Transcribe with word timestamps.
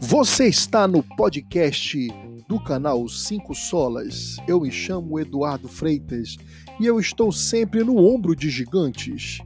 Você 0.00 0.46
está 0.46 0.88
no 0.88 1.02
podcast 1.02 2.08
do 2.48 2.58
canal 2.58 3.06
5 3.06 3.54
Solas. 3.54 4.36
Eu 4.48 4.60
me 4.60 4.70
chamo 4.70 5.20
Eduardo 5.20 5.68
Freitas 5.68 6.36
e 6.80 6.86
eu 6.86 6.98
estou 6.98 7.30
sempre 7.30 7.84
no 7.84 7.96
ombro 7.98 8.34
de 8.34 8.48
gigantes. 8.48 9.38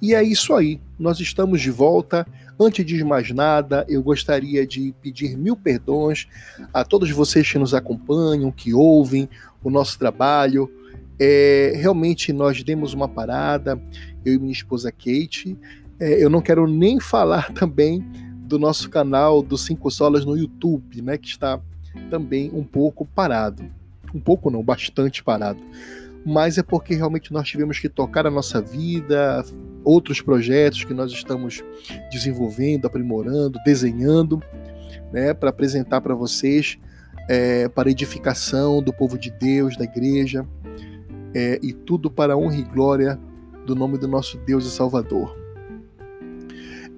E 0.00 0.14
é 0.14 0.22
isso 0.22 0.54
aí, 0.54 0.80
nós 0.98 1.20
estamos 1.20 1.60
de 1.60 1.70
volta. 1.70 2.26
Antes 2.60 2.84
de 2.84 3.04
mais 3.04 3.30
nada, 3.30 3.86
eu 3.88 4.02
gostaria 4.02 4.66
de 4.66 4.92
pedir 5.00 5.36
mil 5.36 5.56
perdões 5.56 6.26
a 6.74 6.84
todos 6.84 7.10
vocês 7.10 7.50
que 7.50 7.58
nos 7.58 7.72
acompanham, 7.72 8.50
que 8.50 8.74
ouvem 8.74 9.28
o 9.62 9.70
nosso 9.70 9.98
trabalho, 9.98 10.70
é, 11.18 11.72
realmente 11.74 12.32
nós 12.32 12.62
demos 12.62 12.94
uma 12.94 13.08
parada, 13.08 13.80
eu 14.24 14.34
e 14.34 14.38
minha 14.38 14.52
esposa 14.52 14.92
Kate. 14.92 15.58
É, 15.98 16.22
eu 16.22 16.30
não 16.30 16.40
quero 16.40 16.66
nem 16.66 17.00
falar 17.00 17.50
também 17.54 18.04
do 18.46 18.58
nosso 18.58 18.88
canal 18.88 19.42
dos 19.42 19.64
Cinco 19.64 19.90
Solas 19.90 20.24
no 20.24 20.36
YouTube, 20.36 21.02
né, 21.02 21.18
que 21.18 21.28
está 21.28 21.60
também 22.08 22.50
um 22.54 22.62
pouco 22.62 23.04
parado. 23.04 23.64
Um 24.14 24.20
pouco 24.20 24.50
não, 24.50 24.62
bastante 24.62 25.22
parado. 25.22 25.60
Mas 26.24 26.58
é 26.58 26.62
porque 26.62 26.94
realmente 26.94 27.32
nós 27.32 27.48
tivemos 27.48 27.78
que 27.78 27.88
tocar 27.88 28.26
a 28.26 28.30
nossa 28.30 28.60
vida, 28.60 29.44
outros 29.84 30.20
projetos 30.20 30.84
que 30.84 30.92
nós 30.92 31.10
estamos 31.12 31.62
desenvolvendo, 32.10 32.86
aprimorando, 32.86 33.58
desenhando, 33.64 34.42
né, 35.12 35.32
para 35.32 35.50
apresentar 35.50 36.00
para 36.00 36.14
vocês, 36.14 36.78
é, 37.28 37.68
para 37.68 37.90
edificação 37.90 38.82
do 38.82 38.92
povo 38.92 39.18
de 39.18 39.30
Deus, 39.30 39.76
da 39.76 39.84
igreja 39.84 40.46
é, 41.34 41.58
e 41.62 41.72
tudo 41.72 42.10
para 42.10 42.34
a 42.34 42.36
honra 42.36 42.56
e 42.56 42.62
glória 42.62 43.18
do 43.66 43.74
nome 43.74 43.98
do 43.98 44.08
nosso 44.08 44.38
Deus 44.38 44.66
e 44.66 44.70
Salvador. 44.70 45.36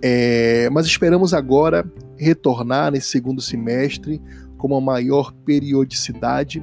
É, 0.02 0.70
mas 0.70 0.86
esperamos 0.86 1.34
agora 1.34 1.84
retornar 2.16 2.90
nesse 2.90 3.08
segundo 3.08 3.40
semestre 3.40 4.20
com 4.56 4.68
uma 4.68 4.80
maior 4.80 5.32
periodicidade 5.44 6.62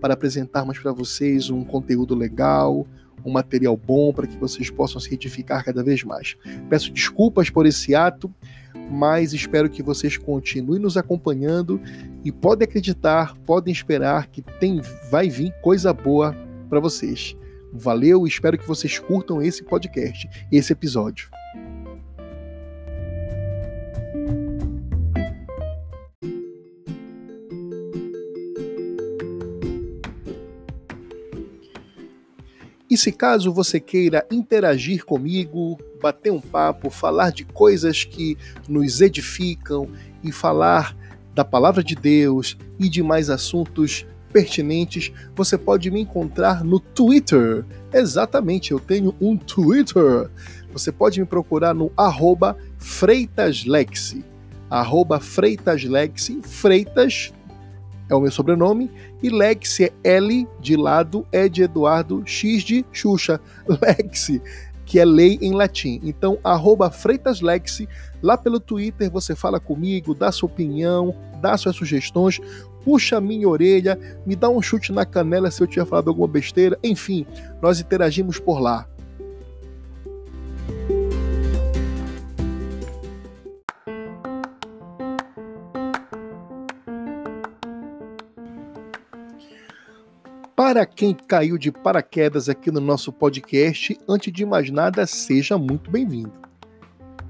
para 0.00 0.14
apresentarmos 0.14 0.78
para 0.78 0.92
vocês 0.92 1.50
um 1.50 1.64
conteúdo 1.64 2.14
legal, 2.14 2.86
um 3.24 3.30
material 3.30 3.76
bom 3.76 4.12
para 4.12 4.26
que 4.26 4.36
vocês 4.36 4.70
possam 4.70 5.00
se 5.00 5.12
edificar 5.14 5.64
cada 5.64 5.82
vez 5.82 6.02
mais. 6.02 6.36
Peço 6.68 6.92
desculpas 6.92 7.50
por 7.50 7.66
esse 7.66 7.94
ato, 7.94 8.32
mas 8.90 9.32
espero 9.32 9.68
que 9.68 9.82
vocês 9.82 10.16
continuem 10.16 10.80
nos 10.80 10.96
acompanhando 10.96 11.80
e 12.24 12.32
podem 12.32 12.66
acreditar, 12.66 13.36
podem 13.46 13.72
esperar 13.72 14.26
que 14.28 14.42
tem, 14.42 14.80
vai 15.10 15.28
vir 15.28 15.52
coisa 15.62 15.92
boa 15.92 16.34
para 16.68 16.80
vocês. 16.80 17.36
Valeu, 17.72 18.26
espero 18.26 18.58
que 18.58 18.66
vocês 18.66 18.98
curtam 18.98 19.40
esse 19.40 19.62
podcast, 19.62 20.28
esse 20.50 20.72
episódio. 20.72 21.39
E 32.90 32.96
se 32.96 33.12
caso 33.12 33.52
você 33.52 33.78
queira 33.78 34.26
interagir 34.30 35.04
comigo, 35.04 35.78
bater 36.02 36.32
um 36.32 36.40
papo, 36.40 36.90
falar 36.90 37.30
de 37.30 37.44
coisas 37.44 38.02
que 38.02 38.36
nos 38.68 39.00
edificam 39.00 39.88
e 40.24 40.32
falar 40.32 40.96
da 41.32 41.44
palavra 41.44 41.84
de 41.84 41.94
Deus 41.94 42.58
e 42.80 42.88
de 42.88 43.00
mais 43.00 43.30
assuntos 43.30 44.04
pertinentes, 44.32 45.12
você 45.36 45.56
pode 45.56 45.88
me 45.90 46.00
encontrar 46.00 46.64
no 46.64 46.80
Twitter. 46.80 47.64
Exatamente, 47.92 48.72
eu 48.72 48.80
tenho 48.80 49.14
um 49.20 49.36
Twitter. 49.36 50.28
Você 50.72 50.90
pode 50.90 51.20
me 51.20 51.26
procurar 51.26 51.74
no. 51.74 51.92
Arroba 51.96 52.56
FreitasLexi. 52.78 54.24
Freitas 56.42 57.32
é 58.10 58.14
o 58.14 58.20
meu 58.20 58.30
sobrenome. 58.30 58.90
E 59.22 59.30
Lexi 59.30 59.84
é 59.84 60.16
L 60.16 60.46
de 60.60 60.76
lado, 60.76 61.26
E 61.32 61.48
de 61.48 61.62
Eduardo, 61.62 62.22
X 62.26 62.62
de 62.62 62.84
Xuxa. 62.92 63.40
Lexi 63.66 64.42
que 64.90 64.98
é 64.98 65.04
lei 65.04 65.38
em 65.40 65.52
latim. 65.52 66.00
Então, 66.02 66.36
FreitasLexi, 66.90 67.88
lá 68.20 68.36
pelo 68.36 68.58
Twitter 68.58 69.08
você 69.08 69.36
fala 69.36 69.60
comigo, 69.60 70.16
dá 70.16 70.32
sua 70.32 70.48
opinião, 70.48 71.14
dá 71.40 71.56
suas 71.56 71.76
sugestões, 71.76 72.40
puxa 72.84 73.18
a 73.18 73.20
minha 73.20 73.48
orelha, 73.48 73.96
me 74.26 74.34
dá 74.34 74.48
um 74.48 74.60
chute 74.60 74.90
na 74.90 75.06
canela 75.06 75.48
se 75.48 75.62
eu 75.62 75.66
tiver 75.68 75.86
falado 75.86 76.08
alguma 76.08 76.26
besteira, 76.26 76.76
enfim, 76.82 77.24
nós 77.62 77.78
interagimos 77.78 78.40
por 78.40 78.58
lá. 78.58 78.84
Para 90.62 90.84
quem 90.84 91.14
caiu 91.14 91.56
de 91.56 91.72
paraquedas 91.72 92.46
aqui 92.46 92.70
no 92.70 92.82
nosso 92.82 93.10
podcast, 93.10 93.98
antes 94.06 94.30
de 94.30 94.44
mais 94.44 94.70
nada, 94.70 95.06
seja 95.06 95.56
muito 95.56 95.90
bem-vindo. 95.90 96.32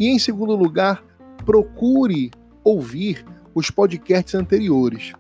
E 0.01 0.09
em 0.09 0.19
segundo 0.19 0.57
lugar, 0.57 1.01
procure 1.47 2.33
ouvir 2.65 3.25
os 3.55 3.71
podcasts 3.71 4.35
anteriores. 4.35 5.13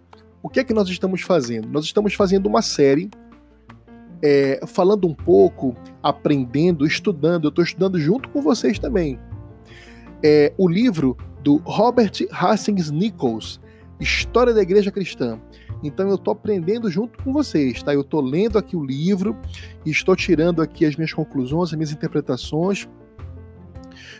O 0.42 0.48
que 0.48 0.58
é 0.58 0.64
que 0.64 0.74
nós 0.74 0.88
estamos 0.88 1.20
fazendo? 1.20 1.68
Nós 1.68 1.84
estamos 1.84 2.12
fazendo 2.12 2.46
uma 2.46 2.62
série 2.62 3.08
é, 4.20 4.60
falando 4.66 5.06
um 5.06 5.14
pouco, 5.14 5.76
aprendendo, 6.02 6.84
estudando. 6.84 7.44
Eu 7.44 7.50
estou 7.50 7.62
estudando 7.62 7.96
junto 7.96 8.28
com 8.30 8.42
vocês 8.42 8.76
também. 8.76 9.20
É, 10.20 10.52
o 10.58 10.68
livro 10.68 11.16
do 11.44 11.58
Robert 11.58 12.26
Hastings 12.32 12.90
Nichols, 12.90 13.60
História 14.00 14.52
da 14.52 14.62
Igreja 14.62 14.90
Cristã. 14.90 15.40
Então 15.82 16.08
eu 16.08 16.16
estou 16.16 16.32
aprendendo 16.32 16.90
junto 16.90 17.22
com 17.22 17.32
vocês, 17.32 17.82
tá? 17.82 17.94
Eu 17.94 18.02
estou 18.02 18.20
lendo 18.20 18.58
aqui 18.58 18.76
o 18.76 18.84
livro 18.84 19.36
e 19.84 19.90
estou 19.90 20.14
tirando 20.14 20.60
aqui 20.60 20.84
as 20.84 20.96
minhas 20.96 21.12
conclusões, 21.12 21.70
as 21.70 21.74
minhas 21.74 21.92
interpretações 21.92 22.88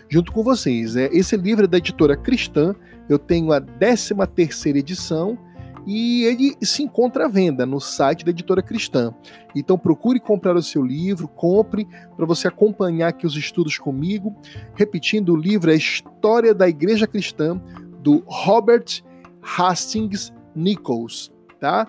junto 0.09 0.33
com 0.33 0.43
vocês. 0.43 0.97
É, 0.97 1.09
esse 1.13 1.37
livro 1.37 1.65
é 1.65 1.69
da 1.69 1.79
editora 1.79 2.17
Cristã, 2.17 2.75
eu 3.09 3.19
tenho 3.19 3.53
a 3.53 3.61
13 3.61 4.15
terceira 4.35 4.79
edição 4.79 5.39
e 5.87 6.25
ele 6.25 6.57
se 6.63 6.83
encontra 6.83 7.25
à 7.25 7.29
venda 7.29 7.65
no 7.65 7.81
site 7.81 8.25
da 8.25 8.31
editora 8.31 8.63
Cristã. 8.63 9.15
Então 9.55 9.79
procure 9.79 10.21
comprar 10.21 10.57
o 10.57 10.63
seu 10.63 10.85
livro, 10.85 11.29
compre 11.29 11.87
para 12.17 12.27
você 12.27 12.49
acompanhar 12.49 13.09
aqui 13.09 13.27
os 13.27 13.37
estudos 13.37 13.79
comigo. 13.79 14.35
Repetindo, 14.75 15.33
o 15.33 15.37
livro 15.37 15.71
é 15.71 15.77
História 15.77 16.55
da 16.55 16.69
Igreja 16.69 17.07
Cristã, 17.07 17.61
do 18.03 18.23
Robert 18.27 19.03
Hastings 19.43 20.33
Nichols 20.55 21.33
tá? 21.61 21.87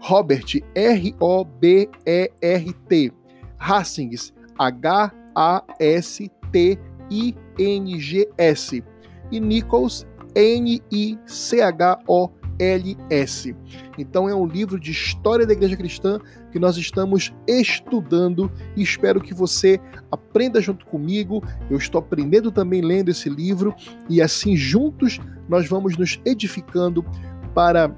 Robert, 0.00 0.60
R-O-B-E-R-T. 0.74 1.12
Hastings, 3.58 4.34
H-A-S-T-I-N-G-S. 4.58 5.24
E 9.30 9.40
Nichols, 9.40 10.06
N-I-C-H-O-L-S. 10.34 11.16
Então 13.96 14.28
é 14.28 14.34
um 14.34 14.46
livro 14.46 14.78
de 14.78 14.90
história 14.90 15.46
da 15.46 15.54
igreja 15.54 15.76
cristã 15.76 16.18
que 16.52 16.58
nós 16.58 16.76
estamos 16.76 17.32
estudando 17.48 18.52
e 18.76 18.82
espero 18.82 19.20
que 19.20 19.32
você 19.32 19.80
aprenda 20.10 20.60
junto 20.60 20.84
comigo. 20.86 21.42
Eu 21.70 21.78
estou 21.78 21.98
aprendendo 21.98 22.52
também 22.52 22.82
lendo 22.82 23.08
esse 23.10 23.30
livro 23.30 23.74
e 24.08 24.20
assim 24.20 24.54
juntos 24.54 25.18
nós 25.48 25.66
vamos 25.68 25.96
nos 25.96 26.20
edificando 26.24 27.02
para 27.54 27.90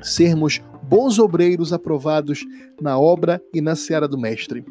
sermos 0.00 0.60
bons 0.82 1.18
obreiros 1.18 1.72
aprovados 1.72 2.44
na 2.80 2.98
obra 2.98 3.42
e 3.52 3.60
na 3.60 3.76
seara 3.76 4.08
do 4.08 4.18
Mestre. 4.18 4.64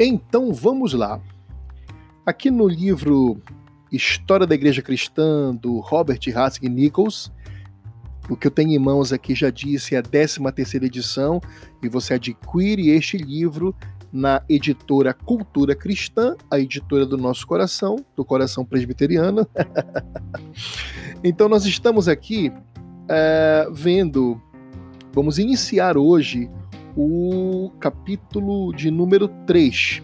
Então 0.00 0.52
vamos 0.52 0.92
lá. 0.92 1.20
Aqui 2.24 2.52
no 2.52 2.68
livro 2.68 3.42
História 3.90 4.46
da 4.46 4.54
Igreja 4.54 4.80
Cristã, 4.80 5.52
do 5.54 5.80
Robert 5.80 6.20
Haskell 6.36 6.70
Nichols, 6.70 7.32
o 8.28 8.36
que 8.36 8.46
eu 8.46 8.50
tenho 8.50 8.72
em 8.72 8.78
mãos 8.78 9.12
aqui 9.12 9.34
já 9.34 9.50
disse 9.50 9.94
é 9.94 9.98
a 9.98 10.02
13 10.02 10.40
terceira 10.52 10.86
edição 10.86 11.40
e 11.82 11.88
você 11.88 12.14
adquire 12.14 12.90
este 12.90 13.16
livro 13.16 13.74
na 14.12 14.42
editora 14.48 15.12
Cultura 15.12 15.74
Cristã, 15.74 16.36
a 16.50 16.58
editora 16.58 17.04
do 17.04 17.16
nosso 17.16 17.46
coração, 17.46 17.96
do 18.16 18.24
coração 18.24 18.64
presbiteriano. 18.64 19.46
então 21.22 21.48
nós 21.48 21.64
estamos 21.64 22.08
aqui 22.08 22.52
é, 23.08 23.68
vendo, 23.72 24.40
vamos 25.12 25.38
iniciar 25.38 25.96
hoje 25.96 26.50
o 26.96 27.70
capítulo 27.78 28.74
de 28.74 28.90
número 28.90 29.28
3, 29.46 30.02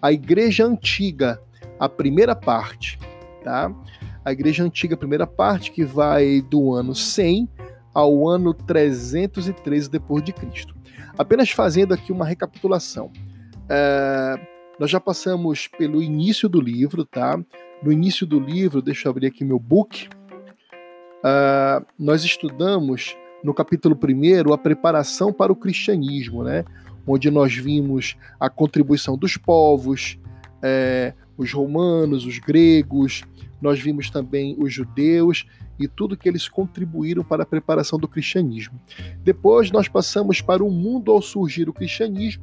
a 0.00 0.12
Igreja 0.12 0.64
Antiga, 0.64 1.40
a 1.78 1.88
primeira 1.88 2.34
parte, 2.34 2.98
tá? 3.44 3.74
A 4.24 4.32
Igreja 4.32 4.62
Antiga, 4.62 4.94
a 4.94 4.98
primeira 4.98 5.26
parte, 5.26 5.70
que 5.70 5.84
vai 5.84 6.40
do 6.40 6.72
ano 6.72 6.94
100 6.94 7.48
ao 7.94 8.28
ano 8.28 8.54
313 8.54 9.90
depois 9.90 10.22
de 10.22 10.32
Cristo. 10.32 10.74
Apenas 11.18 11.50
fazendo 11.50 11.92
aqui 11.92 12.12
uma 12.12 12.24
recapitulação. 12.24 13.10
É, 13.68 14.40
nós 14.78 14.90
já 14.90 15.00
passamos 15.00 15.66
pelo 15.66 16.02
início 16.02 16.48
do 16.48 16.60
livro, 16.60 17.04
tá? 17.04 17.38
No 17.82 17.92
início 17.92 18.26
do 18.26 18.38
livro, 18.38 18.80
deixa 18.80 19.08
eu 19.08 19.10
abrir 19.10 19.26
aqui 19.26 19.44
meu 19.44 19.58
book. 19.58 20.08
Uh, 21.24 21.84
nós 21.98 22.24
estudamos 22.24 23.16
no 23.44 23.52
capítulo 23.52 23.96
1 23.96 24.52
a 24.52 24.58
preparação 24.58 25.32
para 25.32 25.52
o 25.52 25.56
cristianismo, 25.56 26.42
né? 26.42 26.64
onde 27.06 27.30
nós 27.30 27.54
vimos 27.54 28.16
a 28.38 28.48
contribuição 28.48 29.16
dos 29.16 29.36
povos, 29.36 30.18
é, 30.62 31.12
os 31.36 31.52
romanos, 31.52 32.24
os 32.24 32.38
gregos, 32.38 33.22
nós 33.62 33.80
vimos 33.80 34.10
também 34.10 34.56
os 34.58 34.72
judeus 34.74 35.46
e 35.78 35.86
tudo 35.86 36.16
que 36.16 36.28
eles 36.28 36.48
contribuíram 36.48 37.22
para 37.22 37.44
a 37.44 37.46
preparação 37.46 37.98
do 37.98 38.08
cristianismo. 38.08 38.78
Depois 39.22 39.70
nós 39.70 39.88
passamos 39.88 40.40
para 40.40 40.64
o 40.64 40.70
mundo 40.70 41.12
ao 41.12 41.22
surgir 41.22 41.68
o 41.68 41.72
cristianismo, 41.72 42.42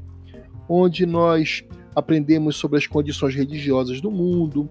onde 0.68 1.06
nós 1.06 1.63
aprendemos 1.95 2.56
sobre 2.56 2.77
as 2.77 2.88
condições 2.88 3.36
religiosas 3.36 4.00
do 4.00 4.10
mundo, 4.10 4.69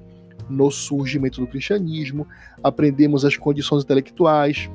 no 0.49 0.71
surgimento 0.71 1.41
do 1.41 1.47
cristianismo, 1.47 2.27
aprendemos 2.65 3.25
as 3.25 3.37
condições 3.37 3.85
intelectuais 3.85 4.71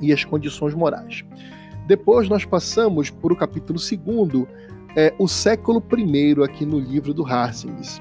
e 0.00 0.12
as 0.12 0.24
condições 0.24 0.74
morais. 0.74 1.24
Depois 1.86 2.28
nós 2.28 2.44
passamos 2.44 3.10
por 3.10 3.32
o 3.32 3.36
capítulo 3.36 3.78
2, 3.78 4.46
é, 4.96 5.12
o 5.18 5.26
século 5.26 5.82
I, 5.96 6.42
aqui 6.44 6.64
no 6.64 6.78
livro 6.78 7.12
do 7.12 7.22
Harsings, 7.22 8.00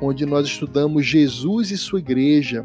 onde 0.00 0.26
nós 0.26 0.46
estudamos 0.46 1.06
Jesus 1.06 1.70
e 1.70 1.76
sua 1.76 1.98
igreja, 1.98 2.64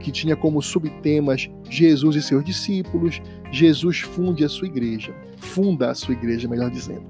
que 0.00 0.12
tinha 0.12 0.36
como 0.36 0.62
subtemas 0.62 1.48
Jesus 1.68 2.16
e 2.16 2.22
seus 2.22 2.44
discípulos, 2.44 3.20
Jesus 3.50 4.00
funde 4.00 4.44
a 4.44 4.48
sua 4.48 4.66
igreja, 4.66 5.14
funda 5.36 5.90
a 5.90 5.94
sua 5.94 6.14
igreja, 6.14 6.48
melhor 6.48 6.70
dizendo. 6.70 7.06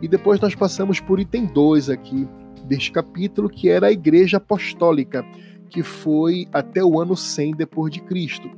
E 0.00 0.08
depois 0.08 0.40
nós 0.40 0.54
passamos 0.54 1.00
por 1.00 1.18
item 1.18 1.46
2 1.46 1.90
aqui 1.90 2.28
deste 2.66 2.92
capítulo, 2.92 3.48
que 3.48 3.68
era 3.68 3.88
a 3.88 3.92
igreja 3.92 4.38
apostólica, 4.38 5.24
que 5.68 5.82
foi 5.82 6.46
até 6.52 6.84
o 6.84 7.00
ano 7.00 7.16
100 7.16 7.56
depois 7.56 7.92
de 7.92 8.00
Cristo, 8.00 8.50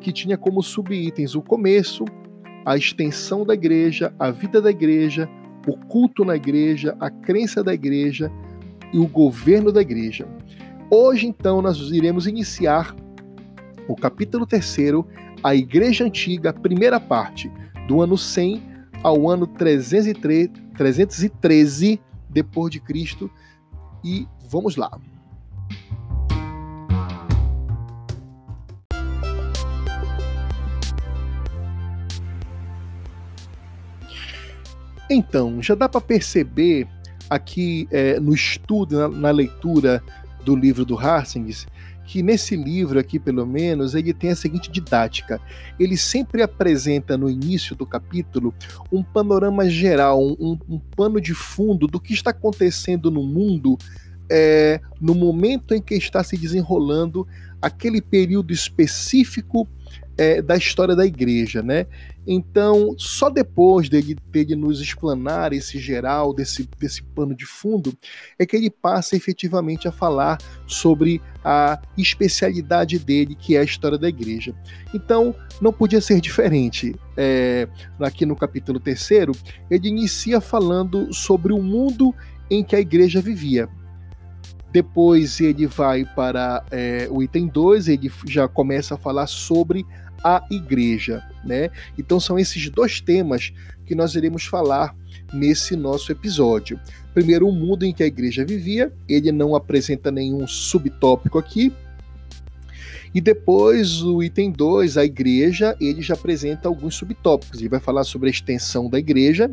que 0.00 0.12
tinha 0.12 0.36
como 0.36 0.62
subitens 0.62 1.34
o 1.34 1.42
começo, 1.42 2.04
a 2.64 2.76
extensão 2.76 3.44
da 3.44 3.54
igreja, 3.54 4.12
a 4.18 4.30
vida 4.30 4.60
da 4.60 4.70
igreja, 4.70 5.28
o 5.66 5.76
culto 5.76 6.24
na 6.24 6.36
igreja, 6.36 6.96
a 7.00 7.10
crença 7.10 7.62
da 7.62 7.74
igreja 7.74 8.30
e 8.92 8.98
o 8.98 9.06
governo 9.06 9.72
da 9.72 9.80
igreja. 9.80 10.26
Hoje, 10.90 11.26
então, 11.26 11.62
nós 11.62 11.78
iremos 11.90 12.26
iniciar 12.26 12.94
o 13.86 13.94
capítulo 13.94 14.46
3, 14.46 14.76
a 15.42 15.54
Igreja 15.54 16.04
Antiga, 16.04 16.52
primeira 16.52 16.98
parte, 17.00 17.50
do 17.86 18.02
ano 18.02 18.18
100 18.18 18.62
ao 19.02 19.28
ano 19.28 19.46
303, 19.46 20.50
313 20.76 22.00
depois 22.28 22.70
de 22.70 22.80
Cristo. 22.80 23.30
E 24.04 24.26
vamos 24.48 24.76
lá. 24.76 24.98
Então, 35.08 35.60
já 35.60 35.74
dá 35.74 35.88
para 35.88 36.00
perceber 36.00 36.86
aqui 37.30 37.88
é, 37.90 38.18
no 38.18 38.34
estudo, 38.34 38.98
na, 38.98 39.08
na, 39.08 39.30
leitura 39.30 40.02
do 40.44 40.56
livro 40.56 40.84
do 40.84 40.96
Harsings, 40.96 41.66
que 42.04 42.22
nesse 42.22 42.56
livro 42.56 42.98
aqui, 42.98 43.20
pelo 43.20 43.46
menos, 43.46 43.94
ele 43.94 44.12
tem 44.12 44.30
a 44.30 44.36
seguinte 44.36 44.68
didática. 44.68 45.40
Ele 45.78 45.96
sempre 45.96 46.42
apresenta 46.42 47.16
no 47.16 47.30
início 47.30 47.76
do 47.76 47.86
capítulo 47.86 48.52
um 48.90 49.00
panorama 49.00 49.70
geral, 49.70 50.20
um, 50.20 50.58
um 50.68 50.78
pano 50.78 51.20
de 51.20 51.32
fundo 51.32 51.86
do 51.86 52.00
que 52.00 52.12
está 52.12 52.30
acontecendo 52.30 53.12
no 53.12 53.22
mundo 53.22 53.78
é, 54.30 54.80
no 55.00 55.14
momento 55.14 55.74
em 55.74 55.82
que 55.82 55.94
está 55.94 56.22
se 56.22 56.36
desenrolando 56.36 57.26
aquele 57.60 58.00
período 58.00 58.52
específico 58.52 59.68
é, 60.20 60.42
da 60.42 60.54
história 60.54 60.94
da 60.94 61.06
igreja, 61.06 61.62
né? 61.62 61.86
Então, 62.26 62.94
só 62.98 63.30
depois 63.30 63.88
dele, 63.88 64.14
dele 64.30 64.54
nos 64.54 64.78
explanar 64.82 65.54
esse 65.54 65.78
geral, 65.78 66.34
desse, 66.34 66.68
desse 66.78 67.02
pano 67.02 67.34
de 67.34 67.46
fundo, 67.46 67.96
é 68.38 68.44
que 68.44 68.54
ele 68.54 68.68
passa 68.68 69.16
efetivamente 69.16 69.88
a 69.88 69.92
falar 69.92 70.36
sobre 70.66 71.22
a 71.42 71.80
especialidade 71.96 72.98
dele, 72.98 73.34
que 73.34 73.56
é 73.56 73.60
a 73.60 73.64
história 73.64 73.96
da 73.96 74.10
igreja. 74.10 74.54
Então, 74.92 75.34
não 75.58 75.72
podia 75.72 76.02
ser 76.02 76.20
diferente. 76.20 76.94
É, 77.16 77.66
aqui 77.98 78.26
no 78.26 78.36
capítulo 78.36 78.78
3, 78.78 79.08
ele 79.70 79.88
inicia 79.88 80.38
falando 80.38 81.14
sobre 81.14 81.54
o 81.54 81.62
mundo 81.62 82.14
em 82.50 82.62
que 82.62 82.76
a 82.76 82.80
igreja 82.80 83.22
vivia. 83.22 83.70
Depois 84.72 85.40
ele 85.40 85.66
vai 85.66 86.04
para 86.04 86.64
é, 86.70 87.08
o 87.10 87.22
item 87.22 87.48
2, 87.48 87.88
ele 87.88 88.10
já 88.26 88.46
começa 88.46 88.94
a 88.94 88.98
falar 88.98 89.26
sobre 89.26 89.84
a 90.22 90.44
igreja, 90.50 91.22
né? 91.44 91.70
Então 91.98 92.20
são 92.20 92.38
esses 92.38 92.68
dois 92.70 93.00
temas 93.00 93.52
que 93.86 93.94
nós 93.94 94.14
iremos 94.14 94.44
falar 94.44 94.94
nesse 95.32 95.74
nosso 95.76 96.12
episódio. 96.12 96.78
Primeiro, 97.12 97.48
o 97.48 97.52
mundo 97.52 97.84
em 97.84 97.92
que 97.92 98.02
a 98.02 98.06
igreja 98.06 98.44
vivia, 98.44 98.92
ele 99.08 99.32
não 99.32 99.54
apresenta 99.54 100.10
nenhum 100.10 100.46
subtópico 100.46 101.38
aqui. 101.38 101.72
E 103.12 103.20
depois, 103.20 104.02
o 104.02 104.22
item 104.22 104.52
2, 104.52 104.96
a 104.96 105.04
igreja, 105.04 105.76
ele 105.80 106.00
já 106.00 106.14
apresenta 106.14 106.68
alguns 106.68 106.94
subtópicos. 106.94 107.58
Ele 107.58 107.68
vai 107.68 107.80
falar 107.80 108.04
sobre 108.04 108.28
a 108.28 108.30
extensão 108.30 108.88
da 108.88 108.98
igreja, 108.98 109.50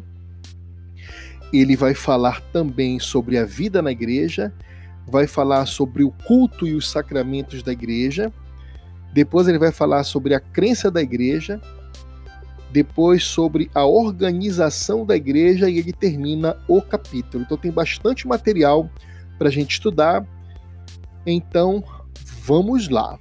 ele 1.51 1.75
vai 1.75 1.93
falar 1.93 2.41
também 2.51 2.99
sobre 2.99 3.37
a 3.37 3.45
vida 3.45 3.81
na 3.81 3.91
igreja, 3.91 4.53
vai 5.07 5.25
falar 5.25 5.65
sobre 5.65 6.03
o 6.03 6.11
culto 6.11 6.67
e 6.67 6.73
os 6.73 6.89
sacramentos 6.89 7.63
da 7.63 7.71
igreja, 7.71 8.31
depois 9.17 9.47
ele 9.47 9.57
vai 9.57 9.71
falar 9.71 10.03
sobre 10.03 10.35
a 10.35 10.39
crença 10.39 10.91
da 10.91 11.01
igreja, 11.01 11.59
depois 12.71 13.23
sobre 13.23 13.67
a 13.73 13.83
organização 13.83 15.03
da 15.03 15.15
igreja 15.15 15.67
e 15.67 15.79
ele 15.79 15.91
termina 15.91 16.55
o 16.67 16.83
capítulo. 16.83 17.43
Então 17.43 17.57
tem 17.57 17.71
bastante 17.71 18.27
material 18.27 18.87
para 19.35 19.47
a 19.47 19.51
gente 19.51 19.71
estudar. 19.71 20.23
Então 21.25 21.83
vamos 22.45 22.89
lá. 22.89 23.17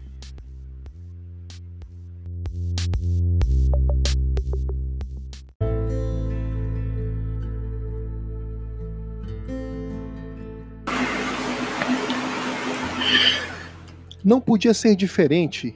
Não 14.23 14.43
podia 14.43 14.75
ser 14.75 14.95
diferente 14.95 15.75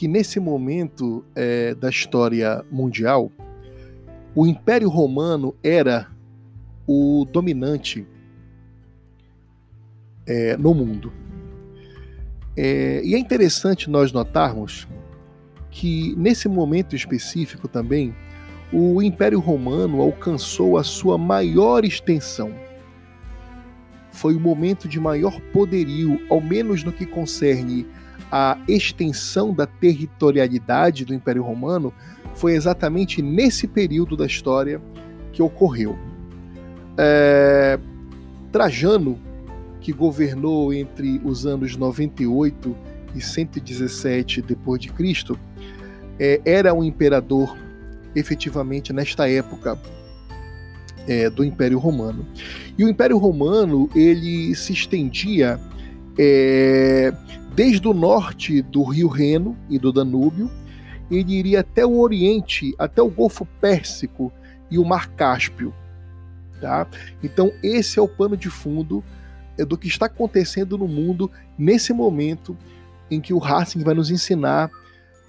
que 0.00 0.08
nesse 0.08 0.40
momento 0.40 1.22
é, 1.36 1.74
da 1.74 1.90
história 1.90 2.64
mundial, 2.70 3.30
o 4.34 4.46
Império 4.46 4.88
Romano 4.88 5.54
era 5.62 6.06
o 6.86 7.26
dominante 7.30 8.06
é, 10.26 10.56
no 10.56 10.72
mundo. 10.72 11.12
É, 12.56 13.02
e 13.04 13.14
é 13.14 13.18
interessante 13.18 13.90
nós 13.90 14.10
notarmos 14.10 14.88
que 15.70 16.14
nesse 16.16 16.48
momento 16.48 16.96
específico 16.96 17.68
também, 17.68 18.14
o 18.72 19.02
Império 19.02 19.38
Romano 19.38 20.00
alcançou 20.00 20.78
a 20.78 20.82
sua 20.82 21.18
maior 21.18 21.84
extensão 21.84 22.54
foi 24.12 24.34
o 24.34 24.40
momento 24.40 24.88
de 24.88 24.98
maior 24.98 25.40
poderio, 25.52 26.20
ao 26.28 26.40
menos 26.40 26.82
no 26.84 26.92
que 26.92 27.06
concerne 27.06 27.86
a 28.30 28.58
extensão 28.68 29.52
da 29.52 29.66
territorialidade 29.66 31.04
do 31.04 31.14
Império 31.14 31.42
Romano, 31.42 31.92
foi 32.34 32.54
exatamente 32.54 33.20
nesse 33.20 33.66
período 33.66 34.16
da 34.16 34.26
história 34.26 34.80
que 35.32 35.42
ocorreu. 35.42 35.98
É... 36.96 37.78
Trajano, 38.52 39.18
que 39.80 39.92
governou 39.92 40.72
entre 40.72 41.20
os 41.24 41.46
anos 41.46 41.76
98 41.76 42.76
e 43.14 43.20
117 43.20 44.42
depois 44.42 44.80
de 44.80 44.90
Cristo, 44.92 45.38
é, 46.18 46.40
era 46.44 46.74
um 46.74 46.84
imperador 46.84 47.56
efetivamente 48.14 48.92
nesta 48.92 49.28
época 49.28 49.78
é, 51.06 51.30
do 51.30 51.44
Império 51.44 51.78
Romano. 51.78 52.26
E 52.76 52.84
o 52.84 52.88
Império 52.88 53.18
Romano 53.18 53.88
ele 53.94 54.54
se 54.54 54.72
estendia 54.72 55.58
é, 56.18 57.12
desde 57.54 57.86
o 57.86 57.94
norte 57.94 58.62
do 58.62 58.82
Rio 58.84 59.08
Reno 59.08 59.56
e 59.68 59.78
do 59.78 59.92
Danúbio, 59.92 60.50
ele 61.10 61.34
iria 61.34 61.60
até 61.60 61.84
o 61.84 61.98
Oriente, 61.98 62.74
até 62.78 63.02
o 63.02 63.10
Golfo 63.10 63.46
Pérsico, 63.60 64.32
e 64.70 64.78
o 64.78 64.84
Mar 64.84 65.08
Cáspio. 65.10 65.74
Tá? 66.60 66.86
Então, 67.22 67.50
esse 67.62 67.98
é 67.98 68.02
o 68.02 68.08
pano 68.08 68.36
de 68.36 68.48
fundo 68.48 69.02
é, 69.58 69.64
do 69.64 69.76
que 69.76 69.88
está 69.88 70.06
acontecendo 70.06 70.78
no 70.78 70.86
mundo 70.86 71.30
nesse 71.58 71.92
momento 71.92 72.56
em 73.10 73.20
que 73.20 73.34
o 73.34 73.38
Racing 73.38 73.82
vai 73.82 73.94
nos 73.94 74.10
ensinar 74.10 74.70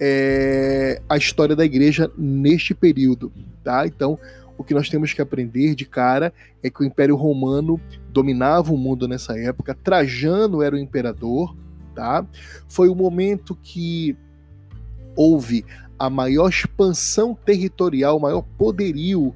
é, 0.00 1.00
a 1.08 1.16
história 1.16 1.56
da 1.56 1.64
igreja 1.64 2.10
neste 2.16 2.74
período. 2.74 3.32
Tá? 3.64 3.86
Então, 3.86 4.18
o 4.56 4.62
que 4.62 4.74
nós 4.74 4.88
temos 4.88 5.12
que 5.12 5.20
aprender 5.20 5.74
de 5.74 5.84
cara 5.84 6.32
é 6.62 6.70
que 6.70 6.82
o 6.82 6.84
Império 6.84 7.16
Romano 7.16 7.80
dominava 8.10 8.72
o 8.72 8.76
mundo 8.76 9.08
nessa 9.08 9.36
época, 9.38 9.74
Trajano 9.74 10.62
era 10.62 10.76
o 10.76 10.78
imperador, 10.78 11.56
tá? 11.94 12.26
Foi 12.68 12.88
o 12.88 12.94
momento 12.94 13.54
que 13.54 14.16
houve 15.16 15.64
a 15.98 16.10
maior 16.10 16.48
expansão 16.48 17.34
territorial, 17.34 18.16
o 18.16 18.20
maior 18.20 18.42
poderio, 18.58 19.34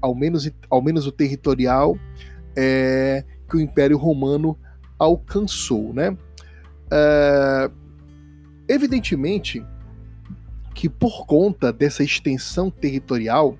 ao 0.00 0.14
menos, 0.14 0.50
ao 0.70 0.80
menos 0.80 1.06
o 1.06 1.12
territorial, 1.12 1.98
é, 2.56 3.24
que 3.48 3.56
o 3.56 3.60
Império 3.60 3.98
Romano 3.98 4.56
alcançou, 4.98 5.92
né? 5.92 6.16
É, 6.90 7.70
evidentemente 8.68 9.64
que 10.74 10.88
por 10.88 11.26
conta 11.26 11.72
dessa 11.72 12.04
extensão 12.04 12.70
territorial, 12.70 13.56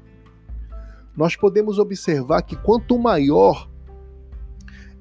nós 1.16 1.34
podemos 1.34 1.78
observar 1.78 2.42
que 2.42 2.54
quanto 2.56 2.98
maior 2.98 3.68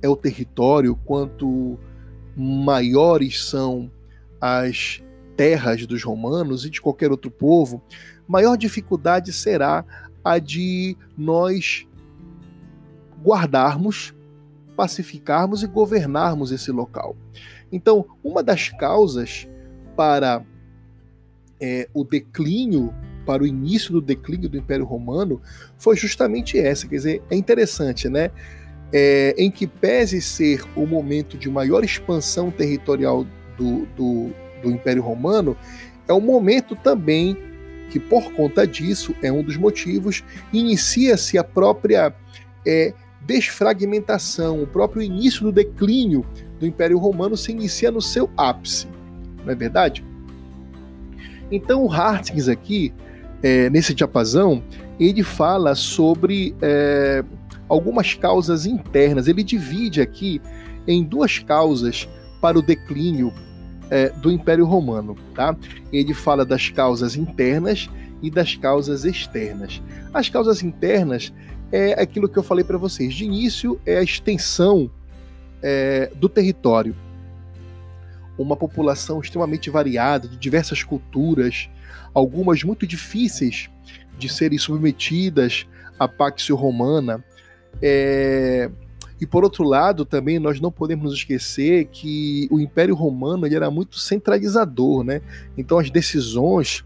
é 0.01 0.07
o 0.07 0.15
território, 0.15 0.95
quanto 0.95 1.77
maiores 2.35 3.43
são 3.43 3.91
as 4.39 5.01
terras 5.35 5.85
dos 5.85 6.03
romanos 6.03 6.65
e 6.65 6.69
de 6.69 6.81
qualquer 6.81 7.11
outro 7.11 7.29
povo, 7.29 7.81
maior 8.27 8.55
dificuldade 8.55 9.31
será 9.33 9.85
a 10.23 10.39
de 10.39 10.97
nós 11.17 11.85
guardarmos, 13.23 14.13
pacificarmos 14.75 15.63
e 15.63 15.67
governarmos 15.67 16.51
esse 16.51 16.71
local. 16.71 17.15
Então, 17.71 18.05
uma 18.23 18.43
das 18.43 18.69
causas 18.69 19.47
para 19.95 20.43
é, 21.59 21.87
o 21.93 22.03
declínio, 22.03 22.93
para 23.25 23.43
o 23.43 23.47
início 23.47 23.91
do 23.91 24.01
declínio 24.01 24.49
do 24.49 24.57
Império 24.57 24.85
Romano, 24.85 25.41
foi 25.77 25.95
justamente 25.95 26.59
essa. 26.59 26.87
Quer 26.87 26.95
dizer, 26.95 27.23
é 27.29 27.35
interessante, 27.35 28.07
né? 28.09 28.31
É, 28.97 29.35
em 29.37 29.51
que 29.51 29.67
pese 29.67 30.21
ser 30.21 30.63
o 30.73 30.85
momento 30.85 31.37
de 31.37 31.49
maior 31.49 31.83
expansão 31.83 32.49
territorial 32.49 33.25
do, 33.57 33.85
do, 33.87 34.29
do 34.63 34.71
Império 34.71 35.03
Romano, 35.03 35.57
é 36.07 36.13
o 36.13 36.21
momento 36.21 36.77
também 36.77 37.35
que, 37.89 37.99
por 37.99 38.31
conta 38.31 38.65
disso, 38.65 39.13
é 39.21 39.29
um 39.29 39.43
dos 39.43 39.57
motivos, 39.57 40.23
inicia-se 40.53 41.37
a 41.37 41.43
própria 41.43 42.15
é, 42.65 42.93
desfragmentação, 43.21 44.63
o 44.63 44.67
próprio 44.67 45.01
início 45.01 45.43
do 45.43 45.51
declínio 45.51 46.25
do 46.57 46.65
Império 46.65 46.97
Romano 46.97 47.35
se 47.35 47.51
inicia 47.51 47.91
no 47.91 48.01
seu 48.01 48.29
ápice, 48.37 48.87
não 49.43 49.51
é 49.51 49.55
verdade? 49.55 50.05
Então 51.51 51.83
o 51.83 51.91
Hartings 51.91 52.47
aqui, 52.47 52.93
é, 53.43 53.69
nesse 53.69 53.93
diapasão, 53.93 54.63
ele 54.99 55.21
fala 55.21 55.75
sobre 55.75 56.55
é, 56.61 57.23
algumas 57.69 58.13
causas 58.13 58.65
internas. 58.65 59.27
Ele 59.27 59.43
divide 59.43 60.01
aqui 60.01 60.41
em 60.87 61.03
duas 61.03 61.39
causas 61.39 62.07
para 62.41 62.57
o 62.59 62.61
declínio 62.61 63.33
é, 63.89 64.09
do 64.09 64.31
Império 64.31 64.65
Romano. 64.65 65.15
Tá? 65.33 65.55
Ele 65.91 66.13
fala 66.13 66.45
das 66.45 66.69
causas 66.69 67.15
internas 67.15 67.89
e 68.21 68.29
das 68.29 68.55
causas 68.55 69.05
externas. 69.05 69.81
As 70.13 70.29
causas 70.29 70.63
internas 70.63 71.33
é 71.71 71.99
aquilo 72.01 72.29
que 72.29 72.37
eu 72.37 72.43
falei 72.43 72.63
para 72.63 72.77
vocês. 72.77 73.13
De 73.13 73.25
início, 73.25 73.79
é 73.85 73.97
a 73.97 74.03
extensão 74.03 74.89
é, 75.61 76.11
do 76.15 76.29
território 76.29 76.95
uma 78.37 78.55
população 78.55 79.19
extremamente 79.19 79.69
variada, 79.69 80.27
de 80.27 80.37
diversas 80.37 80.83
culturas, 80.83 81.69
algumas 82.13 82.63
muito 82.63 82.85
difíceis 82.85 83.69
de 84.17 84.29
serem 84.29 84.57
submetidas 84.57 85.65
à 85.99 86.07
Paxio 86.07 86.55
Romana. 86.55 87.23
É... 87.81 88.69
E 89.19 89.25
por 89.25 89.43
outro 89.43 89.63
lado, 89.63 90.03
também 90.03 90.39
nós 90.39 90.59
não 90.59 90.71
podemos 90.71 91.13
esquecer 91.13 91.85
que 91.85 92.47
o 92.51 92.59
Império 92.59 92.93
Romano 92.93 93.45
ele 93.45 93.55
era 93.55 93.71
muito 93.71 93.97
centralizador, 93.97 95.03
né? 95.03 95.21
Então 95.57 95.79
as 95.79 95.89
decisões 95.89 96.83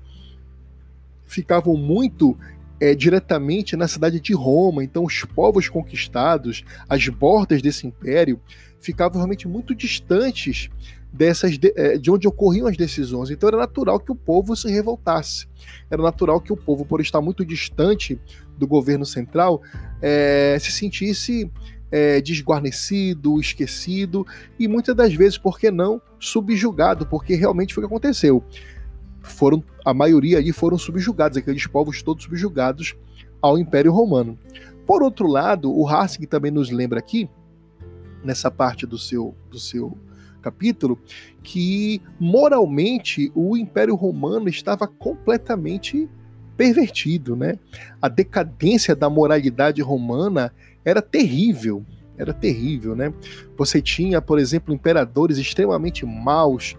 ficavam 1.25 1.75
muito 1.75 2.37
é, 2.79 2.95
diretamente 2.95 3.75
na 3.75 3.87
cidade 3.87 4.19
de 4.19 4.33
Roma. 4.33 4.83
Então 4.83 5.03
os 5.03 5.23
povos 5.23 5.67
conquistados, 5.67 6.63
as 6.87 7.07
bordas 7.07 7.61
desse 7.61 7.87
império, 7.87 8.39
ficavam 8.79 9.17
realmente 9.17 9.47
muito 9.47 9.75
distantes 9.75 10.69
dessas 11.11 11.57
de, 11.57 11.73
é, 11.75 11.97
de 11.97 12.11
onde 12.11 12.27
ocorriam 12.27 12.67
as 12.67 12.77
decisões. 12.77 13.29
Então 13.29 13.49
era 13.49 13.57
natural 13.57 13.99
que 13.99 14.11
o 14.11 14.15
povo 14.15 14.55
se 14.55 14.69
revoltasse. 14.69 15.47
Era 15.89 16.01
natural 16.01 16.39
que 16.39 16.53
o 16.53 16.57
povo, 16.57 16.85
por 16.85 17.01
estar 17.01 17.21
muito 17.21 17.43
distante 17.43 18.19
do 18.59 18.67
governo 18.67 19.05
central, 19.05 19.61
é, 20.01 20.57
se 20.59 20.71
sentisse 20.71 21.49
é, 21.91 22.21
desguarnecido, 22.21 23.39
esquecido 23.39 24.25
e 24.59 24.67
muitas 24.67 24.95
das 24.95 25.13
vezes, 25.13 25.37
por 25.37 25.57
que 25.57 25.71
não, 25.71 26.01
subjugado, 26.19 27.07
porque 27.07 27.35
realmente 27.35 27.73
foi 27.73 27.83
o 27.83 27.87
que 27.87 27.93
aconteceu. 27.93 28.43
Foram, 29.21 29.63
a 29.85 29.93
maioria 29.93 30.37
ali 30.37 30.51
foram 30.51 30.77
subjugados, 30.77 31.37
aqueles 31.37 31.65
povos 31.65 32.03
todos 32.03 32.25
subjugados 32.25 32.95
ao 33.41 33.57
Império 33.57 33.91
Romano. 33.91 34.37
Por 34.85 35.01
outro 35.03 35.27
lado, 35.27 35.71
o 35.71 35.87
Harsing 35.87 36.25
também 36.25 36.51
nos 36.51 36.69
lembra 36.69 36.99
aqui, 36.99 37.29
nessa 38.23 38.51
parte 38.51 38.85
do 38.85 38.97
seu, 38.97 39.33
do 39.49 39.59
seu 39.59 39.97
capítulo, 40.41 40.99
que 41.43 42.01
moralmente 42.19 43.31
o 43.35 43.55
Império 43.55 43.95
Romano 43.95 44.49
estava 44.49 44.87
completamente 44.87 46.09
pervertido, 46.59 47.37
né? 47.37 47.57
A 48.01 48.09
decadência 48.09 48.93
da 48.93 49.09
moralidade 49.09 49.81
romana 49.81 50.53
era 50.83 51.01
terrível, 51.01 51.85
era 52.17 52.33
terrível, 52.33 52.97
né? 52.97 53.13
Você 53.57 53.81
tinha, 53.81 54.21
por 54.21 54.37
exemplo, 54.37 54.73
imperadores 54.73 55.37
extremamente 55.37 56.05
maus, 56.05 56.75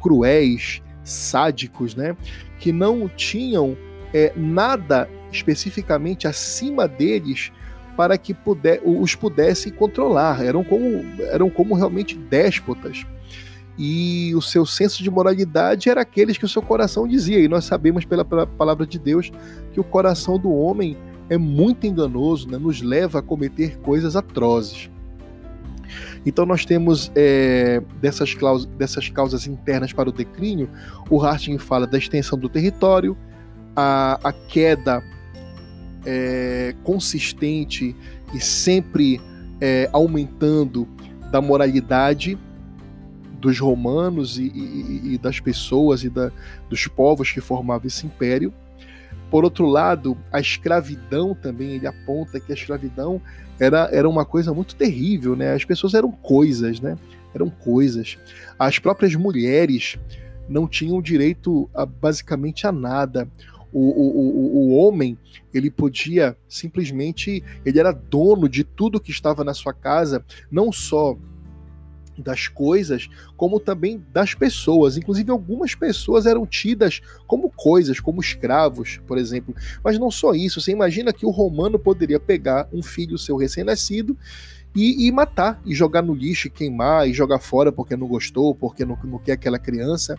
cruéis, 0.00 0.80
sádicos, 1.02 1.96
né? 1.96 2.16
Que 2.60 2.70
não 2.70 3.08
tinham 3.08 3.76
é, 4.12 4.32
nada 4.36 5.10
especificamente 5.32 6.28
acima 6.28 6.86
deles 6.86 7.50
para 7.96 8.16
que 8.16 8.32
puder, 8.32 8.80
os 8.84 9.16
pudesse 9.16 9.72
controlar. 9.72 10.44
Eram 10.44 10.62
como, 10.62 11.04
eram 11.22 11.50
como 11.50 11.74
realmente 11.74 12.16
déspotas. 12.16 13.04
E 13.76 14.32
o 14.34 14.42
seu 14.42 14.64
senso 14.64 15.02
de 15.02 15.10
moralidade 15.10 15.88
era 15.88 16.00
aqueles 16.00 16.38
que 16.38 16.44
o 16.44 16.48
seu 16.48 16.62
coração 16.62 17.08
dizia. 17.08 17.40
E 17.40 17.48
nós 17.48 17.64
sabemos 17.64 18.04
pela, 18.04 18.24
palavra 18.24 18.86
de 18.86 18.98
Deus 18.98 19.32
que 19.72 19.80
o 19.80 19.84
coração 19.84 20.38
do 20.38 20.52
homem 20.52 20.96
é 21.28 21.36
muito 21.36 21.86
enganoso, 21.86 22.48
né? 22.48 22.58
nos 22.58 22.82
leva 22.82 23.18
a 23.18 23.22
cometer 23.22 23.78
coisas 23.78 24.14
atrozes. 24.14 24.90
Então 26.24 26.46
nós 26.46 26.64
temos 26.64 27.10
é, 27.14 27.82
dessas, 28.00 28.34
dessas 28.78 29.08
causas 29.08 29.46
internas 29.46 29.92
para 29.92 30.08
o 30.08 30.12
declínio, 30.12 30.68
o 31.10 31.22
Harting 31.22 31.58
fala 31.58 31.86
da 31.86 31.98
extensão 31.98 32.38
do 32.38 32.48
território, 32.48 33.16
a, 33.76 34.18
a 34.22 34.32
queda 34.32 35.02
é, 36.06 36.74
consistente 36.82 37.94
e 38.32 38.40
sempre 38.40 39.20
é, 39.60 39.88
aumentando 39.92 40.88
da 41.30 41.40
moralidade 41.40 42.38
dos 43.44 43.60
romanos 43.60 44.38
e, 44.38 44.44
e, 44.44 45.14
e 45.14 45.18
das 45.18 45.38
pessoas 45.38 46.02
e 46.02 46.08
da, 46.08 46.32
dos 46.68 46.86
povos 46.86 47.30
que 47.30 47.42
formavam 47.42 47.86
esse 47.86 48.06
império. 48.06 48.52
Por 49.30 49.44
outro 49.44 49.66
lado, 49.66 50.16
a 50.32 50.40
escravidão 50.40 51.34
também, 51.34 51.72
ele 51.72 51.86
aponta 51.86 52.40
que 52.40 52.52
a 52.52 52.54
escravidão 52.54 53.20
era, 53.60 53.90
era 53.92 54.08
uma 54.08 54.24
coisa 54.24 54.54
muito 54.54 54.74
terrível, 54.74 55.36
né? 55.36 55.52
As 55.52 55.64
pessoas 55.64 55.92
eram 55.92 56.10
coisas, 56.10 56.80
né? 56.80 56.96
Eram 57.34 57.50
coisas. 57.50 58.16
As 58.58 58.78
próprias 58.78 59.14
mulheres 59.14 59.98
não 60.48 60.66
tinham 60.66 61.02
direito 61.02 61.68
a, 61.74 61.84
basicamente 61.84 62.66
a 62.66 62.72
nada 62.72 63.28
o, 63.72 63.80
o, 63.80 64.56
o, 64.56 64.76
homem 64.76 65.18
ele 65.52 65.68
podia 65.68 66.36
simplesmente 66.48 67.42
ele 67.66 67.80
era 67.80 67.90
dono 67.90 68.48
de 68.48 68.62
tudo 68.62 69.00
que 69.00 69.10
estava 69.10 69.42
na 69.42 69.52
sua 69.52 69.72
casa, 69.72 70.24
não 70.48 70.70
só 70.70 71.16
das 72.18 72.48
coisas, 72.48 73.08
como 73.36 73.58
também 73.60 74.04
das 74.12 74.34
pessoas. 74.34 74.96
Inclusive, 74.96 75.30
algumas 75.30 75.74
pessoas 75.74 76.26
eram 76.26 76.46
tidas 76.46 77.00
como 77.26 77.50
coisas, 77.50 78.00
como 78.00 78.20
escravos, 78.20 79.00
por 79.06 79.18
exemplo. 79.18 79.54
Mas 79.82 79.98
não 79.98 80.10
só 80.10 80.32
isso. 80.32 80.60
Você 80.60 80.72
imagina 80.72 81.12
que 81.12 81.26
o 81.26 81.30
romano 81.30 81.78
poderia 81.78 82.20
pegar 82.20 82.68
um 82.72 82.82
filho 82.82 83.18
seu 83.18 83.36
recém-nascido 83.36 84.16
e, 84.74 85.06
e, 85.06 85.12
matar, 85.12 85.60
e 85.64 85.72
jogar 85.72 86.02
no 86.02 86.12
lixo, 86.12 86.48
e 86.48 86.50
queimar, 86.50 87.08
e 87.08 87.12
jogar 87.12 87.38
fora 87.38 87.70
porque 87.70 87.96
não 87.96 88.08
gostou, 88.08 88.54
porque 88.54 88.84
não, 88.84 88.98
não 89.04 89.18
quer 89.18 89.32
aquela 89.32 89.58
criança. 89.58 90.18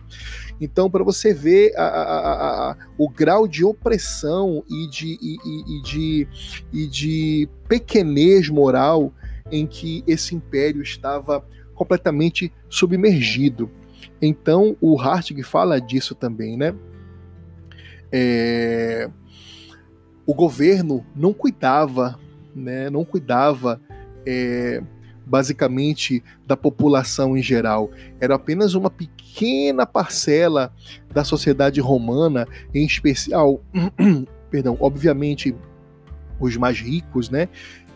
Então, 0.58 0.90
para 0.90 1.04
você 1.04 1.34
ver 1.34 1.76
a, 1.76 1.82
a, 1.82 2.70
a, 2.70 2.76
o 2.96 3.08
grau 3.08 3.46
de 3.46 3.64
opressão 3.64 4.64
e 4.68 4.88
de, 4.88 5.18
e, 5.20 5.36
e, 5.44 5.82
de, 5.82 6.28
e 6.72 6.86
de 6.86 7.48
pequenez 7.68 8.48
moral 8.48 9.12
em 9.52 9.66
que 9.66 10.02
esse 10.06 10.34
império 10.34 10.82
estava 10.82 11.44
completamente 11.76 12.52
submergido. 12.68 13.70
Então, 14.20 14.76
o 14.80 15.00
Hartig 15.00 15.42
fala 15.44 15.80
disso 15.80 16.14
também, 16.14 16.56
né? 16.56 16.74
É... 18.10 19.08
O 20.26 20.34
governo 20.34 21.06
não 21.14 21.32
cuidava, 21.32 22.18
né? 22.54 22.90
Não 22.90 23.04
cuidava 23.04 23.80
é, 24.26 24.82
basicamente 25.24 26.22
da 26.46 26.56
população 26.56 27.36
em 27.36 27.42
geral. 27.42 27.90
Era 28.20 28.36
apenas 28.36 28.74
uma 28.74 28.90
pequena 28.90 29.84
parcela 29.84 30.72
da 31.12 31.24
sociedade 31.24 31.80
romana, 31.80 32.46
em 32.72 32.84
especial, 32.84 33.60
perdão, 34.50 34.76
obviamente 34.80 35.54
os 36.38 36.56
mais 36.56 36.78
ricos, 36.78 37.30
né, 37.30 37.48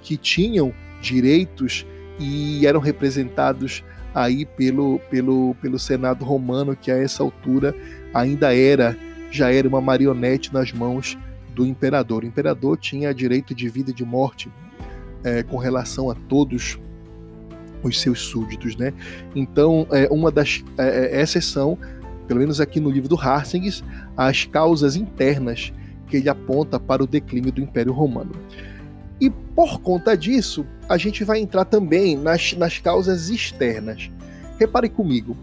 que 0.03 0.17
tinham 0.17 0.73
direitos 1.01 1.87
e 2.21 2.67
eram 2.67 2.79
representados 2.79 3.83
aí 4.15 4.45
pelo, 4.45 5.01
pelo, 5.11 5.57
pelo 5.61 5.79
Senado 5.79 6.25
romano, 6.25 6.77
que 6.77 6.91
a 6.91 6.97
essa 6.97 7.23
altura 7.23 7.75
ainda 8.13 8.55
era, 8.55 8.97
já 9.31 9.51
era 9.53 9.67
uma 9.67 9.81
marionete 9.81 10.53
nas 10.53 10.73
mãos 10.73 11.19
do 11.55 11.67
imperador. 11.67 12.23
O 12.23 12.27
imperador 12.27 12.77
tinha 12.77 13.15
direito 13.15 13.55
de 13.55 13.69
vida 13.69 13.91
e 13.91 13.95
de 13.95 14.05
morte 14.05 14.53
é, 15.25 15.43
com 15.43 15.57
relação 15.57 16.11
a 16.11 16.15
todos 16.15 16.79
os 17.83 17.99
seus 18.01 18.21
súditos, 18.21 18.77
né? 18.77 18.93
Então, 19.35 19.87
é, 19.91 20.07
uma 20.11 20.31
das 20.31 20.63
é, 20.77 21.17
é, 21.17 21.21
essas 21.21 21.47
são, 21.47 21.79
pelo 22.29 22.41
menos 22.41 22.61
aqui 22.61 22.79
no 22.79 22.91
livro 22.91 23.09
do 23.09 23.17
Harsings, 23.17 23.83
as 24.17 24.45
causas 24.45 24.97
internas 24.97 25.73
que 26.07 26.19
ele 26.19 26.29
aponta 26.29 26.79
para 26.79 27.03
o 27.03 27.07
declínio 27.07 27.53
do 27.53 27.61
Império 27.61 27.93
Romano. 27.93 28.33
E 29.21 29.29
por 29.29 29.81
conta 29.81 30.17
disso, 30.17 30.67
a 30.89 30.97
gente 30.97 31.25
vai 31.25 31.41
entrar 31.41 31.65
também 31.65 32.17
nas, 32.17 32.55
nas 32.55 32.79
causas 32.79 33.29
externas. 33.29 34.11
Repare 34.59 34.89
comigo, 34.89 35.37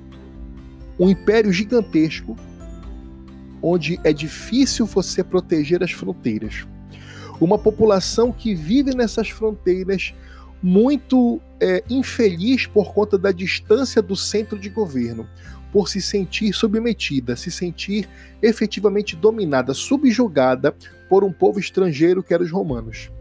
um 1.00 1.10
império 1.10 1.52
gigantesco, 1.54 2.36
onde 3.62 4.00
é 4.04 4.12
difícil 4.12 4.86
você 4.86 5.24
proteger 5.24 5.84
as 5.84 5.92
fronteiras 5.92 6.66
uma 7.40 7.58
população 7.58 8.32
que 8.32 8.54
vive 8.54 8.96
nessas 8.96 9.30
fronteiras 9.30 10.14
muito 10.62 11.40
é, 11.60 11.84
infeliz 11.90 12.66
por 12.66 12.94
conta 12.94 13.18
da 13.18 13.32
distância 13.32 14.02
do 14.02 14.16
centro 14.16 14.58
de 14.58 14.70
governo, 14.70 15.28
por 15.72 15.88
se 15.88 16.02
sentir 16.02 16.54
submetida, 16.54 17.36
se 17.36 17.52
sentir 17.52 18.10
efetivamente 18.42 19.16
dominada, 19.16 19.74
subjugada 19.74 20.76
por 21.08 21.24
um 21.24 21.32
povo 21.32 21.60
estrangeiro 21.60 22.24
que 22.24 22.34
era 22.34 22.44
os 22.44 22.52
romanos. 22.52 23.12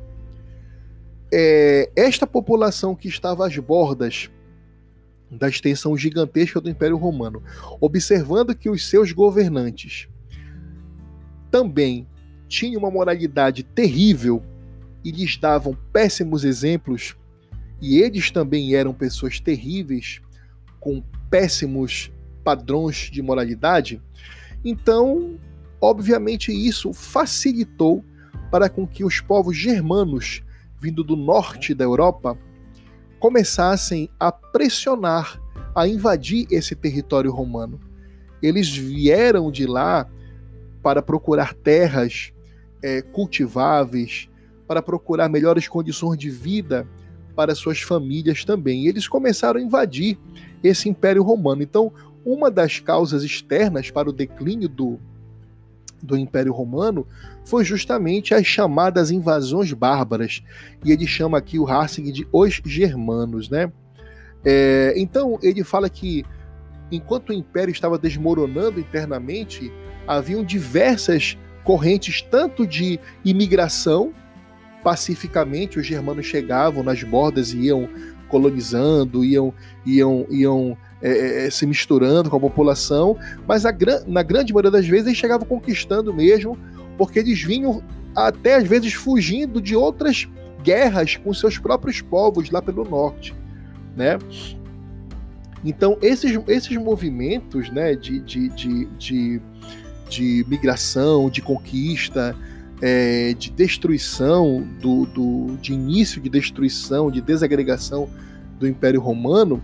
É, 1.32 1.90
esta 1.96 2.26
população 2.26 2.94
que 2.94 3.08
estava 3.08 3.46
às 3.46 3.56
bordas 3.58 4.30
da 5.30 5.48
extensão 5.48 5.96
gigantesca 5.96 6.60
do 6.60 6.70
Império 6.70 6.96
Romano, 6.96 7.42
observando 7.80 8.54
que 8.54 8.70
os 8.70 8.88
seus 8.88 9.10
governantes 9.12 10.08
também 11.50 12.06
tinham 12.48 12.78
uma 12.80 12.90
moralidade 12.90 13.62
terrível 13.62 14.42
e 15.04 15.10
lhes 15.10 15.36
davam 15.36 15.76
péssimos 15.92 16.44
exemplos, 16.44 17.16
e 17.80 17.98
eles 17.98 18.30
também 18.30 18.74
eram 18.74 18.94
pessoas 18.94 19.40
terríveis, 19.40 20.20
com 20.78 21.02
péssimos 21.28 22.12
padrões 22.44 23.10
de 23.10 23.20
moralidade, 23.20 24.00
então, 24.64 25.38
obviamente, 25.80 26.50
isso 26.52 26.92
facilitou 26.92 28.04
para 28.50 28.68
com 28.68 28.86
que 28.86 29.04
os 29.04 29.20
povos 29.20 29.56
germanos, 29.56 30.42
vindo 30.80 31.02
do 31.02 31.16
norte 31.16 31.74
da 31.74 31.84
Europa, 31.84 32.38
começassem 33.18 34.10
a 34.20 34.30
pressionar, 34.30 35.40
a 35.74 35.88
invadir 35.88 36.46
esse 36.50 36.74
território 36.74 37.32
romano. 37.32 37.80
Eles 38.42 38.74
vieram 38.74 39.50
de 39.50 39.66
lá 39.66 40.08
para 40.82 41.02
procurar 41.02 41.54
terras 41.54 42.32
é, 42.82 43.02
cultiváveis, 43.02 44.28
para 44.66 44.82
procurar 44.82 45.28
melhores 45.28 45.66
condições 45.66 46.18
de 46.18 46.30
vida 46.30 46.86
para 47.34 47.54
suas 47.54 47.80
famílias 47.80 48.44
também. 48.44 48.84
E 48.84 48.88
eles 48.88 49.08
começaram 49.08 49.60
a 49.60 49.62
invadir 49.62 50.18
esse 50.62 50.88
Império 50.88 51.22
Romano. 51.22 51.62
Então, 51.62 51.92
uma 52.24 52.50
das 52.50 52.78
causas 52.80 53.22
externas 53.22 53.90
para 53.90 54.08
o 54.08 54.12
declínio 54.12 54.68
do, 54.68 54.98
do 56.06 56.16
Império 56.16 56.52
Romano 56.52 57.06
foi 57.44 57.64
justamente 57.64 58.32
as 58.32 58.46
chamadas 58.46 59.10
invasões 59.10 59.72
bárbaras. 59.72 60.42
E 60.84 60.92
ele 60.92 61.06
chama 61.06 61.36
aqui 61.38 61.58
o 61.58 61.66
Harsing 61.66 62.10
de 62.12 62.26
os 62.32 62.60
germanos, 62.64 63.50
né? 63.50 63.70
É, 64.44 64.94
então, 64.96 65.38
ele 65.42 65.64
fala 65.64 65.90
que 65.90 66.24
enquanto 66.90 67.30
o 67.30 67.32
Império 67.32 67.72
estava 67.72 67.98
desmoronando 67.98 68.78
internamente, 68.78 69.72
haviam 70.06 70.44
diversas 70.44 71.36
correntes 71.64 72.22
tanto 72.22 72.66
de 72.66 73.00
imigração, 73.24 74.14
pacificamente 74.84 75.80
os 75.80 75.86
germanos 75.86 76.26
chegavam 76.26 76.82
nas 76.82 77.02
bordas 77.02 77.52
e 77.52 77.62
iam 77.66 77.88
colonizando, 78.28 79.24
iam, 79.24 79.52
iam, 79.84 80.26
iam 80.30 80.76
é, 81.02 81.10
é, 81.10 81.46
é 81.46 81.50
se 81.50 81.66
misturando 81.66 82.30
com 82.30 82.36
a 82.36 82.40
população, 82.40 83.16
mas 83.46 83.66
a, 83.66 83.74
na 84.06 84.22
grande 84.22 84.52
maioria 84.52 84.70
das 84.70 84.86
vezes 84.86 85.06
eles 85.06 85.18
chegavam 85.18 85.46
conquistando 85.46 86.12
mesmo, 86.12 86.58
porque 86.96 87.18
eles 87.18 87.42
vinham 87.42 87.82
até 88.14 88.56
às 88.56 88.66
vezes 88.66 88.94
fugindo 88.94 89.60
de 89.60 89.76
outras 89.76 90.28
guerras 90.62 91.16
com 91.16 91.32
seus 91.32 91.58
próprios 91.58 92.00
povos 92.00 92.50
lá 92.50 92.62
pelo 92.62 92.84
norte, 92.84 93.34
né? 93.96 94.18
Então 95.64 95.98
esses, 96.00 96.38
esses 96.48 96.76
movimentos, 96.76 97.70
né, 97.70 97.94
de, 97.94 98.20
de, 98.20 98.48
de, 98.50 98.84
de 98.98 99.42
de 100.08 100.44
migração, 100.48 101.28
de 101.28 101.42
conquista, 101.42 102.36
é, 102.80 103.34
de 103.34 103.50
destruição, 103.50 104.66
do, 104.80 105.06
do, 105.06 105.56
de 105.60 105.72
início 105.72 106.20
de 106.20 106.28
destruição, 106.28 107.10
de 107.10 107.20
desagregação 107.20 108.08
do 108.58 108.66
Império 108.66 109.00
Romano, 109.00 109.62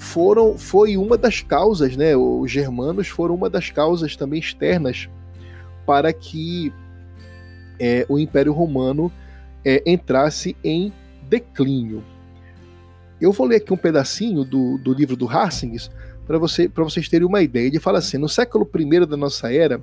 foram 0.00 0.56
foi 0.56 0.96
uma 0.96 1.18
das 1.18 1.42
causas, 1.42 1.94
né? 1.94 2.16
Os 2.16 2.50
germanos 2.50 3.06
foram 3.08 3.34
uma 3.34 3.50
das 3.50 3.70
causas 3.70 4.16
também 4.16 4.40
externas 4.40 5.10
para 5.84 6.10
que 6.10 6.72
é, 7.78 8.06
o 8.08 8.18
Império 8.18 8.54
Romano 8.54 9.12
é, 9.62 9.82
entrasse 9.84 10.56
em 10.64 10.90
declínio. 11.28 12.02
Eu 13.20 13.30
vou 13.30 13.46
ler 13.46 13.56
aqui 13.56 13.74
um 13.74 13.76
pedacinho 13.76 14.42
do, 14.42 14.78
do 14.78 14.94
livro 14.94 15.16
do 15.16 15.26
Harsings 15.26 15.90
para 16.26 16.38
você, 16.38 16.66
vocês 16.66 17.06
terem 17.06 17.26
uma 17.26 17.42
ideia. 17.42 17.66
Ele 17.66 17.78
fala 17.78 17.98
assim: 17.98 18.16
no 18.16 18.28
século 18.28 18.66
I 18.74 19.06
da 19.06 19.18
nossa 19.18 19.52
era, 19.52 19.82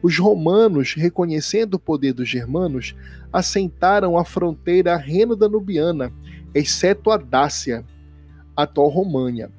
os 0.00 0.16
romanos, 0.16 0.94
reconhecendo 0.94 1.74
o 1.74 1.80
poder 1.80 2.12
dos 2.12 2.28
germanos, 2.28 2.94
assentaram 3.32 4.16
a 4.16 4.24
fronteira 4.24 4.96
reno-danubiana, 4.96 6.12
exceto 6.54 7.10
a 7.10 7.16
Dácia, 7.16 7.84
atual 8.56 8.88
România. 8.88 9.50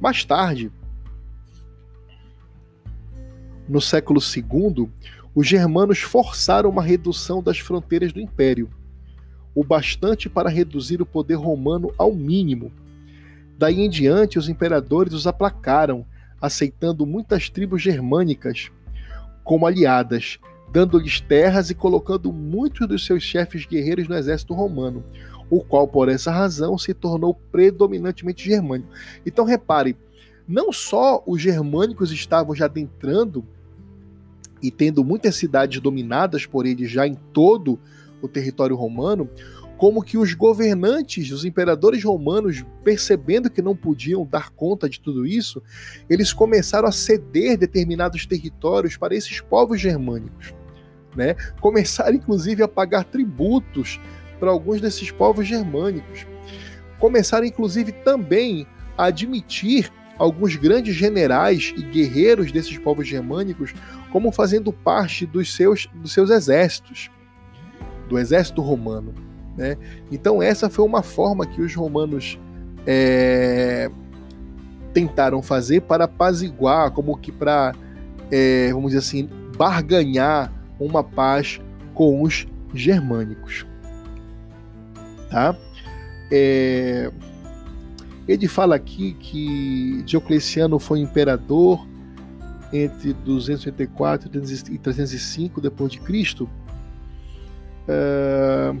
Mais 0.00 0.24
tarde, 0.24 0.70
no 3.68 3.80
século 3.80 4.20
II, 4.20 4.88
os 5.34 5.46
germanos 5.46 6.00
forçaram 6.00 6.70
uma 6.70 6.82
redução 6.82 7.42
das 7.42 7.58
fronteiras 7.58 8.12
do 8.12 8.20
império, 8.20 8.70
o 9.54 9.62
bastante 9.64 10.28
para 10.28 10.48
reduzir 10.48 11.02
o 11.02 11.06
poder 11.06 11.34
romano 11.34 11.92
ao 11.98 12.14
mínimo. 12.14 12.72
Daí 13.58 13.80
em 13.80 13.90
diante, 13.90 14.38
os 14.38 14.48
imperadores 14.48 15.12
os 15.12 15.26
aplacaram, 15.26 16.06
aceitando 16.40 17.04
muitas 17.04 17.50
tribos 17.50 17.82
germânicas 17.82 18.70
como 19.42 19.66
aliadas, 19.66 20.38
dando-lhes 20.72 21.20
terras 21.20 21.70
e 21.70 21.74
colocando 21.74 22.32
muitos 22.32 22.86
dos 22.86 23.04
seus 23.04 23.22
chefes 23.22 23.64
guerreiros 23.66 24.08
no 24.08 24.16
exército 24.16 24.54
romano, 24.54 25.04
o 25.50 25.60
qual, 25.62 25.88
por 25.88 26.08
essa 26.08 26.30
razão, 26.30 26.76
se 26.76 26.92
tornou 26.92 27.34
predominantemente 27.50 28.44
germânico. 28.44 28.90
Então, 29.24 29.44
repare, 29.44 29.96
não 30.46 30.72
só 30.72 31.22
os 31.26 31.40
germânicos 31.40 32.12
estavam 32.12 32.54
já 32.54 32.66
adentrando 32.66 33.44
e 34.62 34.70
tendo 34.70 35.04
muitas 35.04 35.36
cidades 35.36 35.80
dominadas 35.80 36.44
por 36.46 36.66
eles 36.66 36.90
já 36.90 37.06
em 37.06 37.14
todo 37.32 37.78
o 38.20 38.28
território 38.28 38.74
romano, 38.74 39.28
como 39.78 40.02
que 40.02 40.18
os 40.18 40.34
governantes, 40.34 41.30
os 41.30 41.44
imperadores 41.44 42.02
romanos, 42.02 42.64
percebendo 42.82 43.48
que 43.48 43.62
não 43.62 43.76
podiam 43.76 44.26
dar 44.26 44.50
conta 44.50 44.88
de 44.88 45.00
tudo 45.00 45.24
isso, 45.24 45.62
eles 46.10 46.32
começaram 46.32 46.88
a 46.88 46.92
ceder 46.92 47.56
determinados 47.56 48.26
territórios 48.26 48.96
para 48.96 49.14
esses 49.14 49.40
povos 49.40 49.80
germânicos. 49.80 50.52
Né? 51.16 51.34
Começaram, 51.60 52.14
inclusive, 52.14 52.62
a 52.62 52.68
pagar 52.68 53.04
tributos 53.04 54.00
para 54.38 54.50
alguns 54.50 54.80
desses 54.80 55.10
povos 55.10 55.46
germânicos. 55.46 56.26
começaram 56.98 57.44
inclusive 57.44 57.92
também 57.92 58.66
a 58.96 59.06
admitir 59.06 59.90
alguns 60.18 60.56
grandes 60.56 60.94
generais 60.94 61.72
e 61.76 61.82
guerreiros 61.82 62.50
desses 62.50 62.76
povos 62.76 63.06
germânicos 63.06 63.72
como 64.10 64.32
fazendo 64.32 64.72
parte 64.72 65.24
dos 65.24 65.54
seus, 65.54 65.88
dos 65.94 66.12
seus 66.12 66.30
exércitos, 66.30 67.10
do 68.08 68.18
exército 68.18 68.60
romano. 68.62 69.14
Né? 69.56 69.76
Então, 70.10 70.42
essa 70.42 70.68
foi 70.68 70.84
uma 70.84 71.02
forma 71.02 71.46
que 71.46 71.60
os 71.60 71.74
romanos 71.74 72.38
é, 72.86 73.90
tentaram 74.92 75.42
fazer 75.42 75.82
para 75.82 76.04
apaziguar, 76.04 76.90
como 76.90 77.16
que 77.16 77.30
para, 77.30 77.74
é, 78.30 78.72
vamos 78.72 78.92
dizer 78.92 78.98
assim, 78.98 79.28
barganhar 79.56 80.52
uma 80.78 81.02
paz 81.02 81.60
com 81.94 82.22
os 82.22 82.46
germânicos. 82.74 83.66
Tá? 85.30 85.56
É, 86.30 87.10
ele 88.26 88.46
fala 88.46 88.76
aqui 88.76 89.14
que 89.14 90.02
Diocleciano 90.04 90.78
foi 90.78 91.00
imperador 91.00 91.86
entre 92.72 93.12
284 93.12 94.30
e 94.70 94.78
305 94.78 95.60
depois 95.60 95.92
de 95.92 96.00
Cristo. 96.00 96.48
É, 97.86 98.74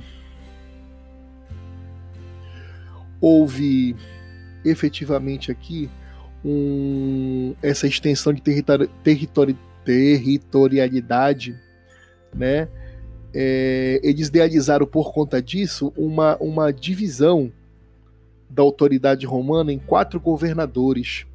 houve 3.20 3.96
efetivamente 4.64 5.50
aqui 5.50 5.88
um, 6.44 7.54
essa 7.62 7.86
extensão 7.86 8.32
de 8.32 8.42
territori, 8.42 8.88
territori, 9.02 9.56
territorialidade, 9.84 11.58
né? 12.34 12.68
É, 13.34 14.00
eles 14.02 14.28
idealizaram 14.28 14.86
por 14.86 15.12
conta 15.12 15.42
disso 15.42 15.92
uma, 15.96 16.36
uma 16.38 16.72
divisão 16.72 17.52
da 18.48 18.62
autoridade 18.62 19.26
romana 19.26 19.72
em 19.72 19.78
quatro 19.78 20.18
governadores. 20.18 21.26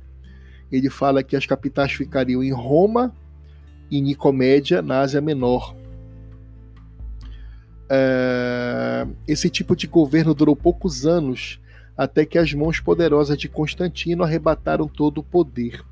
Ele 0.72 0.90
fala 0.90 1.22
que 1.22 1.36
as 1.36 1.46
capitais 1.46 1.92
ficariam 1.92 2.44
em 2.44 2.52
Roma 2.52 3.14
e 3.92 4.02
Nicomédia, 4.02 4.82
na 4.82 5.02
Ásia 5.02 5.22
Menor. 5.22 5.76
É, 7.90 9.06
esse 9.28 9.50
tipo 9.50 9.76
de 9.76 9.86
governo 9.86 10.34
durou 10.34 10.56
poucos 10.56 11.06
anos 11.06 11.60
até 11.96 12.26
que 12.26 12.38
as 12.38 12.54
mãos 12.54 12.80
poderosas 12.80 13.38
de 13.38 13.48
Constantino 13.48 14.24
arrebataram 14.24 14.88
todo 14.88 15.20
o 15.20 15.24
poder. 15.24 15.84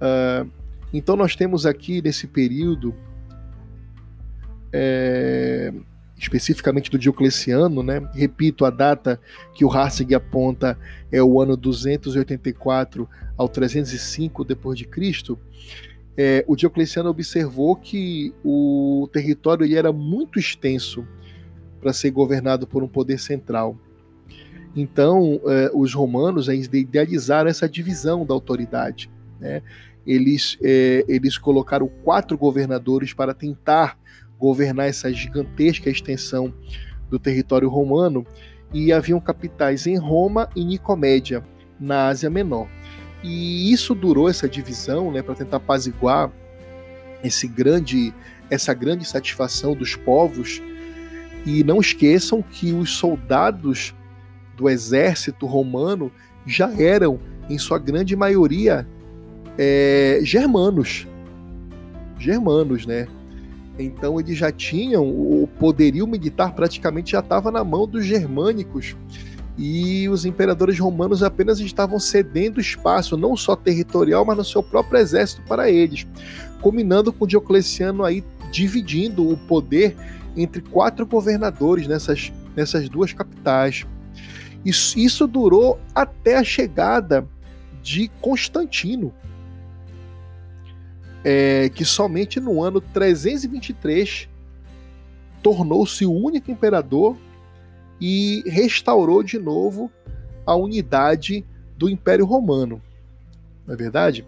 Uh, 0.00 0.48
então 0.92 1.16
nós 1.16 1.36
temos 1.36 1.66
aqui 1.66 2.00
nesse 2.00 2.26
período, 2.26 2.94
é, 4.72 5.72
especificamente 6.18 6.90
do 6.90 6.98
Diocleciano, 6.98 7.82
né? 7.82 8.08
repito, 8.14 8.64
a 8.64 8.70
data 8.70 9.20
que 9.54 9.64
o 9.64 9.68
Harsig 9.68 10.14
aponta 10.14 10.78
é 11.10 11.22
o 11.22 11.40
ano 11.40 11.56
284 11.56 13.08
ao 13.36 13.48
305 13.48 14.44
depois 14.44 14.78
de 14.78 14.84
Cristo. 14.84 15.38
É, 16.16 16.44
o 16.46 16.54
Diocleciano 16.54 17.08
observou 17.08 17.74
que 17.76 18.34
o 18.44 19.08
território 19.12 19.64
ele 19.64 19.76
era 19.76 19.92
muito 19.92 20.38
extenso 20.38 21.06
para 21.80 21.92
ser 21.92 22.10
governado 22.10 22.66
por 22.66 22.82
um 22.82 22.88
poder 22.88 23.18
central. 23.18 23.76
Então, 24.76 25.40
eh, 25.46 25.70
os 25.74 25.94
romanos 25.94 26.48
idealizaram 26.48 27.50
essa 27.50 27.68
divisão 27.68 28.24
da 28.24 28.34
autoridade. 28.34 29.10
Né? 29.40 29.62
Eles, 30.06 30.56
eh, 30.62 31.04
eles 31.08 31.36
colocaram 31.38 31.88
quatro 32.04 32.38
governadores 32.38 33.12
para 33.12 33.34
tentar 33.34 33.98
governar 34.40 34.88
essa 34.88 35.12
gigantesca 35.12 35.90
extensão 35.90 36.52
do 37.10 37.18
território 37.18 37.68
romano, 37.68 38.26
e 38.72 38.92
haviam 38.92 39.20
capitais 39.20 39.86
em 39.86 39.98
Roma 39.98 40.48
e 40.54 40.64
Nicomédia, 40.64 41.44
na 41.78 42.06
Ásia 42.06 42.30
Menor. 42.30 42.68
E 43.22 43.70
isso 43.72 43.94
durou 43.94 44.28
essa 44.28 44.48
divisão, 44.48 45.12
né, 45.12 45.22
para 45.22 45.34
tentar 45.34 45.58
apaziguar 45.58 46.32
esse 47.22 47.46
grande, 47.46 48.14
essa 48.48 48.72
grande 48.72 49.04
satisfação 49.04 49.74
dos 49.74 49.96
povos. 49.96 50.62
E 51.44 51.64
não 51.64 51.80
esqueçam 51.80 52.42
que 52.42 52.72
os 52.72 52.96
soldados 52.96 53.94
do 54.56 54.68
exército 54.68 55.46
romano 55.46 56.10
já 56.46 56.70
eram, 56.80 57.18
em 57.48 57.58
sua 57.58 57.78
grande 57.78 58.14
maioria, 58.14 58.86
é, 59.58 60.20
germanos. 60.22 61.06
Germanos, 62.18 62.86
né? 62.86 63.08
Então 63.82 64.18
eles 64.20 64.36
já 64.36 64.52
tinham 64.52 65.08
o 65.08 65.48
poderio 65.58 66.06
militar 66.06 66.54
praticamente 66.54 67.12
já 67.12 67.20
estava 67.20 67.50
na 67.50 67.64
mão 67.64 67.86
dos 67.86 68.04
germânicos 68.04 68.96
e 69.56 70.08
os 70.08 70.24
imperadores 70.24 70.78
romanos 70.78 71.22
apenas 71.22 71.60
estavam 71.60 71.98
cedendo 71.98 72.60
espaço, 72.60 73.16
não 73.16 73.36
só 73.36 73.54
territorial, 73.54 74.24
mas 74.24 74.36
no 74.38 74.44
seu 74.44 74.62
próprio 74.62 74.98
exército 74.98 75.42
para 75.42 75.70
eles, 75.70 76.06
combinando 76.62 77.12
com 77.12 77.26
Diocleciano 77.26 78.04
aí 78.04 78.24
dividindo 78.50 79.28
o 79.28 79.36
poder 79.36 79.96
entre 80.36 80.62
quatro 80.62 81.06
governadores 81.06 81.86
nessas, 81.86 82.32
nessas 82.56 82.88
duas 82.88 83.12
capitais. 83.12 83.86
Isso, 84.64 84.98
isso 84.98 85.26
durou 85.26 85.78
até 85.94 86.36
a 86.36 86.44
chegada 86.44 87.26
de 87.82 88.08
Constantino, 88.20 89.12
é, 91.24 91.68
que 91.68 91.84
somente 91.84 92.40
no 92.40 92.62
ano 92.62 92.80
323 92.80 94.28
tornou-se 95.42 96.04
o 96.04 96.12
único 96.12 96.50
imperador 96.50 97.16
e 98.00 98.42
restaurou 98.46 99.22
de 99.22 99.38
novo 99.38 99.90
a 100.46 100.54
unidade 100.54 101.44
do 101.76 101.88
Império 101.88 102.24
Romano. 102.24 102.80
Não 103.66 103.74
é 103.74 103.76
verdade? 103.76 104.26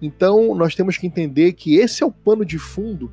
Então, 0.00 0.54
nós 0.54 0.74
temos 0.74 0.96
que 0.96 1.06
entender 1.06 1.52
que 1.52 1.76
esse 1.76 2.02
é 2.02 2.06
o 2.06 2.10
pano 2.10 2.44
de 2.44 2.58
fundo 2.58 3.10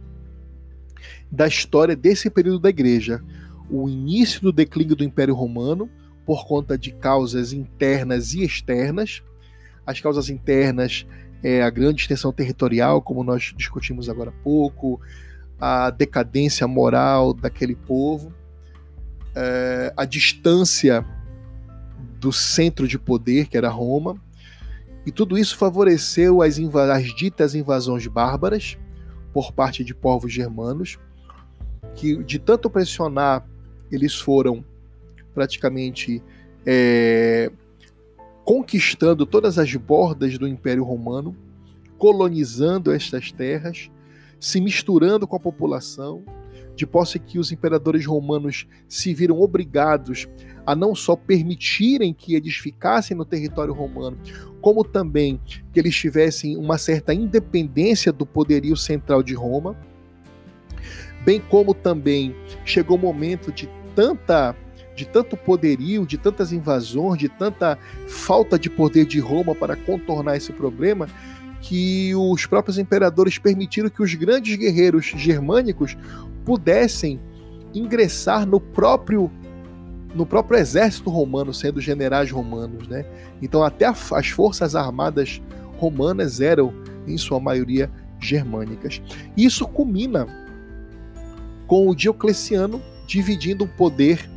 da 1.30 1.48
história 1.48 1.96
desse 1.96 2.30
período 2.30 2.60
da 2.60 2.70
Igreja. 2.70 3.22
O 3.70 3.90
início 3.90 4.42
do 4.42 4.54
declínio 4.54 4.96
do 4.96 5.04
Império 5.04 5.36
Romano, 5.36 5.90
por 6.26 6.48
conta 6.48 6.78
de 6.78 6.92
causas 6.92 7.52
internas 7.52 8.34
e 8.34 8.44
externas. 8.44 9.22
As 9.86 10.00
causas 10.00 10.30
internas 10.30 11.06
é 11.48 11.64
a 11.64 11.70
grande 11.70 12.02
extensão 12.02 12.34
territorial, 12.34 13.02
como 13.02 13.24
nós 13.24 13.54
discutimos 13.56 14.10
agora 14.10 14.32
há 14.32 14.44
pouco, 14.44 15.00
a 15.58 15.90
decadência 15.90 16.68
moral 16.68 17.34
daquele 17.34 17.74
povo, 17.74 18.34
é, 19.34 19.94
a 19.96 20.04
distância 20.04 21.06
do 22.20 22.34
centro 22.34 22.86
de 22.86 23.00
poder, 23.00 23.48
que 23.48 23.56
era 23.56 23.70
Roma, 23.70 24.22
e 25.06 25.12
tudo 25.12 25.38
isso 25.38 25.56
favoreceu 25.56 26.42
as, 26.42 26.60
as 26.60 27.16
ditas 27.16 27.56
invasões 27.56 28.06
bárbaras 28.08 28.78
por 29.32 29.54
parte 29.54 29.86
de 29.86 29.96
povos 29.96 30.34
germanos, 30.34 31.00
que 31.96 32.22
de 32.26 32.40
tanto 32.40 32.70
pressionar, 32.70 33.48
eles 33.90 34.16
foram 34.16 34.66
praticamente 35.34 36.22
é, 36.66 37.50
conquistando 38.48 39.26
todas 39.26 39.60
as 39.60 39.76
bordas 39.76 40.38
do 40.38 40.48
Império 40.48 40.82
Romano, 40.82 41.36
colonizando 41.98 42.94
estas 42.94 43.30
terras, 43.30 43.92
se 44.40 44.62
misturando 44.62 45.28
com 45.28 45.36
a 45.36 45.40
população, 45.40 46.24
de 46.74 46.88
posse 46.88 47.20
que 47.20 47.40
os 47.40 47.52
imperadores 47.52 48.06
romanos 48.06 48.66
se 48.88 49.14
viram 49.14 49.42
obrigados 49.42 50.30
a 50.66 50.74
não 50.74 50.96
só 50.96 51.14
permitirem 51.14 52.14
que 52.14 52.36
eles 52.36 52.56
ficassem 52.56 53.18
no 53.18 53.26
território 53.26 53.74
romano, 53.74 54.18
como 54.62 54.82
também 54.82 55.42
que 55.74 55.78
eles 55.78 55.94
tivessem 55.98 56.56
uma 56.56 56.78
certa 56.78 57.14
independência 57.14 58.14
do 58.14 58.26
poderio 58.26 58.78
central 58.78 59.22
de 59.22 59.34
Roma, 59.34 59.76
bem 61.26 61.42
como 61.42 61.74
também 61.74 62.34
chegou 62.64 62.96
o 62.96 63.02
momento 63.02 63.52
de 63.52 63.70
tanta 63.94 64.56
de 64.98 65.06
tanto 65.06 65.38
poderio, 65.38 66.08
de 66.08 66.18
tantas 66.18 66.52
invasões, 66.52 67.20
de 67.20 67.30
tanta 67.30 67.78
falta 68.08 68.58
de 68.58 68.68
poder 68.68 69.06
de 69.06 69.20
Roma 69.20 69.54
para 69.54 69.76
contornar 69.76 70.36
esse 70.36 70.52
problema, 70.52 71.08
que 71.62 72.16
os 72.16 72.48
próprios 72.48 72.80
imperadores 72.80 73.38
permitiram 73.38 73.90
que 73.90 74.02
os 74.02 74.12
grandes 74.16 74.58
guerreiros 74.58 75.06
germânicos 75.16 75.96
pudessem 76.44 77.20
ingressar 77.76 78.46
no 78.48 78.60
próprio 78.60 79.32
no 80.16 80.26
próprio 80.26 80.58
exército 80.58 81.12
romano, 81.12 81.54
sendo 81.54 81.80
generais 81.80 82.32
romanos, 82.32 82.88
né? 82.88 83.06
Então 83.40 83.62
até 83.62 83.86
as 83.86 84.30
forças 84.30 84.76
armadas 84.76 85.40
romanas 85.78 86.42
eram 86.42 86.74
em 87.06 87.18
sua 87.20 87.40
maioria 87.40 87.92
germânicas. 88.20 89.00
Isso 89.36 89.68
culmina 89.68 90.26
com 91.68 91.88
o 91.88 91.94
Diocleciano 91.94 92.82
dividindo 93.06 93.66
o 93.66 93.68
poder 93.68 94.28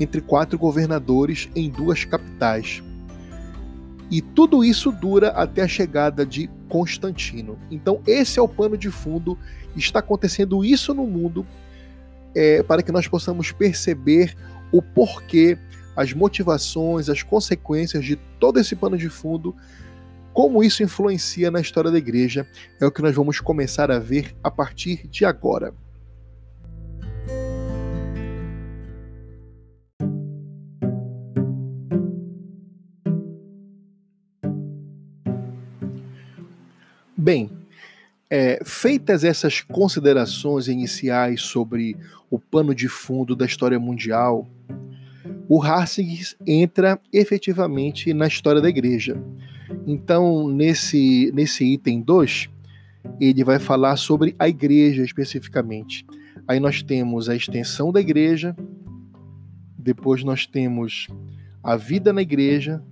entre 0.00 0.20
quatro 0.20 0.58
governadores 0.58 1.48
em 1.54 1.70
duas 1.70 2.04
capitais. 2.04 2.82
E 4.10 4.20
tudo 4.20 4.64
isso 4.64 4.92
dura 4.92 5.28
até 5.28 5.62
a 5.62 5.68
chegada 5.68 6.26
de 6.26 6.50
Constantino. 6.68 7.58
Então, 7.70 8.02
esse 8.06 8.38
é 8.38 8.42
o 8.42 8.48
pano 8.48 8.76
de 8.76 8.90
fundo. 8.90 9.38
Está 9.74 10.00
acontecendo 10.00 10.64
isso 10.64 10.92
no 10.92 11.06
mundo 11.06 11.46
é, 12.34 12.62
para 12.62 12.82
que 12.82 12.92
nós 12.92 13.08
possamos 13.08 13.52
perceber 13.52 14.34
o 14.70 14.82
porquê 14.82 15.58
as 15.94 16.12
motivações, 16.12 17.08
as 17.08 17.22
consequências 17.22 18.04
de 18.04 18.16
todo 18.38 18.58
esse 18.58 18.74
pano 18.74 18.96
de 18.96 19.08
fundo, 19.08 19.54
como 20.32 20.62
isso 20.62 20.82
influencia 20.82 21.50
na 21.50 21.60
história 21.60 21.90
da 21.90 21.98
igreja, 21.98 22.46
é 22.80 22.86
o 22.86 22.90
que 22.90 23.02
nós 23.02 23.14
vamos 23.14 23.40
começar 23.40 23.90
a 23.90 23.98
ver 23.98 24.34
a 24.42 24.50
partir 24.50 25.06
de 25.08 25.24
agora. 25.24 25.74
Bem, 37.22 37.48
é, 38.28 38.58
feitas 38.64 39.22
essas 39.22 39.60
considerações 39.60 40.66
iniciais 40.66 41.40
sobre 41.40 41.96
o 42.28 42.36
pano 42.36 42.74
de 42.74 42.88
fundo 42.88 43.36
da 43.36 43.46
história 43.46 43.78
mundial, 43.78 44.44
o 45.48 45.62
Hartz 45.62 46.36
entra 46.44 47.00
efetivamente 47.12 48.12
na 48.12 48.26
história 48.26 48.60
da 48.60 48.68
igreja. 48.68 49.22
Então, 49.86 50.48
nesse, 50.48 51.30
nesse 51.32 51.64
item 51.64 52.00
2, 52.00 52.50
ele 53.20 53.44
vai 53.44 53.60
falar 53.60 53.94
sobre 53.94 54.34
a 54.36 54.48
igreja 54.48 55.04
especificamente. 55.04 56.04
Aí 56.48 56.58
nós 56.58 56.82
temos 56.82 57.28
a 57.28 57.36
extensão 57.36 57.92
da 57.92 58.00
igreja, 58.00 58.56
depois 59.78 60.24
nós 60.24 60.44
temos 60.44 61.06
a 61.62 61.76
vida 61.76 62.12
na 62.12 62.22
igreja, 62.22 62.82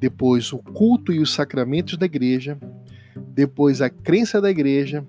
depois 0.00 0.52
o 0.52 0.58
culto 0.58 1.12
e 1.12 1.20
os 1.20 1.32
sacramentos 1.32 1.96
da 1.96 2.06
igreja, 2.06 2.58
depois 3.28 3.80
a 3.80 3.90
crença 3.90 4.40
da 4.40 4.50
igreja 4.50 5.06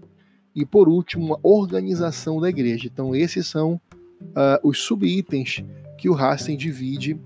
e 0.56 0.66
por 0.66 0.90
último 0.90 1.36
a 1.36 1.40
organização 1.44 2.40
da 2.40 2.50
igreja. 2.50 2.88
Então 2.92 3.16
esses 3.16 3.48
são 3.48 3.80
uh, 4.22 4.60
os 4.64 4.80
subitens 4.80 5.64
que 5.98 6.10
o 6.10 6.16
Hassen 6.16 6.58
divide 6.58 7.20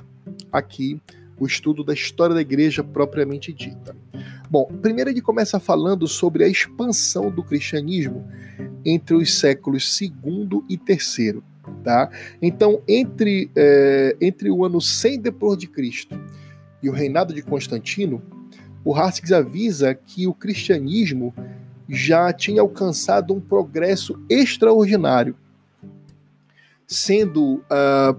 aqui 0.52 1.02
o 1.39 1.46
estudo 1.46 1.84
da 1.84 1.94
história 1.94 2.36
da 2.36 2.41
igreja 2.41 2.84
propriamente 2.84 3.52
dita. 3.52 3.96
Bom, 4.50 4.65
primeiro 4.82 5.10
ele 5.10 5.22
começa 5.22 5.60
falando 5.60 6.08
sobre 6.08 6.44
a 6.44 6.48
expansão 6.48 7.32
do 7.32 7.41
cristianismo 7.41 8.28
entre 8.86 9.15
os 9.15 9.39
séculos 9.39 10.00
II 10.00 10.63
e 10.70 10.74
III. 10.76 11.41
Tá? 11.84 12.12
Então, 12.41 12.82
entre, 12.88 13.50
é, 13.56 14.15
entre 14.22 14.52
o 14.52 14.65
ano 14.65 14.80
100 14.82 15.20
depois 15.20 15.58
de 15.58 15.67
Cristo 15.67 16.20
e 16.84 16.89
o 16.89 16.94
reinado 16.94 17.34
de 17.34 17.41
Constantino, 17.41 18.22
o 18.84 18.96
Haskins 18.96 19.32
avisa 19.32 19.94
que 19.94 20.28
o 20.28 20.34
cristianismo 20.34 21.34
já 21.88 22.32
tinha 22.32 22.62
alcançado 22.62 23.34
um 23.34 23.39
progresso 23.39 24.20
extraordinário, 24.30 25.36
sendo 26.88 27.56
uh, 27.56 28.17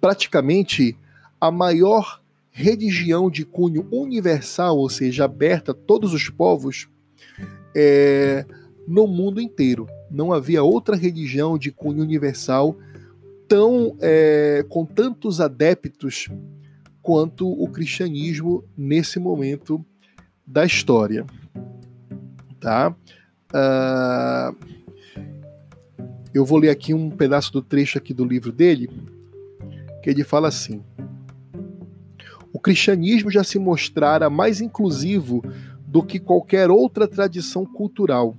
praticamente 0.00 0.96
a 1.40 1.50
maior 1.50 2.20
religião 2.50 3.30
de 3.30 3.44
cunho 3.44 3.86
universal, 3.90 4.76
ou 4.76 4.88
seja, 4.88 5.24
aberta 5.24 5.72
a 5.72 5.74
todos 5.74 6.12
os 6.12 6.28
povos, 6.28 6.88
é, 7.74 8.44
no 8.86 9.06
mundo 9.06 9.40
inteiro. 9.40 9.86
Não 10.10 10.32
havia 10.32 10.62
outra 10.62 10.96
religião 10.96 11.56
de 11.56 11.70
cunho 11.70 12.02
universal 12.02 12.76
tão 13.46 13.96
é, 14.00 14.64
com 14.68 14.84
tantos 14.84 15.40
adeptos 15.40 16.28
quanto 17.02 17.48
o 17.48 17.68
cristianismo 17.68 18.64
nesse 18.76 19.18
momento 19.18 19.84
da 20.50 20.64
história. 20.64 21.24
Tá? 22.58 22.94
Uh, 23.54 24.56
eu 26.34 26.44
vou 26.44 26.58
ler 26.58 26.70
aqui 26.70 26.92
um 26.92 27.08
pedaço 27.08 27.52
do 27.52 27.62
trecho 27.62 27.96
aqui 27.98 28.12
do 28.12 28.24
livro 28.24 28.52
dele, 28.52 28.90
que 30.02 30.10
ele 30.10 30.24
fala 30.24 30.48
assim: 30.48 30.82
O 32.52 32.58
cristianismo 32.58 33.30
já 33.30 33.44
se 33.44 33.58
mostrara 33.58 34.28
mais 34.28 34.60
inclusivo 34.60 35.40
do 35.86 36.02
que 36.02 36.18
qualquer 36.18 36.68
outra 36.68 37.06
tradição 37.06 37.64
cultural. 37.64 38.36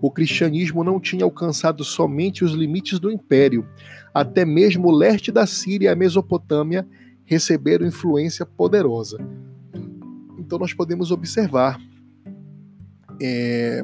O 0.00 0.10
cristianismo 0.10 0.84
não 0.84 1.00
tinha 1.00 1.24
alcançado 1.24 1.84
somente 1.84 2.44
os 2.44 2.52
limites 2.52 2.98
do 2.98 3.10
império, 3.10 3.66
até 4.12 4.44
mesmo 4.44 4.88
o 4.88 4.96
leste 4.96 5.32
da 5.32 5.46
Síria 5.46 5.86
e 5.86 5.92
a 5.92 5.96
Mesopotâmia 5.96 6.86
receberam 7.24 7.86
influência 7.86 8.44
poderosa. 8.44 9.18
Então 10.52 10.60
nós 10.60 10.74
podemos 10.74 11.10
observar 11.10 11.80
é, 13.18 13.82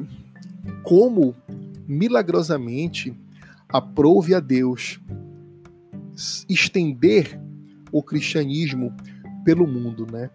como 0.83 1.35
milagrosamente 1.87 3.11
aprove 3.67 4.35
a 4.35 4.39
Deus 4.39 4.99
estender 6.47 7.41
o 7.91 8.03
cristianismo 8.03 8.95
pelo 9.43 9.65
mundo, 9.65 10.05
né? 10.11 10.29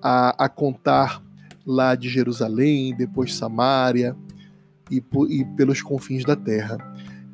A, 0.00 0.44
a 0.44 0.48
contar 0.48 1.20
lá 1.66 1.96
de 1.96 2.08
Jerusalém, 2.08 2.94
depois 2.94 3.34
Samária 3.34 4.16
e, 4.88 5.02
e 5.28 5.44
pelos 5.56 5.82
confins 5.82 6.24
da 6.24 6.36
terra. 6.36 6.78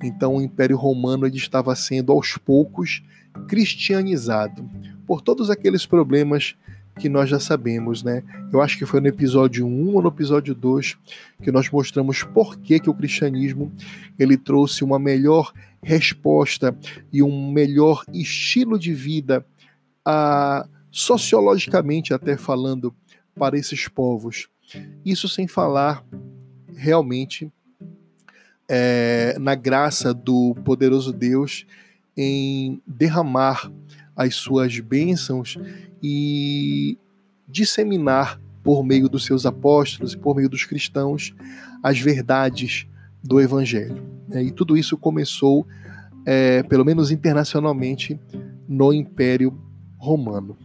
Então 0.03 0.37
o 0.37 0.41
Império 0.41 0.79
Romano 0.79 1.27
ele 1.27 1.37
estava 1.37 1.77
sendo 1.77 2.11
aos 2.11 2.39
poucos 2.39 3.03
cristianizado 3.47 4.67
por 5.07 5.21
todos 5.21 5.51
aqueles 5.51 5.85
problemas 5.85 6.57
que 6.99 7.09
nós 7.09 7.29
já 7.29 7.39
sabemos, 7.39 8.03
né? 8.03 8.23
Eu 8.53 8.61
acho 8.61 8.79
que 8.79 8.87
foi 8.87 9.01
no 9.01 9.07
episódio 9.07 9.67
1 9.67 9.95
ou 9.95 10.03
no 10.03 10.09
episódio 10.09 10.55
2 10.55 10.97
que 11.43 11.53
nós 11.53 11.71
mostramos 11.71 12.23
por 12.23 12.59
que, 12.59 12.81
que 12.81 12.91
o 12.91 12.95
cristianismo 12.95 13.73
ele 14.19 14.37
trouxe 14.37 14.83
uma 14.83 14.99
melhor 14.99 15.53
resposta 15.83 16.77
e 17.13 17.23
um 17.23 17.53
melhor 17.53 18.05
estilo 18.13 18.79
de 18.79 18.93
vida, 18.95 19.45
a, 20.05 20.67
sociologicamente 20.91 22.15
até 22.15 22.37
falando, 22.37 22.95
para 23.35 23.59
esses 23.59 23.87
povos. 23.87 24.49
Isso 25.05 25.29
sem 25.29 25.47
falar 25.47 26.03
realmente 26.75 27.53
é, 28.69 29.37
na 29.39 29.55
graça 29.55 30.13
do 30.13 30.55
poderoso 30.65 31.13
Deus 31.13 31.67
em 32.17 32.81
derramar 32.87 33.71
as 34.17 34.35
suas 34.35 34.81
bênçãos 34.81 35.59
e 36.09 36.97
disseminar 37.49 38.41
por 38.63 38.85
meio 38.85 39.09
dos 39.09 39.25
seus 39.25 39.45
apóstolos 39.45 40.13
e 40.13 40.17
por 40.17 40.37
meio 40.37 40.49
dos 40.49 40.65
cristãos 40.65 41.35
as 41.83 41.99
verdades 41.99 42.87
do 43.21 43.41
Evangelho. 43.41 44.01
Né? 44.29 44.45
E 44.45 44.53
tudo 44.53 44.77
isso 44.77 44.97
começou, 44.97 45.67
é, 46.25 46.63
pelo 46.63 46.85
menos 46.85 47.11
internacionalmente, 47.11 48.21
no 48.69 48.93
Império 48.93 49.59
Romano. 49.99 50.57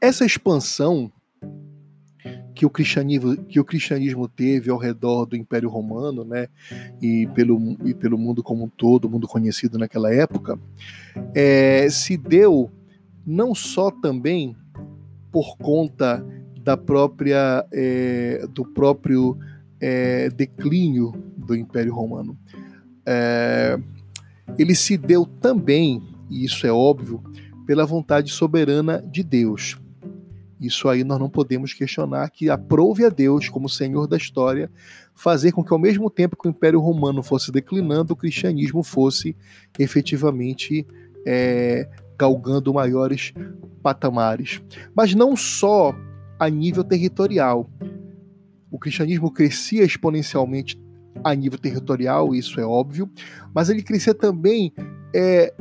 Essa 0.00 0.24
expansão 0.24 1.10
que 2.60 2.66
o 2.66 2.68
cristianismo 2.68 3.38
que 3.38 3.58
o 3.58 3.64
cristianismo 3.64 4.28
teve 4.28 4.70
ao 4.70 4.76
redor 4.76 5.24
do 5.24 5.34
Império 5.34 5.70
Romano, 5.70 6.24
né, 6.24 6.46
e 7.00 7.26
pelo, 7.28 7.58
e 7.82 7.94
pelo 7.94 8.18
mundo 8.18 8.42
como 8.42 8.64
um 8.64 8.68
todo, 8.68 9.08
mundo 9.08 9.26
conhecido 9.26 9.78
naquela 9.78 10.12
época, 10.12 10.60
é, 11.34 11.88
se 11.88 12.18
deu 12.18 12.70
não 13.26 13.54
só 13.54 13.90
também 13.90 14.54
por 15.32 15.56
conta 15.56 16.22
da 16.62 16.76
própria 16.76 17.66
é, 17.72 18.46
do 18.52 18.66
próprio 18.66 19.38
é, 19.80 20.28
declínio 20.28 21.12
do 21.38 21.56
Império 21.56 21.94
Romano, 21.94 22.36
é, 23.06 23.80
ele 24.58 24.74
se 24.74 24.98
deu 24.98 25.24
também, 25.24 26.02
e 26.28 26.44
isso 26.44 26.66
é 26.66 26.70
óbvio, 26.70 27.22
pela 27.66 27.86
vontade 27.86 28.30
soberana 28.30 29.02
de 29.10 29.22
Deus. 29.22 29.79
Isso 30.60 30.88
aí 30.88 31.02
nós 31.02 31.18
não 31.18 31.30
podemos 31.30 31.72
questionar 31.72 32.28
que 32.30 32.50
aprove 32.50 33.04
a 33.04 33.08
Deus, 33.08 33.48
como 33.48 33.68
Senhor 33.68 34.06
da 34.06 34.16
história, 34.16 34.70
fazer 35.14 35.52
com 35.52 35.64
que 35.64 35.72
ao 35.72 35.78
mesmo 35.78 36.10
tempo 36.10 36.36
que 36.36 36.46
o 36.46 36.50
Império 36.50 36.80
Romano 36.80 37.22
fosse 37.22 37.50
declinando, 37.50 38.12
o 38.12 38.16
cristianismo 38.16 38.82
fosse 38.82 39.34
efetivamente 39.78 40.86
é, 41.26 41.88
galgando 42.18 42.74
maiores 42.74 43.32
patamares. 43.82 44.60
Mas 44.94 45.14
não 45.14 45.34
só 45.34 45.94
a 46.38 46.48
nível 46.48 46.84
territorial. 46.84 47.70
O 48.70 48.78
cristianismo 48.78 49.30
crescia 49.30 49.84
exponencialmente 49.84 50.78
a 51.24 51.34
nível 51.34 51.58
territorial, 51.58 52.34
isso 52.34 52.60
é 52.60 52.64
óbvio, 52.64 53.10
mas 53.54 53.68
ele 53.68 53.82
crescia 53.82 54.14
também 54.14 54.72
é, 55.14 55.52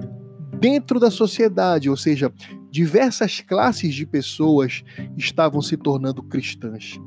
dentro 0.60 1.00
da 1.00 1.10
sociedade, 1.10 1.90
ou 1.90 1.98
seja, 1.98 2.32
diversas 2.70 3.42
classes 3.42 3.94
de 3.94 4.06
pessoas 4.06 4.84
estavam 5.18 5.62
se 5.62 5.76
tornando 5.76 6.24
cristãs. 6.24 7.00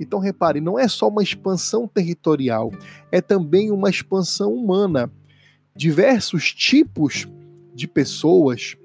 Então, 0.00 0.18
repare, 0.18 0.60
não 0.60 0.78
é 0.78 0.88
só 0.88 1.08
uma 1.08 1.22
expansão 1.22 1.86
territorial, 1.86 2.70
é 3.10 3.20
também 3.20 3.70
uma 3.70 3.90
expansão 3.90 4.52
humana. 4.52 5.12
Diversos 5.76 6.52
tipos 6.52 7.28
de 7.74 7.86
pessoas 7.86 8.76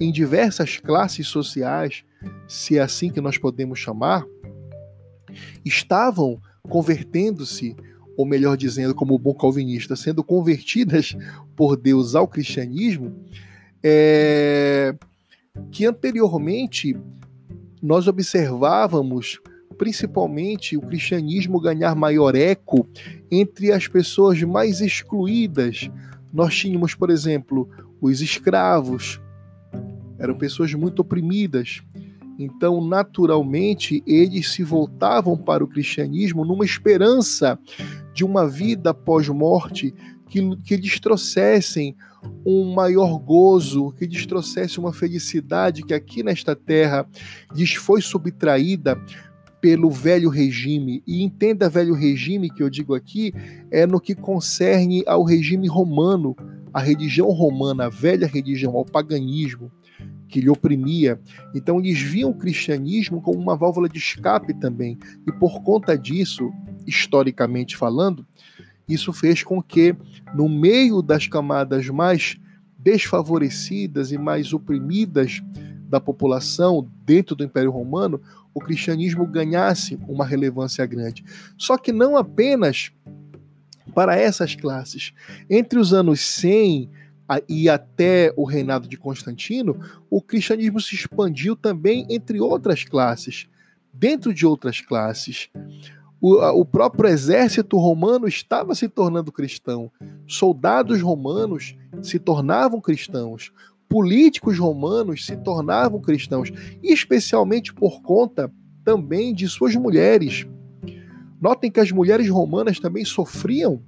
em 0.00 0.10
diversas 0.10 0.76
classes 0.76 1.28
sociais 1.28 2.04
se 2.46 2.78
é 2.78 2.82
assim 2.82 3.10
que 3.10 3.20
nós 3.20 3.38
podemos 3.38 3.78
chamar, 3.78 4.24
estavam 5.64 6.40
convertendo-se, 6.62 7.76
ou 8.16 8.24
melhor 8.24 8.56
dizendo, 8.56 8.94
como 8.94 9.18
bom 9.18 9.34
calvinista, 9.34 9.94
sendo 9.94 10.24
convertidas 10.24 11.16
por 11.54 11.76
Deus 11.76 12.14
ao 12.14 12.26
cristianismo, 12.26 13.24
é, 13.82 14.94
que 15.70 15.84
anteriormente 15.84 16.96
nós 17.82 18.08
observávamos 18.08 19.40
principalmente 19.76 20.76
o 20.76 20.80
cristianismo 20.80 21.60
ganhar 21.60 21.94
maior 21.94 22.34
eco 22.34 22.86
entre 23.30 23.72
as 23.72 23.86
pessoas 23.86 24.42
mais 24.42 24.80
excluídas. 24.80 25.90
Nós 26.32 26.54
tínhamos, 26.54 26.94
por 26.94 27.10
exemplo, 27.10 27.68
os 28.00 28.20
escravos, 28.20 29.20
eram 30.18 30.36
pessoas 30.36 30.72
muito 30.74 31.00
oprimidas. 31.00 31.82
Então, 32.38 32.86
naturalmente, 32.86 34.02
eles 34.06 34.52
se 34.52 34.62
voltavam 34.62 35.36
para 35.36 35.64
o 35.64 35.68
cristianismo 35.68 36.44
numa 36.44 36.64
esperança 36.64 37.58
de 38.12 38.24
uma 38.24 38.46
vida 38.46 38.92
pós-morte 38.92 39.94
que, 40.28 40.56
que 40.56 40.76
lhes 40.76 40.98
trouxessem 41.00 41.96
um 42.44 42.74
maior 42.74 43.18
gozo, 43.18 43.92
que 43.92 44.06
lhes 44.06 44.26
trouxesse 44.26 44.78
uma 44.78 44.92
felicidade 44.92 45.82
que 45.82 45.94
aqui 45.94 46.22
nesta 46.22 46.56
terra 46.56 47.06
lhes 47.54 47.74
foi 47.74 48.00
subtraída 48.00 49.00
pelo 49.60 49.90
velho 49.90 50.28
regime. 50.28 51.02
E 51.06 51.22
entenda 51.22 51.68
velho 51.68 51.94
regime 51.94 52.50
que 52.50 52.62
eu 52.62 52.70
digo 52.70 52.94
aqui 52.94 53.32
é 53.70 53.86
no 53.86 54.00
que 54.00 54.14
concerne 54.14 55.02
ao 55.06 55.24
regime 55.24 55.68
romano, 55.68 56.36
a 56.72 56.80
religião 56.80 57.30
romana, 57.30 57.86
a 57.86 57.88
velha 57.88 58.26
religião, 58.26 58.76
ao 58.76 58.84
paganismo 58.84 59.70
que 60.28 60.40
lhe 60.40 60.50
oprimia. 60.50 61.20
Então 61.54 61.78
eles 61.78 62.00
viam 62.00 62.30
o 62.30 62.34
cristianismo 62.34 63.20
como 63.20 63.38
uma 63.38 63.56
válvula 63.56 63.88
de 63.88 63.98
escape 63.98 64.52
também. 64.54 64.98
E 65.26 65.32
por 65.32 65.62
conta 65.62 65.96
disso, 65.96 66.50
historicamente 66.86 67.76
falando, 67.76 68.26
isso 68.88 69.12
fez 69.12 69.42
com 69.42 69.62
que, 69.62 69.96
no 70.34 70.48
meio 70.48 71.02
das 71.02 71.26
camadas 71.26 71.88
mais 71.88 72.38
desfavorecidas 72.78 74.12
e 74.12 74.18
mais 74.18 74.52
oprimidas 74.52 75.42
da 75.88 76.00
população 76.00 76.88
dentro 77.04 77.34
do 77.34 77.44
Império 77.44 77.70
Romano, 77.70 78.20
o 78.54 78.60
cristianismo 78.60 79.26
ganhasse 79.26 79.98
uma 80.08 80.24
relevância 80.24 80.84
grande. 80.86 81.24
Só 81.58 81.76
que 81.76 81.92
não 81.92 82.16
apenas 82.16 82.92
para 83.94 84.16
essas 84.16 84.54
classes. 84.54 85.12
Entre 85.48 85.78
os 85.78 85.92
anos 85.92 86.20
100 86.20 86.90
e 87.48 87.68
até 87.68 88.32
o 88.36 88.44
reinado 88.44 88.88
de 88.88 88.96
Constantino, 88.96 89.80
o 90.08 90.22
cristianismo 90.22 90.80
se 90.80 90.94
expandiu 90.94 91.56
também 91.56 92.06
entre 92.08 92.40
outras 92.40 92.84
classes, 92.84 93.48
dentro 93.92 94.32
de 94.32 94.46
outras 94.46 94.80
classes. 94.80 95.48
O, 96.20 96.34
o, 96.60 96.64
próprio 96.64 97.10
exército 97.10 97.76
romano 97.76 98.26
estava 98.26 98.74
se 98.74 98.88
tornando 98.88 99.30
cristão, 99.30 99.90
soldados 100.26 101.02
romanos 101.02 101.76
se 102.02 102.18
tornavam 102.18 102.80
cristãos, 102.80 103.52
políticos 103.88 104.58
romanos 104.58 105.26
se 105.26 105.36
tornavam 105.36 106.00
cristãos, 106.00 106.50
especialmente 106.82 107.72
por 107.74 108.02
conta 108.02 108.50
também 108.84 109.34
de 109.34 109.46
suas 109.46 109.74
mulheres. 109.76 110.46
Notem 111.40 111.70
que 111.70 111.80
as 111.80 111.92
mulheres 111.92 112.28
romanas 112.30 112.80
também 112.80 113.04
sofriam 113.04 113.82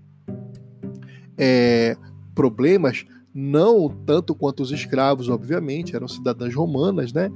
é, 1.36 1.96
problemas 2.34 3.06
não 3.40 3.88
tanto 3.88 4.34
quanto 4.34 4.64
os 4.64 4.72
escravos, 4.72 5.28
obviamente, 5.28 5.94
eram 5.94 6.08
cidadãs 6.08 6.52
romanas, 6.52 7.12
né? 7.12 7.30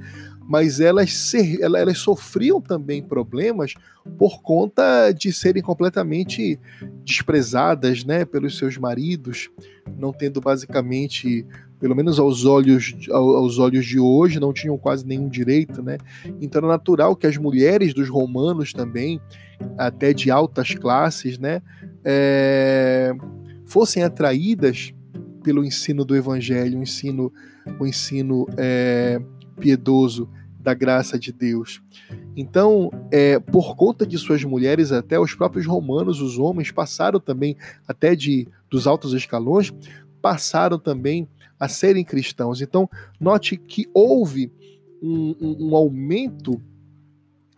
Mas 0.48 0.80
elas, 0.80 1.12
ser, 1.12 1.60
elas 1.62 1.98
sofriam 1.98 2.60
também 2.60 3.00
problemas 3.00 3.74
por 4.18 4.42
conta 4.42 5.12
de 5.12 5.32
serem 5.32 5.62
completamente 5.62 6.58
desprezadas, 7.04 8.04
né, 8.04 8.24
pelos 8.24 8.58
seus 8.58 8.76
maridos, 8.76 9.48
não 9.96 10.12
tendo 10.12 10.40
basicamente, 10.40 11.46
pelo 11.78 11.94
menos 11.94 12.18
aos 12.18 12.44
olhos, 12.44 12.96
aos 13.08 13.60
olhos 13.60 13.86
de 13.86 14.00
hoje, 14.00 14.40
não 14.40 14.52
tinham 14.52 14.76
quase 14.76 15.06
nenhum 15.06 15.28
direito, 15.28 15.84
né? 15.84 15.98
Então 16.40 16.58
era 16.58 16.66
natural 16.66 17.14
que 17.14 17.28
as 17.28 17.36
mulheres 17.36 17.94
dos 17.94 18.08
romanos 18.08 18.72
também, 18.72 19.20
até 19.78 20.12
de 20.12 20.32
altas 20.32 20.74
classes, 20.74 21.38
né, 21.38 21.62
é, 22.04 23.14
fossem 23.64 24.02
atraídas 24.02 24.92
pelo 25.42 25.64
ensino 25.64 26.04
do 26.04 26.16
Evangelho, 26.16 26.78
o 26.78 26.82
ensino, 26.82 27.32
o 27.78 27.86
ensino 27.86 28.46
é, 28.56 29.20
piedoso 29.58 30.28
da 30.58 30.74
graça 30.74 31.18
de 31.18 31.32
Deus. 31.32 31.82
Então, 32.36 32.90
é, 33.10 33.38
por 33.38 33.74
conta 33.76 34.06
de 34.06 34.16
suas 34.16 34.42
mulheres, 34.44 34.92
até 34.92 35.18
os 35.18 35.34
próprios 35.34 35.66
romanos, 35.66 36.20
os 36.20 36.38
homens, 36.38 36.70
passaram 36.70 37.18
também, 37.18 37.56
até 37.86 38.14
de 38.14 38.46
dos 38.70 38.86
altos 38.86 39.12
escalões, 39.12 39.72
passaram 40.22 40.78
também 40.78 41.28
a 41.58 41.68
serem 41.68 42.04
cristãos. 42.04 42.60
Então, 42.60 42.88
note 43.20 43.56
que 43.56 43.88
houve 43.92 44.52
um, 45.02 45.34
um, 45.40 45.68
um 45.68 45.76
aumento 45.76 46.60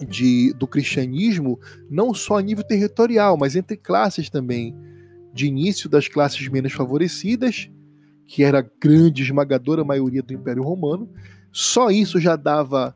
de, 0.09 0.53
do 0.55 0.67
cristianismo, 0.67 1.61
não 1.89 2.13
só 2.13 2.39
a 2.39 2.43
nível 2.43 2.65
territorial, 2.65 3.37
mas 3.37 3.55
entre 3.55 3.77
classes 3.77 4.29
também. 4.29 4.75
De 5.33 5.47
início 5.47 5.89
das 5.89 6.07
classes 6.07 6.49
menos 6.49 6.73
favorecidas 6.73 7.69
que 8.27 8.43
era 8.43 8.61
a 8.61 8.65
grande, 8.81 9.23
esmagadora 9.23 9.85
maioria 9.85 10.23
do 10.23 10.33
Império 10.33 10.63
Romano. 10.63 11.09
Só 11.53 11.91
isso 11.91 12.19
já 12.19 12.37
dava 12.37 12.95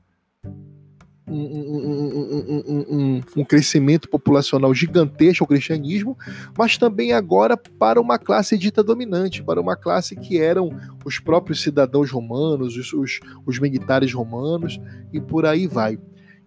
um, 1.30 1.34
um, 1.34 2.86
um, 2.88 3.20
um, 3.36 3.44
crescimento 3.44 4.08
populacional 4.08 4.72
gigantesco 4.72 5.44
ao 5.44 5.48
cristianismo, 5.48 6.16
mas 6.56 6.78
também 6.78 7.12
agora 7.12 7.56
para 7.56 8.00
uma 8.00 8.18
classe 8.18 8.56
dita 8.56 8.82
dominante, 8.82 9.42
para 9.42 9.60
uma 9.60 9.76
classe 9.76 10.16
que 10.16 10.38
eram 10.38 10.70
os 11.04 11.18
próprios 11.18 11.62
cidadãos 11.62 12.10
romanos, 12.10 12.76
os, 12.76 12.92
os, 12.92 13.20
os 13.46 13.58
militares 13.58 14.12
romanos, 14.12 14.80
e 15.12 15.20
por 15.20 15.44
aí 15.44 15.66
vai. 15.66 15.98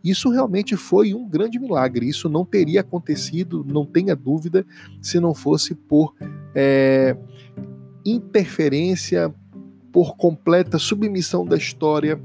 Isso 0.04 0.30
realmente 0.30 0.76
foi 0.76 1.14
um 1.14 1.30
grande 1.30 1.60
milagre. 1.60 2.10
Isso 2.10 2.28
não 2.28 2.44
teria 2.44 2.82
acontecido, 2.82 3.64
não 3.64 3.86
tenha 3.86 4.16
dúvida, 4.16 4.66
se 5.00 5.20
não 5.20 5.34
fosse 5.36 5.76
por 5.76 6.16
é, 6.56 7.16
interferência, 8.06 9.34
por 9.92 10.16
completa 10.16 10.80
submissão 10.80 11.46
da 11.46 11.58
história 11.58 12.20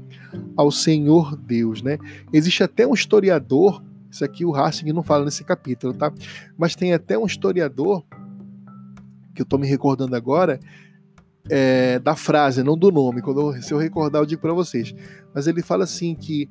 ao 0.55 0.71
Senhor 0.71 1.35
Deus, 1.35 1.81
né? 1.81 1.97
Existe 2.31 2.63
até 2.63 2.87
um 2.87 2.93
historiador, 2.93 3.83
isso 4.09 4.23
aqui 4.23 4.45
o 4.45 4.51
Racing 4.51 4.91
não 4.93 5.03
fala 5.03 5.25
nesse 5.25 5.43
capítulo, 5.43 5.93
tá? 5.93 6.11
Mas 6.57 6.75
tem 6.75 6.93
até 6.93 7.17
um 7.17 7.25
historiador 7.25 8.05
que 9.35 9.41
eu 9.41 9.43
estou 9.43 9.59
me 9.59 9.67
recordando 9.67 10.15
agora 10.15 10.59
é, 11.49 11.99
da 11.99 12.15
frase, 12.15 12.63
não 12.63 12.77
do 12.77 12.91
nome. 12.91 13.21
Quando 13.21 13.41
eu, 13.41 13.61
se 13.61 13.73
eu 13.73 13.77
recordar, 13.77 14.21
eu 14.21 14.25
digo 14.25 14.41
para 14.41 14.53
vocês. 14.53 14.93
Mas 15.33 15.47
ele 15.47 15.61
fala 15.61 15.83
assim 15.83 16.15
que 16.15 16.49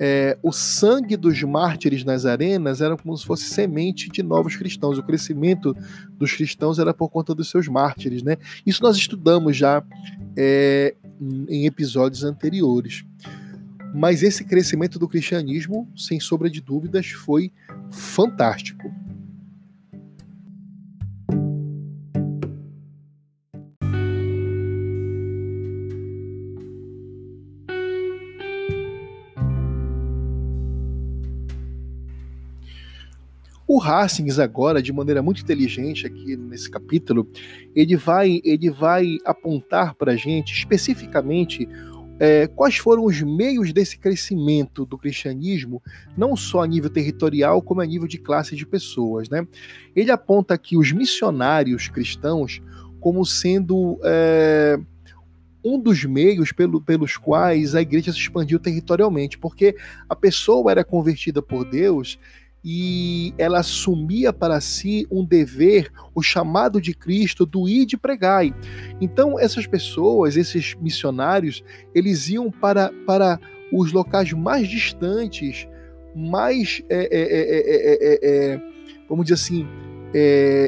é, 0.00 0.38
o 0.42 0.52
sangue 0.52 1.16
dos 1.16 1.42
mártires 1.42 2.04
nas 2.04 2.24
arenas 2.24 2.80
era 2.80 2.96
como 2.96 3.16
se 3.16 3.24
fosse 3.24 3.44
semente 3.44 4.08
de 4.08 4.22
novos 4.22 4.56
cristãos. 4.56 4.98
O 4.98 5.02
crescimento 5.02 5.76
dos 6.12 6.32
cristãos 6.32 6.78
era 6.78 6.94
por 6.94 7.08
conta 7.08 7.34
dos 7.34 7.50
seus 7.50 7.66
mártires, 7.68 8.22
né? 8.22 8.36
Isso 8.64 8.82
nós 8.82 8.96
estudamos 8.96 9.56
já 9.56 9.82
é, 10.36 10.94
em 11.48 11.66
episódios 11.66 12.22
anteriores. 12.22 13.04
Mas 13.94 14.22
esse 14.22 14.44
crescimento 14.44 14.98
do 14.98 15.08
cristianismo, 15.08 15.88
sem 15.96 16.20
sombra 16.20 16.50
de 16.50 16.60
dúvidas, 16.60 17.06
foi 17.08 17.50
fantástico. 17.90 18.92
O 33.68 33.82
Hastings 33.82 34.38
agora, 34.38 34.80
de 34.80 34.90
maneira 34.94 35.22
muito 35.22 35.42
inteligente 35.42 36.06
aqui 36.06 36.34
nesse 36.38 36.70
capítulo, 36.70 37.28
ele 37.76 37.96
vai, 37.96 38.40
ele 38.42 38.70
vai 38.70 39.18
apontar 39.26 39.94
para 39.94 40.12
a 40.12 40.16
gente 40.16 40.54
especificamente 40.54 41.68
é, 42.18 42.46
quais 42.46 42.78
foram 42.78 43.04
os 43.04 43.20
meios 43.20 43.70
desse 43.70 43.98
crescimento 43.98 44.86
do 44.86 44.96
cristianismo, 44.96 45.82
não 46.16 46.34
só 46.34 46.62
a 46.62 46.66
nível 46.66 46.88
territorial, 46.88 47.60
como 47.60 47.82
a 47.82 47.86
nível 47.86 48.08
de 48.08 48.16
classe 48.16 48.56
de 48.56 48.64
pessoas. 48.64 49.28
Né? 49.28 49.46
Ele 49.94 50.10
aponta 50.10 50.54
aqui 50.54 50.74
os 50.74 50.90
missionários 50.90 51.88
cristãos 51.88 52.62
como 53.00 53.22
sendo 53.26 54.00
é, 54.02 54.80
um 55.62 55.78
dos 55.78 56.04
meios 56.04 56.52
pelo, 56.52 56.80
pelos 56.80 57.16
quais 57.16 57.74
a 57.74 57.82
igreja 57.82 58.12
se 58.12 58.18
expandiu 58.18 58.58
territorialmente, 58.58 59.38
porque 59.38 59.76
a 60.08 60.16
pessoa 60.16 60.70
era 60.70 60.82
convertida 60.82 61.42
por 61.42 61.68
Deus 61.68 62.18
e 62.64 63.32
ela 63.38 63.60
assumia 63.60 64.32
para 64.32 64.60
si 64.60 65.06
um 65.10 65.24
dever, 65.24 65.90
o 66.14 66.22
chamado 66.22 66.80
de 66.80 66.94
Cristo 66.94 67.46
do 67.46 67.68
ir 67.68 67.86
de 67.86 67.96
pregai. 67.96 68.54
Então 69.00 69.38
essas 69.38 69.66
pessoas, 69.66 70.36
esses 70.36 70.74
missionários, 70.74 71.62
eles 71.94 72.28
iam 72.28 72.50
para, 72.50 72.90
para 73.06 73.38
os 73.72 73.92
locais 73.92 74.32
mais 74.32 74.68
distantes, 74.68 75.68
mais, 76.14 76.82
é, 76.88 77.08
é, 77.10 78.54
é, 78.54 78.60
vamos 79.08 79.26
dizer 79.26 79.34
assim, 79.34 79.66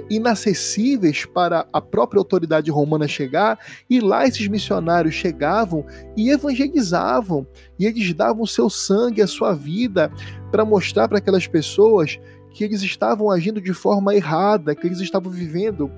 inacessíveis 0.09 1.25
para 1.25 1.67
a 1.73 1.81
própria 1.81 2.19
autoridade 2.19 2.71
romana 2.71 3.09
chegar, 3.09 3.59
e 3.89 4.01
lá 4.01 4.27
esses 4.27 4.47
missionários 4.49 5.15
chegavam 5.15 5.85
e 6.17 6.31
evangelizavam, 6.31 7.47
e 7.79 7.87
eles 7.87 8.13
davam 8.13 8.43
o 8.43 8.49
seu 8.49 8.69
sangue, 8.69 9.23
a 9.23 9.27
sua 9.27 9.55
vida, 9.55 10.13
para 10.51 10.65
mostrar 10.65 11.09
para 11.09 11.19
aquelas 11.19 11.47
pessoas 11.47 12.19
que 12.53 12.65
eles 12.65 12.83
estavam 12.83 13.31
agindo 13.31 13.61
de 13.61 13.73
forma 13.73 14.15
errada, 14.15 14.75
que 14.75 14.87
eles 14.87 15.01
estavam 15.01 15.31
vivendo 15.31 15.91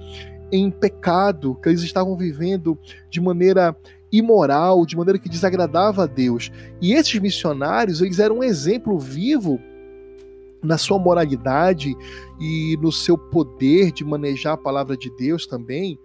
em 0.53 0.71
pecado, 0.71 1.55
que 1.63 1.69
eles 1.69 1.83
estavam 1.83 2.15
vivendo 2.17 2.79
de 3.11 3.21
maneira 3.21 3.75
imoral, 4.13 4.85
de 4.85 4.95
maneira 4.95 5.19
que 5.19 5.29
desagradava 5.29 6.05
a 6.05 6.07
Deus. 6.07 6.53
E 6.81 6.93
esses 6.93 7.19
missionários, 7.19 8.03
eles 8.03 8.19
eram 8.19 8.39
um 8.39 8.45
exemplo 8.45 8.99
vivo 8.99 9.59
na 10.63 10.79
sua 10.79 10.99
moralidade 10.99 11.95
e 12.41 12.79
no 12.81 12.93
seu 12.93 13.19
poder 13.19 13.93
de 13.93 14.05
manejar 14.05 14.55
a 14.55 14.57
palavra 14.57 14.97
de 14.97 15.11
Deus 15.17 15.47
também, 15.47 15.99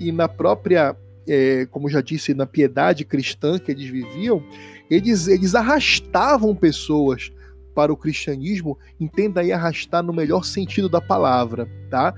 e 0.00 0.10
na 0.10 0.28
própria, 0.28 0.96
é, 1.26 1.66
como 1.66 1.88
já 1.88 2.00
disse, 2.00 2.34
na 2.34 2.46
piedade 2.46 3.04
cristã 3.04 3.58
que 3.58 3.70
eles 3.70 3.88
viviam, 3.88 4.42
eles, 4.90 5.28
eles 5.28 5.54
arrastavam 5.54 6.54
pessoas 6.54 7.32
para 7.74 7.92
o 7.92 7.96
cristianismo, 7.96 8.78
entenda 9.00 9.40
aí 9.40 9.52
arrastar 9.52 10.02
no 10.02 10.12
melhor 10.12 10.44
sentido 10.44 10.88
da 10.88 11.00
palavra, 11.00 11.68
tá? 11.90 12.14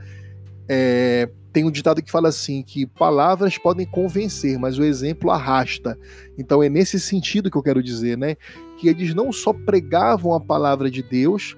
É, 0.69 1.31
tem 1.57 1.65
um 1.65 1.71
ditado 1.71 2.03
que 2.03 2.11
fala 2.11 2.29
assim 2.29 2.63
que 2.63 2.85
palavras 2.85 3.57
podem 3.57 3.87
convencer, 3.87 4.59
mas 4.59 4.79
o 4.79 4.85
exemplo 4.85 5.31
arrasta. 5.31 5.99
Então 6.37 6.63
é 6.63 6.69
nesse 6.69 7.01
sentido 7.01 7.51
que 7.51 7.57
eu 7.57 7.63
quero 7.63 7.83
dizer, 7.83 8.19
né? 8.19 8.37
Que 8.77 8.89
eles 8.89 9.15
não 9.15 9.33
só 9.33 9.55
pregavam 9.55 10.35
a 10.35 10.39
palavra 10.41 10.91
de 10.91 11.03
Deus, 11.03 11.57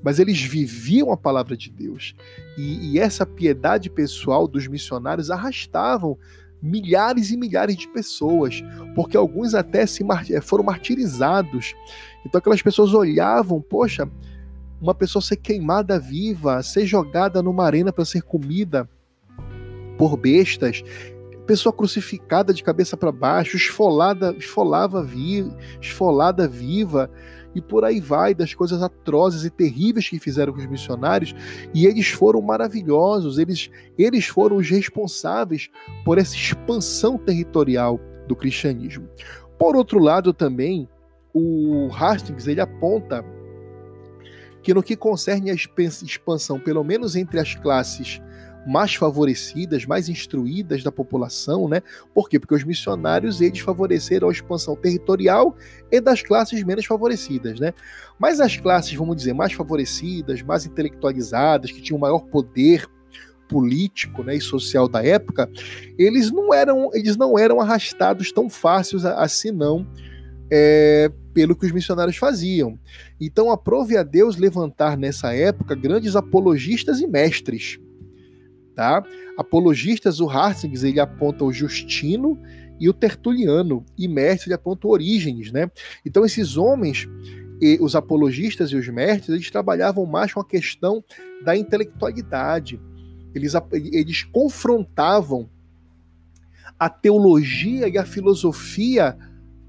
mas 0.00 0.20
eles 0.20 0.40
viviam 0.40 1.10
a 1.10 1.16
palavra 1.16 1.56
de 1.56 1.72
Deus. 1.72 2.14
E, 2.56 2.92
e 2.92 3.00
essa 3.00 3.26
piedade 3.26 3.90
pessoal 3.90 4.46
dos 4.46 4.68
missionários 4.68 5.28
arrastavam 5.28 6.16
milhares 6.62 7.32
e 7.32 7.36
milhares 7.36 7.76
de 7.76 7.88
pessoas, 7.88 8.62
porque 8.94 9.16
alguns 9.16 9.56
até 9.56 9.86
se 9.86 10.04
foram 10.40 10.62
martirizados. 10.62 11.74
Então 12.24 12.38
aquelas 12.38 12.62
pessoas 12.62 12.94
olhavam, 12.94 13.60
poxa, 13.60 14.08
uma 14.80 14.94
pessoa 14.94 15.20
ser 15.20 15.38
queimada 15.38 15.98
viva, 15.98 16.62
ser 16.62 16.86
jogada 16.86 17.42
numa 17.42 17.64
arena 17.66 17.92
para 17.92 18.04
ser 18.04 18.22
comida 18.22 18.88
por 20.00 20.16
bestas, 20.16 20.82
pessoa 21.46 21.74
crucificada 21.74 22.54
de 22.54 22.64
cabeça 22.64 22.96
para 22.96 23.12
baixo, 23.12 23.54
esfolada, 23.54 24.34
esfolava 24.38 25.04
vi, 25.04 25.46
esfolada 25.78 26.48
viva, 26.48 27.10
e 27.54 27.60
por 27.60 27.84
aí 27.84 28.00
vai, 28.00 28.34
das 28.34 28.54
coisas 28.54 28.82
atrozes 28.82 29.44
e 29.44 29.50
terríveis 29.50 30.08
que 30.08 30.18
fizeram 30.18 30.54
com 30.54 30.58
os 30.58 30.66
missionários, 30.66 31.34
e 31.74 31.84
eles 31.84 32.08
foram 32.08 32.40
maravilhosos, 32.40 33.36
eles, 33.36 33.70
eles 33.98 34.24
foram 34.24 34.56
os 34.56 34.70
responsáveis 34.70 35.68
por 36.02 36.16
essa 36.16 36.34
expansão 36.34 37.18
territorial 37.18 38.00
do 38.26 38.34
cristianismo. 38.34 39.06
Por 39.58 39.76
outro 39.76 39.98
lado, 39.98 40.32
também, 40.32 40.88
o 41.34 41.90
Hastings 41.92 42.46
ele 42.46 42.62
aponta 42.62 43.22
que 44.62 44.72
no 44.72 44.82
que 44.82 44.96
concerne 44.96 45.50
a 45.50 45.54
expansão, 45.54 46.58
pelo 46.58 46.82
menos 46.82 47.16
entre 47.16 47.38
as 47.38 47.54
classes 47.54 48.18
mais 48.66 48.94
favorecidas, 48.94 49.86
mais 49.86 50.08
instruídas 50.08 50.82
da 50.82 50.92
população, 50.92 51.68
né? 51.68 51.82
Por 52.14 52.28
quê? 52.28 52.38
Porque 52.38 52.54
os 52.54 52.64
missionários 52.64 53.40
eles 53.40 53.60
favoreceram 53.60 54.28
a 54.28 54.32
expansão 54.32 54.76
territorial 54.76 55.56
e 55.90 56.00
das 56.00 56.22
classes 56.22 56.62
menos 56.62 56.84
favorecidas, 56.84 57.58
né? 57.58 57.72
Mas 58.18 58.40
as 58.40 58.56
classes, 58.56 58.94
vamos 58.94 59.16
dizer, 59.16 59.32
mais 59.32 59.52
favorecidas, 59.52 60.42
mais 60.42 60.66
intelectualizadas, 60.66 61.70
que 61.70 61.80
tinham 61.80 61.98
maior 61.98 62.20
poder 62.20 62.86
político, 63.48 64.22
né, 64.22 64.36
e 64.36 64.40
social 64.40 64.86
da 64.86 65.04
época, 65.04 65.50
eles 65.98 66.30
não 66.30 66.54
eram, 66.54 66.88
eles 66.94 67.16
não 67.16 67.36
eram 67.36 67.60
arrastados 67.60 68.30
tão 68.30 68.48
fáceis 68.48 69.04
assim 69.04 69.50
não 69.50 69.84
é, 70.50 71.10
pelo 71.32 71.54
que 71.54 71.64
os 71.64 71.72
missionários 71.72 72.16
faziam. 72.16 72.78
Então, 73.20 73.50
aprove 73.50 73.96
a 73.96 74.02
Deus 74.02 74.36
levantar 74.36 74.96
nessa 74.98 75.32
época 75.32 75.74
grandes 75.74 76.16
apologistas 76.16 77.00
e 77.00 77.06
mestres. 77.06 77.78
Tá? 78.74 79.02
Apologistas, 79.36 80.20
o 80.20 80.26
Harsings, 80.26 80.82
ele 80.84 81.00
aponta 81.00 81.44
o 81.44 81.52
Justino 81.52 82.40
e 82.78 82.88
o 82.88 82.94
Tertuliano, 82.94 83.84
e 83.98 84.08
mestres 84.08 84.46
ele 84.46 84.54
aponta 84.54 84.86
o 84.86 84.90
Orígenes. 84.90 85.52
Né? 85.52 85.70
Então, 86.04 86.24
esses 86.24 86.56
homens, 86.56 87.06
e 87.60 87.78
os 87.80 87.94
apologistas 87.94 88.70
e 88.70 88.76
os 88.76 88.88
mestres, 88.88 89.28
eles 89.28 89.50
trabalhavam 89.50 90.06
mais 90.06 90.32
com 90.32 90.40
a 90.40 90.44
questão 90.44 91.04
da 91.44 91.54
intelectualidade. 91.56 92.80
Eles, 93.34 93.52
eles 93.92 94.22
confrontavam 94.22 95.48
a 96.78 96.88
teologia 96.88 97.86
e 97.86 97.98
a 97.98 98.04
filosofia 98.06 99.16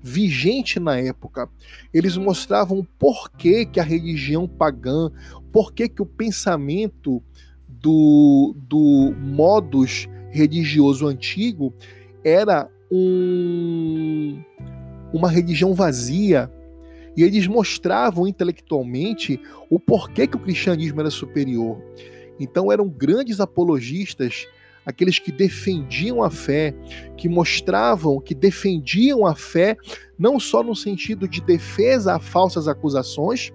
vigente 0.01 0.79
na 0.79 0.97
época. 0.97 1.49
Eles 1.93 2.15
mostravam 2.15 2.79
o 2.79 2.87
porquê 2.97 3.65
que 3.65 3.79
a 3.79 3.83
religião 3.83 4.47
pagã, 4.47 5.11
porquê 5.51 5.89
que 5.89 6.01
o 6.01 6.05
pensamento 6.05 7.21
do, 7.81 8.55
do 8.55 9.13
modus 9.17 10.07
religioso 10.29 11.07
antigo 11.07 11.73
era 12.23 12.69
um, 12.91 14.41
uma 15.13 15.29
religião 15.29 15.73
vazia. 15.73 16.51
E 17.17 17.23
eles 17.23 17.45
mostravam 17.47 18.25
intelectualmente 18.25 19.41
o 19.69 19.77
porquê 19.79 20.25
que 20.25 20.37
o 20.37 20.39
cristianismo 20.39 21.01
era 21.01 21.09
superior. 21.09 21.81
Então 22.39 22.71
eram 22.71 22.87
grandes 22.87 23.39
apologistas 23.39 24.47
aqueles 24.85 25.19
que 25.19 25.31
defendiam 25.31 26.23
a 26.23 26.29
fé, 26.29 26.73
que 27.17 27.27
mostravam 27.29 28.19
que 28.19 28.33
defendiam 28.33 29.25
a 29.25 29.35
fé, 29.35 29.75
não 30.17 30.39
só 30.39 30.63
no 30.63 30.75
sentido 30.75 31.27
de 31.27 31.41
defesa 31.41 32.15
a 32.15 32.19
falsas 32.19 32.67
acusações, 32.67 33.51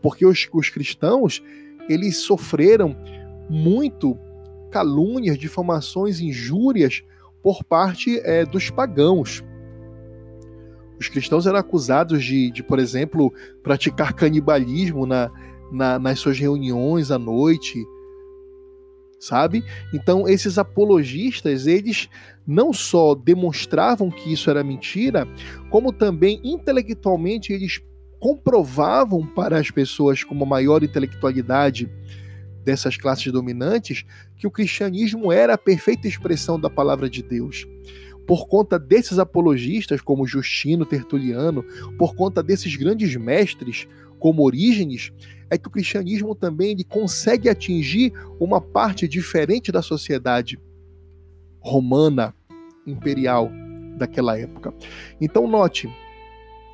porque 0.00 0.26
os, 0.26 0.48
os 0.52 0.68
cristãos 0.68 1.42
eles 1.88 2.18
sofreram 2.18 2.96
muito 3.48 4.18
calúnias, 4.70 5.38
difamações, 5.38 6.20
injúrias 6.20 7.02
por 7.42 7.62
parte 7.64 8.20
é, 8.20 8.44
dos 8.44 8.70
pagãos. 8.70 9.44
Os 10.98 11.08
cristãos 11.08 11.46
eram 11.46 11.58
acusados 11.58 12.24
de, 12.24 12.50
de 12.50 12.62
por 12.62 12.78
exemplo, 12.78 13.32
praticar 13.62 14.12
canibalismo 14.14 15.04
na, 15.04 15.30
na, 15.72 15.98
nas 15.98 16.18
suas 16.20 16.38
reuniões 16.38 17.10
à 17.10 17.18
noite, 17.18 17.84
sabe? 19.18 19.64
Então 19.92 20.28
esses 20.28 20.58
apologistas, 20.58 21.66
eles 21.66 22.08
não 22.46 22.72
só 22.72 23.14
demonstravam 23.14 24.10
que 24.10 24.32
isso 24.32 24.48
era 24.48 24.62
mentira, 24.62 25.26
como 25.70 25.92
também 25.92 26.40
intelectualmente 26.44 27.52
eles 27.52 27.80
comprovavam 28.20 29.26
para 29.26 29.58
as 29.58 29.70
pessoas 29.70 30.22
com 30.22 30.34
uma 30.34 30.46
maior 30.46 30.84
intelectualidade 30.84 31.90
dessas 32.64 32.96
classes 32.96 33.32
dominantes 33.32 34.04
que 34.36 34.46
o 34.46 34.50
cristianismo 34.50 35.32
era 35.32 35.54
a 35.54 35.58
perfeita 35.58 36.06
expressão 36.06 36.58
da 36.58 36.70
palavra 36.70 37.08
de 37.08 37.22
Deus. 37.22 37.66
Por 38.26 38.46
conta 38.46 38.78
desses 38.78 39.18
apologistas, 39.18 40.00
como 40.00 40.26
Justino, 40.26 40.86
Tertuliano, 40.86 41.64
por 41.98 42.14
conta 42.14 42.42
desses 42.42 42.76
grandes 42.76 43.14
mestres, 43.16 43.88
como 44.18 44.44
Orígenes, 44.44 45.12
é 45.50 45.58
que 45.58 45.66
o 45.66 45.70
cristianismo 45.70 46.34
também 46.34 46.70
ele 46.70 46.84
consegue 46.84 47.48
atingir 47.48 48.12
uma 48.38 48.60
parte 48.60 49.08
diferente 49.08 49.72
da 49.72 49.82
sociedade 49.82 50.58
romana 51.60 52.34
imperial 52.86 53.50
daquela 53.96 54.38
época. 54.38 54.72
Então 55.20 55.46
note, 55.46 55.88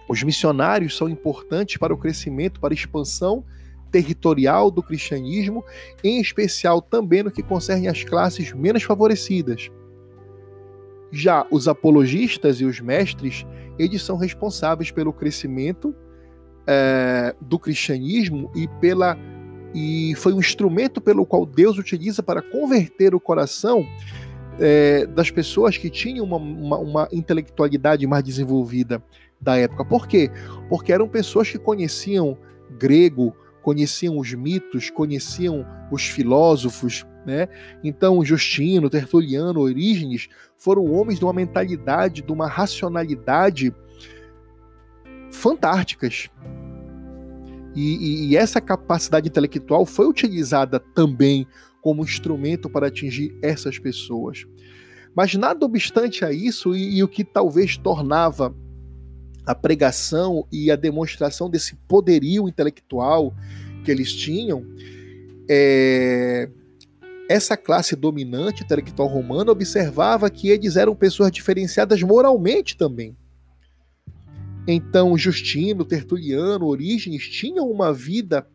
os 0.09 0.23
missionários 0.23 0.97
são 0.97 1.09
importantes 1.09 1.77
para 1.77 1.93
o 1.93 1.99
crescimento, 1.99 2.61
para 2.61 2.73
a 2.73 2.77
expansão 2.77 3.45
territorial 3.91 4.71
do 4.71 4.83
cristianismo, 4.83 5.65
em 6.03 6.21
especial 6.21 6.81
também 6.81 7.23
no 7.23 7.31
que 7.31 7.43
concerne 7.43 7.89
às 7.89 8.05
classes 8.05 8.53
menos 8.53 8.83
favorecidas. 8.83 9.71
Já 11.11 11.47
os 11.51 11.69
apologistas 11.69 12.61
e 12.61 12.65
os 12.65 12.81
mestres, 12.81 13.47
eles 13.79 14.03
são 14.03 14.17
responsáveis 14.17 14.91
pelo 14.91 15.13
crescimento 15.13 15.95
é, 16.67 17.35
do 17.41 17.59
cristianismo 17.59 18.51
e 18.55 18.69
pela 18.81 19.17
e 19.75 20.15
foi 20.17 20.33
um 20.33 20.39
instrumento 20.39 21.01
pelo 21.01 21.27
qual 21.27 21.45
Deus 21.45 21.79
utiliza 21.79 22.23
para 22.23 22.41
converter 22.41 23.15
o 23.15 23.21
coração 23.21 23.87
é, 24.59 25.07
das 25.07 25.31
pessoas 25.31 25.77
que 25.77 25.91
tinham 25.91 26.25
uma, 26.25 26.37
uma, 26.37 26.79
uma, 26.79 27.09
intelectualidade 27.13 28.07
mais 28.07 28.25
desenvolvida 28.25 29.03
da 29.41 29.57
época. 29.57 29.85
Por 29.85 30.09
quê? 30.09 30.31
Porque 30.69 30.93
eram 30.93 31.09
pessoas 31.09 31.51
que 31.51 31.59
conheciam 31.59 32.37
grego, 32.79 33.35
conheciam 33.63 34.19
os 34.19 34.33
mitos, 34.35 34.91
conheciam 34.91 35.67
os 35.91 36.05
filósofos, 36.05 37.07
né? 37.27 37.49
Então, 37.85 38.25
Justino, 38.25 38.89
Tertuliano, 38.89 39.61
Orígenes 39.61 40.29
foram 40.57 40.85
homens 40.93 41.19
de 41.19 41.25
uma 41.25 41.33
mentalidade, 41.33 42.23
de 42.23 42.33
uma 42.33 42.47
racionalidade 42.47 43.75
fantásticas. 45.31 46.29
E, 47.75 47.81
e, 47.81 48.29
e, 48.29 48.37
essa 48.37 48.61
capacidade 48.61 49.29
intelectual 49.29 49.85
foi 49.85 50.07
utilizada 50.07 50.81
também 50.81 51.47
como 51.81 52.03
instrumento 52.03 52.69
para 52.69 52.89
atingir 52.89 53.37
essas 53.43 53.79
pessoas. 53.79 54.45
Mas 55.15 55.35
nada 55.35 55.65
obstante 55.65 56.25
a 56.25 56.33
isso, 56.33 56.75
e, 56.75 56.97
e 56.97 57.03
o 57.05 57.09
que 57.09 57.25
talvez 57.25 57.77
tornava 57.77 58.55
a 59.49 59.55
pregação 59.55 60.47
e 60.53 60.71
a 60.71 60.77
demonstração 60.77 61.49
desse 61.49 61.75
poderio 61.75 62.47
intelectual 62.47 63.35
que 63.83 63.91
eles 63.91 64.13
tinham, 64.13 64.63
é, 65.49 66.51
essa 67.31 67.57
classe 67.57 67.97
dominante 67.97 68.63
intelectual 68.63 69.09
romana 69.09 69.51
observava 69.51 70.29
que 70.29 70.51
eles 70.51 70.77
eram 70.77 70.95
pessoas 70.95 71.33
diferenciadas 71.33 72.03
moralmente 72.03 72.77
também. 72.77 73.17
Então, 74.67 75.17
Justino, 75.17 75.83
Tertuliano, 75.83 76.67
Orígenes 76.67 77.27
tinham 77.27 77.71
uma 77.71 77.91
vida 77.91 78.47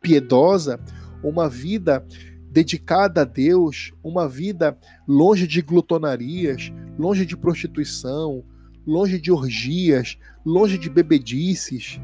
piedosa, 0.00 0.80
uma 1.22 1.48
vida 1.48 2.04
dedicada 2.50 3.20
a 3.20 3.24
Deus, 3.24 3.92
uma 4.02 4.28
vida 4.28 4.76
longe 5.06 5.46
de 5.46 5.62
glutonarias, 5.62 6.72
longe 6.98 7.24
de 7.24 7.36
prostituição, 7.36 8.44
longe 8.86 9.20
de 9.20 9.32
orgias, 9.32 10.18
longe 10.44 10.78
de 10.78 10.90
bebedices. 10.90 12.00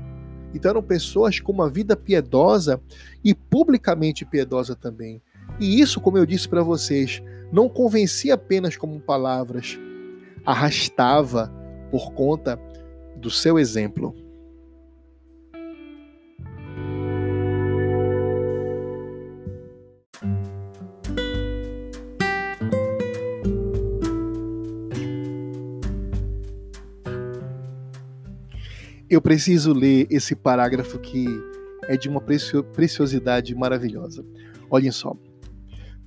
Então 0.54 0.70
eram 0.70 0.82
pessoas 0.82 1.38
com 1.38 1.52
uma 1.52 1.68
vida 1.68 1.96
piedosa 1.96 2.80
e 3.24 3.34
publicamente 3.34 4.24
piedosa 4.24 4.74
também. 4.74 5.22
E 5.58 5.80
isso, 5.80 6.00
como 6.00 6.18
eu 6.18 6.26
disse 6.26 6.48
para 6.48 6.62
vocês, 6.62 7.22
não 7.52 7.68
convencia 7.68 8.34
apenas 8.34 8.76
como 8.76 9.00
palavras, 9.00 9.78
arrastava 10.44 11.52
por 11.90 12.12
conta 12.12 12.58
do 13.16 13.30
seu 13.30 13.58
exemplo. 13.58 14.14
Eu 29.10 29.20
preciso 29.20 29.72
ler 29.72 30.06
esse 30.08 30.36
parágrafo 30.36 30.96
que 31.00 31.26
é 31.88 31.96
de 31.96 32.08
uma 32.08 32.20
preciosidade 32.20 33.52
maravilhosa. 33.56 34.24
Olhem 34.70 34.92
só. 34.92 35.16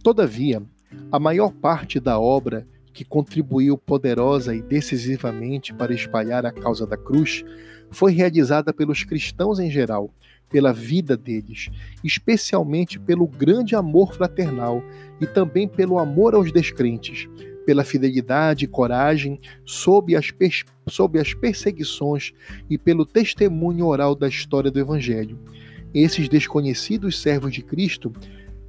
Todavia, 0.01 0.63
a 1.11 1.19
maior 1.19 1.51
parte 1.51 1.99
da 1.99 2.17
obra 2.17 2.65
que 2.93 3.03
contribuiu 3.03 3.77
poderosa 3.77 4.55
e 4.55 4.61
decisivamente 4.61 5.73
para 5.73 5.93
espalhar 5.93 6.45
a 6.45 6.51
causa 6.51 6.87
da 6.87 6.95
cruz 6.95 7.43
foi 7.91 8.13
realizada 8.13 8.73
pelos 8.73 9.03
cristãos 9.03 9.59
em 9.59 9.69
geral, 9.69 10.13
pela 10.49 10.71
vida 10.71 11.17
deles, 11.17 11.69
especialmente 12.03 12.99
pelo 12.99 13.27
grande 13.27 13.75
amor 13.75 14.13
fraternal 14.13 14.81
e 15.19 15.27
também 15.27 15.67
pelo 15.67 15.99
amor 15.99 16.35
aos 16.35 16.53
descrentes, 16.53 17.27
pela 17.65 17.83
fidelidade 17.83 18.65
e 18.65 18.67
coragem 18.67 19.39
sob 19.65 20.15
as, 20.15 20.33
sob 20.87 21.19
as 21.19 21.33
perseguições 21.33 22.31
e 22.69 22.77
pelo 22.77 23.05
testemunho 23.05 23.85
oral 23.85 24.15
da 24.15 24.27
história 24.27 24.69
do 24.69 24.79
Evangelho. 24.79 25.39
Esses 25.93 26.27
desconhecidos 26.27 27.21
servos 27.21 27.53
de 27.53 27.61
Cristo 27.61 28.11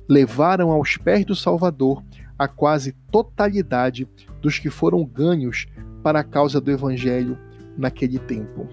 levaram 0.09 0.70
aos 0.70 0.97
pés 0.97 1.24
do 1.24 1.34
Salvador 1.34 2.03
a 2.38 2.47
quase 2.47 2.92
totalidade 3.11 4.09
dos 4.40 4.59
que 4.59 4.68
foram 4.68 5.05
ganhos 5.05 5.66
para 6.03 6.20
a 6.20 6.24
causa 6.24 6.61
do 6.61 6.70
Evangelho 6.70 7.38
naquele 7.76 8.18
tempo. 8.18 8.68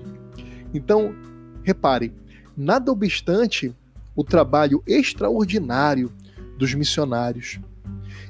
Então, 0.74 1.15
repare, 1.63 2.13
nada 2.57 2.91
obstante 2.91 3.74
o 4.15 4.24
trabalho 4.24 4.84
extraordinário 4.86 6.11
dos 6.57 6.74
missionários 6.74 7.59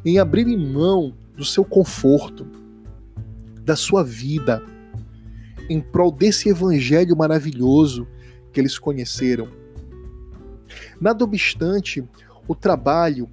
em 0.05 0.19
abrirem 0.19 0.57
mão 0.57 1.13
do 1.35 1.45
seu 1.45 1.63
conforto, 1.63 2.45
da 3.63 3.75
sua 3.75 4.03
vida, 4.03 4.63
em 5.69 5.79
prol 5.79 6.11
desse 6.11 6.49
evangelho 6.49 7.15
maravilhoso 7.15 8.07
que 8.51 8.59
eles 8.59 8.77
conheceram. 8.77 9.47
Nada 10.99 11.23
obstante, 11.23 12.03
o 12.47 12.55
trabalho 12.55 13.29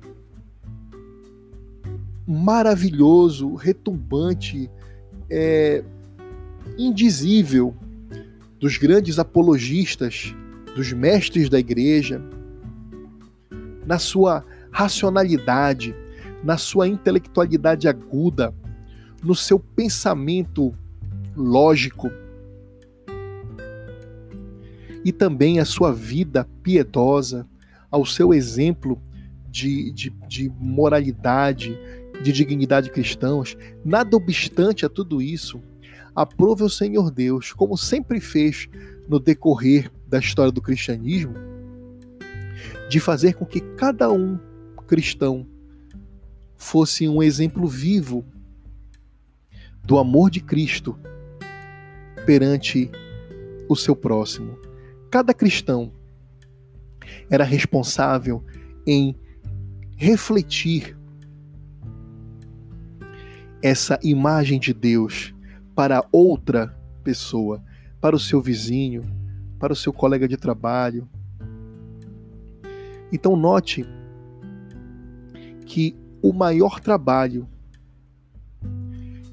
maravilhoso, 2.27 3.55
retumbante, 3.55 4.71
é, 5.31 5.83
indizível 6.77 7.75
dos 8.61 8.77
grandes 8.77 9.19
apologistas, 9.19 10.35
dos 10.75 10.93
mestres 10.93 11.49
da 11.49 11.59
igreja, 11.59 12.23
na 13.87 13.99
sua 13.99 14.45
racionalidade, 14.71 15.95
na 16.43 16.57
sua 16.57 16.87
intelectualidade 16.87 17.89
aguda, 17.89 18.55
no 19.23 19.35
seu 19.35 19.59
pensamento 19.59 20.75
lógico 21.37 22.11
e 25.05 25.13
também 25.13 25.61
a 25.61 25.65
sua 25.65 25.93
vida 25.93 26.47
piedosa, 26.63 27.47
ao 27.91 28.05
seu 28.05 28.35
exemplo 28.35 29.01
de, 29.49 29.91
de, 29.93 30.11
de 30.29 30.53
moralidade, 30.61 31.79
de 32.23 32.33
dignidade 32.33 32.91
cristãos. 32.91 33.57
Nada 33.85 34.17
obstante 34.17 34.85
a 34.85 34.89
tudo 34.89 35.23
isso, 35.23 35.63
aprove 36.15 36.65
o 36.65 36.69
Senhor 36.69 37.11
Deus, 37.11 37.53
como 37.53 37.77
sempre 37.77 38.21
fez 38.21 38.69
no 39.09 39.19
decorrer 39.19 39.91
da 40.07 40.19
história 40.19 40.53
do 40.53 40.61
cristianismo, 40.61 41.35
de 42.91 43.01
fazer 43.01 43.35
com 43.35 43.47
que 43.47 43.61
cada 43.61 44.11
um 44.11 44.39
cristão 44.87 45.47
fosse 46.59 47.09
um 47.09 47.23
exemplo 47.23 47.67
vivo 47.67 48.27
do 49.85 49.97
amor 49.99 50.31
de 50.31 50.41
Cristo 50.41 50.99
perante 52.27 52.91
o 53.69 53.77
seu 53.77 53.97
próximo. 53.97 54.59
Cada 55.11 55.33
cristão 55.33 55.93
era 57.31 57.45
responsável 57.45 58.45
em 58.87 59.17
refletir 59.97 60.97
essa 63.63 63.99
imagem 64.03 64.59
de 64.59 64.75
Deus 64.75 65.35
para 65.75 66.07
outra 66.13 66.77
pessoa, 67.03 67.63
para 68.01 68.15
o 68.15 68.21
seu 68.21 68.43
vizinho, 68.43 69.03
para 69.59 69.73
o 69.73 69.77
seu 69.77 69.93
colega 69.93 70.29
de 70.29 70.37
trabalho. 70.37 71.09
Então, 73.11 73.35
note 73.37 73.87
que 75.65 75.97
o 76.23 76.33
maior 76.33 76.81
trabalho, 76.81 77.49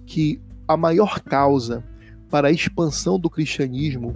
que 0.06 0.42
a 0.68 0.78
maior 0.78 1.20
causa 1.22 1.84
para 2.30 2.48
a 2.50 2.52
expansão 2.52 3.20
do 3.20 3.30
cristianismo 3.30 4.16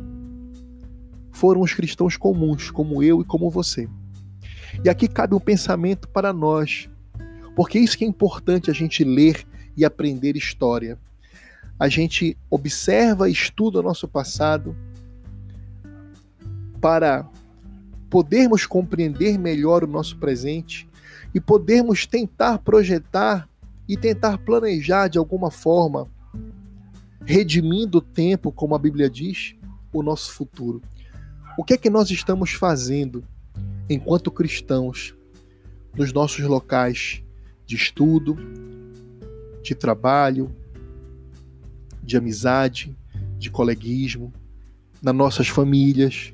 foram 1.32 1.62
os 1.62 1.74
cristãos 1.74 2.18
comuns, 2.18 2.70
como 2.70 3.02
eu 3.02 3.22
e 3.22 3.26
como 3.26 3.50
você. 3.50 3.88
E 4.84 4.90
aqui 4.90 5.08
cabe 5.08 5.36
um 5.36 5.40
pensamento 5.40 6.08
para 6.10 6.34
nós, 6.34 6.90
porque 7.56 7.80
isso 7.80 7.98
que 7.98 8.04
é 8.04 8.08
importante 8.08 8.70
a 8.70 8.74
gente 8.74 9.04
ler 9.04 9.46
e 9.76 9.86
aprender 9.86 10.36
história. 10.36 11.00
A 11.80 11.88
gente 11.88 12.38
observa 12.50 13.30
e 13.30 13.32
estuda 13.32 13.80
o 13.80 13.84
nosso 13.84 14.08
passado 14.08 14.76
para 16.82 17.28
podermos 18.10 18.66
compreender 18.66 19.38
melhor 19.38 19.84
o 19.84 19.88
nosso 19.88 20.18
presente 20.18 20.89
e 21.34 21.40
podermos 21.40 22.06
tentar 22.06 22.60
projetar 22.60 23.48
e 23.88 23.98
tentar 23.98 24.38
planejar 24.38 25.08
de 25.08 25.18
alguma 25.18 25.50
forma, 25.50 26.08
redimindo 27.26 27.98
o 27.98 28.02
tempo, 28.02 28.52
como 28.52 28.76
a 28.76 28.80
Bíblia 28.80 29.10
diz, 29.10 29.56
o 29.92 30.04
nosso 30.04 30.32
futuro. 30.32 30.82
O 31.58 31.64
que 31.64 31.74
é 31.74 31.78
que 31.78 31.90
nós 31.90 32.10
estamos 32.12 32.52
fazendo 32.52 33.24
enquanto 33.90 34.32
cristãos 34.32 35.16
nos 35.96 36.14
nossos 36.14 36.46
locais 36.46 37.24
de 37.66 37.76
estudo, 37.76 38.38
de 39.64 39.76
trabalho, 39.76 40.56
de 42.04 42.18
amizade, 42.18 42.96
de 43.38 43.50
coleguismo, 43.50 44.32
nas 45.02 45.16
nossas 45.16 45.48
famílias, 45.48 46.34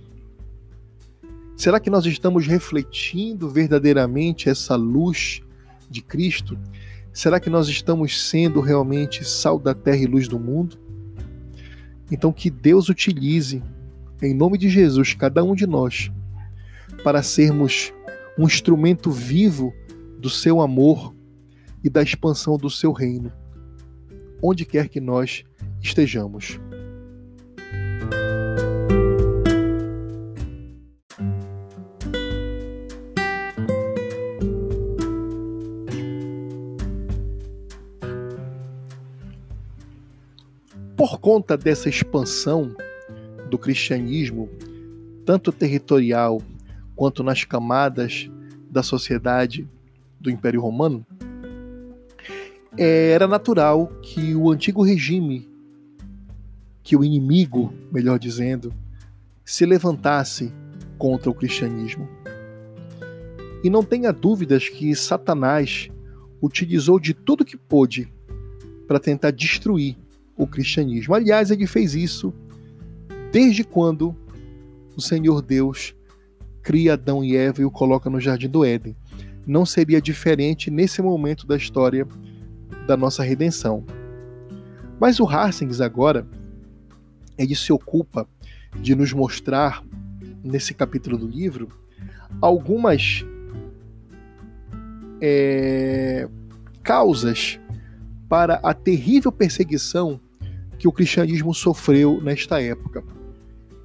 Será 1.56 1.80
que 1.80 1.90
nós 1.90 2.06
estamos 2.06 2.46
refletindo 2.46 3.50
verdadeiramente 3.50 4.50
essa 4.50 4.76
luz 4.76 5.42
de 5.90 6.02
Cristo? 6.02 6.60
Será 7.14 7.40
que 7.40 7.50
nós 7.50 7.70
estamos 7.70 8.22
sendo 8.30 8.60
realmente 8.60 9.24
sal 9.24 9.58
da 9.58 9.74
terra 9.74 9.98
e 9.98 10.06
luz 10.06 10.28
do 10.28 10.38
mundo? 10.38 10.78
Então, 12.12 12.34
que 12.34 12.50
Deus 12.50 12.90
utilize, 12.90 13.64
em 14.22 14.34
nome 14.34 14.58
de 14.58 14.70
Jesus, 14.70 15.14
cada 15.14 15.44
um 15.44 15.56
de 15.56 15.66
nós, 15.66 16.12
para 17.04 17.24
sermos 17.24 17.94
um 18.38 18.46
instrumento 18.46 19.10
vivo 19.10 19.74
do 20.20 20.30
seu 20.30 20.60
amor 20.60 21.16
e 21.84 21.90
da 21.90 22.04
expansão 22.04 22.58
do 22.58 22.70
seu 22.70 22.92
reino, 22.92 23.32
onde 24.44 24.66
quer 24.66 24.90
que 24.90 25.00
nós 25.00 25.44
estejamos. 25.82 26.60
Conta 41.26 41.58
dessa 41.58 41.90
expansão 41.90 42.76
do 43.50 43.58
cristianismo, 43.58 44.48
tanto 45.26 45.52
territorial 45.52 46.40
quanto 46.96 47.24
nas 47.24 47.44
camadas 47.44 48.30
da 48.70 48.84
sociedade 48.84 49.68
do 50.20 50.30
Império 50.30 50.62
Romano, 50.62 51.04
era 52.78 53.28
natural 53.28 53.88
que 54.04 54.36
o 54.36 54.52
antigo 54.52 54.84
regime, 54.84 55.50
que 56.84 56.96
o 56.96 57.04
inimigo, 57.04 57.74
melhor 57.92 58.20
dizendo, 58.20 58.72
se 59.44 59.66
levantasse 59.66 60.54
contra 60.96 61.32
o 61.32 61.34
cristianismo. 61.34 62.08
E 63.64 63.70
não 63.72 63.84
tenha 63.84 64.14
dúvidas 64.14 64.70
que 64.70 64.96
Satanás 64.96 65.90
utilizou 66.40 67.00
de 67.00 67.16
tudo 67.16 67.44
que 67.44 67.58
pôde 67.58 68.14
para 68.88 69.00
tentar 69.00 69.32
destruir 69.32 70.05
o 70.38 70.46
cristianismo. 70.46 71.14
Aliás, 71.14 71.52
ele 71.52 71.68
fez 71.68 71.96
isso 71.96 72.34
desde 73.32 73.64
quando 73.64 74.16
o 74.96 75.02
Senhor 75.02 75.42
Deus 75.42 75.96
cria 76.62 76.94
Adão 76.94 77.24
e 77.24 77.36
Eva 77.36 77.62
e 77.62 77.66
o 77.66 77.72
coloca 77.72 78.10
no 78.10 78.20
jardim 78.20 78.50
do 78.50 78.66
Éden. 78.66 78.96
Não 79.46 79.66
seria 79.66 80.02
diferente 80.02 80.72
nesse 80.72 81.02
momento 81.02 81.46
da 81.46 81.56
história 81.56 82.08
da 82.88 82.98
nossa 82.98 83.24
redenção. 83.24 83.86
Mas 85.00 85.20
o 85.20 85.26
Harsings 85.26 85.82
agora 85.82 86.28
ele 87.38 87.56
se 87.56 87.72
ocupa 87.72 88.28
de 88.82 88.96
nos 88.96 89.14
mostrar 89.14 89.84
nesse 90.44 90.74
capítulo 90.74 91.18
do 91.18 91.28
livro 91.28 91.68
algumas 92.42 93.26
é, 95.22 96.28
causas 96.84 97.60
para 98.28 98.56
a 98.56 98.74
terrível 98.74 99.32
perseguição 99.32 100.20
que 100.78 100.88
o 100.88 100.92
cristianismo 100.92 101.54
sofreu 101.54 102.22
nesta 102.22 102.62
época. 102.62 103.04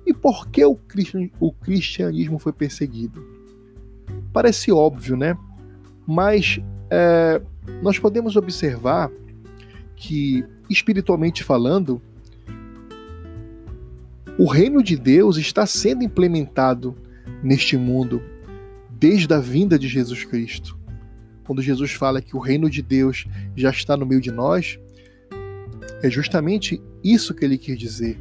E 0.06 0.12
por 0.12 0.48
que 0.48 0.64
o, 0.64 0.76
cristianismo 1.60 2.38
foi 2.38 2.52
perseguido? 2.52 3.24
Parece 4.32 4.72
óbvio, 4.72 5.16
né? 5.16 5.36
Mas 6.06 6.58
é, 6.90 7.40
nós 7.82 7.98
podemos 7.98 8.34
observar 8.36 9.10
que, 9.94 10.44
espiritualmente 10.68 11.44
falando, 11.44 12.00
o 14.38 14.46
reino 14.46 14.82
de 14.82 14.96
Deus 14.96 15.36
está 15.36 15.66
sendo 15.66 16.02
implementado 16.02 16.96
neste 17.42 17.76
mundo 17.76 18.22
desde 18.90 19.32
a 19.32 19.38
vinda 19.38 19.78
de 19.78 19.86
Jesus 19.86 20.24
Cristo. 20.24 20.78
Quando 21.44 21.62
Jesus 21.62 21.92
fala 21.92 22.22
que 22.22 22.36
o 22.36 22.40
reino 22.40 22.68
de 22.70 22.82
Deus 22.82 23.26
já 23.56 23.70
está 23.70 23.96
no 23.96 24.06
meio 24.06 24.20
de 24.20 24.30
nós, 24.30 24.78
é 26.02 26.10
justamente 26.10 26.80
isso 27.02 27.34
que 27.34 27.44
ele 27.44 27.58
quer 27.58 27.76
dizer. 27.76 28.18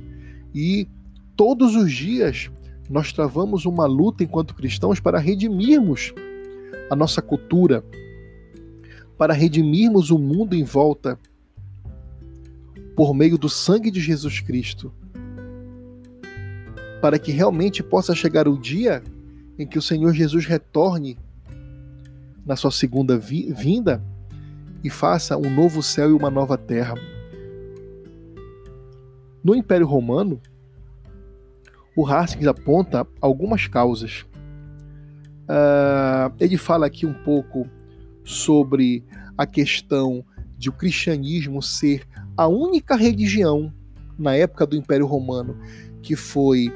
E 0.54 0.88
todos 1.36 1.76
os 1.76 1.92
dias 1.92 2.50
nós 2.90 3.14
travamos 3.14 3.66
uma 3.66 3.86
luta 3.86 4.24
enquanto 4.24 4.56
cristãos 4.56 5.00
para 5.00 5.20
redimirmos 5.20 6.14
a 6.90 6.96
nossa 6.96 7.22
cultura, 7.22 7.84
para 9.18 9.34
redimirmos 9.34 10.10
o 10.10 10.18
mundo 10.18 10.56
em 10.56 10.64
volta 10.64 11.20
por 12.96 13.14
meio 13.14 13.38
do 13.38 13.48
sangue 13.48 13.92
de 13.92 14.02
Jesus 14.02 14.40
Cristo, 14.40 14.92
para 17.02 17.20
que 17.20 17.32
realmente 17.32 17.84
possa 17.84 18.16
chegar 18.16 18.48
o 18.48 18.58
dia 18.58 19.04
em 19.58 19.68
que 19.68 19.78
o 19.78 19.82
Senhor 19.82 20.14
Jesus 20.14 20.46
retorne 20.46 21.18
na 22.46 22.56
sua 22.56 22.72
segunda 22.72 23.18
vinda 23.18 24.04
e 24.84 24.90
faça 24.90 25.38
um 25.38 25.54
novo 25.54 25.84
céu 25.84 26.10
e 26.10 26.14
uma 26.14 26.30
nova 26.30 26.58
terra. 26.58 26.96
No 29.44 29.56
Império 29.56 29.88
Romano, 29.88 30.42
o 31.96 32.06
Haskins 32.06 32.48
aponta 32.48 33.08
algumas 33.22 33.68
causas. 33.68 34.26
Uh, 35.50 36.32
ele 36.40 36.58
fala 36.58 36.86
aqui 36.86 37.06
um 37.06 37.14
pouco 37.14 37.68
sobre 38.24 39.04
a 39.38 39.46
questão 39.46 40.24
de 40.58 40.70
o 40.70 40.74
cristianismo 40.74 41.62
ser 41.62 42.06
a 42.38 42.48
única 42.48 42.96
religião 42.96 43.74
na 44.18 44.36
época 44.36 44.66
do 44.68 44.76
Império 44.76 45.06
Romano 45.06 45.58
que 46.02 46.16
foi 46.16 46.72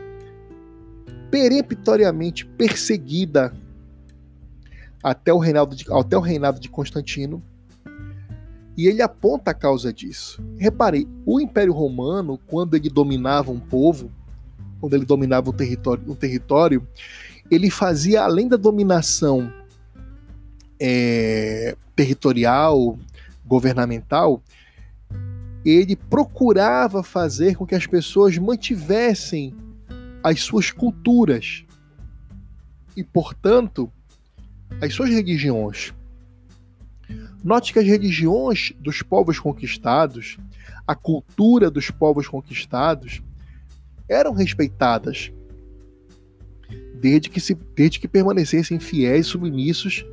peremptoriamente 1.29 2.45
perseguida 2.45 3.53
até 5.03 5.33
o 5.33 5.37
reinado 5.37 5.75
de, 5.75 5.85
até 5.91 6.17
o 6.17 6.21
reinado 6.21 6.59
de 6.59 6.69
Constantino. 6.69 7.43
E 8.75 8.87
ele 8.87 9.01
aponta 9.01 9.51
a 9.51 9.53
causa 9.53 9.93
disso. 9.93 10.43
Reparei, 10.57 11.07
o 11.25 11.39
Império 11.39 11.73
Romano, 11.73 12.39
quando 12.47 12.75
ele 12.75 12.89
dominava 12.89 13.51
um 13.51 13.59
povo, 13.59 14.11
quando 14.79 14.95
ele 14.95 15.05
dominava 15.05 15.49
um 15.49 15.53
território, 15.53 16.03
um 16.07 16.15
território 16.15 16.85
ele 17.51 17.69
fazia, 17.69 18.23
além 18.23 18.47
da 18.47 18.57
dominação 18.57 19.51
é, 20.79 21.75
territorial, 21.95 22.97
governamental, 23.45 24.41
ele 25.65 25.95
procurava 25.95 27.03
fazer 27.03 27.55
com 27.55 27.65
que 27.65 27.75
as 27.75 27.85
pessoas 27.85 28.37
mantivessem 28.37 29.55
as 30.23 30.41
suas 30.41 30.71
culturas 30.71 31.63
e, 32.95 33.03
portanto, 33.03 33.91
as 34.81 34.93
suas 34.93 35.09
religiões. 35.09 35.93
Note 37.43 37.73
que 37.73 37.79
as 37.79 37.85
religiões 37.85 38.71
dos 38.79 39.01
povos 39.01 39.37
conquistados, 39.37 40.37
a 40.87 40.95
cultura 40.95 41.69
dos 41.69 41.91
povos 41.91 42.27
conquistados, 42.27 43.21
eram 44.07 44.33
respeitadas 44.33 45.31
desde 46.95 47.29
que, 47.29 47.41
se, 47.41 47.53
desde 47.53 47.99
que 47.99 48.07
permanecessem 48.07 48.79
fiéis 48.79 49.25
e 49.25 49.29
submissos 49.29 50.05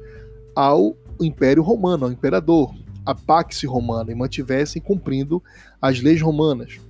ao 0.57 0.97
Império 1.21 1.63
Romano, 1.63 2.07
ao 2.07 2.13
imperador, 2.13 2.75
a 3.07 3.15
Pax 3.15 3.63
Romana, 3.63 4.11
e 4.11 4.15
mantivessem 4.15 4.83
cumprindo 4.83 5.41
as 5.81 6.01
leis 6.01 6.21
romanas. 6.21 6.81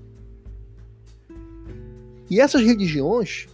E 2.30 2.40
essas 2.40 2.62
religiões, 2.62 3.46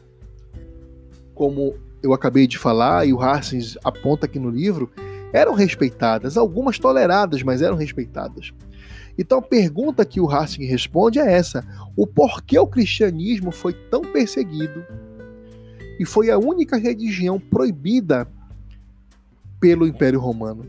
como 1.34 1.74
eu 2.00 2.12
acabei 2.12 2.46
de 2.46 2.58
falar, 2.58 3.08
e 3.08 3.12
o 3.12 3.20
Harsens 3.20 3.76
aponta 3.82 4.26
aqui 4.26 4.38
no 4.38 4.50
livro, 4.50 4.88
eram 5.32 5.54
respeitadas, 5.54 6.36
algumas 6.36 6.78
toleradas, 6.78 7.42
mas 7.42 7.62
eram 7.62 7.76
respeitadas. 7.76 8.52
Então 9.18 9.38
a 9.38 9.42
pergunta 9.42 10.04
que 10.04 10.20
o 10.20 10.30
Harsens 10.30 10.68
responde 10.68 11.18
é 11.18 11.32
essa: 11.32 11.64
o 11.96 12.06
porquê 12.06 12.58
o 12.58 12.66
cristianismo 12.66 13.50
foi 13.50 13.72
tão 13.72 14.02
perseguido 14.02 14.84
e 15.98 16.04
foi 16.04 16.30
a 16.30 16.38
única 16.38 16.76
religião 16.76 17.40
proibida 17.40 18.28
pelo 19.58 19.86
Império 19.86 20.20
Romano? 20.20 20.66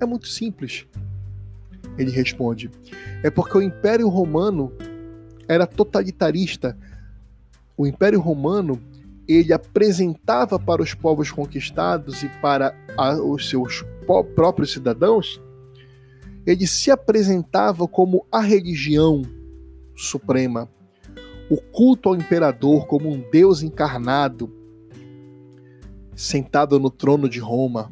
É 0.00 0.06
muito 0.06 0.28
simples. 0.28 0.86
Ele 1.96 2.10
responde: 2.10 2.70
é 3.22 3.30
porque 3.30 3.58
o 3.58 3.62
Império 3.62 4.08
Romano 4.08 4.72
era 5.48 5.66
totalitarista. 5.66 6.76
O 7.76 7.86
Império 7.86 8.20
Romano 8.20 8.80
ele 9.28 9.52
apresentava 9.52 10.58
para 10.58 10.82
os 10.82 10.94
povos 10.94 11.30
conquistados 11.30 12.22
e 12.22 12.28
para 12.40 12.74
a, 12.96 13.14
os 13.22 13.50
seus 13.50 13.84
próprios 14.34 14.72
cidadãos, 14.72 15.40
ele 16.46 16.66
se 16.66 16.90
apresentava 16.90 17.86
como 17.86 18.24
a 18.32 18.40
religião 18.40 19.20
suprema, 19.94 20.66
o 21.50 21.58
culto 21.58 22.08
ao 22.08 22.16
imperador 22.16 22.86
como 22.86 23.10
um 23.10 23.22
Deus 23.30 23.62
encarnado, 23.62 24.50
sentado 26.16 26.80
no 26.80 26.90
trono 26.90 27.28
de 27.28 27.38
Roma, 27.38 27.90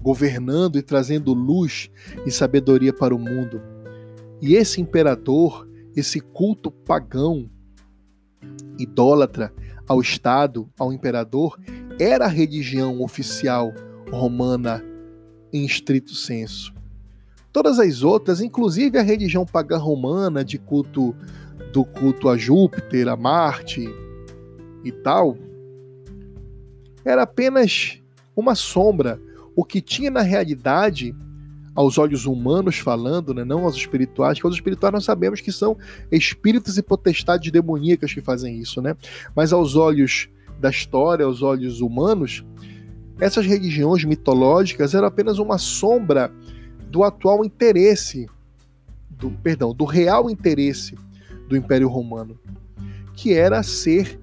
governando 0.00 0.78
e 0.78 0.82
trazendo 0.82 1.34
luz 1.34 1.90
e 2.24 2.30
sabedoria 2.30 2.92
para 2.92 3.14
o 3.14 3.18
mundo. 3.18 3.60
E 4.40 4.54
esse 4.54 4.80
imperador, 4.80 5.68
esse 5.94 6.18
culto 6.18 6.70
pagão, 6.70 7.48
idólatra 8.78 9.52
ao 9.92 10.00
Estado, 10.00 10.68
ao 10.78 10.92
imperador, 10.92 11.58
era 12.00 12.24
a 12.24 12.28
religião 12.28 13.02
oficial 13.02 13.72
romana 14.10 14.82
em 15.52 15.64
estrito 15.64 16.14
senso. 16.14 16.72
Todas 17.52 17.78
as 17.78 18.02
outras, 18.02 18.40
inclusive 18.40 18.98
a 18.98 19.02
religião 19.02 19.44
pagã 19.44 19.76
romana 19.76 20.42
de 20.42 20.58
culto 20.58 21.14
do 21.72 21.84
culto 21.84 22.30
a 22.30 22.38
Júpiter, 22.38 23.06
a 23.08 23.16
Marte 23.16 23.86
e 24.82 24.90
tal, 24.90 25.36
era 27.04 27.22
apenas 27.22 28.00
uma 28.34 28.54
sombra. 28.54 29.20
O 29.54 29.62
que 29.62 29.82
tinha 29.82 30.10
na 30.10 30.22
realidade, 30.22 31.14
aos 31.74 31.98
olhos 31.98 32.26
humanos 32.26 32.78
falando, 32.78 33.32
né, 33.32 33.44
não 33.44 33.64
aos 33.64 33.76
espirituais, 33.76 34.38
que 34.38 34.46
aos 34.46 34.54
espirituais 34.54 34.92
nós 34.92 35.04
sabemos 35.04 35.40
que 35.40 35.50
são 35.50 35.76
espíritos 36.10 36.76
e 36.76 36.82
potestades 36.82 37.50
demoníacas 37.50 38.12
que 38.12 38.20
fazem 38.20 38.58
isso, 38.58 38.82
né? 38.82 38.96
Mas 39.34 39.52
aos 39.52 39.74
olhos 39.74 40.28
da 40.60 40.70
história, 40.70 41.24
aos 41.24 41.42
olhos 41.42 41.80
humanos, 41.80 42.44
essas 43.18 43.46
religiões 43.46 44.04
mitológicas 44.04 44.94
eram 44.94 45.06
apenas 45.06 45.38
uma 45.38 45.58
sombra 45.58 46.32
do 46.90 47.02
atual 47.02 47.44
interesse, 47.44 48.28
do 49.10 49.30
perdão, 49.30 49.74
do 49.74 49.84
real 49.84 50.28
interesse 50.28 50.94
do 51.48 51.56
Império 51.56 51.88
Romano, 51.88 52.38
que 53.14 53.32
era 53.32 53.62
ser 53.62 54.20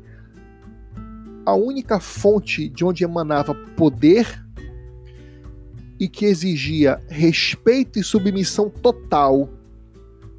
a 1.46 1.56
única 1.56 2.00
fonte 2.00 2.70
de 2.70 2.86
onde 2.86 3.04
emanava 3.04 3.56
poder 3.76 4.46
e 6.00 6.08
que 6.08 6.26
exigia 6.26 7.00
respeito 7.10 8.00
e 8.00 8.04
submissão 8.04 8.70
total 8.70 9.50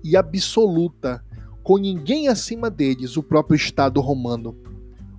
e 0.02 0.16
absoluta, 0.16 1.22
com 1.62 1.76
ninguém 1.76 2.28
acima 2.28 2.70
deles, 2.70 3.16
o 3.16 3.22
próprio 3.22 3.56
Estado 3.56 4.00
romano, 4.00 4.56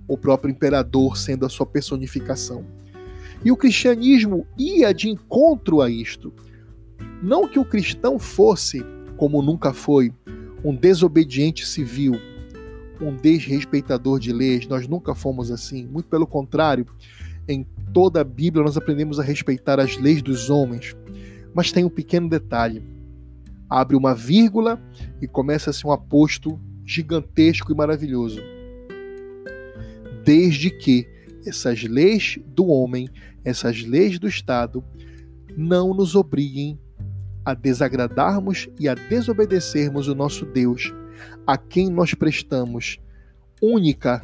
o 0.08 0.18
próprio 0.18 0.50
imperador 0.50 1.16
sendo 1.16 1.46
a 1.46 1.48
sua 1.48 1.64
personificação. 1.64 2.64
E 3.44 3.52
o 3.52 3.56
cristianismo 3.56 4.46
ia 4.58 4.92
de 4.92 5.08
encontro 5.08 5.80
a 5.80 5.88
isto. 5.88 6.32
Não 7.22 7.48
que 7.48 7.58
o 7.58 7.64
cristão 7.64 8.18
fosse, 8.18 8.84
como 9.16 9.42
nunca 9.42 9.72
foi, 9.72 10.12
um 10.64 10.74
desobediente 10.74 11.66
civil, 11.66 12.14
um 13.00 13.16
desrespeitador 13.16 14.20
de 14.20 14.32
leis, 14.32 14.66
nós 14.66 14.86
nunca 14.86 15.14
fomos 15.14 15.50
assim. 15.50 15.86
Muito 15.86 16.08
pelo 16.08 16.26
contrário, 16.26 16.86
em 17.48 17.64
toda 17.92 18.20
a 18.20 18.24
Bíblia 18.24 18.64
nós 18.64 18.76
aprendemos 18.76 19.18
a 19.18 19.22
respeitar 19.22 19.80
as 19.80 19.96
leis 19.96 20.22
dos 20.22 20.50
homens. 20.50 20.96
Mas 21.54 21.70
tem 21.70 21.84
um 21.84 21.90
pequeno 21.90 22.28
detalhe. 22.28 22.82
Abre 23.68 23.96
uma 23.96 24.14
vírgula 24.14 24.80
e 25.20 25.26
começa-se 25.26 25.86
um 25.86 25.92
aposto 25.92 26.58
gigantesco 26.84 27.72
e 27.72 27.74
maravilhoso. 27.74 28.40
Desde 30.24 30.70
que 30.70 31.06
essas 31.46 31.82
leis 31.82 32.38
do 32.46 32.66
homem, 32.66 33.08
essas 33.44 33.82
leis 33.82 34.18
do 34.18 34.28
Estado, 34.28 34.84
não 35.56 35.92
nos 35.92 36.14
obriguem 36.14 36.78
a 37.44 37.54
desagradarmos 37.54 38.68
e 38.78 38.88
a 38.88 38.94
desobedecermos 38.94 40.06
o 40.06 40.14
nosso 40.14 40.46
Deus, 40.46 40.92
a 41.46 41.58
quem 41.58 41.90
nós 41.90 42.14
prestamos 42.14 42.98
única, 43.60 44.22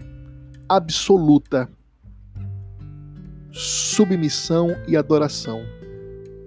absoluta 0.68 1.68
submissão 3.52 4.76
e 4.86 4.96
adoração. 4.96 5.62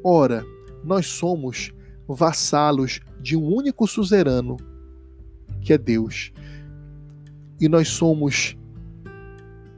Ora, 0.04 0.45
nós 0.84 1.08
somos 1.08 1.72
vassalos 2.08 2.99
de 3.20 3.38
um 3.38 3.45
único 3.45 3.88
suzerano, 3.88 4.58
que 5.62 5.74
é 5.74 5.78
Deus. 5.78 6.32
E 7.60 7.70
nós 7.70 7.89
somos 7.89 8.58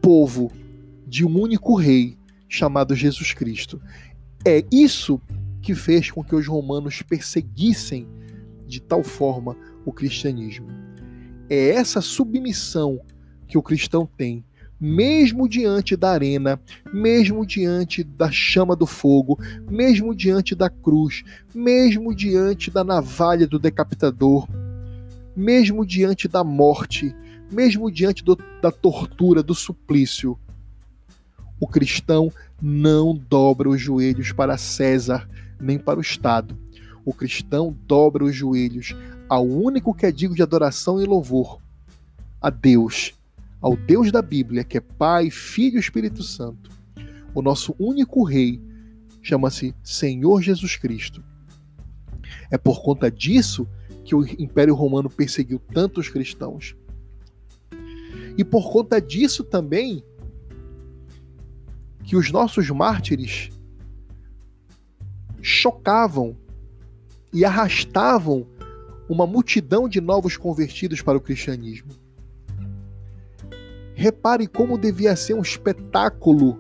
povo 0.02 0.52
de 1.08 1.26
um 1.26 1.40
único 1.40 1.76
rei, 1.76 2.18
chamado 2.48 2.96
Jesus 2.96 3.34
Cristo. 3.34 3.82
É 4.46 4.64
isso 4.72 5.22
que 5.62 5.74
fez 5.74 6.12
com 6.12 6.24
que 6.24 6.36
os 6.36 6.48
romanos 6.48 7.02
perseguissem 7.02 8.08
de 8.68 8.82
tal 8.82 9.04
forma 9.04 9.56
o 9.86 9.92
cristianismo. 9.92 10.68
É 11.50 11.70
essa 11.70 12.02
submissão 12.02 13.00
que 13.48 13.58
o 13.58 13.62
cristão 13.62 14.08
tem 14.18 14.44
mesmo 14.80 15.48
diante 15.48 15.96
da 15.96 16.12
arena, 16.12 16.60
mesmo 16.94 17.46
diante 17.46 18.04
da 18.04 18.30
chama 18.32 18.76
do 18.76 18.86
fogo, 18.86 19.40
mesmo 19.70 20.14
diante 20.14 20.56
da 20.56 20.70
cruz, 20.70 21.24
mesmo 21.54 22.14
diante 22.14 22.70
da 22.70 22.84
navalha 22.84 23.48
do 23.48 23.58
decapitador, 23.58 24.48
mesmo 25.36 25.86
diante 25.86 26.28
da 26.28 26.44
morte, 26.44 27.16
mesmo 27.52 27.92
diante 27.92 28.24
do, 28.24 28.38
da 28.62 28.72
tortura, 28.72 29.42
do 29.42 29.56
suplício, 29.56 30.38
o 31.60 31.68
cristão 31.68 32.32
não 32.62 33.16
dobra 33.16 33.70
os 33.70 33.80
joelhos 33.80 34.32
para 34.34 34.58
César 34.58 35.30
nem 35.60 35.80
para 35.80 36.00
o 36.00 36.02
Estado. 36.02 36.58
O 37.06 37.14
cristão 37.14 37.76
dobra 37.88 38.26
os 38.26 38.36
joelhos 38.36 38.96
ao 39.30 39.46
único 39.46 39.94
que 39.94 40.06
é 40.06 40.12
digno 40.12 40.36
de 40.36 40.44
adoração 40.44 41.02
e 41.02 41.06
louvor, 41.06 41.60
a 42.42 42.50
Deus 42.50 43.14
ao 43.64 43.78
Deus 43.78 44.12
da 44.12 44.22
Bíblia, 44.22 44.66
que 44.66 44.78
é 44.78 44.82
Pai, 44.82 45.30
Filho 45.30 45.78
e 45.78 45.80
Espírito 45.80 46.22
Santo. 46.22 46.70
O 47.34 47.42
nosso 47.42 47.74
único 47.80 48.22
Rei 48.24 48.62
chama-se 49.22 49.74
Senhor 49.82 50.42
Jesus 50.42 50.76
Cristo. 50.76 51.24
É 52.52 52.58
por 52.58 52.84
conta 52.84 53.10
disso 53.10 53.66
que 54.04 54.14
o 54.14 54.26
Império 54.38 54.76
Romano 54.76 55.10
perseguiu 55.10 55.60
tantos 55.60 56.10
cristãos. 56.10 56.76
E 58.38 58.44
por 58.44 58.70
conta 58.70 59.00
disso 59.00 59.46
também 59.46 60.04
que 62.04 62.18
os 62.18 62.30
nossos 62.32 62.70
mártires 62.70 63.50
chocavam 65.42 66.36
e 67.32 67.46
arrastavam 67.46 68.46
uma 69.08 69.26
multidão 69.26 69.88
de 69.88 70.02
novos 70.02 70.36
convertidos 70.36 71.02
para 71.02 71.18
o 71.18 71.22
cristianismo. 71.22 72.03
Repare 74.04 74.48
como 74.48 74.78
devia 74.78 75.16
ser 75.16 75.34
um 75.34 75.42
espetáculo 75.42 76.60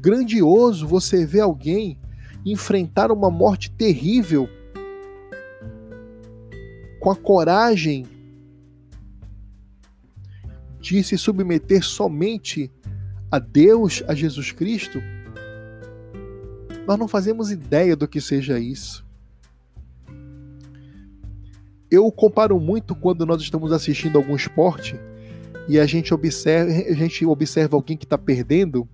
grandioso 0.00 0.86
você 0.86 1.26
ver 1.26 1.40
alguém 1.40 1.98
enfrentar 2.46 3.10
uma 3.10 3.28
morte 3.28 3.68
terrível 3.68 4.48
com 7.00 7.10
a 7.10 7.16
coragem 7.16 8.06
de 10.80 11.02
se 11.02 11.18
submeter 11.18 11.82
somente 11.82 12.70
a 13.28 13.40
Deus, 13.40 14.04
a 14.06 14.14
Jesus 14.14 14.52
Cristo. 14.52 15.00
Nós 16.86 16.96
não 16.96 17.08
fazemos 17.08 17.50
ideia 17.50 17.96
do 17.96 18.06
que 18.06 18.20
seja 18.20 18.60
isso. 18.60 19.04
Eu 21.90 22.08
comparo 22.12 22.60
muito 22.60 22.94
quando 22.94 23.26
nós 23.26 23.42
estamos 23.42 23.72
assistindo 23.72 24.16
algum 24.16 24.36
esporte 24.36 25.07
e 25.68 25.78
a 25.78 25.84
gente 25.84 26.14
observa, 26.14 26.70
a 26.70 26.94
gente 26.94 27.26
observa 27.26 27.76
alguém 27.76 27.96
que 27.96 28.06
está 28.06 28.16
perdendo, 28.16 28.88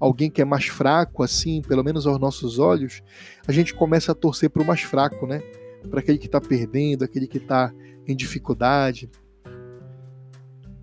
alguém 0.00 0.28
que 0.28 0.42
é 0.42 0.44
mais 0.44 0.66
fraco, 0.66 1.22
assim, 1.22 1.62
pelo 1.62 1.84
menos 1.84 2.06
aos 2.06 2.18
nossos 2.18 2.58
olhos, 2.58 3.02
a 3.46 3.52
gente 3.52 3.72
começa 3.72 4.10
a 4.10 4.14
torcer 4.14 4.50
para 4.50 4.62
o 4.62 4.66
mais 4.66 4.80
fraco, 4.80 5.26
né? 5.26 5.40
Para 5.88 6.00
aquele 6.00 6.18
que 6.18 6.26
está 6.26 6.40
perdendo, 6.40 7.04
aquele 7.04 7.28
que 7.28 7.38
está 7.38 7.72
em 8.06 8.16
dificuldade. 8.16 9.08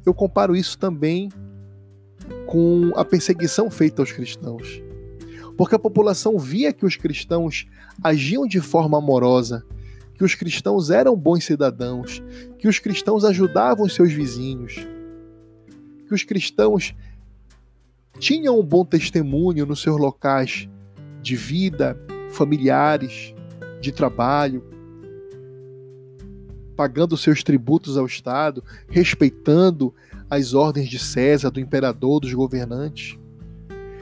Eu 0.06 0.14
comparo 0.14 0.56
isso 0.56 0.78
também 0.78 1.30
com 2.48 2.92
a 2.96 3.04
perseguição 3.04 3.70
feita 3.70 4.02
aos 4.02 4.12
cristãos. 4.12 4.82
Porque 5.58 5.76
a 5.76 5.80
população 5.80 6.38
via 6.38 6.72
que 6.72 6.86
os 6.86 6.96
cristãos 6.96 7.66
agiam 8.02 8.48
de 8.48 8.62
forma 8.62 8.98
amorosa, 8.98 9.66
que 10.14 10.24
os 10.24 10.34
cristãos 10.34 10.90
eram 10.90 11.16
bons 11.16 11.44
cidadãos, 11.44 12.24
que 12.58 12.68
os 12.68 12.80
cristãos 12.80 13.26
ajudavam 13.26 13.90
seus 13.90 14.12
vizinhos, 14.12 14.86
que 16.06 16.14
os 16.14 16.24
cristãos 16.24 16.96
tinham 18.20 18.60
um 18.60 18.64
bom 18.64 18.86
testemunho 18.86 19.66
nos 19.66 19.82
seus 19.82 20.00
locais 20.00 20.70
de 21.22 21.36
vida, 21.36 22.00
familiares, 22.30 23.34
de 23.82 23.92
trabalho, 23.92 24.64
pagando 26.76 27.18
seus 27.18 27.44
tributos 27.44 27.98
ao 27.98 28.06
Estado, 28.06 28.64
respeitando 28.90 29.94
as 30.30 30.54
ordens 30.54 30.90
de 30.90 31.00
César, 31.00 31.50
do 31.50 31.60
imperador, 31.60 32.20
dos 32.20 32.34
governantes. 32.34 33.18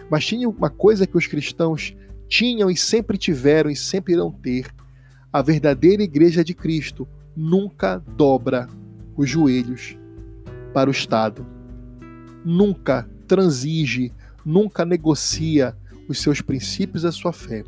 Mas 0.10 0.26
tinha 0.26 0.50
uma 0.50 0.70
coisa 0.70 1.08
que 1.08 1.18
os 1.18 1.28
cristãos 1.28 1.96
tinham 2.28 2.70
e 2.70 2.76
sempre 2.76 3.18
tiveram 3.18 3.70
e 3.70 3.76
sempre 3.76 4.14
irão 4.14 4.32
ter, 4.32 4.74
a 5.32 5.42
verdadeira 5.42 6.04
igreja 6.04 6.44
de 6.44 6.54
Cristo 6.54 7.08
nunca 7.36 7.98
dobra 8.16 8.68
os 9.16 9.30
joelhos 9.30 9.98
para 10.74 10.90
o 10.90 10.92
Estado. 10.92 11.46
Nunca 12.46 13.10
transige, 13.28 14.12
nunca 14.46 14.86
negocia 14.86 15.76
os 16.08 16.22
seus 16.22 16.42
princípios 16.42 17.04
e 17.04 17.08
a 17.08 17.12
sua 17.12 17.32
fé. 17.32 17.64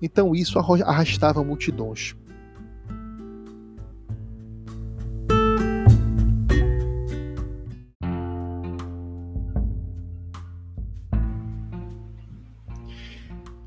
Então 0.00 0.34
isso 0.34 0.58
arrastava 0.58 1.44
multidões. 1.44 2.16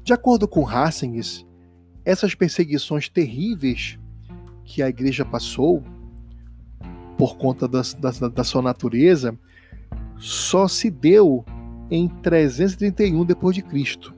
De 0.03 0.13
acordo 0.13 0.47
com 0.47 0.69
Hassings, 0.69 1.43
essas 2.05 2.35
perseguições 2.35 3.09
terríveis 3.09 3.97
que 4.63 4.83
a 4.83 4.87
igreja 4.87 5.25
passou 5.25 5.83
por 7.17 7.37
conta 7.37 7.67
da, 7.67 7.81
da, 7.99 8.27
da 8.27 8.43
sua 8.43 8.61
natureza 8.61 9.35
só 10.17 10.67
se 10.67 10.89
deu 10.89 11.43
em 11.89 12.07
331 12.07 13.23
depois 13.25 13.55
de 13.55 13.61
Cristo, 13.61 14.13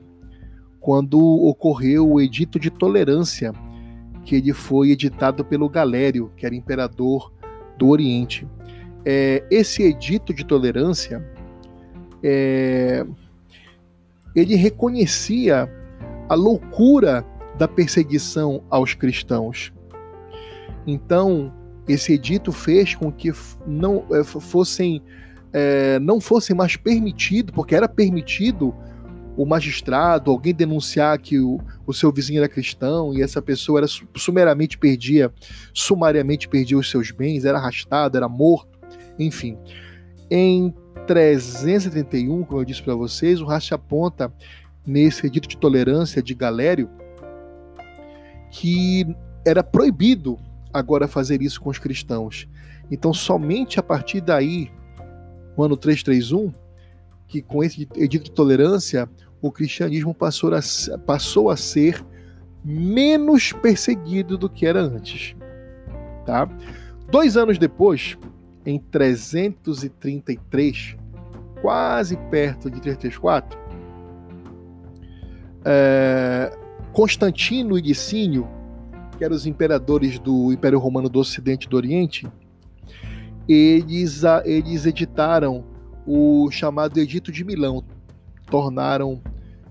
quando 0.80 1.18
ocorreu 1.20 2.10
o 2.10 2.20
Edito 2.20 2.58
de 2.58 2.70
Tolerância, 2.70 3.52
que 4.24 4.36
ele 4.36 4.52
foi 4.52 4.90
editado 4.90 5.44
pelo 5.44 5.68
Galério, 5.68 6.30
que 6.36 6.46
era 6.46 6.54
imperador 6.54 7.32
do 7.76 7.88
Oriente. 7.88 8.46
É, 9.04 9.44
esse 9.50 9.82
Edito 9.82 10.34
de 10.34 10.44
Tolerância 10.44 11.24
é, 12.22 13.06
ele 14.34 14.54
reconhecia 14.54 15.70
a 16.28 16.34
loucura 16.34 17.24
da 17.56 17.66
perseguição 17.66 18.62
aos 18.70 18.94
cristãos. 18.94 19.72
Então, 20.86 21.52
esse 21.88 22.12
edito 22.14 22.52
fez 22.52 22.94
com 22.94 23.10
que 23.10 23.32
não 23.66 24.04
é, 24.10 24.22
fossem 24.22 25.02
é, 25.52 25.98
não 25.98 26.20
fosse 26.20 26.54
mais 26.54 26.76
permitido, 26.76 27.52
porque 27.52 27.74
era 27.74 27.88
permitido 27.88 28.74
o 29.36 29.46
magistrado, 29.46 30.30
alguém 30.30 30.52
denunciar 30.52 31.16
que 31.18 31.38
o, 31.38 31.60
o 31.86 31.94
seu 31.94 32.12
vizinho 32.12 32.38
era 32.38 32.48
cristão 32.48 33.14
e 33.14 33.22
essa 33.22 33.40
pessoa 33.40 33.80
era 33.80 33.86
sumeramente 34.16 34.76
perdia, 34.76 35.32
sumariamente 35.72 36.48
perdia 36.48 36.76
os 36.76 36.90
seus 36.90 37.12
bens, 37.12 37.44
era 37.44 37.56
arrastado, 37.56 38.16
era 38.16 38.28
morto, 38.28 38.78
enfim. 39.16 39.56
Em 40.28 40.74
331, 41.06 42.44
como 42.44 42.60
eu 42.60 42.64
disse 42.64 42.82
para 42.82 42.96
vocês, 42.96 43.40
o 43.40 43.44
Racha 43.44 43.76
aponta 43.76 44.32
nesse 44.84 45.26
edito 45.26 45.46
de 45.46 45.56
tolerância 45.56 46.20
de 46.20 46.34
Galério 46.34 46.90
que 48.50 49.06
era 49.44 49.62
proibido 49.62 50.38
agora 50.72 51.06
fazer 51.06 51.42
isso 51.42 51.60
com 51.60 51.70
os 51.70 51.78
cristãos. 51.78 52.48
Então, 52.90 53.12
somente 53.12 53.78
a 53.78 53.82
partir 53.82 54.20
daí, 54.20 54.70
no 55.58 55.64
ano 55.64 55.76
331, 55.76 56.54
que 57.26 57.42
com 57.42 57.64
esse 57.64 57.88
edito 57.96 58.24
de 58.24 58.30
tolerância, 58.30 59.10
o 59.42 59.50
cristianismo 59.50 60.14
passou 60.14 60.54
a, 60.54 60.60
passou 61.04 61.50
a 61.50 61.56
ser 61.56 62.06
menos 62.64 63.52
perseguido 63.52 64.38
do 64.38 64.48
que 64.48 64.64
era 64.66 64.80
antes. 64.80 65.34
Tá? 66.24 66.48
Dois 67.10 67.36
anos 67.36 67.58
depois, 67.58 68.16
em 68.64 68.78
333, 68.78 70.96
quase 71.60 72.16
perto 72.30 72.70
de 72.70 72.80
334, 72.80 73.58
é, 75.64 76.56
Constantino 76.92 77.76
e 77.76 77.80
Licínio, 77.80 78.46
que 79.16 79.24
eram 79.24 79.34
os 79.34 79.46
imperadores 79.46 80.18
do 80.18 80.52
Império 80.52 80.78
Romano 80.78 81.08
do 81.08 81.18
Ocidente 81.18 81.66
e 81.66 81.68
do 81.68 81.76
Oriente, 81.76 82.30
eles, 83.48 84.22
eles 84.44 84.84
editaram 84.84 85.64
o 86.06 86.50
chamado 86.50 86.98
Edito 86.98 87.32
de 87.32 87.44
Milão, 87.44 87.82
tornaram 88.46 89.22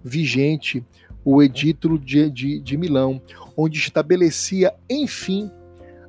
vigente 0.03 0.83
o 1.23 1.43
Edito 1.43 1.99
de, 1.99 2.29
de, 2.29 2.59
de 2.59 2.77
Milão, 2.77 3.21
onde 3.55 3.77
estabelecia, 3.77 4.73
enfim, 4.89 5.51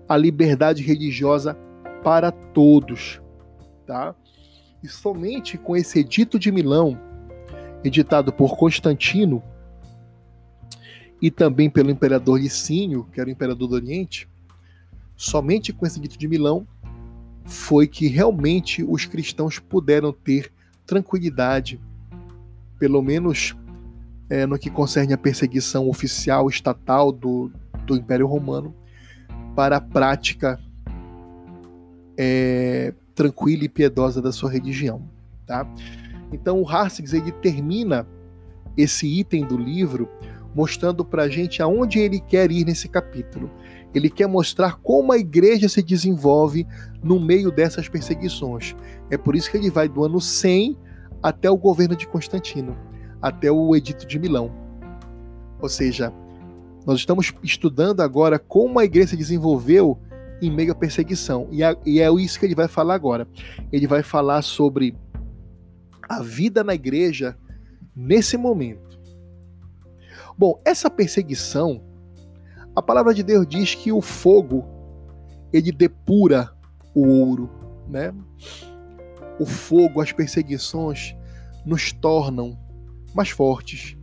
a 0.09 0.16
liberdade 0.16 0.83
religiosa 0.83 1.55
para 2.03 2.31
todos. 2.31 3.21
Tá? 3.87 4.14
E 4.83 4.89
somente 4.89 5.59
com 5.59 5.77
esse 5.77 5.99
Edito 6.01 6.39
de 6.39 6.53
Milão, 6.53 6.99
editado 7.85 8.33
por 8.33 8.57
Constantino 8.57 9.43
e 11.21 11.31
também 11.31 11.69
pelo 11.69 11.91
imperador 11.91 12.41
Licínio, 12.41 13.09
que 13.12 13.21
era 13.21 13.29
o 13.29 13.33
imperador 13.33 13.69
do 13.69 13.75
Oriente, 13.75 14.29
somente 15.16 15.73
com 15.73 15.85
esse 15.85 15.99
Edito 15.99 16.16
de 16.16 16.29
Milão 16.29 16.66
foi 17.49 17.87
que 17.87 18.07
realmente 18.07 18.85
os 18.85 19.07
cristãos 19.07 19.59
puderam 19.59 20.13
ter 20.13 20.53
tranquilidade 20.87 21.81
pelo 22.79 23.03
menos 23.03 23.57
é, 24.31 24.47
no 24.47 24.59
que 24.59 24.71
concerne 24.71 25.13
a 25.13 25.19
perseguição 25.19 25.89
oficial 25.89 26.49
estatal 26.49 27.11
do, 27.11 27.51
do 27.87 27.97
Império 27.97 28.27
Romano, 28.27 28.75
para 29.57 29.79
a 29.79 29.81
prática 29.81 30.61
é, 32.17 32.95
tranquila 33.15 33.65
e 33.65 33.69
piedosa 33.69 34.23
da 34.23 34.31
sua 34.31 34.51
religião. 34.51 35.03
Tá? 35.47 35.67
Então 36.33 36.61
o 36.61 36.69
Harsigs 36.69 37.13
ele 37.13 37.33
termina 37.33 38.07
esse 38.77 39.07
item 39.07 39.45
do 39.45 39.57
livro 39.57 40.09
mostrando 40.55 41.05
para 41.05 41.25
a 41.25 41.29
gente 41.29 41.63
aonde 41.63 41.99
ele 41.99 42.21
quer 42.21 42.51
ir 42.53 42.65
nesse 42.65 42.89
capítulo. 42.89 43.51
Ele 43.95 44.11
quer 44.11 44.26
mostrar 44.26 44.76
como 44.76 45.12
a 45.12 45.18
igreja 45.18 45.68
se 45.68 45.82
desenvolve 45.82 46.66
no 47.03 47.18
meio 47.18 47.51
dessas 47.51 47.89
perseguições. 47.89 48.76
É 49.11 49.16
por 49.16 49.34
isso 49.34 49.51
que 49.51 49.57
ele 49.57 49.70
vai 49.70 49.89
do 49.89 50.05
ano 50.05 50.20
100 50.20 50.76
até 51.22 51.51
o 51.51 51.57
governo 51.57 51.97
de 51.97 52.07
Constantino, 52.07 52.76
até 53.20 53.51
o 53.51 53.74
Edito 53.74 54.07
de 54.07 54.18
Milão. 54.18 54.53
Ou 55.61 55.68
seja, 55.68 56.12
nós 56.86 56.99
estamos 56.99 57.32
estudando 57.43 58.01
agora 58.01 58.39
como 58.39 58.78
a 58.78 58.84
igreja 58.84 59.09
se 59.09 59.16
desenvolveu 59.16 59.99
em 60.41 60.51
meio 60.51 60.72
à 60.72 60.74
perseguição. 60.74 61.49
E, 61.51 61.62
é 62.01 62.11
isso 62.12 62.39
que 62.39 62.47
ele 62.47 62.55
vai 62.55 62.68
falar 62.68 62.95
agora. 62.95 63.26
Ele 63.72 63.86
vai 63.86 64.03
falar 64.03 64.43
sobre 64.43 64.97
a 66.09 66.22
vida 66.22 66.62
na 66.62 66.74
igreja 66.74 67.36
nesse 67.95 68.36
momento. 68.36 68.99
Bom, 70.36 70.61
essa 70.64 70.89
perseguição, 70.89 71.82
a 72.79 72.83
palavra 72.83 73.12
de 73.12 73.24
Deus 73.24 73.47
diz 73.47 73.74
que 73.74 73.91
o 73.91 74.01
fogo 74.01 74.64
ele 75.53 75.72
depura 75.72 76.53
o 76.95 77.07
ouro, 77.07 77.51
né? 77.89 78.14
o 79.39 79.45
fogo, 79.47 80.01
as 80.01 80.12
perseguições 80.12 81.16
nos 81.64 81.93
tornam 81.93 82.59
mais 83.14 83.31
fortes. 83.31 83.97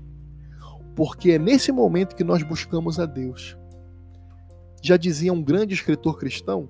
Porque 0.94 1.32
é 1.32 1.40
nesse 1.40 1.72
momento 1.72 2.16
que 2.16 2.24
nós 2.24 2.44
buscamos 2.44 3.00
a 3.00 3.06
Deus. 3.06 3.58
Já 4.82 4.98
dizia 4.98 5.32
um 5.32 5.42
grande 5.42 5.74
escritor 5.74 6.18
cristão 6.18 6.70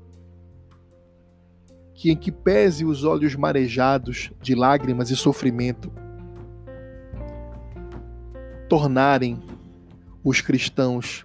que 1.93 2.11
em 2.11 2.15
que 2.15 2.31
pese 2.31 2.85
os 2.85 3.03
olhos 3.03 3.35
marejados 3.35 4.31
de 4.41 4.53
lágrimas 4.53 5.09
e 5.09 5.15
sofrimento 5.15 5.91
tornarem 8.67 9.41
os 10.23 10.41
cristãos 10.41 11.24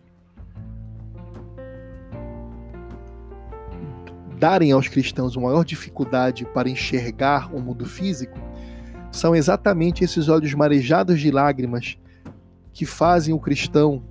darem 4.41 4.73
aos 4.73 4.89
cristãos 4.89 5.37
uma 5.37 5.49
maior 5.49 5.65
dificuldade 5.65 6.47
para 6.47 6.71
enxergar 6.71 7.55
o 7.55 7.61
mundo 7.61 7.85
físico, 7.85 8.39
são 9.13 9.37
exatamente 9.37 10.03
esses 10.03 10.31
olhos 10.31 10.55
marejados 10.55 11.21
de 11.21 11.31
lágrimas 11.31 11.99
que 12.73 12.87
fazem 12.87 13.35
o 13.35 13.39
cristão 13.39 14.03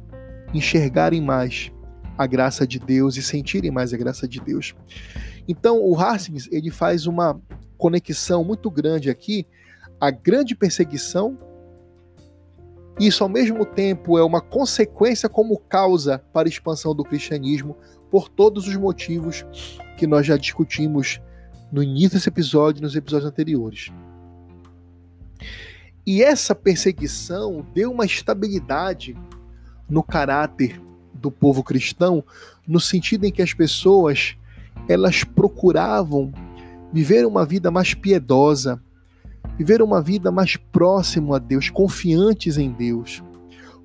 enxergarem 0.54 1.20
mais 1.20 1.72
a 2.16 2.28
graça 2.28 2.68
de 2.68 2.80
Deus 2.80 3.18
e 3.18 3.24
sentirem 3.24 3.72
mais 3.72 3.92
a 3.92 3.98
graça 3.98 4.28
de 4.28 4.40
Deus. 4.40 4.76
Então, 5.48 5.82
o 5.82 5.96
Harsings 5.96 6.48
ele 6.52 6.70
faz 6.70 7.08
uma 7.08 7.42
conexão 7.76 8.44
muito 8.44 8.70
grande 8.70 9.10
aqui, 9.10 9.48
a 10.00 10.12
grande 10.12 10.56
perseguição. 10.56 11.40
Isso, 13.00 13.24
ao 13.24 13.30
mesmo 13.30 13.66
tempo, 13.66 14.18
é 14.20 14.24
uma 14.24 14.42
consequência 14.42 15.28
como 15.28 15.58
causa 15.58 16.20
para 16.32 16.48
a 16.48 16.52
expansão 16.52 16.94
do 16.94 17.04
cristianismo, 17.04 17.76
por 18.10 18.30
todos 18.30 18.68
os 18.68 18.76
motivos 18.76 19.46
que 19.98 20.08
nós 20.08 20.26
já 20.26 20.38
discutimos 20.38 21.22
no 21.72 21.84
início 21.84 22.12
desse 22.12 22.30
episódio 22.30 22.80
e 22.80 22.84
nos 22.84 22.96
episódios 22.96 23.30
anteriores. 23.30 23.92
E 26.06 26.24
essa 26.24 26.56
perseguição 26.56 27.66
deu 27.74 27.92
uma 27.92 28.06
estabilidade 28.06 29.16
no 29.88 30.02
caráter 30.02 30.82
do 31.14 31.30
povo 31.30 31.64
cristão, 31.64 32.24
no 32.68 32.80
sentido 32.80 33.26
em 33.26 33.32
que 33.32 33.42
as 33.42 33.54
pessoas 33.54 34.36
elas 34.88 35.24
procuravam 35.24 36.32
viver 36.92 37.26
uma 37.26 37.46
vida 37.46 37.70
mais 37.70 37.94
piedosa, 37.94 38.82
viver 39.58 39.82
uma 39.82 40.02
vida 40.02 40.32
mais 40.32 40.56
próximo 40.56 41.34
a 41.36 41.40
Deus, 41.40 41.70
confiantes 41.70 42.58
em 42.58 42.72
Deus. 42.72 43.22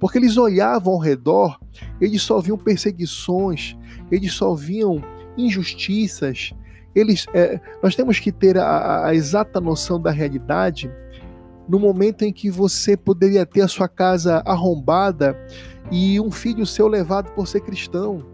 Porque 0.05 0.19
eles 0.19 0.37
olhavam 0.37 0.93
ao 0.93 0.99
redor, 0.99 1.59
eles 1.99 2.21
só 2.21 2.39
viam 2.39 2.59
perseguições, 2.59 3.75
eles 4.13 4.35
só 4.35 4.55
viam 4.55 5.03
injustiças. 5.35 6.53
Eles, 6.95 7.25
é, 7.33 7.59
nós 7.83 7.97
temos 7.97 8.19
que 8.21 8.31
ter 8.31 8.59
a, 8.59 9.07
a 9.07 9.15
exata 9.15 9.63
noção 9.63 9.99
da 9.99 10.11
realidade 10.11 10.93
no 11.67 11.81
momento 11.81 12.21
em 12.21 12.35
que 12.35 12.51
você 12.51 12.99
poderia 12.99 13.47
ter 13.47 13.63
a 13.63 13.67
sua 13.67 13.89
casa 13.89 14.43
arrombada 14.45 15.35
e 15.91 16.21
um 16.21 16.31
filho 16.31 16.67
seu 16.67 16.87
levado 16.87 17.33
por 17.33 17.49
ser 17.49 17.63
cristão, 17.63 18.27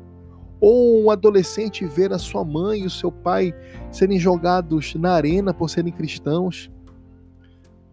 ou 0.61 1.05
um 1.05 1.09
adolescente 1.09 1.87
ver 1.87 2.13
a 2.13 2.19
sua 2.19 2.45
mãe 2.45 2.81
e 2.81 2.87
o 2.87 2.91
seu 2.91 3.13
pai 3.13 3.55
serem 3.93 4.19
jogados 4.19 4.97
na 4.97 5.13
arena 5.13 5.55
por 5.55 5.71
serem 5.71 5.93
cristãos. 5.93 6.69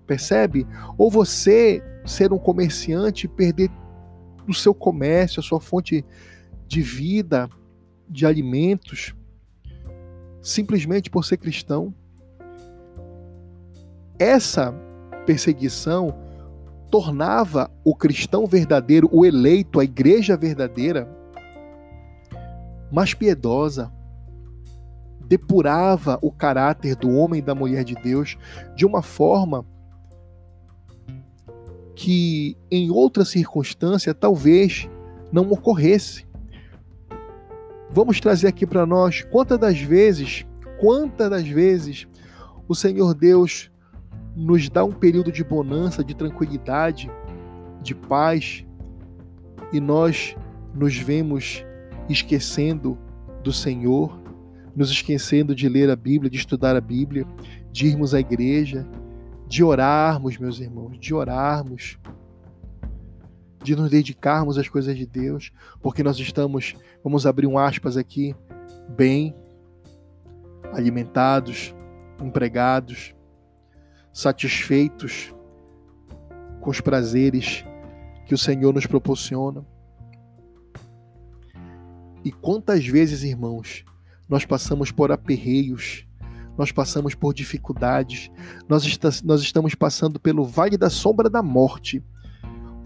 Percebe? 0.08 0.66
Ou 0.98 1.12
você 1.12 1.84
ser 2.08 2.32
um 2.32 2.38
comerciante 2.40 3.28
perder 3.28 3.70
o 4.48 4.54
seu 4.54 4.74
comércio, 4.74 5.40
a 5.40 5.44
sua 5.44 5.60
fonte 5.60 6.06
de 6.68 6.82
vida, 6.82 7.50
de 8.10 8.26
alimentos, 8.26 9.14
simplesmente 10.42 11.10
por 11.10 11.26
ser 11.26 11.38
cristão. 11.38 11.94
Essa 14.18 14.72
perseguição 15.26 16.18
tornava 16.90 17.70
o 17.84 17.94
cristão 17.94 18.46
verdadeiro, 18.46 19.10
o 19.12 19.26
eleito, 19.26 19.80
a 19.80 19.84
igreja 19.84 20.38
verdadeira, 20.38 21.08
mais 22.90 23.14
piedosa, 23.14 23.92
depurava 25.26 26.18
o 26.22 26.32
caráter 26.32 26.96
do 26.96 27.12
homem 27.12 27.40
e 27.40 27.44
da 27.44 27.54
mulher 27.54 27.84
de 27.84 27.96
Deus 27.96 28.38
de 28.76 28.86
uma 28.86 29.02
forma 29.02 29.66
que 31.98 32.56
em 32.70 32.92
outra 32.92 33.26
circunstância 33.26 34.14
talvez 34.14 34.88
não 35.32 35.50
ocorresse. 35.50 36.28
Vamos 37.90 38.20
trazer 38.20 38.50
aqui 38.50 38.68
para 38.68 38.86
nós 38.86 39.24
quantas 39.32 39.58
das 39.58 39.80
vezes, 39.80 40.46
quantas 40.80 41.28
das 41.28 41.48
vezes 41.48 42.08
o 42.68 42.76
Senhor 42.76 43.16
Deus 43.16 43.72
nos 44.36 44.70
dá 44.70 44.86
um 44.86 44.92
período 44.92 45.32
de 45.32 45.44
bonança, 45.44 46.04
de 46.04 46.16
tranquilidade, 46.16 47.10
de 47.82 47.96
paz, 47.96 48.64
e 49.74 49.80
nós 49.80 50.36
nos 50.76 50.96
vemos 50.96 51.66
esquecendo 52.08 52.96
do 53.44 53.52
Senhor, 53.52 54.22
nos 54.76 54.92
esquecendo 54.92 55.56
de 55.56 55.68
ler 55.68 55.90
a 55.90 55.96
Bíblia, 55.96 56.30
de 56.30 56.38
estudar 56.38 56.76
a 56.76 56.82
Bíblia, 56.82 57.26
de 57.72 57.88
irmos 57.88 58.14
à 58.14 58.20
igreja, 58.20 58.88
de 59.48 59.64
orarmos, 59.64 60.38
meus 60.38 60.60
irmãos, 60.60 61.00
de 61.00 61.14
orarmos, 61.14 61.98
de 63.64 63.76
nos 63.76 63.90
dedicarmos 63.90 64.58
às 64.58 64.68
coisas 64.68 64.96
de 64.98 65.06
Deus, 65.06 65.52
porque 65.82 66.04
nós 66.04 66.18
estamos, 66.20 66.76
vamos 67.04 67.26
abrir 67.26 67.48
um 67.48 67.58
aspas 67.58 67.98
aqui, 67.98 68.36
bem 68.90 69.36
alimentados, 70.74 71.74
empregados, 72.22 73.16
satisfeitos 74.14 75.34
com 76.62 76.70
os 76.70 76.82
prazeres 76.82 77.66
que 78.26 78.34
o 78.34 78.38
Senhor 78.38 78.74
nos 78.74 78.86
proporciona. 78.86 79.66
E 82.24 82.32
quantas 82.32 82.86
vezes, 82.86 83.24
irmãos, 83.24 83.86
nós 84.28 84.46
passamos 84.46 84.92
por 84.92 85.12
aperreios, 85.12 86.07
nós 86.58 86.72
passamos 86.72 87.14
por 87.14 87.34
dificuldades, 87.34 88.32
nós, 88.68 88.84
está, 88.84 89.10
nós 89.24 89.42
estamos 89.42 89.76
passando 89.76 90.20
pelo 90.20 90.44
vale 90.44 90.78
da 90.78 90.90
sombra 90.90 91.30
da 91.30 91.44
morte, 91.44 92.04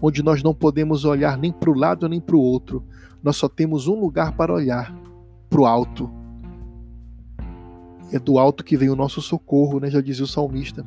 onde 0.00 0.22
nós 0.22 0.42
não 0.42 0.54
podemos 0.54 1.04
olhar 1.04 1.38
nem 1.38 1.52
para 1.52 1.70
o 1.70 1.74
lado 1.74 2.08
nem 2.08 2.20
para 2.20 2.36
o 2.36 2.40
outro, 2.40 2.84
nós 3.22 3.36
só 3.36 3.48
temos 3.48 3.86
um 3.86 3.98
lugar 3.98 4.32
para 4.32 4.52
olhar 4.52 4.94
para 5.48 5.60
o 5.60 5.66
alto. 5.66 6.10
É 8.12 8.18
do 8.18 8.38
alto 8.38 8.62
que 8.62 8.76
vem 8.76 8.90
o 8.90 8.96
nosso 8.96 9.22
socorro, 9.22 9.80
né? 9.80 9.88
já 9.88 10.00
dizia 10.00 10.24
o 10.24 10.28
salmista. 10.28 10.84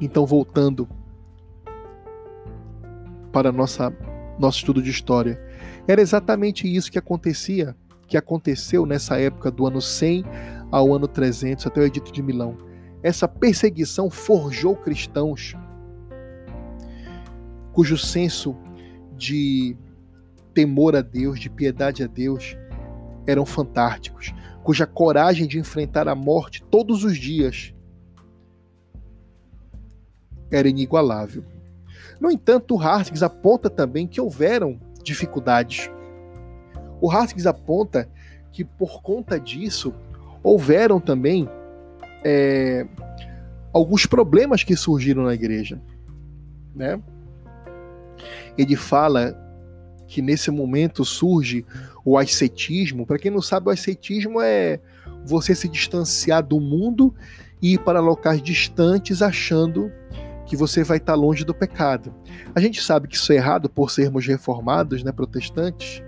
Então, 0.00 0.24
voltando 0.24 0.88
para 3.30 3.52
nossa 3.52 3.92
nosso 4.38 4.58
estudo 4.58 4.82
de 4.82 4.90
história, 4.90 5.40
era 5.86 6.00
exatamente 6.00 6.66
isso 6.66 6.90
que 6.90 6.98
acontecia, 6.98 7.76
que 8.06 8.16
aconteceu 8.16 8.86
nessa 8.86 9.18
época 9.18 9.50
do 9.50 9.66
ano 9.66 9.80
100 9.80 10.24
ao 10.70 10.92
ano 10.94 11.08
300 11.08 11.66
até 11.66 11.80
o 11.80 11.84
Edito 11.84 12.12
de 12.12 12.22
Milão. 12.22 12.56
Essa 13.02 13.28
perseguição 13.28 14.10
forjou 14.10 14.76
cristãos 14.76 15.54
cujo 17.72 17.98
senso 17.98 18.56
de 19.16 19.76
temor 20.54 20.94
a 20.94 21.02
Deus, 21.02 21.40
de 21.40 21.50
piedade 21.50 22.04
a 22.04 22.06
Deus, 22.06 22.56
eram 23.26 23.44
fantásticos, 23.44 24.32
cuja 24.62 24.86
coragem 24.86 25.48
de 25.48 25.58
enfrentar 25.58 26.06
a 26.06 26.14
morte 26.14 26.62
todos 26.70 27.04
os 27.04 27.18
dias 27.18 27.74
era 30.50 30.68
inigualável. 30.68 31.44
No 32.20 32.30
entanto, 32.30 32.80
Hartings 32.80 33.22
aponta 33.22 33.68
também 33.68 34.06
que 34.06 34.20
houveram 34.20 34.78
dificuldades. 35.02 35.90
O 37.04 37.10
Hartings 37.10 37.46
aponta 37.46 38.08
que 38.50 38.64
por 38.64 39.02
conta 39.02 39.38
disso 39.38 39.92
houveram 40.42 40.98
também 40.98 41.46
é, 42.24 42.86
alguns 43.74 44.06
problemas 44.06 44.64
que 44.64 44.74
surgiram 44.74 45.24
na 45.24 45.34
igreja, 45.34 45.78
né? 46.74 46.98
Ele 48.56 48.74
fala 48.74 49.38
que 50.06 50.22
nesse 50.22 50.50
momento 50.50 51.04
surge 51.04 51.66
o 52.02 52.16
ascetismo. 52.16 53.04
Para 53.04 53.18
quem 53.18 53.30
não 53.30 53.42
sabe, 53.42 53.68
o 53.68 53.70
ascetismo 53.70 54.40
é 54.40 54.80
você 55.26 55.54
se 55.54 55.68
distanciar 55.68 56.42
do 56.42 56.58
mundo 56.58 57.14
e 57.60 57.74
ir 57.74 57.80
para 57.80 58.00
locais 58.00 58.40
distantes 58.40 59.20
achando 59.20 59.92
que 60.46 60.56
você 60.56 60.82
vai 60.82 60.96
estar 60.96 61.14
longe 61.14 61.44
do 61.44 61.52
pecado. 61.52 62.14
A 62.54 62.60
gente 62.60 62.82
sabe 62.82 63.08
que 63.08 63.16
isso 63.16 63.30
é 63.30 63.36
errado 63.36 63.68
por 63.68 63.90
sermos 63.90 64.26
reformados, 64.26 65.04
né, 65.04 65.12
protestantes, 65.12 66.02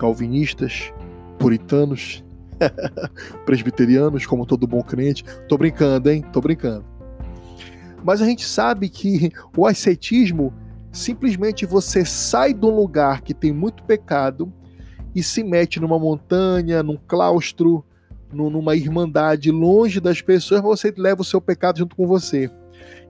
calvinistas, 0.00 0.90
puritanos, 1.38 2.24
presbiterianos, 3.44 4.24
como 4.24 4.46
todo 4.46 4.66
bom 4.66 4.82
crente. 4.82 5.22
Tô 5.46 5.58
brincando, 5.58 6.10
hein? 6.10 6.24
Tô 6.32 6.40
brincando. 6.40 6.86
Mas 8.02 8.22
a 8.22 8.24
gente 8.24 8.46
sabe 8.46 8.88
que 8.88 9.30
o 9.54 9.66
ascetismo 9.66 10.54
simplesmente 10.90 11.66
você 11.66 12.02
sai 12.02 12.54
de 12.54 12.64
um 12.64 12.74
lugar 12.74 13.20
que 13.20 13.34
tem 13.34 13.52
muito 13.52 13.84
pecado 13.84 14.50
e 15.14 15.22
se 15.22 15.44
mete 15.44 15.78
numa 15.78 15.98
montanha, 15.98 16.82
num 16.82 16.96
claustro, 16.96 17.84
numa 18.32 18.74
irmandade 18.74 19.50
longe 19.50 20.00
das 20.00 20.22
pessoas, 20.22 20.62
você 20.62 20.94
leva 20.96 21.20
o 21.20 21.24
seu 21.24 21.40
pecado 21.40 21.78
junto 21.78 21.94
com 21.94 22.06
você. 22.06 22.50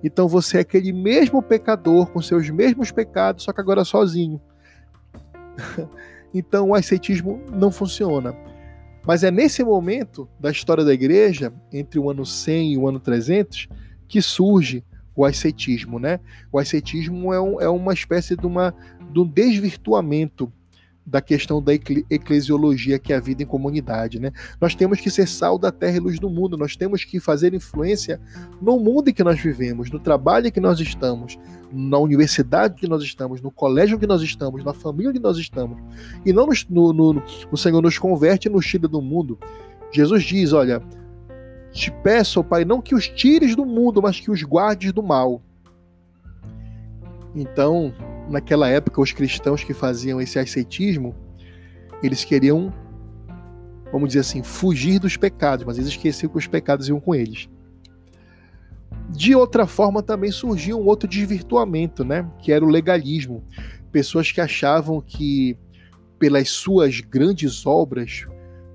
Então 0.02 0.26
você 0.26 0.56
é 0.56 0.60
aquele 0.60 0.92
mesmo 0.92 1.40
pecador 1.40 2.10
com 2.10 2.20
seus 2.20 2.50
mesmos 2.50 2.90
pecados, 2.90 3.44
só 3.44 3.52
que 3.52 3.60
agora 3.60 3.84
sozinho. 3.84 4.40
então 6.32 6.68
o 6.68 6.74
ascetismo 6.74 7.40
não 7.52 7.70
funciona. 7.70 8.34
Mas 9.06 9.24
é 9.24 9.30
nesse 9.30 9.64
momento 9.64 10.28
da 10.38 10.50
história 10.50 10.84
da 10.84 10.92
igreja, 10.92 11.52
entre 11.72 11.98
o 11.98 12.10
ano 12.10 12.26
100 12.26 12.72
e 12.72 12.78
o 12.78 12.88
ano 12.88 13.00
300, 13.00 13.68
que 14.06 14.20
surge 14.20 14.84
o 15.16 15.24
ascetismo, 15.24 15.98
né? 15.98 16.20
O 16.52 16.58
ascetismo 16.58 17.32
é, 17.32 17.40
um, 17.40 17.60
é 17.60 17.68
uma 17.68 17.92
espécie 17.92 18.36
de, 18.36 18.46
uma, 18.46 18.74
de 19.12 19.20
um 19.20 19.26
desvirtuamento 19.26 20.52
da 21.04 21.20
questão 21.20 21.62
da 21.62 21.72
eclesiologia, 21.74 22.98
que 22.98 23.12
é 23.12 23.16
a 23.16 23.20
vida 23.20 23.42
em 23.42 23.46
comunidade. 23.46 24.20
Né? 24.20 24.32
Nós 24.60 24.74
temos 24.74 25.00
que 25.00 25.10
ser 25.10 25.26
sal 25.26 25.58
da 25.58 25.72
terra 25.72 25.96
e 25.96 26.00
luz 26.00 26.20
do 26.20 26.30
mundo, 26.30 26.56
nós 26.56 26.76
temos 26.76 27.04
que 27.04 27.18
fazer 27.18 27.54
influência 27.54 28.20
no 28.60 28.78
mundo 28.78 29.08
em 29.08 29.12
que 29.12 29.24
nós 29.24 29.40
vivemos, 29.40 29.90
no 29.90 29.98
trabalho 29.98 30.46
em 30.46 30.52
que 30.52 30.60
nós 30.60 30.78
estamos, 30.78 31.38
na 31.72 31.98
universidade 31.98 32.74
que 32.74 32.86
nós 32.86 33.02
estamos, 33.02 33.40
no 33.40 33.50
colégio 33.50 33.98
que 33.98 34.06
nós 34.06 34.22
estamos, 34.22 34.62
na 34.62 34.72
família 34.72 35.12
que 35.12 35.18
nós 35.18 35.36
estamos. 35.38 35.78
E 36.24 36.32
não 36.32 36.46
nos, 36.46 36.66
no, 36.68 36.92
no, 36.92 37.22
o 37.50 37.56
Senhor 37.56 37.82
nos 37.82 37.98
converte 37.98 38.48
e 38.48 38.50
nos 38.50 38.66
tira 38.66 38.86
do 38.86 39.00
mundo. 39.00 39.38
Jesus 39.92 40.22
diz: 40.22 40.52
Olha, 40.52 40.82
te 41.72 41.90
peço, 41.90 42.44
Pai, 42.44 42.64
não 42.64 42.80
que 42.80 42.94
os 42.94 43.08
tires 43.08 43.56
do 43.56 43.64
mundo, 43.64 44.02
mas 44.02 44.20
que 44.20 44.30
os 44.30 44.42
guardes 44.42 44.92
do 44.92 45.02
mal. 45.02 45.42
Então, 47.34 47.92
naquela 48.28 48.68
época, 48.68 49.00
os 49.00 49.12
cristãos 49.12 49.64
que 49.64 49.74
faziam 49.74 50.20
esse 50.20 50.38
ascetismo, 50.38 51.14
eles 52.02 52.24
queriam, 52.24 52.72
vamos 53.92 54.08
dizer 54.08 54.20
assim, 54.20 54.42
fugir 54.42 54.98
dos 54.98 55.16
pecados, 55.16 55.64
mas 55.64 55.78
eles 55.78 55.90
esqueciam 55.90 56.30
que 56.30 56.38
os 56.38 56.46
pecados 56.46 56.88
iam 56.88 57.00
com 57.00 57.14
eles. 57.14 57.48
De 59.08 59.34
outra 59.34 59.66
forma, 59.66 60.02
também 60.02 60.30
surgiu 60.30 60.78
um 60.78 60.86
outro 60.86 61.08
desvirtuamento, 61.08 62.04
né? 62.04 62.28
Que 62.40 62.52
era 62.52 62.64
o 62.64 62.68
legalismo. 62.68 63.42
Pessoas 63.90 64.30
que 64.30 64.40
achavam 64.40 65.00
que, 65.00 65.58
pelas 66.18 66.48
suas 66.48 67.00
grandes 67.00 67.66
obras, 67.66 68.26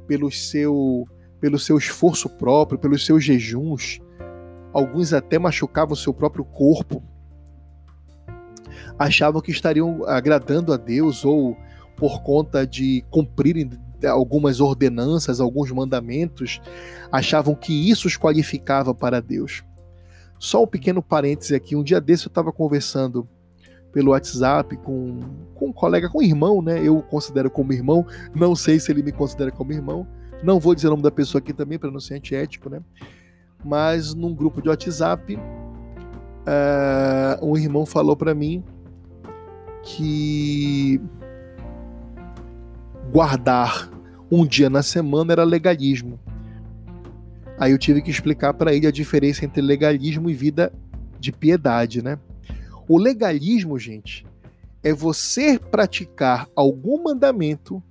pelo 0.06 0.30
seu, 0.30 1.08
pelo 1.40 1.58
seu 1.58 1.78
esforço 1.78 2.30
próprio, 2.30 2.78
pelos 2.78 3.06
seus 3.06 3.24
jejuns, 3.24 4.00
alguns 4.74 5.14
até 5.14 5.40
machucavam 5.40 5.94
o 5.94 5.98
seu 5.98 6.14
próprio 6.14 6.44
corpo 6.44 7.02
achavam 8.98 9.42
que 9.42 9.52
estariam 9.52 10.06
agradando 10.06 10.74
a 10.74 10.78
Deus 10.78 11.26
ou 11.26 11.58
por 11.96 12.22
conta 12.22 12.66
de 12.66 13.04
cumprirem 13.10 13.70
algumas 14.06 14.60
ordenanças, 14.60 15.40
alguns 15.40 15.72
mandamentos, 15.72 16.62
achavam 17.12 17.56
que 17.56 17.90
isso 17.90 18.08
os 18.08 18.18
qualificava 18.18 18.94
para 18.94 19.22
Deus. 19.22 19.64
Só 20.38 20.64
um 20.64 20.68
pequeno 20.68 21.02
parêntese 21.02 21.56
aqui, 21.56 21.76
um 21.76 21.84
dia 21.84 22.02
desse 22.02 22.28
eu 22.28 22.30
estava 22.30 22.52
conversando 22.52 23.28
pelo 23.92 24.12
WhatsApp 24.12 24.76
com, 24.78 25.22
com 25.56 25.70
um 25.70 25.74
colega, 25.74 26.10
com 26.10 26.20
um 26.20 26.22
irmão, 26.22 26.62
né? 26.62 26.86
Eu 26.86 27.02
considero 27.02 27.50
como 27.50 27.72
irmão, 27.72 28.06
não 28.36 28.54
sei 28.54 28.78
se 28.78 28.92
ele 28.92 29.02
me 29.02 29.14
considera 29.14 29.52
como 29.52 29.72
irmão. 29.72 30.06
Não 30.44 30.60
vou 30.60 30.76
dizer 30.76 30.88
o 30.88 30.90
nome 30.92 31.04
da 31.04 31.12
pessoa 31.12 31.40
aqui 31.40 31.54
também 31.54 31.80
para 31.80 31.90
não 31.90 32.02
ser 32.02 32.16
antiético, 32.16 32.70
né? 32.70 32.82
Mas 33.64 34.14
num 34.14 34.36
grupo 34.36 34.62
de 34.62 34.68
WhatsApp, 34.68 35.38
uh, 35.38 35.40
um 37.42 37.58
irmão 37.58 37.86
falou 37.86 38.18
para 38.18 38.36
mim 38.36 38.62
que 39.86 41.00
guardar 43.12 43.90
um 44.32 44.46
dia 44.46 44.70
na 44.70 44.82
semana 44.82 45.32
era 45.32 45.44
legalismo. 45.44 46.20
Aí 47.58 47.72
eu 47.72 47.78
tive 47.78 48.02
que 48.02 48.10
explicar 48.10 48.54
para 48.56 48.74
ele 48.74 48.88
a 48.88 48.92
diferença 48.92 49.46
entre 49.46 49.62
legalismo 49.62 50.30
e 50.30 50.34
vida 50.34 50.74
de 51.20 51.32
piedade, 51.32 52.04
né? 52.04 52.20
O 52.90 52.98
legalismo, 52.98 53.80
gente, 53.80 54.26
é 54.84 54.92
você 54.92 55.58
praticar 55.58 56.50
algum 56.56 57.04
mandamento 57.04 57.82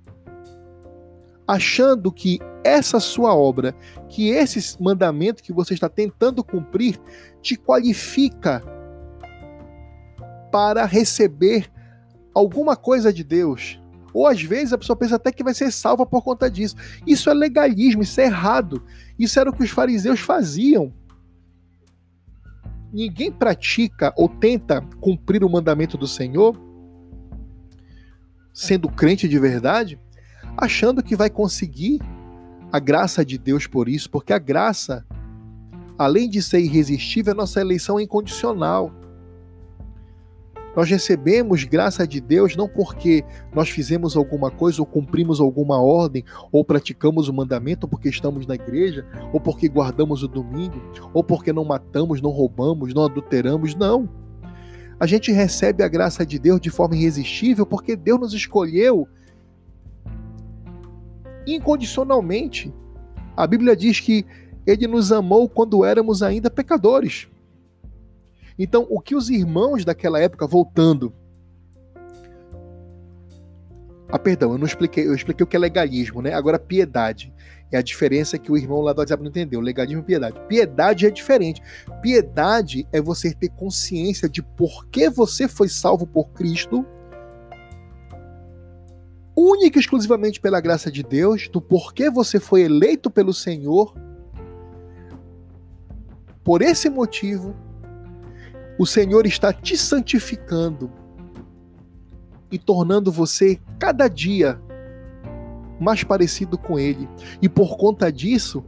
achando 1.47 2.11
que 2.11 2.39
essa 2.63 2.99
sua 2.99 3.35
obra, 3.35 3.73
que 4.09 4.29
esse 4.29 4.81
mandamento 4.81 5.41
que 5.41 5.53
você 5.53 5.73
está 5.73 5.87
tentando 5.87 6.43
cumprir, 6.43 6.99
te 7.41 7.55
qualifica 7.55 8.61
para 10.51 10.85
receber 10.85 11.69
alguma 12.35 12.75
coisa 12.75 13.11
de 13.11 13.23
Deus, 13.23 13.79
Ou 14.15 14.25
às 14.25 14.41
vezes 14.41 14.71
a 14.71 14.77
pessoa 14.77 14.95
pensa 14.95 15.17
até 15.17 15.29
que 15.29 15.43
vai 15.43 15.53
ser 15.53 15.69
salva 15.71 16.05
por 16.05 16.23
conta 16.23 16.49
disso. 16.49 16.77
Isso 17.05 17.29
é 17.29 17.33
legalismo, 17.33 18.01
isso 18.01 18.21
é 18.21 18.27
errado. 18.27 18.81
Isso 19.19 19.37
era 19.37 19.49
o 19.49 19.53
que 19.53 19.61
os 19.61 19.69
fariseus 19.69 20.21
faziam. 20.21 20.93
Ninguém 22.93 23.29
pratica 23.29 24.13
ou 24.15 24.29
tenta 24.29 24.79
cumprir 25.01 25.43
o 25.43 25.49
mandamento 25.49 25.97
do 25.97 26.07
Senhor, 26.07 26.57
sendo 28.53 28.87
crente 28.87 29.27
de 29.27 29.37
verdade, 29.37 29.99
achando 30.55 31.03
que 31.03 31.13
vai 31.13 31.29
conseguir 31.29 31.99
a 32.71 32.79
graça 32.79 33.25
de 33.25 33.37
Deus 33.37 33.67
por 33.67 33.89
isso, 33.89 34.09
porque 34.09 34.31
a 34.31 34.39
graça, 34.39 35.05
além 35.97 36.29
de 36.29 36.41
ser 36.41 36.61
irresistível, 36.61 37.33
a 37.33 37.35
nossa 37.35 37.59
eleição 37.59 37.99
é 37.99 38.03
incondicional. 38.03 38.93
Nós 40.75 40.89
recebemos 40.89 41.63
graça 41.63 42.05
de 42.05 42.19
Deus 42.19 42.55
não 42.55 42.67
porque 42.67 43.23
nós 43.53 43.69
fizemos 43.69 44.17
alguma 44.17 44.51
coisa 44.51 44.81
ou 44.81 44.85
cumprimos 44.85 45.39
alguma 45.39 45.81
ordem 45.81 46.23
ou 46.51 46.65
praticamos 46.65 47.29
o 47.29 47.33
mandamento 47.33 47.87
porque 47.87 48.09
estamos 48.09 48.45
na 48.45 48.55
igreja 48.55 49.05
ou 49.31 49.39
porque 49.39 49.69
guardamos 49.69 50.21
o 50.23 50.27
domingo 50.27 50.81
ou 51.13 51.23
porque 51.23 51.53
não 51.53 51.63
matamos, 51.63 52.21
não 52.21 52.29
roubamos, 52.29 52.93
não 52.93 53.05
adulteramos, 53.05 53.73
não. 53.75 54.09
A 54.99 55.05
gente 55.05 55.31
recebe 55.31 55.83
a 55.83 55.87
graça 55.87 56.25
de 56.25 56.37
Deus 56.37 56.59
de 56.59 56.69
forma 56.69 56.95
irresistível 56.95 57.65
porque 57.65 57.95
Deus 57.95 58.19
nos 58.19 58.33
escolheu 58.33 59.07
incondicionalmente. 61.47 62.73
A 63.35 63.45
Bíblia 63.45 63.75
diz 63.75 63.99
que 63.99 64.25
ele 64.65 64.87
nos 64.87 65.11
amou 65.11 65.47
quando 65.47 65.85
éramos 65.85 66.23
ainda 66.23 66.49
pecadores. 66.49 67.27
Então, 68.57 68.87
o 68.89 68.99
que 69.01 69.15
os 69.15 69.29
irmãos 69.29 69.83
daquela 69.83 70.19
época, 70.19 70.47
voltando. 70.47 71.13
Ah, 74.09 74.19
perdão, 74.19 74.53
eu 74.53 74.57
não 74.57 74.65
expliquei, 74.65 75.07
eu 75.07 75.13
expliquei 75.13 75.43
o 75.43 75.47
que 75.47 75.55
é 75.55 75.59
legalismo, 75.59 76.21
né? 76.21 76.33
Agora, 76.33 76.59
piedade. 76.59 77.33
É 77.71 77.77
a 77.77 77.81
diferença 77.81 78.37
que 78.37 78.51
o 78.51 78.57
irmão 78.57 78.79
lá 78.79 78.93
do 78.93 78.99
WhatsApp 78.99 79.21
não 79.21 79.29
entendeu. 79.29 79.59
Legalismo 79.59 80.01
e 80.01 80.05
piedade. 80.05 80.39
Piedade 80.47 81.05
é 81.05 81.09
diferente. 81.09 81.61
Piedade 82.01 82.87
é 82.93 83.01
você 83.01 83.33
ter 83.33 83.49
consciência 83.49 84.29
de 84.29 84.41
por 84.41 84.87
que 84.87 85.09
você 85.09 85.47
foi 85.47 85.67
salvo 85.67 86.05
por 86.05 86.29
Cristo, 86.29 86.85
única 89.35 89.77
e 89.77 89.81
exclusivamente 89.81 90.39
pela 90.39 90.61
graça 90.61 90.91
de 90.91 91.03
Deus, 91.03 91.49
do 91.49 91.59
porquê 91.59 92.09
você 92.09 92.39
foi 92.39 92.61
eleito 92.61 93.09
pelo 93.09 93.33
Senhor. 93.33 93.93
Por 96.43 96.61
esse 96.61 96.89
motivo, 96.89 97.55
o 98.77 98.85
Senhor 98.85 99.25
está 99.25 99.53
te 99.53 99.77
santificando 99.77 100.91
e 102.51 102.59
tornando 102.59 103.11
você 103.11 103.59
cada 103.79 104.07
dia 104.07 104.59
mais 105.79 106.03
parecido 106.03 106.57
com 106.57 106.79
Ele. 106.79 107.07
E 107.41 107.49
por 107.49 107.77
conta 107.77 108.11
disso, 108.11 108.63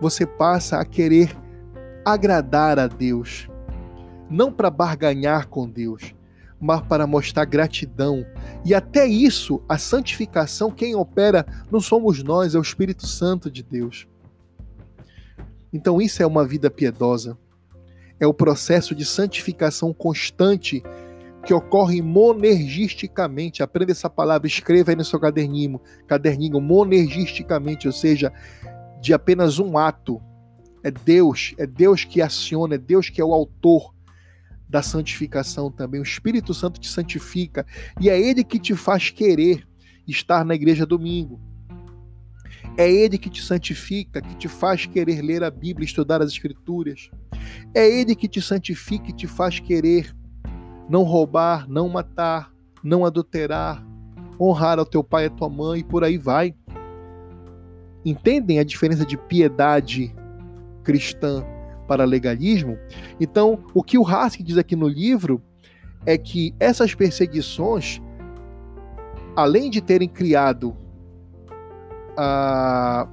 você 0.00 0.26
passa 0.26 0.78
a 0.78 0.84
querer 0.84 1.36
agradar 2.04 2.78
a 2.78 2.86
Deus, 2.86 3.48
não 4.28 4.52
para 4.52 4.70
barganhar 4.70 5.48
com 5.48 5.68
Deus, 5.68 6.14
mas 6.58 6.80
para 6.82 7.06
mostrar 7.06 7.44
gratidão. 7.44 8.24
E 8.64 8.74
até 8.74 9.06
isso, 9.06 9.62
a 9.68 9.76
santificação, 9.78 10.70
quem 10.70 10.94
opera 10.94 11.46
não 11.70 11.80
somos 11.80 12.22
nós, 12.22 12.54
é 12.54 12.58
o 12.58 12.62
Espírito 12.62 13.06
Santo 13.06 13.50
de 13.50 13.62
Deus. 13.62 14.06
Então, 15.72 16.00
isso 16.00 16.22
é 16.22 16.26
uma 16.26 16.44
vida 16.44 16.70
piedosa 16.70 17.38
é 18.20 18.26
o 18.26 18.34
processo 18.34 18.94
de 18.94 19.04
santificação 19.04 19.92
constante 19.92 20.82
que 21.44 21.54
ocorre 21.54 22.02
monergisticamente. 22.02 23.62
Aprenda 23.62 23.92
essa 23.92 24.10
palavra, 24.10 24.46
escreva 24.46 24.90
aí 24.90 24.96
no 24.96 25.04
seu 25.04 25.18
caderninho, 25.18 25.80
caderninho 26.06 26.60
monergisticamente, 26.60 27.86
ou 27.86 27.92
seja, 27.92 28.30
de 29.00 29.14
apenas 29.14 29.58
um 29.58 29.78
ato. 29.78 30.20
É 30.82 30.90
Deus, 30.90 31.54
é 31.58 31.66
Deus 31.66 32.04
que 32.04 32.22
aciona, 32.22 32.74
é 32.74 32.78
Deus 32.78 33.10
que 33.10 33.20
é 33.20 33.24
o 33.24 33.32
autor 33.32 33.94
da 34.68 34.82
santificação 34.82 35.70
também. 35.70 36.00
O 36.00 36.04
Espírito 36.04 36.54
Santo 36.54 36.78
te 36.78 36.88
santifica 36.88 37.66
e 38.00 38.08
é 38.08 38.20
ele 38.20 38.44
que 38.44 38.58
te 38.58 38.74
faz 38.74 39.10
querer 39.10 39.66
estar 40.06 40.44
na 40.44 40.54
igreja 40.54 40.86
domingo. 40.86 41.40
É 42.76 42.90
Ele 42.90 43.18
que 43.18 43.28
te 43.28 43.42
santifica, 43.42 44.22
que 44.22 44.34
te 44.36 44.48
faz 44.48 44.86
querer 44.86 45.22
ler 45.22 45.42
a 45.42 45.50
Bíblia, 45.50 45.84
estudar 45.84 46.22
as 46.22 46.30
Escrituras. 46.30 47.10
É 47.74 47.88
Ele 47.88 48.14
que 48.14 48.28
te 48.28 48.40
santifica 48.40 49.10
e 49.10 49.12
te 49.12 49.26
faz 49.26 49.60
querer 49.60 50.14
não 50.88 51.04
roubar, 51.04 51.68
não 51.68 51.88
matar, 51.88 52.52
não 52.82 53.04
adulterar, 53.04 53.86
honrar 54.40 54.78
ao 54.78 54.84
teu 54.84 55.04
pai 55.04 55.24
e 55.24 55.26
à 55.26 55.30
tua 55.30 55.48
mãe 55.48 55.80
e 55.80 55.84
por 55.84 56.02
aí 56.02 56.18
vai. 56.18 56.54
Entendem 58.04 58.58
a 58.58 58.64
diferença 58.64 59.06
de 59.06 59.16
piedade 59.16 60.14
cristã 60.82 61.44
para 61.86 62.04
legalismo? 62.04 62.78
Então, 63.20 63.62
o 63.74 63.82
que 63.82 63.98
o 63.98 64.06
Haskell 64.06 64.44
diz 64.44 64.56
aqui 64.56 64.74
no 64.74 64.88
livro 64.88 65.40
é 66.06 66.16
que 66.16 66.54
essas 66.58 66.94
perseguições, 66.94 68.00
além 69.36 69.70
de 69.70 69.80
terem 69.80 70.08
criado 70.08 70.76
a, 72.16 73.06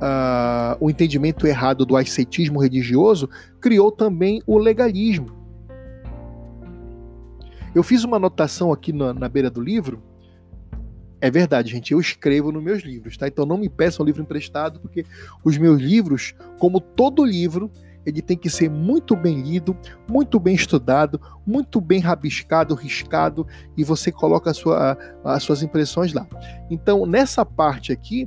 a, 0.00 0.76
o 0.80 0.90
entendimento 0.90 1.46
errado 1.46 1.84
do 1.84 1.96
ascetismo 1.96 2.60
religioso, 2.60 3.28
criou 3.60 3.92
também 3.92 4.42
o 4.46 4.58
legalismo. 4.58 5.38
Eu 7.74 7.82
fiz 7.82 8.02
uma 8.02 8.16
anotação 8.16 8.72
aqui 8.72 8.92
na, 8.92 9.12
na 9.12 9.28
beira 9.28 9.50
do 9.50 9.60
livro. 9.60 10.02
É 11.20 11.30
verdade, 11.30 11.70
gente, 11.70 11.92
eu 11.92 12.00
escrevo 12.00 12.50
nos 12.50 12.62
meus 12.62 12.82
livros, 12.82 13.16
tá? 13.16 13.28
Então 13.28 13.44
não 13.44 13.58
me 13.58 13.68
peçam 13.68 14.04
livro 14.04 14.22
emprestado, 14.22 14.80
porque 14.80 15.04
os 15.44 15.58
meus 15.58 15.80
livros, 15.80 16.34
como 16.58 16.80
todo 16.80 17.24
livro, 17.24 17.70
ele 18.06 18.22
tem 18.22 18.36
que 18.36 18.48
ser 18.48 18.70
muito 18.70 19.14
bem 19.14 19.42
lido, 19.42 19.76
muito 20.08 20.40
bem 20.40 20.54
estudado, 20.54 21.20
muito 21.46 21.80
bem 21.80 22.00
rabiscado, 22.00 22.74
riscado, 22.74 23.46
e 23.76 23.84
você 23.84 24.10
coloca 24.10 24.54
sua, 24.54 24.96
as 25.22 25.42
suas 25.42 25.62
impressões 25.62 26.12
lá. 26.12 26.26
Então, 26.70 27.04
nessa 27.04 27.44
parte 27.44 27.92
aqui, 27.92 28.26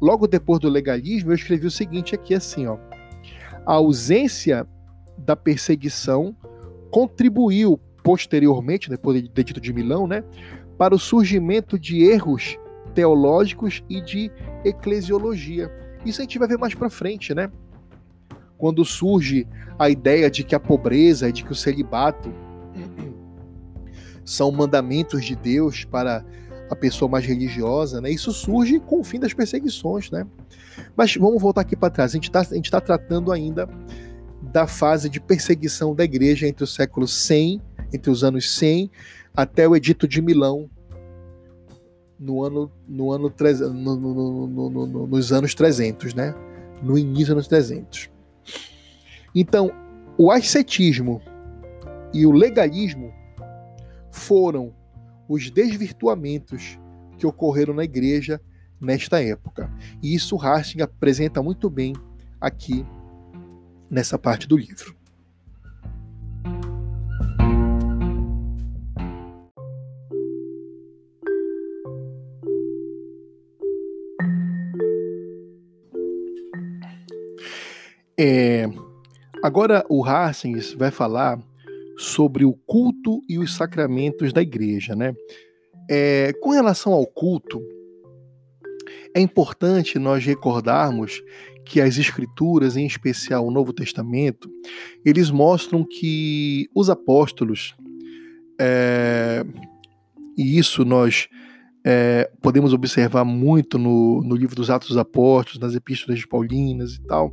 logo 0.00 0.26
depois 0.26 0.60
do 0.60 0.68
legalismo, 0.68 1.30
eu 1.30 1.34
escrevi 1.34 1.66
o 1.66 1.70
seguinte 1.70 2.14
aqui 2.14 2.34
assim, 2.34 2.66
ó. 2.66 2.76
A 3.64 3.74
ausência 3.74 4.66
da 5.18 5.34
perseguição 5.34 6.36
contribuiu 6.90 7.80
posteriormente, 8.02 8.88
depois 8.88 9.20
do 9.20 9.40
Edito 9.40 9.60
de 9.60 9.72
Milão, 9.72 10.06
né, 10.06 10.22
para 10.78 10.94
o 10.94 10.98
surgimento 10.98 11.78
de 11.78 12.04
erros 12.04 12.56
teológicos 12.94 13.82
e 13.88 14.00
de 14.00 14.30
eclesiologia. 14.64 15.70
Isso 16.04 16.20
a 16.20 16.24
gente 16.24 16.38
vai 16.38 16.46
ver 16.46 16.58
mais 16.58 16.74
para 16.74 16.88
frente, 16.88 17.34
né? 17.34 17.50
Quando 18.56 18.84
surge 18.84 19.46
a 19.78 19.90
ideia 19.90 20.30
de 20.30 20.44
que 20.44 20.54
a 20.54 20.60
pobreza, 20.60 21.32
de 21.32 21.44
que 21.44 21.52
o 21.52 21.54
celibato 21.54 22.32
são 24.24 24.50
mandamentos 24.50 25.24
de 25.24 25.36
Deus 25.36 25.84
para 25.84 26.24
a 26.70 26.76
pessoa 26.76 27.10
mais 27.10 27.24
religiosa, 27.24 28.00
né? 28.00 28.10
Isso 28.10 28.32
surge 28.32 28.80
com 28.80 29.00
o 29.00 29.04
fim 29.04 29.20
das 29.20 29.32
perseguições, 29.32 30.10
né? 30.10 30.26
Mas 30.96 31.14
vamos 31.16 31.40
voltar 31.40 31.60
aqui 31.62 31.76
para 31.76 31.90
trás. 31.90 32.12
A 32.12 32.14
gente 32.14 32.30
está 32.30 32.44
tá 32.44 32.80
tratando 32.80 33.32
ainda 33.32 33.68
da 34.42 34.66
fase 34.66 35.08
de 35.08 35.20
perseguição 35.20 35.94
da 35.94 36.04
igreja 36.04 36.46
entre 36.46 36.64
o 36.64 36.66
século 36.66 37.06
100, 37.06 37.60
entre 37.92 38.10
os 38.10 38.24
anos 38.24 38.54
100 38.56 38.90
até 39.34 39.68
o 39.68 39.76
Edito 39.76 40.08
de 40.08 40.22
Milão, 40.22 40.68
no 42.18 42.42
ano, 42.42 42.72
no 42.88 43.12
ano 43.12 43.32
no, 43.74 43.96
no, 43.96 44.70
no, 44.70 45.06
nos 45.06 45.32
anos 45.32 45.54
300, 45.54 46.14
né? 46.14 46.34
No 46.82 46.96
início 46.96 47.34
dos 47.34 47.46
anos 47.46 47.48
300. 47.48 48.10
Então, 49.34 49.70
o 50.16 50.30
ascetismo 50.30 51.20
e 52.12 52.24
o 52.24 52.32
legalismo 52.32 53.12
foram 54.10 54.72
os 55.28 55.50
desvirtuamentos 55.50 56.78
que 57.18 57.26
ocorreram 57.26 57.74
na 57.74 57.84
igreja 57.84 58.40
nesta 58.80 59.22
época. 59.22 59.70
E 60.02 60.14
isso 60.14 60.36
Hastings 60.36 60.84
apresenta 60.84 61.42
muito 61.42 61.70
bem 61.70 61.94
aqui 62.40 62.84
nessa 63.90 64.18
parte 64.18 64.46
do 64.46 64.56
livro. 64.56 64.94
É, 78.18 78.64
agora 79.42 79.84
o 79.90 80.02
Hastings 80.02 80.72
vai 80.72 80.90
falar 80.90 81.38
sobre 81.96 82.44
o 82.44 82.52
culto 82.52 83.22
e 83.28 83.38
os 83.38 83.54
sacramentos 83.54 84.32
da 84.32 84.42
igreja, 84.42 84.94
né? 84.94 85.14
É, 85.88 86.32
com 86.40 86.50
relação 86.50 86.92
ao 86.92 87.06
culto, 87.06 87.62
é 89.14 89.20
importante 89.20 89.98
nós 89.98 90.24
recordarmos 90.24 91.22
que 91.64 91.80
as 91.80 91.96
escrituras, 91.96 92.76
em 92.76 92.86
especial 92.86 93.46
o 93.46 93.50
Novo 93.50 93.72
Testamento, 93.72 94.48
eles 95.04 95.30
mostram 95.30 95.84
que 95.84 96.68
os 96.74 96.88
apóstolos, 96.88 97.74
é, 98.60 99.44
e 100.36 100.58
isso 100.58 100.84
nós 100.84 101.28
é, 101.84 102.30
podemos 102.42 102.72
observar 102.72 103.24
muito 103.24 103.78
no, 103.78 104.22
no 104.22 104.36
livro 104.36 104.54
dos 104.54 104.70
Atos 104.70 104.88
dos 104.88 104.96
Apóstolos, 104.96 105.60
nas 105.60 105.74
epístolas 105.74 106.18
de 106.18 106.26
Paulinas 106.26 106.94
e 106.94 107.02
tal, 107.02 107.32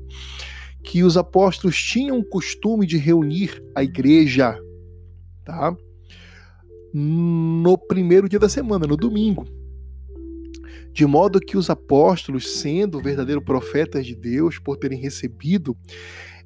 que 0.84 1.04
os 1.04 1.16
apóstolos 1.16 1.82
tinham 1.82 2.20
o 2.20 2.26
costume 2.26 2.86
de 2.86 2.98
reunir 2.98 3.64
a 3.74 3.84
igreja, 3.84 4.60
tá? 5.46 5.76
No 6.94 7.78
primeiro 7.78 8.28
dia 8.28 8.40
da 8.40 8.50
semana, 8.50 8.86
no 8.86 8.98
domingo. 8.98 9.46
De 10.92 11.06
modo 11.06 11.40
que 11.40 11.58
os 11.58 11.70
apóstolos, 11.70 12.60
sendo 12.60 13.02
verdadeiros 13.02 13.44
profetas 13.44 14.06
de 14.06 14.16
Deus, 14.16 14.60
por 14.60 14.78
terem 14.78 15.00
recebido 15.00 15.76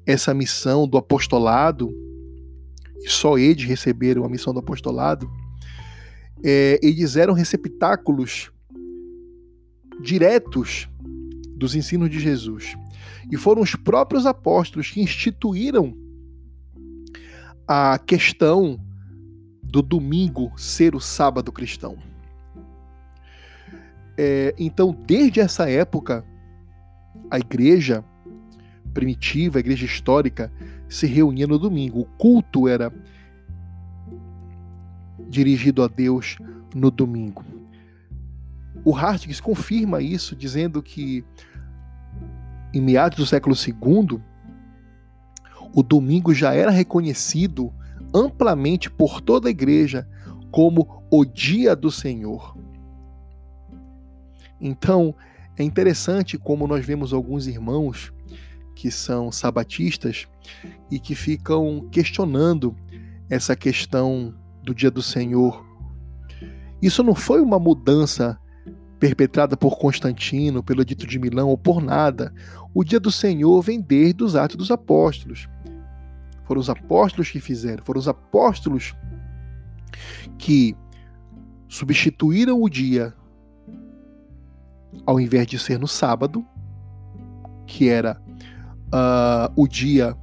essa 0.06 0.32
missão 0.32 0.88
do 0.88 0.96
apostolado, 0.96 1.92
e 3.02 3.10
só 3.10 3.36
eles 3.36 3.64
receberam 3.64 4.24
a 4.24 4.28
missão 4.28 4.54
do 4.54 4.60
apostolado, 4.60 5.30
é, 6.42 6.78
eles 6.82 7.16
eram 7.16 7.34
receptáculos 7.34 8.50
diretos 10.00 10.88
dos 11.56 11.74
ensinos 11.74 12.08
de 12.08 12.20
Jesus. 12.20 12.74
E 13.30 13.36
foram 13.36 13.62
os 13.62 13.74
próprios 13.74 14.26
apóstolos 14.26 14.90
que 14.90 15.00
instituíram 15.00 15.96
a 17.66 17.98
questão 17.98 18.80
do 19.62 19.82
domingo 19.82 20.50
ser 20.56 20.94
o 20.94 21.00
sábado 21.00 21.52
cristão. 21.52 21.98
É, 24.16 24.54
então, 24.58 24.96
desde 25.06 25.40
essa 25.40 25.68
época, 25.70 26.24
a 27.30 27.38
igreja 27.38 28.04
primitiva, 28.94 29.58
a 29.58 29.60
igreja 29.60 29.84
histórica, 29.84 30.50
se 30.88 31.06
reunia 31.06 31.46
no 31.46 31.58
domingo. 31.58 32.00
O 32.00 32.04
culto 32.04 32.66
era 32.66 32.92
dirigido 35.28 35.82
a 35.82 35.88
Deus 35.88 36.38
no 36.74 36.90
domingo. 36.90 37.44
O 38.84 38.96
Hartgs 38.96 39.40
confirma 39.40 40.00
isso, 40.00 40.34
dizendo 40.34 40.82
que 40.82 41.24
em 42.72 42.80
meados 42.80 43.18
do 43.18 43.26
século 43.26 43.54
II, 43.54 44.20
o 45.74 45.82
domingo 45.82 46.34
já 46.34 46.54
era 46.54 46.70
reconhecido 46.70 47.72
amplamente 48.14 48.90
por 48.90 49.20
toda 49.20 49.48
a 49.48 49.50
igreja 49.50 50.08
como 50.50 51.02
o 51.10 51.24
dia 51.24 51.76
do 51.76 51.90
Senhor. 51.90 52.56
Então, 54.60 55.14
é 55.56 55.62
interessante 55.62 56.38
como 56.38 56.66
nós 56.66 56.84
vemos 56.84 57.12
alguns 57.12 57.46
irmãos 57.46 58.12
que 58.74 58.90
são 58.90 59.30
sabatistas 59.32 60.26
e 60.90 60.98
que 60.98 61.14
ficam 61.14 61.88
questionando 61.90 62.74
essa 63.28 63.56
questão 63.56 64.34
do 64.62 64.74
dia 64.74 64.90
do 64.90 65.02
Senhor. 65.02 65.64
Isso 66.80 67.02
não 67.02 67.14
foi 67.14 67.40
uma 67.40 67.58
mudança 67.58 68.38
perpetrada 68.98 69.56
por 69.56 69.78
Constantino, 69.78 70.62
pelo 70.62 70.82
Edito 70.82 71.06
de 71.06 71.18
Milão 71.18 71.48
ou 71.48 71.56
por 71.56 71.82
nada. 71.82 72.32
O 72.74 72.84
dia 72.84 72.98
do 72.98 73.10
Senhor 73.10 73.62
vem 73.62 73.80
desde 73.80 74.24
os 74.24 74.36
Atos 74.36 74.56
dos 74.56 74.70
Apóstolos. 74.70 75.48
Foram 76.44 76.60
os 76.60 76.70
apóstolos 76.70 77.30
que 77.30 77.40
fizeram, 77.40 77.84
foram 77.84 78.00
os 78.00 78.08
apóstolos 78.08 78.94
que 80.38 80.74
substituíram 81.68 82.62
o 82.62 82.68
dia, 82.68 83.14
ao 85.04 85.20
invés 85.20 85.46
de 85.46 85.58
ser 85.58 85.78
no 85.78 85.86
sábado, 85.86 86.44
que 87.66 87.88
era 87.88 88.18
uh, 88.86 89.52
o 89.54 89.68
dia 89.68 90.16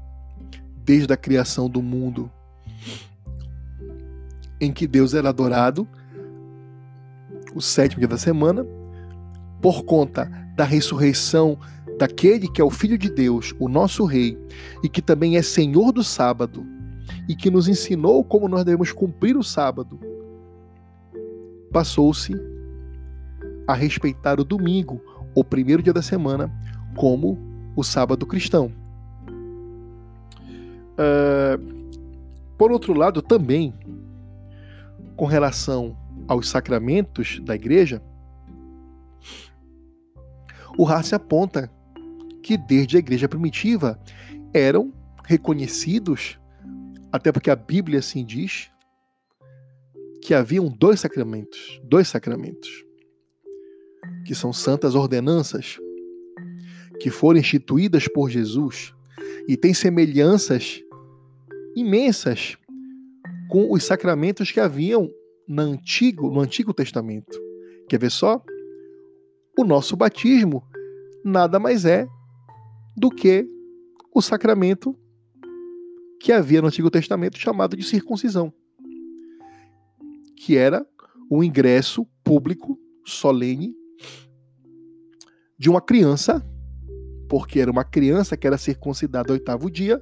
desde 0.84 1.14
a 1.14 1.18
criação 1.18 1.70
do 1.70 1.82
mundo 1.82 2.32
em 4.60 4.72
que 4.72 4.88
Deus 4.88 5.14
era 5.14 5.30
adorado, 5.30 5.88
o 7.56 7.62
sétimo 7.62 8.00
dia 8.00 8.08
da 8.08 8.18
semana, 8.18 8.68
por 9.62 9.86
conta 9.86 10.30
da 10.56 10.66
ressurreição 10.66 11.58
daquele 11.98 12.50
que 12.50 12.60
é 12.60 12.64
o 12.64 12.70
Filho 12.70 12.98
de 12.98 13.10
Deus, 13.10 13.56
o 13.58 13.70
nosso 13.70 14.04
Rei, 14.04 14.38
e 14.84 14.90
que 14.90 15.02
também 15.02 15.38
é 15.38 15.42
Senhor 15.42 15.94
do 15.94 16.04
sábado, 16.04 16.66
e 17.30 17.36
que 17.36 17.50
nos 17.50 17.70
ensinou 17.70 18.24
como 18.24 18.50
nós 18.50 18.66
devemos 18.66 18.92
cumprir 18.92 19.38
o 19.38 19.44
sábado, 19.44 19.98
passou-se 21.72 22.34
a 23.66 23.74
respeitar 23.74 24.40
o 24.40 24.44
domingo, 24.44 25.02
o 25.34 25.44
primeiro 25.44 25.82
dia 25.82 25.94
da 25.94 26.02
semana, 26.02 26.52
como 26.96 27.38
o 27.76 27.84
sábado 27.84 28.26
cristão. 28.26 28.72
Uh, 30.98 31.76
por 32.58 32.72
outro 32.72 32.94
lado, 32.94 33.22
também 33.22 33.74
com 35.16 35.26
relação 35.26 35.98
aos 36.28 36.50
sacramentos 36.50 37.40
da 37.44 37.56
igreja, 37.56 38.02
o 40.78 40.86
Hartz 40.86 41.14
aponta 41.14 41.72
que 42.44 42.58
desde 42.58 42.98
a 42.98 43.00
igreja 43.00 43.30
primitiva 43.30 44.00
eram 44.54 44.94
reconhecidos, 45.24 46.40
até 47.12 47.32
porque 47.32 47.50
a 47.50 47.56
Bíblia 47.56 48.00
assim 48.00 48.26
diz, 48.26 48.70
que 50.22 50.34
haviam 50.34 50.68
dois 50.68 51.00
sacramentos, 51.00 51.80
dois 51.84 52.08
sacramentos, 52.08 52.70
que 54.26 54.34
são 54.34 54.52
santas 54.52 54.96
ordenanças, 54.96 55.78
que 57.00 57.10
foram 57.10 57.40
instituídas 57.40 58.08
por 58.08 58.30
Jesus 58.30 58.94
e 59.48 59.56
têm 59.56 59.74
semelhanças 59.74 60.82
imensas 61.76 62.58
com 63.50 63.72
os 63.72 63.84
sacramentos 63.84 64.52
que 64.52 64.60
haviam 64.60 65.10
no 65.48 65.62
Antigo, 65.62 66.32
no 66.32 66.40
Antigo 66.42 66.74
Testamento. 66.74 67.40
Quer 67.88 68.00
ver 68.00 68.12
só? 68.12 68.44
O 69.58 69.64
nosso 69.64 69.96
batismo 69.96 70.64
nada 71.24 71.60
mais 71.60 71.86
é 71.86 72.08
do 72.96 73.10
que 73.10 73.48
o 74.14 74.22
sacramento 74.22 74.98
que 76.20 76.32
havia 76.32 76.62
no 76.62 76.68
Antigo 76.68 76.90
Testamento 76.90 77.38
chamado 77.38 77.76
de 77.76 77.84
circuncisão, 77.84 78.54
que 80.36 80.56
era 80.56 80.86
o 81.30 81.44
ingresso 81.44 82.06
público 82.24 82.80
solene 83.06 83.76
de 85.58 85.70
uma 85.70 85.82
criança, 85.82 86.46
porque 87.30 87.60
era 87.60 87.72
uma 87.72 87.84
criança 87.84 88.38
que 88.38 88.46
era 88.46 88.58
circuncidada 88.58 89.32
ao 89.32 89.38
oitavo 89.38 89.70
dia, 89.70 90.02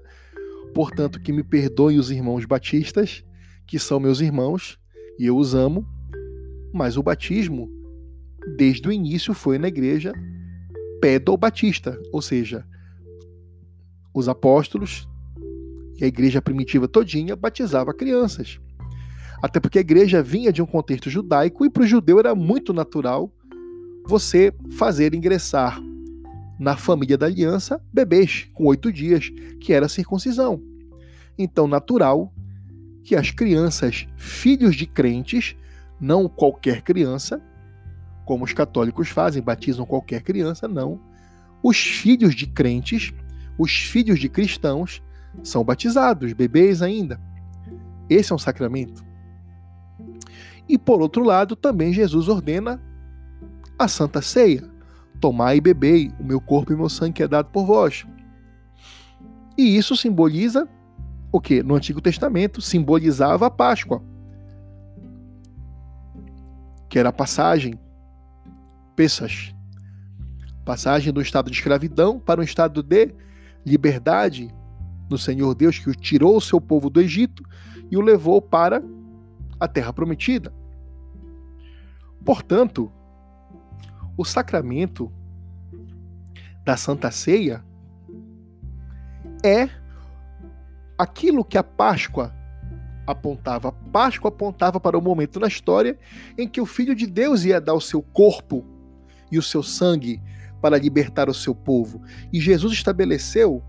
portanto 0.73 1.21
que 1.21 1.31
me 1.31 1.43
perdoem 1.43 1.97
os 1.97 2.11
irmãos 2.11 2.45
batistas, 2.45 3.23
que 3.65 3.79
são 3.79 3.99
meus 3.99 4.19
irmãos 4.19 4.79
e 5.19 5.25
eu 5.25 5.37
os 5.37 5.53
amo, 5.53 5.85
mas 6.73 6.97
o 6.97 7.03
batismo, 7.03 7.69
desde 8.57 8.87
o 8.87 8.91
início, 8.91 9.33
foi 9.33 9.57
na 9.57 9.67
igreja 9.67 10.13
pedo-batista, 11.01 11.99
ou 12.11 12.21
seja, 12.21 12.65
os 14.13 14.29
apóstolos 14.29 15.07
e 15.99 16.03
a 16.03 16.07
igreja 16.07 16.41
primitiva 16.41 16.87
todinha 16.87 17.35
batizava 17.35 17.93
crianças. 17.93 18.59
Até 19.41 19.59
porque 19.59 19.77
a 19.77 19.81
igreja 19.81 20.23
vinha 20.23 20.51
de 20.51 20.61
um 20.61 20.65
contexto 20.65 21.09
judaico 21.09 21.65
e 21.65 21.69
para 21.69 21.83
o 21.83 21.87
judeu 21.87 22.19
era 22.19 22.33
muito 22.33 22.73
natural 22.73 23.31
você 24.07 24.53
fazer 24.77 25.13
ingressar 25.13 25.79
na 26.59 26.77
família 26.77 27.17
da 27.17 27.25
aliança 27.25 27.81
bebês 27.91 28.49
com 28.53 28.65
oito 28.65 28.91
dias, 28.91 29.29
que 29.59 29.73
era 29.73 29.85
a 29.85 29.89
circuncisão. 29.89 30.61
Então, 31.37 31.67
natural 31.67 32.32
que 33.03 33.15
as 33.15 33.31
crianças, 33.31 34.07
filhos 34.15 34.75
de 34.75 34.85
crentes, 34.85 35.55
não 35.99 36.27
qualquer 36.27 36.81
criança, 36.81 37.41
como 38.25 38.45
os 38.45 38.53
católicos 38.53 39.09
fazem, 39.09 39.43
batizam 39.43 39.85
qualquer 39.85 40.21
criança, 40.21 40.67
não. 40.67 40.99
Os 41.61 41.77
filhos 41.77 42.33
de 42.33 42.47
crentes, 42.47 43.13
os 43.57 43.71
filhos 43.71 44.19
de 44.19 44.29
cristãos, 44.29 45.01
são 45.43 45.63
batizados, 45.63 46.33
bebês 46.33 46.81
ainda. 46.81 47.19
Esse 48.09 48.31
é 48.31 48.35
um 48.35 48.39
sacramento. 48.39 49.03
E 50.67 50.77
por 50.77 51.01
outro 51.01 51.23
lado, 51.23 51.55
também 51.55 51.91
Jesus 51.91 52.27
ordena 52.27 52.81
a 53.77 53.87
Santa 53.87 54.21
Ceia. 54.21 54.63
Tomai 55.19 55.57
e 55.57 55.61
bebei 55.61 56.11
o 56.19 56.23
meu 56.23 56.39
corpo 56.39 56.71
e 56.71 56.75
meu 56.75 56.89
sangue 56.89 57.23
é 57.23 57.27
dado 57.27 57.49
por 57.49 57.65
vós. 57.65 58.05
E 59.57 59.77
isso 59.77 59.95
simboliza 59.95 60.67
o 61.33 61.41
que 61.41 61.63
no 61.63 61.73
Antigo 61.73 61.99
Testamento 61.99 62.61
simbolizava 62.61 63.47
a 63.47 63.49
Páscoa, 63.49 64.03
que 66.87 66.99
era 66.99 67.09
a 67.09 67.13
passagem, 67.13 67.79
Pessas, 68.95 69.55
passagem 70.63 71.11
do 71.11 71.19
estado 71.19 71.49
de 71.49 71.57
escravidão 71.57 72.19
para 72.19 72.39
um 72.39 72.43
estado 72.43 72.83
de 72.83 73.15
liberdade 73.65 74.53
no 75.09 75.17
Senhor 75.17 75.55
Deus 75.55 75.79
que 75.79 75.89
o 75.89 75.95
tirou 75.95 76.37
o 76.37 76.41
seu 76.41 76.61
povo 76.61 76.87
do 76.87 77.01
Egito 77.01 77.43
e 77.89 77.97
o 77.97 78.01
levou 78.01 78.39
para 78.39 78.83
a 79.59 79.67
terra 79.67 79.91
prometida. 79.91 80.53
Portanto, 82.23 82.91
o 84.15 84.23
sacramento 84.23 85.11
da 86.63 86.77
Santa 86.77 87.09
Ceia 87.09 87.65
é 89.43 89.82
aquilo 90.97 91.43
que 91.43 91.57
a 91.57 91.63
Páscoa 91.63 92.33
apontava, 93.05 93.71
Páscoa 93.71 94.29
apontava 94.29 94.79
para 94.79 94.97
o 94.97 95.01
momento 95.01 95.39
na 95.39 95.47
história 95.47 95.97
em 96.37 96.47
que 96.47 96.61
o 96.61 96.65
Filho 96.65 96.95
de 96.95 97.05
Deus 97.05 97.43
ia 97.43 97.59
dar 97.59 97.73
o 97.73 97.81
seu 97.81 98.01
corpo 98.01 98.65
e 99.31 99.37
o 99.37 99.41
seu 99.41 99.61
sangue 99.61 100.21
para 100.61 100.77
libertar 100.77 101.29
o 101.29 101.33
seu 101.33 101.53
povo. 101.53 102.01
E 102.31 102.39
Jesus 102.39 102.71
estabeleceu 102.73 103.61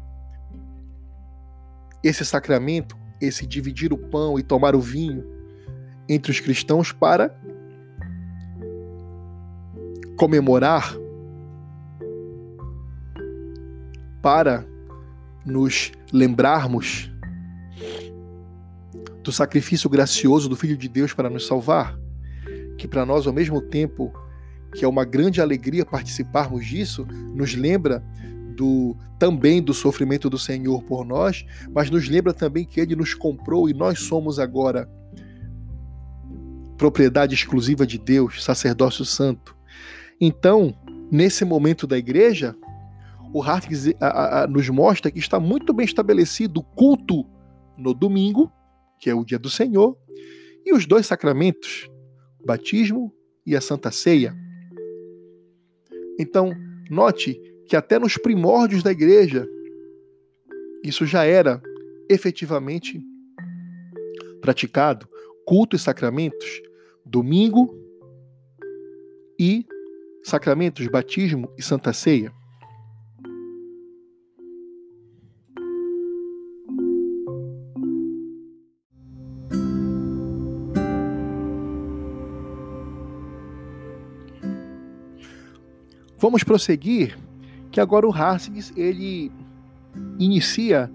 esse 2.03 2.25
sacramento, 2.25 2.97
esse 3.21 3.47
dividir 3.47 3.93
o 3.93 3.99
pão 3.99 4.39
e 4.39 4.43
tomar 4.43 4.77
o 4.77 4.81
vinho 4.81 5.25
entre 6.09 6.31
os 6.31 6.39
cristãos 6.39 6.93
para 6.93 7.35
comemorar, 10.17 10.95
para 14.23 14.65
nos 15.45 15.91
lembrarmos 16.13 17.11
do 19.25 19.33
sacrifício 19.33 19.89
gracioso 19.89 20.49
do 20.49 20.55
Filho 20.55 20.77
de 20.77 20.87
Deus 20.87 21.15
para 21.15 21.31
nos 21.31 21.47
salvar, 21.47 21.99
que 22.77 22.87
para 22.87 23.07
nós, 23.07 23.27
ao 23.27 23.33
mesmo 23.33 23.61
tempo 23.61 24.13
que 24.75 24.85
é 24.85 24.89
uma 24.89 25.05
grande 25.05 25.41
alegria 25.41 25.87
participarmos 25.87 26.67
disso, 26.67 27.07
nos 27.35 27.55
lembra 27.55 28.05
do 28.55 28.97
também 29.19 29.63
do 29.63 29.73
sofrimento 29.73 30.29
do 30.29 30.39
Senhor 30.39 30.83
por 30.83 31.05
nós, 31.05 31.47
mas 31.73 31.91
nos 31.91 32.09
lembra 32.09 32.35
também 32.35 32.65
que 32.65 32.79
ele 32.79 32.95
nos 32.95 33.15
comprou 33.15 33.69
e 33.69 33.73
nós 33.73 34.01
somos 34.01 34.39
agora 34.39 34.89
propriedade 36.77 37.35
exclusiva 37.35 37.87
de 37.87 37.99
Deus, 37.99 38.45
sacerdócio 38.45 39.05
santo. 39.05 39.57
Então, 40.21 40.77
nesse 41.11 41.45
momento 41.45 41.87
da 41.87 41.97
igreja, 41.97 42.55
o 43.33 43.43
Hartz 43.43 43.87
nos 44.51 44.69
mostra 44.69 45.11
que 45.11 45.19
está 45.19 45.41
muito 45.41 45.73
bem 45.73 45.87
estabelecido 45.87 46.61
o 46.61 46.63
culto 46.63 47.25
no 47.79 47.95
domingo, 47.95 48.53
que 49.05 49.11
é 49.11 49.15
o 49.15 49.23
dia 49.23 49.39
do 49.39 49.51
Senhor, 49.51 49.99
e 50.65 50.73
os 50.73 50.87
dois 50.87 51.05
sacramentos, 51.05 51.91
o 52.41 52.47
batismo 52.47 53.15
e 53.45 53.55
a 53.55 53.61
Santa 53.61 53.91
Ceia. 53.91 54.35
Então, 56.19 56.55
note 56.89 57.39
que 57.67 57.77
até 57.77 57.99
nos 57.99 58.17
primórdios 58.17 58.83
da 58.83 58.91
igreja, 58.91 59.47
isso 60.83 61.05
já 61.05 61.23
era 61.23 61.63
efetivamente 62.09 62.99
praticado. 64.41 65.07
Culto 65.45 65.77
e 65.77 65.79
sacramentos, 65.79 66.63
domingo 67.05 67.79
e 69.39 69.67
sacramentos, 70.23 70.87
batismo 70.87 71.53
e 71.59 71.63
santa 71.63 71.93
ceia. 71.93 72.33
Vamos 86.25 86.43
prosseguir, 86.43 87.19
que 87.71 87.79
agora 87.79 88.09
o 88.09 88.11
Harsig 88.11 88.73
ele 88.79 89.31
inicia 90.19 90.91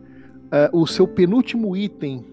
uh, 0.45 0.75
o 0.75 0.87
seu 0.87 1.07
penúltimo 1.07 1.77
item 1.77 2.25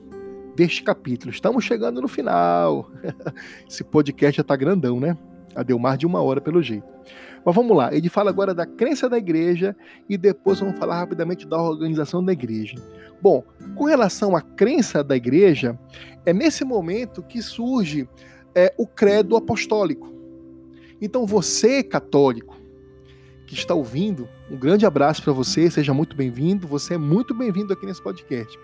deste 0.54 0.82
capítulo. 0.82 1.30
Estamos 1.30 1.62
chegando 1.62 2.00
no 2.00 2.08
final. 2.08 2.90
Esse 3.68 3.84
podcast 3.84 4.38
já 4.38 4.40
está 4.40 4.56
grandão, 4.56 4.98
né? 4.98 5.14
A 5.54 5.62
deu 5.62 5.78
mais 5.78 5.98
de 5.98 6.06
uma 6.06 6.22
hora 6.22 6.40
pelo 6.40 6.62
jeito. 6.62 6.90
Mas 7.44 7.54
vamos 7.54 7.76
lá, 7.76 7.94
ele 7.94 8.08
fala 8.08 8.30
agora 8.30 8.54
da 8.54 8.64
crença 8.64 9.10
da 9.10 9.18
igreja 9.18 9.76
e 10.08 10.16
depois 10.16 10.60
vamos 10.60 10.78
falar 10.78 10.98
rapidamente 10.98 11.46
da 11.46 11.60
organização 11.60 12.24
da 12.24 12.32
igreja. 12.32 12.76
Bom, 13.20 13.44
com 13.74 13.84
relação 13.84 14.34
à 14.34 14.40
crença 14.40 15.04
da 15.04 15.14
igreja, 15.14 15.78
é 16.24 16.32
nesse 16.32 16.64
momento 16.64 17.22
que 17.22 17.42
surge 17.42 18.08
é, 18.54 18.72
o 18.78 18.86
credo 18.86 19.36
apostólico. 19.36 20.10
Então 20.98 21.26
você, 21.26 21.82
católico, 21.82 22.55
que 23.46 23.54
está 23.54 23.74
ouvindo, 23.74 24.28
um 24.50 24.56
grande 24.56 24.84
abraço 24.84 25.22
para 25.22 25.32
você, 25.32 25.70
seja 25.70 25.94
muito 25.94 26.16
bem-vindo. 26.16 26.66
Você 26.66 26.94
é 26.94 26.98
muito 26.98 27.32
bem-vindo 27.32 27.72
aqui 27.72 27.86
nesse 27.86 28.02
podcast. 28.02 28.58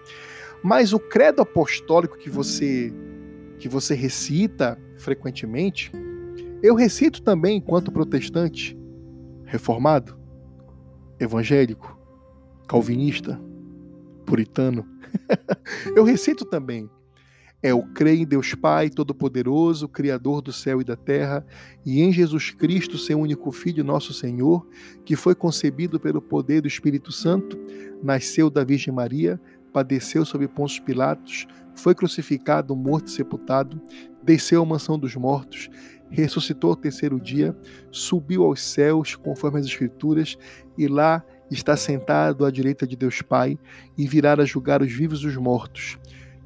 Mas 0.62 0.92
o 0.92 0.98
credo 0.98 1.40
apostólico 1.40 2.18
que 2.18 2.28
você 2.28 2.92
que 3.59 3.68
você 3.68 3.94
recita 3.94 4.76
frequentemente, 4.98 5.92
eu 6.60 6.74
recito 6.74 7.22
também 7.22 7.59
enquanto 7.59 7.92
protestante, 7.92 8.76
reformado, 9.44 10.18
evangélico, 11.20 11.96
calvinista, 12.66 13.40
puritano. 14.26 14.84
eu 15.94 16.02
recito 16.02 16.44
também 16.44 16.90
é 17.62 17.72
o 17.72 17.82
crer 17.82 18.18
em 18.18 18.26
Deus 18.26 18.55
Pai 18.55 18.90
Todo-Poderoso, 18.90 19.86
Criador 19.86 20.43
do 20.43 20.52
céu 20.52 20.80
e 20.80 20.84
da 20.84 20.97
terra, 20.97 21.47
e 21.86 22.02
em 22.02 22.12
Jesus 22.12 22.51
Cristo, 22.51 22.98
seu 22.98 23.20
único 23.20 23.52
Filho, 23.52 23.84
nosso 23.84 24.12
Senhor, 24.12 24.66
que 25.05 25.14
foi 25.14 25.34
concebido 25.34 26.01
pelo 26.01 26.20
poder 26.20 26.60
do 26.60 26.68
Espírito 26.68 27.12
Santo, 27.12 27.56
nasceu 28.02 28.51
da 28.51 28.64
Virgem 28.64 28.93
Maria, 28.93 29.40
padeceu 29.72 30.24
sob 30.24 30.47
Pôncio 30.48 30.82
Pilatos, 30.82 31.47
foi 31.74 31.94
crucificado, 31.94 32.74
morto 32.74 33.06
e 33.06 33.12
sepultado, 33.12 33.80
desceu 34.22 34.60
à 34.60 34.66
mansão 34.66 34.98
dos 34.98 35.14
mortos, 35.14 35.70
ressuscitou 36.10 36.70
ao 36.70 36.76
terceiro 36.76 37.20
dia, 37.20 37.56
subiu 37.93 38.43
aos 38.43 38.60
céus, 38.60 39.14
conforme 39.14 39.60
as 39.60 39.66
Escrituras, 39.66 40.36
e 40.76 40.89
lá 40.89 41.24
está 41.48 41.76
sentado 41.76 42.44
à 42.44 42.51
direita 42.51 42.86
de 42.86 42.97
Deus 42.97 43.22
Pai, 43.22 43.56
e 43.97 44.06
virá 44.06 44.34
a 44.34 44.44
julgar 44.44 44.82
os 44.82 44.93
vivos 44.93 45.20
e 45.20 45.28
os 45.28 45.36
mortos 45.36 45.97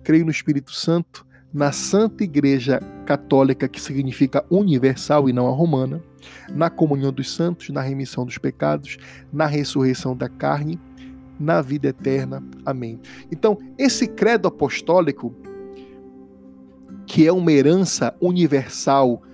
creio 0.07 0.25
no 0.25 0.31
Espírito 0.31 0.71
Santo, 0.71 1.27
na 1.53 1.73
Santa 1.73 2.23
Igreja 2.23 2.79
Católica, 3.05 3.67
que 3.67 3.81
significa 3.81 4.47
universal 4.49 5.29
e 5.29 5.33
não 5.33 5.49
a 5.49 5.51
romana, 5.51 6.01
na 6.49 6.71
comunhão 6.71 7.13
dos 7.13 7.35
santos, 7.35 7.71
na 7.71 7.81
remissão 7.81 8.25
dos 8.25 8.39
pecados, 8.39 8.99
na 9.33 9.47
ressurreição 9.47 10.17
da 10.17 10.29
carne, 10.29 10.79
na 11.41 11.61
vida 11.61 11.89
eterna. 11.89 12.41
Amém. 12.65 13.01
Então, 13.33 13.59
esse 13.77 14.07
credo 14.07 14.47
apostólico, 14.47 15.35
que 17.05 17.27
é 17.27 17.33
uma 17.33 17.51
herança 17.51 18.15
universal 18.21 19.25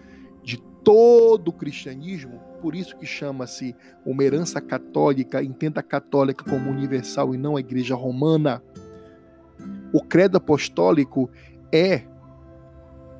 de 0.42 0.56
todo 0.82 1.48
o 1.48 1.52
cristianismo, 1.52 2.40
por 2.62 2.74
isso 2.74 2.96
que 2.96 3.04
chama-se 3.04 3.76
uma 4.06 4.24
herança 4.24 4.58
católica, 4.58 5.42
entenda 5.42 5.80
a 5.80 5.82
católica 5.82 6.42
como 6.48 6.70
universal 6.70 7.34
e 7.34 7.36
não 7.36 7.56
a 7.56 7.60
igreja 7.60 7.94
romana 7.94 8.62
o 9.93 10.02
credo 10.02 10.36
apostólico 10.36 11.31
é 11.73 12.02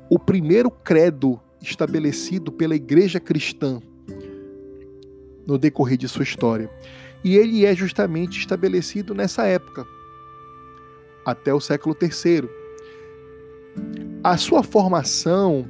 o 0.09 0.19
primeiro 0.19 0.69
credo 0.69 1.39
estabelecido 1.61 2.51
pela 2.51 2.75
igreja 2.75 3.19
cristã 3.19 3.79
no 5.45 5.57
decorrer 5.57 5.97
de 5.97 6.07
sua 6.07 6.23
história. 6.23 6.69
E 7.23 7.35
ele 7.37 7.65
é 7.65 7.75
justamente 7.75 8.39
estabelecido 8.39 9.13
nessa 9.13 9.45
época, 9.45 9.85
até 11.25 11.53
o 11.53 11.61
século 11.61 11.95
III. 12.01 12.49
A 14.23 14.37
sua 14.37 14.61
formação 14.61 15.65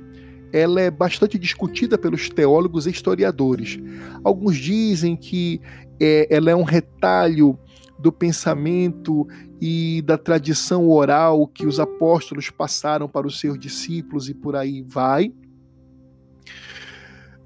ela 0.51 0.79
é 0.79 0.91
bastante 0.91 1.39
discutida 1.39 1.97
pelos 1.97 2.29
teólogos 2.29 2.85
e 2.85 2.91
historiadores. 2.91 3.79
Alguns 4.23 4.55
dizem 4.55 5.15
que 5.15 5.59
é, 5.99 6.27
ela 6.29 6.51
é 6.51 6.55
um 6.55 6.63
retalho 6.63 7.57
do 8.03 8.11
pensamento 8.11 9.25
e 9.61 10.01
da 10.01 10.17
tradição 10.17 10.89
oral 10.89 11.47
que 11.47 11.65
os 11.65 11.79
apóstolos 11.79 12.49
passaram 12.49 13.07
para 13.07 13.25
os 13.25 13.39
seus 13.39 13.57
discípulos 13.57 14.27
e 14.27 14.33
por 14.33 14.57
aí 14.57 14.81
vai. 14.81 15.33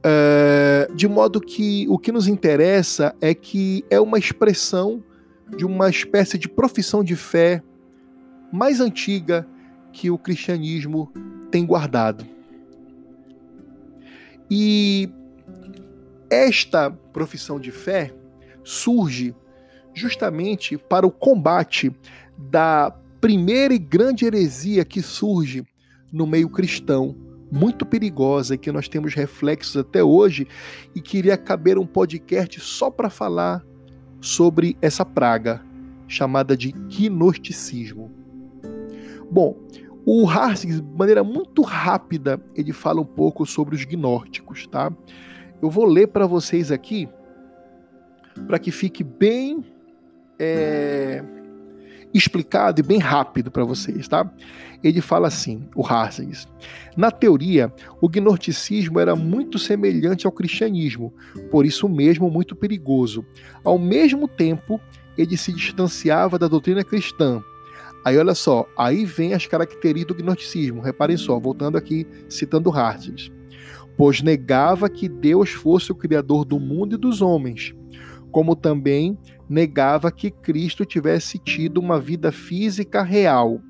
É, 0.04 0.90
de 0.96 1.08
modo 1.08 1.40
que 1.40 1.86
o 1.90 2.00
que 2.00 2.12
nos 2.12 2.28
interessa 2.28 3.16
é 3.22 3.36
que 3.36 3.86
é 3.88 4.00
uma 4.00 4.18
expressão 4.18 5.04
de 5.56 5.64
uma 5.64 5.92
espécie 5.92 6.40
de 6.40 6.50
profissão 6.50 7.04
de 7.04 7.16
fé 7.16 7.62
mais 8.52 8.82
antiga 8.82 9.48
que 9.94 10.10
o 10.10 10.18
cristianismo 10.18 11.12
tem 11.52 11.68
guardado. 11.68 12.26
E 14.50 15.08
esta 16.32 16.90
profissão 16.90 17.60
de 17.60 17.70
fé 17.70 18.12
surge 18.64 19.36
justamente 19.98 20.78
para 20.78 21.06
o 21.06 21.12
combate 21.12 21.92
da 22.38 22.92
primeira 23.20 23.74
e 23.74 23.80
grande 23.80 24.26
heresia 24.26 24.86
que 24.86 25.02
surge 25.02 25.66
no 26.12 26.28
meio 26.28 26.50
cristão, 26.50 27.16
muito 27.52 27.86
perigosa 27.86 28.56
e 28.56 28.58
que 28.58 28.72
nós 28.72 28.88
temos 28.88 29.14
reflexos 29.14 29.76
até 29.78 30.04
hoje 30.04 30.48
e 30.94 31.02
queria 31.02 31.38
caber 31.38 31.78
um 31.78 31.86
podcast 31.86 32.60
só 32.60 32.92
para 32.92 33.10
falar 33.10 33.64
sobre 34.22 34.78
essa 34.82 35.04
praga 35.04 35.64
chamada 36.08 36.56
de 36.56 36.72
gnosticismo. 36.72 38.12
Bom, 39.30 39.58
o 40.06 40.26
Harsig, 40.26 40.80
de 40.80 40.98
maneira 40.98 41.24
muito 41.24 41.62
rápida, 41.62 42.42
ele 42.56 42.72
fala 42.72 43.02
um 43.02 43.06
pouco 43.06 43.46
sobre 43.46 43.76
os 43.76 43.84
gnósticos, 43.84 44.68
tá? 44.68 44.92
Eu 45.62 45.70
vou 45.70 45.86
ler 45.86 46.08
para 46.08 46.26
vocês 46.26 46.72
aqui 46.72 47.10
para 48.46 48.60
que 48.60 48.72
fique 48.72 49.04
bem 49.04 49.66
é, 50.40 51.24
explicado 52.14 52.80
e 52.80 52.84
bem 52.84 53.00
rápido 53.00 53.52
para 53.52 53.64
vocês, 53.64 54.08
tá? 54.08 54.32
Ele 54.84 55.02
fala 55.02 55.28
assim, 55.28 55.68
o 55.76 55.86
Harsens. 55.86 56.48
Na 56.96 57.12
teoria, 57.12 57.72
o 58.02 58.10
gnosticismo 58.10 59.00
era 59.00 59.16
muito 59.16 59.60
semelhante 59.60 60.26
ao 60.26 60.32
cristianismo, 60.32 61.14
por 61.52 61.66
isso 61.66 61.88
mesmo 61.88 62.30
muito 62.30 62.56
perigoso. 62.56 63.26
Ao 63.64 63.78
mesmo 63.78 64.28
tempo, 64.28 64.80
ele 65.18 65.36
se 65.38 65.52
distanciava 65.52 66.38
da 66.38 66.48
doutrina 66.48 66.84
cristã. 66.84 67.42
Aí 68.06 68.18
olha 68.18 68.36
só, 68.36 68.66
aí 68.78 69.04
vem 69.04 69.34
as 69.34 69.46
características 69.46 70.16
do 70.16 70.24
gnosticismo. 70.24 70.82
Reparem 70.82 71.18
só, 71.18 71.40
voltando 71.40 71.78
aqui, 71.78 72.08
citando 72.30 72.72
Harsens. 72.72 73.32
Pois 73.98 74.22
negava 74.22 74.90
que 74.90 75.10
Deus 75.10 75.50
fosse 75.50 75.92
o 75.92 75.96
criador 75.96 76.46
do 76.46 76.60
mundo 76.60 76.96
e 76.96 77.00
dos 77.00 77.22
homens, 77.22 77.76
como 78.32 78.56
também 78.56 79.18
negava 79.50 80.12
que 80.12 80.30
Cristo 80.30 80.86
tivesse 80.86 81.38
tido 81.38 81.80
uma 81.80 82.00
vida 82.00 82.32
física 82.32 83.02
real. 83.02 83.62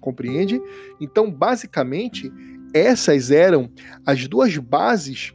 Compreende? 0.00 0.60
Então, 1.00 1.30
basicamente, 1.30 2.32
essas 2.72 3.30
eram 3.30 3.70
as 4.06 4.28
duas 4.28 4.56
bases 4.56 5.34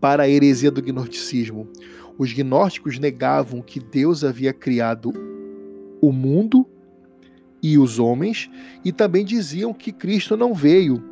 para 0.00 0.24
a 0.24 0.28
heresia 0.28 0.70
do 0.70 0.82
gnosticismo. 0.82 1.68
Os 2.18 2.32
gnósticos 2.32 2.98
negavam 2.98 3.62
que 3.62 3.78
Deus 3.78 4.24
havia 4.24 4.52
criado 4.52 5.12
o 6.00 6.12
mundo 6.12 6.66
e 7.62 7.78
os 7.78 7.98
homens, 7.98 8.50
e 8.84 8.92
também 8.92 9.24
diziam 9.24 9.72
que 9.72 9.90
Cristo 9.90 10.36
não 10.36 10.54
veio 10.54 11.02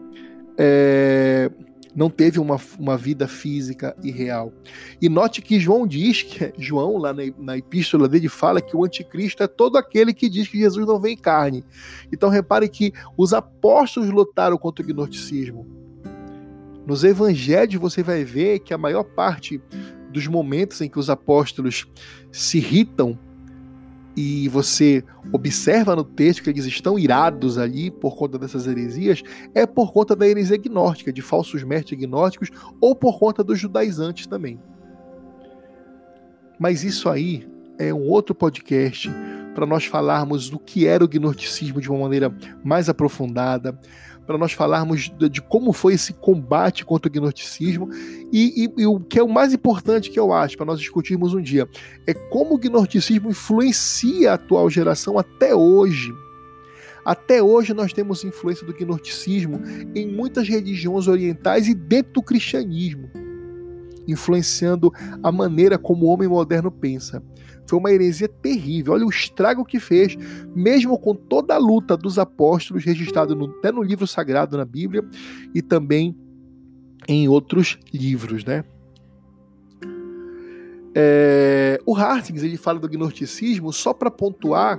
é, 0.56 1.50
não 1.94 2.10
teve 2.10 2.40
uma, 2.40 2.60
uma 2.78 2.96
vida 2.96 3.28
física 3.28 3.96
e 4.02 4.10
real. 4.10 4.52
E 5.00 5.08
note 5.08 5.40
que 5.40 5.60
João 5.60 5.86
diz, 5.86 6.22
que 6.22 6.52
João, 6.58 6.98
lá 6.98 7.12
na, 7.12 7.22
na 7.38 7.56
epístola 7.56 8.08
dele, 8.08 8.28
fala 8.28 8.60
que 8.60 8.76
o 8.76 8.84
anticristo 8.84 9.42
é 9.42 9.46
todo 9.46 9.78
aquele 9.78 10.12
que 10.12 10.28
diz 10.28 10.48
que 10.48 10.58
Jesus 10.58 10.86
não 10.86 11.00
vem 11.00 11.14
em 11.14 11.18
carne. 11.18 11.64
Então 12.12 12.28
repare 12.28 12.68
que 12.68 12.92
os 13.16 13.32
apóstolos 13.32 14.10
lutaram 14.10 14.58
contra 14.58 14.84
o 14.84 14.88
gnosticismo. 14.88 15.66
Nos 16.86 17.04
evangelhos 17.04 17.76
você 17.76 18.02
vai 18.02 18.24
ver 18.24 18.58
que 18.58 18.74
a 18.74 18.78
maior 18.78 19.04
parte 19.04 19.62
dos 20.10 20.26
momentos 20.26 20.80
em 20.80 20.88
que 20.88 20.98
os 20.98 21.08
apóstolos 21.08 21.86
se 22.30 22.58
irritam 22.58 23.18
e 24.16 24.48
você 24.48 25.02
observa 25.32 25.96
no 25.96 26.04
texto 26.04 26.42
que 26.42 26.50
eles 26.50 26.64
estão 26.66 26.98
irados 26.98 27.58
ali 27.58 27.90
por 27.90 28.16
conta 28.16 28.38
dessas 28.38 28.66
heresias, 28.66 29.22
é 29.54 29.66
por 29.66 29.92
conta 29.92 30.14
da 30.14 30.26
heresia 30.26 30.56
gnóstica, 30.56 31.12
de 31.12 31.20
falsos 31.20 31.62
mestres 31.64 31.98
gnósticos, 31.98 32.50
ou 32.80 32.94
por 32.94 33.18
conta 33.18 33.42
dos 33.42 33.58
judaizantes 33.58 34.26
também. 34.26 34.60
Mas 36.58 36.84
isso 36.84 37.08
aí 37.08 37.48
é 37.78 37.92
um 37.92 38.08
outro 38.08 38.34
podcast 38.34 39.10
para 39.54 39.66
nós 39.66 39.84
falarmos 39.84 40.50
do 40.50 40.58
que 40.58 40.86
era 40.86 41.04
o 41.04 41.08
gnosticismo 41.08 41.80
de 41.80 41.88
uma 41.90 42.00
maneira 42.00 42.34
mais 42.62 42.88
aprofundada, 42.88 43.78
para 44.26 44.38
nós 44.38 44.52
falarmos 44.52 45.10
de, 45.10 45.28
de, 45.28 45.42
como 45.42 45.72
foi 45.72 45.94
esse 45.94 46.12
combate 46.12 46.84
contra 46.84 47.08
o 47.08 47.12
gnosticismo 47.12 47.88
e, 48.32 48.64
e, 48.64 48.82
e, 48.82 48.86
o 48.86 49.00
que 49.00 49.18
é 49.18 49.22
o 49.22 49.28
mais 49.28 49.52
importante 49.52 50.10
que 50.10 50.18
eu 50.18 50.32
acho 50.32 50.56
para 50.56 50.66
nós 50.66 50.78
discutirmos 50.78 51.34
um 51.34 51.42
dia 51.42 51.68
é 52.06 52.14
como 52.14 52.54
o 52.54 52.58
gnosticismo 52.58 53.30
influencia 53.30 54.32
a 54.32 54.34
atual 54.34 54.68
geração 54.70 55.18
até 55.18 55.54
hoje. 55.54 56.12
Até 57.04 57.42
hoje 57.42 57.74
nós 57.74 57.92
temos 57.92 58.24
influência 58.24 58.66
do 58.66 58.72
gnosticismo 58.72 59.60
em 59.94 60.10
muitas 60.10 60.48
religiões 60.48 61.06
orientais 61.06 61.68
e 61.68 61.74
dentro 61.74 62.14
do 62.14 62.22
cristianismo, 62.22 63.10
influenciando 64.08 64.90
a 65.22 65.30
maneira 65.30 65.76
como 65.76 66.06
o 66.06 66.08
homem 66.08 66.28
moderno 66.28 66.70
pensa. 66.70 67.22
Foi 67.66 67.78
uma 67.78 67.92
heresia 67.92 68.28
terrível. 68.28 68.94
Olha 68.94 69.06
o 69.06 69.10
estrago 69.10 69.64
que 69.64 69.80
fez, 69.80 70.16
mesmo 70.54 70.98
com 70.98 71.14
toda 71.14 71.54
a 71.54 71.58
luta 71.58 71.96
dos 71.96 72.18
apóstolos, 72.18 72.84
registrado 72.84 73.34
no, 73.34 73.46
até 73.58 73.72
no 73.72 73.82
livro 73.82 74.06
sagrado 74.06 74.56
na 74.56 74.64
Bíblia 74.64 75.04
e 75.54 75.62
também 75.62 76.16
em 77.08 77.28
outros 77.28 77.78
livros, 77.92 78.44
né? 78.44 78.64
É, 80.96 81.80
o 81.84 81.96
Hartings 81.96 82.44
ele 82.44 82.56
fala 82.56 82.78
do 82.78 82.88
gnosticismo 82.88 83.72
só 83.72 83.92
para 83.92 84.10
pontuar 84.10 84.78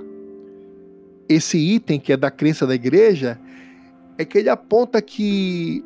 esse 1.28 1.58
item 1.58 2.00
que 2.00 2.12
é 2.12 2.16
da 2.16 2.30
crença 2.30 2.66
da 2.66 2.74
igreja, 2.74 3.38
é 4.16 4.24
que 4.24 4.38
ele 4.38 4.48
aponta 4.48 5.02
que 5.02 5.84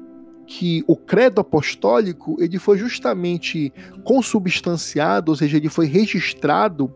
que 0.51 0.83
o 0.89 0.97
credo 0.97 1.41
apostólico 1.41 2.37
ele 2.41 2.59
foi 2.59 2.77
justamente 2.77 3.73
consubstanciado, 4.03 5.31
ou 5.31 5.37
seja, 5.37 5.57
ele 5.57 5.69
foi 5.69 5.87
registrado 5.87 6.93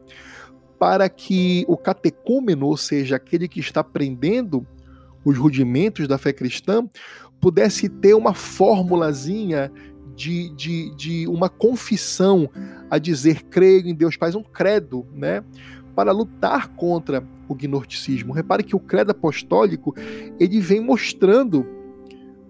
para 0.77 1.09
que 1.09 1.65
o 1.69 1.77
catecúmeno, 1.77 2.67
ou 2.67 2.77
seja, 2.77 3.15
aquele 3.15 3.47
que 3.47 3.61
está 3.61 3.79
aprendendo 3.79 4.67
os 5.25 5.39
rudimentos 5.39 6.09
da 6.09 6.19
fé 6.19 6.33
cristã, 6.33 6.85
pudesse 7.41 7.89
ter 7.89 8.15
uma 8.15 8.35
formulazinha 8.35 9.71
de, 10.17 10.49
de, 10.57 10.93
de 10.97 11.29
uma 11.29 11.49
confissão 11.49 12.51
a 12.91 12.99
dizer 12.99 13.45
creio 13.45 13.87
em 13.87 13.95
Deus 13.95 14.17
Pai, 14.17 14.35
um 14.35 14.43
credo, 14.43 15.07
né? 15.13 15.45
Para 15.95 16.11
lutar 16.11 16.71
contra 16.71 17.25
o 17.47 17.55
gnosticismo. 17.55 18.33
Repare 18.33 18.65
que 18.65 18.75
o 18.75 18.81
credo 18.81 19.13
apostólico 19.13 19.95
ele 20.41 20.61
vem 20.61 20.81
mostrando 20.81 21.84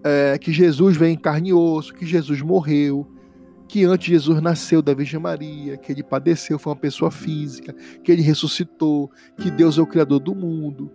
é, 0.05 0.37
que 0.37 0.53
Jesus 0.53 0.95
vem 0.95 1.15
em 1.15 1.17
carne 1.17 1.49
e 1.49 1.53
osso, 1.53 1.91
que 1.91 2.05
Jesus 2.05 2.39
morreu, 2.39 3.07
que 3.67 3.83
antes 3.83 4.07
Jesus 4.07 4.39
nasceu 4.39 4.79
da 4.79 4.93
Virgem 4.93 5.19
Maria, 5.19 5.77
que 5.77 5.91
ele 5.91 6.03
padeceu, 6.03 6.59
foi 6.59 6.71
uma 6.73 6.79
pessoa 6.79 7.09
física, 7.09 7.73
que 8.03 8.11
ele 8.11 8.21
ressuscitou, 8.21 9.09
que 9.35 9.49
Deus 9.49 9.79
é 9.79 9.81
o 9.81 9.87
criador 9.87 10.19
do 10.19 10.35
mundo. 10.35 10.91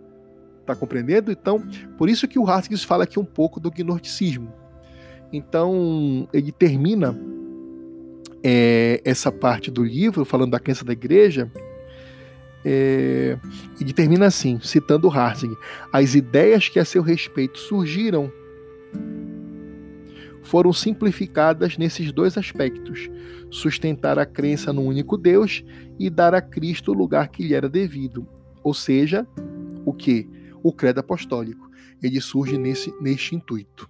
Tá 0.65 0.73
compreendendo? 0.73 1.29
Então, 1.29 1.61
por 1.97 2.07
isso 2.07 2.25
que 2.25 2.39
o 2.39 2.49
Haskins 2.49 2.85
fala 2.85 3.03
aqui 3.03 3.19
um 3.19 3.25
pouco 3.25 3.59
do 3.59 3.69
gnosticismo. 3.69 4.53
Então, 5.33 6.29
ele 6.31 6.53
termina 6.53 7.19
é, 8.41 9.01
essa 9.03 9.29
parte 9.29 9.69
do 9.69 9.83
livro, 9.83 10.23
falando 10.23 10.51
da 10.51 10.59
crença 10.59 10.85
da 10.85 10.93
igreja, 10.93 11.51
é, 12.63 13.37
ele 13.79 13.91
termina 13.91 14.27
assim, 14.27 14.57
citando 14.61 15.09
Harsing: 15.09 15.53
As 15.91 16.15
ideias 16.15 16.69
que 16.69 16.79
a 16.79 16.85
seu 16.85 17.01
respeito 17.01 17.57
surgiram 17.57 18.31
foram 20.51 20.73
simplificadas 20.73 21.77
nesses 21.77 22.11
dois 22.11 22.37
aspectos: 22.37 23.09
sustentar 23.49 24.19
a 24.19 24.25
crença 24.25 24.73
no 24.73 24.81
único 24.81 25.15
Deus 25.15 25.63
e 25.97 26.09
dar 26.09 26.35
a 26.35 26.41
Cristo 26.41 26.91
o 26.91 26.93
lugar 26.93 27.29
que 27.29 27.41
lhe 27.41 27.53
era 27.53 27.69
devido. 27.69 28.27
Ou 28.61 28.73
seja, 28.73 29.25
o 29.85 29.93
que? 29.93 30.27
O 30.61 30.73
credo 30.73 30.99
apostólico. 30.99 31.71
Ele 32.03 32.19
surge 32.19 32.57
nesse, 32.57 32.93
neste 32.99 33.33
intuito. 33.33 33.89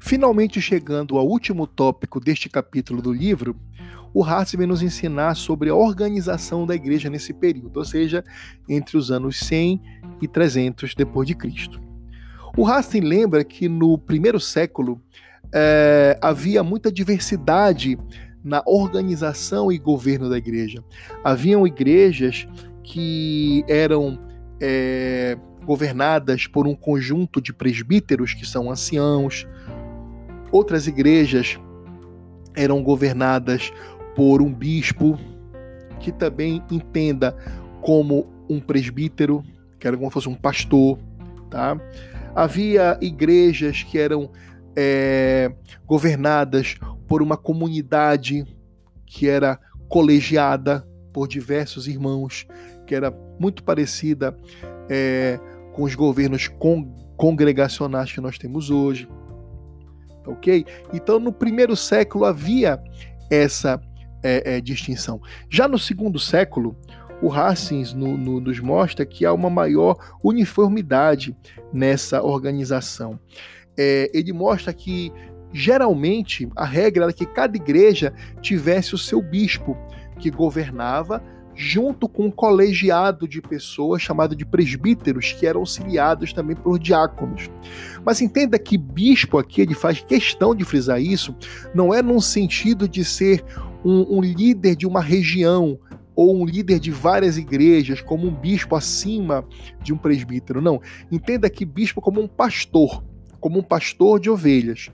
Finalmente 0.00 0.60
chegando 0.60 1.16
ao 1.16 1.26
último 1.26 1.68
tópico 1.68 2.18
deste 2.18 2.48
capítulo 2.48 3.00
do 3.00 3.12
livro, 3.12 3.56
o 4.14 4.22
Hartz 4.22 4.52
vem 4.52 4.66
nos 4.66 4.82
ensinar 4.82 5.34
sobre 5.34 5.70
a 5.70 5.74
organização 5.74 6.66
da 6.66 6.74
igreja 6.74 7.08
nesse 7.08 7.32
período, 7.32 7.78
ou 7.78 7.84
seja, 7.84 8.24
entre 8.68 8.96
os 8.96 9.10
anos 9.10 9.38
100 9.40 9.80
e 10.20 10.28
300 10.28 10.94
depois 10.94 11.26
de 11.26 11.34
Cristo. 11.34 11.80
O 12.56 12.66
Hartz 12.66 12.92
lembra 12.94 13.42
que 13.42 13.68
no 13.68 13.96
primeiro 13.96 14.38
século 14.38 15.00
é, 15.52 16.18
havia 16.20 16.62
muita 16.62 16.92
diversidade 16.92 17.98
na 18.44 18.62
organização 18.66 19.70
e 19.70 19.78
governo 19.78 20.28
da 20.28 20.36
igreja. 20.36 20.82
Haviam 21.24 21.66
igrejas 21.66 22.46
que 22.82 23.64
eram 23.68 24.18
é, 24.60 25.38
governadas 25.64 26.46
por 26.46 26.66
um 26.66 26.74
conjunto 26.74 27.40
de 27.40 27.52
presbíteros 27.52 28.34
que 28.34 28.44
são 28.44 28.70
anciãos, 28.70 29.46
outras 30.50 30.86
igrejas 30.86 31.58
eram 32.54 32.82
governadas 32.82 33.72
por 34.14 34.42
um 34.42 34.52
bispo 34.52 35.18
que 36.00 36.12
também 36.12 36.62
entenda 36.70 37.36
como 37.80 38.26
um 38.48 38.60
presbítero, 38.60 39.42
que 39.78 39.86
era 39.86 39.96
como 39.96 40.08
se 40.08 40.14
fosse 40.14 40.28
um 40.28 40.34
pastor, 40.34 40.98
tá? 41.50 41.78
Havia 42.34 42.98
igrejas 43.00 43.82
que 43.82 43.98
eram 43.98 44.30
é, 44.76 45.52
governadas 45.86 46.76
por 47.06 47.22
uma 47.22 47.36
comunidade 47.36 48.44
que 49.06 49.28
era 49.28 49.58
colegiada 49.88 50.86
por 51.12 51.28
diversos 51.28 51.86
irmãos, 51.86 52.46
que 52.86 52.94
era 52.94 53.14
muito 53.38 53.62
parecida 53.62 54.34
é, 54.88 55.38
com 55.72 55.82
os 55.82 55.94
governos 55.94 56.48
con 56.48 56.90
congregacionais 57.16 58.10
que 58.10 58.20
nós 58.20 58.38
temos 58.38 58.70
hoje. 58.70 59.08
Ok? 60.26 60.64
Então, 60.92 61.20
no 61.20 61.32
primeiro 61.32 61.76
século 61.76 62.24
havia 62.24 62.82
essa 63.30 63.80
é, 64.22 64.56
é, 64.56 64.60
distinção. 64.60 65.20
Já 65.48 65.66
no 65.66 65.78
segundo 65.78 66.18
século, 66.18 66.76
o 67.20 67.32
Hassins 67.32 67.92
no, 67.92 68.16
no, 68.16 68.40
nos 68.40 68.58
mostra 68.60 69.06
que 69.06 69.24
há 69.24 69.32
uma 69.32 69.50
maior 69.50 69.96
uniformidade 70.22 71.36
nessa 71.72 72.22
organização. 72.22 73.18
é, 73.76 74.10
ele 74.12 74.32
mostra 74.32 74.72
que 74.72 75.12
geralmente 75.52 76.48
a 76.56 76.64
regra 76.64 77.04
era 77.04 77.12
que 77.12 77.26
cada 77.26 77.56
igreja 77.56 78.12
tivesse 78.40 78.94
o 78.94 78.98
seu 78.98 79.20
bispo 79.20 79.76
que 80.18 80.30
governava 80.30 81.22
junto 81.54 82.08
com 82.08 82.26
um 82.26 82.30
colegiado 82.30 83.28
de 83.28 83.40
pessoas 83.42 84.00
chamado 84.00 84.34
de 84.34 84.44
presbíteros, 84.44 85.32
que 85.32 85.46
eram 85.46 85.60
auxiliados 85.60 86.32
também 86.32 86.56
por 86.56 86.78
diáconos. 86.78 87.50
Mas 88.04 88.22
entenda 88.22 88.58
que 88.58 88.78
bispo 88.78 89.38
aqui, 89.38 89.60
ele 89.60 89.74
faz 89.74 90.00
questão 90.00 90.54
de 90.54 90.64
frisar 90.64 91.00
isso, 91.00 91.36
não 91.74 91.92
é 91.92 92.00
num 92.00 92.20
sentido 92.20 92.88
de 92.88 93.04
ser 93.04 93.44
um, 93.84 94.18
um 94.18 94.20
líder 94.20 94.76
de 94.76 94.86
uma 94.86 95.00
região, 95.00 95.78
ou 96.14 96.36
um 96.36 96.44
líder 96.44 96.78
de 96.78 96.90
várias 96.90 97.38
igrejas, 97.38 98.00
como 98.00 98.26
um 98.26 98.34
bispo 98.34 98.76
acima 98.76 99.46
de 99.82 99.92
um 99.92 99.98
presbítero. 99.98 100.60
Não. 100.60 100.80
Entenda 101.10 101.48
que 101.48 101.64
bispo 101.64 102.00
como 102.00 102.20
um 102.20 102.28
pastor, 102.28 103.02
como 103.40 103.58
um 103.58 103.62
pastor 103.62 104.20
de 104.20 104.30
ovelhas. 104.30 104.90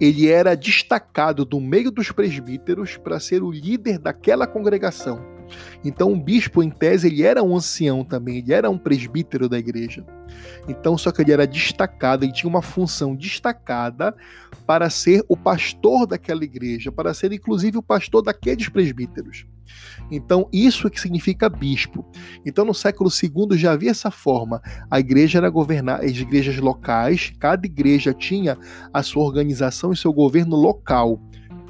Ele 0.00 0.28
era 0.28 0.54
destacado 0.54 1.44
do 1.44 1.60
meio 1.60 1.90
dos 1.90 2.10
presbíteros 2.10 2.96
para 2.96 3.20
ser 3.20 3.42
o 3.42 3.50
líder 3.50 3.98
daquela 3.98 4.46
congregação. 4.46 5.39
Então, 5.84 6.12
o 6.12 6.16
bispo, 6.16 6.62
em 6.62 6.70
tese, 6.70 7.06
ele 7.06 7.22
era 7.22 7.42
um 7.42 7.56
ancião 7.56 8.04
também, 8.04 8.38
ele 8.38 8.52
era 8.52 8.70
um 8.70 8.78
presbítero 8.78 9.48
da 9.48 9.58
igreja. 9.58 10.04
Então, 10.68 10.96
só 10.96 11.10
que 11.10 11.22
ele 11.22 11.32
era 11.32 11.46
destacado, 11.46 12.24
ele 12.24 12.32
tinha 12.32 12.48
uma 12.48 12.62
função 12.62 13.14
destacada 13.14 14.14
para 14.66 14.88
ser 14.88 15.24
o 15.28 15.36
pastor 15.36 16.06
daquela 16.06 16.44
igreja, 16.44 16.92
para 16.92 17.12
ser 17.14 17.32
inclusive 17.32 17.78
o 17.78 17.82
pastor 17.82 18.22
daqueles 18.22 18.68
presbíteros. 18.68 19.46
Então, 20.10 20.48
isso 20.52 20.86
é 20.86 20.90
que 20.90 21.00
significa 21.00 21.48
bispo. 21.48 22.04
Então, 22.44 22.64
no 22.64 22.74
século 22.74 23.10
II 23.10 23.56
já 23.56 23.72
havia 23.72 23.90
essa 23.90 24.10
forma. 24.10 24.60
A 24.90 24.98
igreja 24.98 25.38
era 25.38 25.48
governar, 25.48 26.00
as 26.04 26.16
igrejas 26.16 26.56
locais, 26.58 27.32
cada 27.38 27.66
igreja 27.66 28.12
tinha 28.12 28.58
a 28.92 29.02
sua 29.02 29.24
organização 29.24 29.92
e 29.92 29.96
seu 29.96 30.12
governo 30.12 30.56
local. 30.56 31.20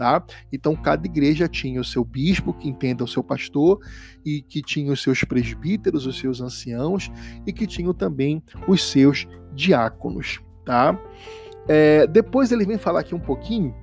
Tá? 0.01 0.24
Então, 0.51 0.74
cada 0.74 1.06
igreja 1.06 1.47
tinha 1.47 1.78
o 1.78 1.85
seu 1.85 2.02
bispo, 2.02 2.55
que 2.55 2.66
entenda 2.66 3.05
o 3.05 3.06
seu 3.06 3.22
pastor, 3.22 3.81
e 4.24 4.40
que 4.40 4.62
tinha 4.62 4.90
os 4.90 5.02
seus 5.02 5.24
presbíteros, 5.24 6.06
os 6.06 6.18
seus 6.18 6.40
anciãos, 6.40 7.12
e 7.47 7.52
que 7.52 7.66
tinham 7.66 7.93
também 7.93 8.43
os 8.66 8.82
seus 8.82 9.28
diáconos. 9.55 10.40
Tá? 10.64 10.98
É, 11.68 12.06
depois 12.06 12.51
ele 12.51 12.64
vem 12.64 12.78
falar 12.78 13.01
aqui 13.01 13.14
um 13.14 13.20
pouquinho 13.20 13.74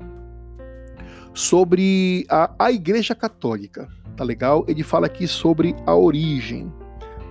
sobre 1.35 2.26
a, 2.31 2.52
a 2.57 2.72
Igreja 2.72 3.14
Católica 3.14 3.88
tá 4.15 4.23
legal? 4.23 4.65
Ele 4.68 4.81
fala 4.81 5.06
aqui 5.06 5.27
sobre 5.27 5.76
a 5.85 5.95
origem, 5.95 6.73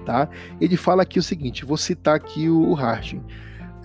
tá? 0.06 0.28
Ele 0.60 0.76
fala 0.76 1.02
aqui 1.02 1.18
o 1.18 1.22
seguinte, 1.22 1.64
vou 1.64 1.76
citar 1.76 2.14
aqui 2.14 2.48
o, 2.48 2.70
o 2.70 2.74
Harding. 2.74 3.22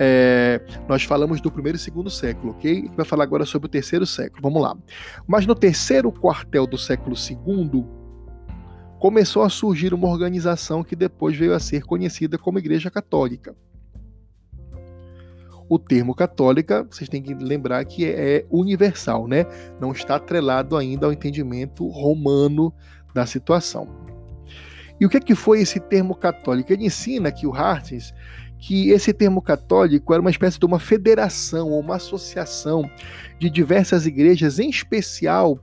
É, 0.03 0.59
nós 0.87 1.03
falamos 1.03 1.39
do 1.41 1.51
primeiro 1.51 1.75
e 1.75 1.79
segundo 1.79 2.09
século, 2.09 2.53
ok? 2.53 2.89
Vai 2.97 3.05
falar 3.05 3.23
agora 3.23 3.45
sobre 3.45 3.67
o 3.67 3.69
terceiro 3.69 4.03
século, 4.03 4.41
vamos 4.41 4.59
lá. 4.59 4.75
Mas 5.27 5.45
no 5.45 5.53
terceiro 5.53 6.11
quartel 6.11 6.65
do 6.65 6.75
século 6.75 7.15
segundo, 7.15 7.87
começou 8.99 9.43
a 9.43 9.49
surgir 9.49 9.93
uma 9.93 10.07
organização 10.07 10.83
que 10.83 10.95
depois 10.95 11.37
veio 11.37 11.53
a 11.53 11.59
ser 11.59 11.83
conhecida 11.83 12.35
como 12.35 12.57
Igreja 12.57 12.89
Católica 12.89 13.55
o 15.69 15.79
termo 15.79 16.13
católica, 16.13 16.85
vocês 16.91 17.07
têm 17.07 17.21
que 17.21 17.33
lembrar 17.33 17.85
que 17.85 18.03
é, 18.03 18.39
é 18.39 18.45
universal, 18.49 19.25
né? 19.25 19.45
Não 19.79 19.93
está 19.93 20.17
atrelado 20.17 20.75
ainda 20.75 21.05
ao 21.05 21.13
entendimento 21.13 21.87
romano 21.87 22.73
da 23.13 23.25
situação. 23.25 23.87
E 24.99 25.05
o 25.05 25.09
que, 25.09 25.15
é 25.15 25.21
que 25.21 25.33
foi 25.33 25.61
esse 25.61 25.79
termo 25.79 26.13
católico? 26.13 26.73
Ele 26.73 26.87
ensina 26.87 27.29
aqui 27.29 27.47
o 27.47 27.55
Hartens 27.55 28.13
que 28.61 28.91
esse 28.91 29.11
termo 29.11 29.41
católico 29.41 30.13
era 30.13 30.21
uma 30.21 30.29
espécie 30.29 30.59
de 30.59 30.65
uma 30.67 30.79
federação 30.79 31.71
ou 31.71 31.79
uma 31.79 31.95
associação 31.95 32.87
de 33.39 33.49
diversas 33.49 34.05
igrejas, 34.05 34.59
em 34.59 34.69
especial 34.69 35.59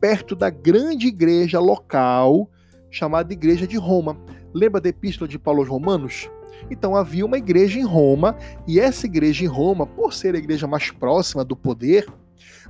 perto 0.00 0.36
da 0.36 0.48
grande 0.48 1.08
igreja 1.08 1.58
local 1.58 2.48
chamada 2.88 3.32
Igreja 3.32 3.66
de 3.66 3.76
Roma. 3.76 4.16
Lembra 4.54 4.80
da 4.80 4.88
Epístola 4.88 5.28
de 5.28 5.40
Paulo 5.40 5.60
aos 5.60 5.68
Romanos? 5.68 6.30
Então 6.70 6.94
havia 6.94 7.26
uma 7.26 7.36
igreja 7.36 7.80
em 7.80 7.84
Roma, 7.84 8.36
e 8.66 8.78
essa 8.78 9.06
igreja 9.06 9.44
em 9.44 9.48
Roma, 9.48 9.84
por 9.84 10.14
ser 10.14 10.36
a 10.36 10.38
igreja 10.38 10.68
mais 10.68 10.90
próxima 10.90 11.44
do 11.44 11.56
poder, 11.56 12.06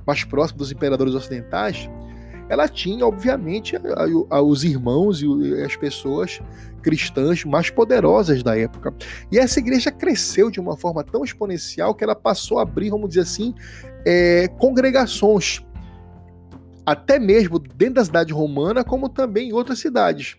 mais 0.05 0.23
próxima 0.23 0.57
dos 0.57 0.71
imperadores 0.71 1.13
ocidentais, 1.13 1.87
ela 2.49 2.67
tinha, 2.67 3.05
obviamente, 3.05 3.75
os 4.43 4.63
irmãos 4.63 5.21
e 5.21 5.61
as 5.61 5.75
pessoas 5.75 6.39
cristãs 6.81 7.43
mais 7.43 7.69
poderosas 7.69 8.41
da 8.41 8.57
época. 8.57 8.93
E 9.31 9.37
essa 9.37 9.59
igreja 9.59 9.91
cresceu 9.91 10.49
de 10.49 10.59
uma 10.59 10.77
forma 10.77 11.03
tão 11.03 11.23
exponencial 11.23 11.93
que 11.93 12.03
ela 12.03 12.15
passou 12.15 12.59
a 12.59 12.61
abrir, 12.61 12.89
vamos 12.89 13.09
dizer 13.09 13.21
assim, 13.21 13.53
é, 14.05 14.47
congregações 14.57 15.61
até 16.85 17.19
mesmo 17.19 17.59
dentro 17.59 17.95
da 17.95 18.05
cidade 18.05 18.31
romana, 18.31 18.81
como 18.81 19.09
também 19.09 19.49
em 19.49 19.53
outras 19.53 19.79
cidades. 19.79 20.37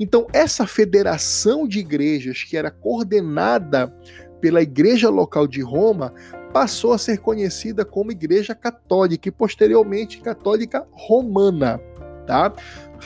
Então, 0.00 0.26
essa 0.32 0.66
federação 0.66 1.68
de 1.68 1.78
igrejas, 1.78 2.42
que 2.42 2.56
era 2.56 2.68
coordenada 2.68 3.96
pela 4.40 4.60
igreja 4.60 5.08
local 5.08 5.46
de 5.46 5.62
Roma, 5.62 6.12
passou 6.54 6.92
a 6.92 6.98
ser 6.98 7.18
conhecida 7.18 7.84
como 7.84 8.12
Igreja 8.12 8.54
Católica 8.54 9.28
e 9.28 9.32
posteriormente 9.32 10.20
Católica 10.20 10.86
Romana, 10.92 11.80
tá? 12.28 12.52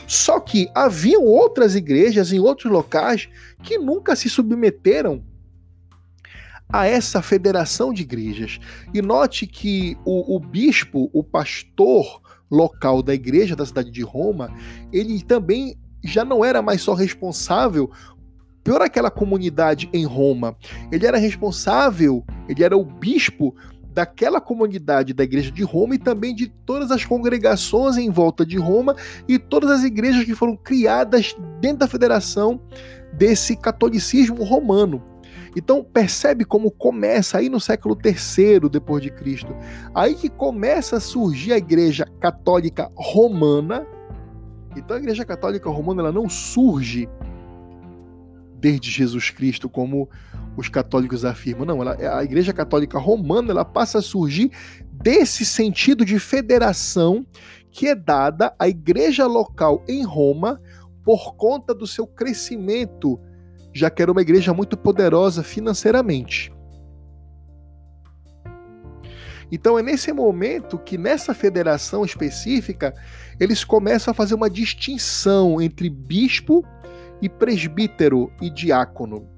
Só 0.06 0.38
que 0.38 0.70
haviam 0.74 1.24
outras 1.24 1.74
igrejas 1.74 2.30
em 2.30 2.38
outros 2.38 2.70
locais 2.70 3.26
que 3.62 3.78
nunca 3.78 4.14
se 4.14 4.28
submeteram 4.28 5.24
a 6.68 6.86
essa 6.86 7.22
federação 7.22 7.90
de 7.90 8.02
igrejas. 8.02 8.58
E 8.92 9.00
note 9.00 9.46
que 9.46 9.96
o, 10.04 10.36
o 10.36 10.38
bispo, 10.38 11.08
o 11.10 11.24
pastor, 11.24 12.20
local 12.50 13.02
da 13.02 13.14
igreja 13.14 13.56
da 13.56 13.64
cidade 13.64 13.90
de 13.90 14.02
Roma, 14.02 14.54
ele 14.92 15.22
também 15.22 15.74
já 16.04 16.22
não 16.22 16.44
era 16.44 16.60
mais 16.60 16.82
só 16.82 16.92
responsável 16.92 17.90
por 18.68 18.82
aquela 18.82 19.10
comunidade 19.10 19.88
em 19.94 20.04
Roma. 20.04 20.54
Ele 20.92 21.06
era 21.06 21.16
responsável, 21.16 22.22
ele 22.48 22.62
era 22.62 22.76
o 22.76 22.84
bispo 22.84 23.54
daquela 23.94 24.40
comunidade 24.40 25.14
da 25.14 25.24
igreja 25.24 25.50
de 25.50 25.62
Roma 25.62 25.94
e 25.94 25.98
também 25.98 26.34
de 26.34 26.48
todas 26.66 26.90
as 26.90 27.04
congregações 27.04 27.96
em 27.96 28.10
volta 28.10 28.44
de 28.44 28.58
Roma 28.58 28.94
e 29.26 29.38
todas 29.38 29.70
as 29.70 29.82
igrejas 29.82 30.24
que 30.24 30.34
foram 30.34 30.54
criadas 30.54 31.34
dentro 31.60 31.78
da 31.78 31.88
federação 31.88 32.60
desse 33.12 33.56
catolicismo 33.56 34.44
romano. 34.44 35.02
Então 35.56 35.82
percebe 35.82 36.44
como 36.44 36.70
começa 36.70 37.38
aí 37.38 37.48
no 37.48 37.58
século 37.58 37.96
III 38.04 38.68
depois 38.70 39.02
de 39.02 39.10
Cristo. 39.10 39.56
Aí 39.94 40.14
que 40.14 40.28
começa 40.28 40.96
a 40.98 41.00
surgir 41.00 41.54
a 41.54 41.58
Igreja 41.58 42.06
Católica 42.20 42.92
Romana. 42.94 43.86
Então 44.76 44.96
a 44.96 45.00
Igreja 45.00 45.24
Católica 45.24 45.70
Romana 45.70 46.02
ela 46.02 46.12
não 46.12 46.28
surge 46.28 47.08
desde 48.58 48.90
Jesus 48.90 49.30
Cristo 49.30 49.68
como 49.68 50.08
os 50.56 50.68
católicos 50.68 51.24
afirmam. 51.24 51.64
Não, 51.64 51.82
ela, 51.82 52.18
a 52.18 52.24
Igreja 52.24 52.52
Católica 52.52 52.98
Romana 52.98 53.50
ela 53.50 53.64
passa 53.64 53.98
a 53.98 54.02
surgir 54.02 54.50
desse 54.90 55.44
sentido 55.44 56.04
de 56.04 56.18
federação 56.18 57.26
que 57.70 57.86
é 57.86 57.94
dada 57.94 58.54
à 58.58 58.68
igreja 58.68 59.26
local 59.26 59.84
em 59.86 60.02
Roma 60.04 60.60
por 61.04 61.36
conta 61.36 61.74
do 61.74 61.86
seu 61.86 62.06
crescimento 62.06 63.20
já 63.72 63.88
que 63.88 64.02
era 64.02 64.10
uma 64.10 64.22
igreja 64.22 64.52
muito 64.52 64.76
poderosa 64.76 65.42
financeiramente. 65.42 66.52
Então 69.50 69.78
é 69.78 69.82
nesse 69.82 70.12
momento 70.12 70.78
que 70.78 70.98
nessa 70.98 71.32
federação 71.32 72.04
específica 72.04 72.94
eles 73.40 73.64
começam 73.64 74.10
a 74.10 74.14
fazer 74.14 74.34
uma 74.34 74.50
distinção 74.50 75.60
entre 75.60 75.88
bispo 75.88 76.64
e 77.20 77.28
presbítero 77.28 78.32
e 78.40 78.50
diácono. 78.50 79.28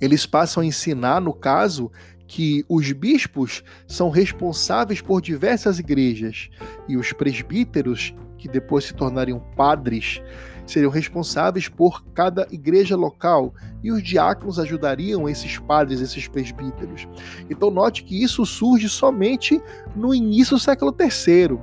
Eles 0.00 0.26
passam 0.26 0.62
a 0.62 0.66
ensinar, 0.66 1.20
no 1.20 1.32
caso, 1.32 1.90
que 2.26 2.64
os 2.68 2.90
bispos 2.92 3.62
são 3.86 4.10
responsáveis 4.10 5.00
por 5.00 5.20
diversas 5.20 5.78
igrejas 5.78 6.48
e 6.88 6.96
os 6.96 7.12
presbíteros, 7.12 8.14
que 8.38 8.48
depois 8.48 8.84
se 8.84 8.94
tornariam 8.94 9.40
padres, 9.56 10.22
seriam 10.66 10.90
responsáveis 10.90 11.68
por 11.68 12.04
cada 12.12 12.46
igreja 12.50 12.96
local 12.96 13.54
e 13.82 13.92
os 13.92 14.02
diáconos 14.02 14.58
ajudariam 14.58 15.28
esses 15.28 15.58
padres, 15.58 16.00
esses 16.00 16.26
presbíteros. 16.26 17.06
Então 17.48 17.70
note 17.70 18.02
que 18.02 18.22
isso 18.22 18.44
surge 18.44 18.88
somente 18.88 19.60
no 19.94 20.14
início 20.14 20.56
do 20.56 20.60
século 20.60 20.94
III. 20.98 21.58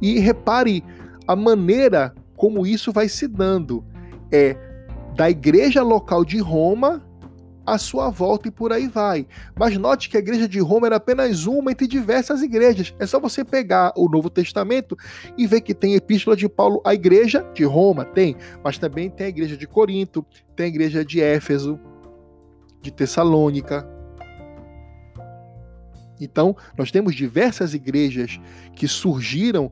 E 0.00 0.18
repare 0.18 0.84
a 1.26 1.34
maneira 1.34 2.14
como 2.36 2.66
isso 2.66 2.92
vai 2.92 3.08
se 3.08 3.26
dando. 3.26 3.84
É 4.30 4.56
da 5.14 5.28
igreja 5.28 5.82
local 5.82 6.24
de 6.24 6.38
Roma 6.38 7.04
a 7.66 7.76
sua 7.76 8.08
volta 8.08 8.48
e 8.48 8.50
por 8.50 8.72
aí 8.72 8.88
vai. 8.88 9.26
Mas 9.58 9.76
note 9.76 10.08
que 10.08 10.16
a 10.16 10.20
igreja 10.20 10.48
de 10.48 10.58
Roma 10.58 10.86
era 10.86 10.96
apenas 10.96 11.44
uma 11.44 11.70
entre 11.70 11.86
diversas 11.86 12.40
igrejas. 12.40 12.94
É 12.98 13.06
só 13.06 13.20
você 13.20 13.44
pegar 13.44 13.92
o 13.94 14.08
Novo 14.08 14.30
Testamento 14.30 14.96
e 15.36 15.46
ver 15.46 15.60
que 15.60 15.74
tem 15.74 15.94
epístola 15.94 16.36
de 16.36 16.48
Paulo 16.48 16.80
à 16.84 16.94
igreja 16.94 17.44
de 17.52 17.64
Roma, 17.64 18.04
tem, 18.04 18.36
mas 18.64 18.78
também 18.78 19.10
tem 19.10 19.26
a 19.26 19.28
igreja 19.28 19.56
de 19.56 19.66
Corinto, 19.66 20.24
tem 20.56 20.66
a 20.66 20.68
igreja 20.68 21.04
de 21.04 21.20
Éfeso, 21.20 21.78
de 22.80 22.90
Tessalônica, 22.90 23.86
Então, 26.20 26.56
nós 26.76 26.90
temos 26.90 27.14
diversas 27.14 27.74
igrejas 27.74 28.40
que 28.74 28.88
surgiram 28.88 29.70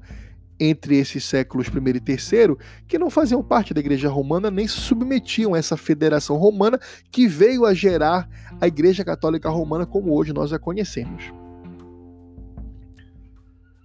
entre 0.59 0.97
esses 0.97 1.25
séculos 1.25 1.69
I 1.69 1.71
e 1.71 2.13
III 2.13 2.57
que 2.87 2.99
não 2.99 3.11
faziam 3.11 3.43
parte 3.43 3.75
da 3.75 3.81
Igreja 3.81 4.09
Romana 4.09 4.51
nem 4.51 4.67
se 4.67 4.79
submetiam 4.79 5.55
a 5.55 5.59
essa 5.59 5.77
federação 5.77 6.37
romana 6.37 6.79
que 7.11 7.29
veio 7.29 7.65
a 7.67 7.75
gerar 7.75 8.29
a 8.61 8.67
Igreja 8.67 9.05
Católica 9.05 9.49
Romana 9.49 9.85
como 9.87 10.15
hoje 10.15 10.33
nós 10.33 10.53
a 10.53 10.59
conhecemos. 10.59 11.25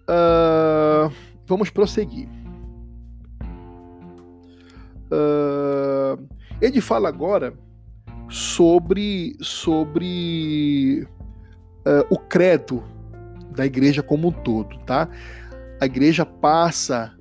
Uh, 0.09 1.11
vamos 1.45 1.69
prosseguir. 1.69 2.27
Uh, 5.11 6.27
ele 6.61 6.79
fala 6.79 7.09
agora 7.09 7.53
sobre, 8.29 9.35
sobre 9.41 11.05
uh, 11.85 12.05
o 12.09 12.17
credo 12.17 12.83
da 13.55 13.65
igreja 13.65 14.01
como 14.01 14.29
um 14.29 14.31
todo, 14.31 14.77
tá? 14.85 15.09
A 15.81 15.85
igreja 15.87 16.23
passa 16.23 17.11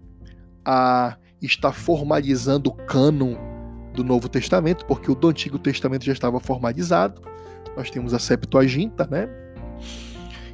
a 0.63 1.17
estar 1.41 1.73
formalizando 1.73 2.69
o 2.69 2.75
cânon 2.75 3.35
do 3.95 4.05
Novo 4.05 4.29
Testamento, 4.29 4.85
porque 4.85 5.11
o 5.11 5.15
do 5.15 5.29
Antigo 5.29 5.59
Testamento 5.59 6.05
já 6.05 6.13
estava 6.13 6.39
formalizado. 6.39 7.23
Nós 7.75 7.91
temos 7.91 8.13
a 8.13 8.19
Septuaginta, 8.19 9.09
né? 9.11 9.31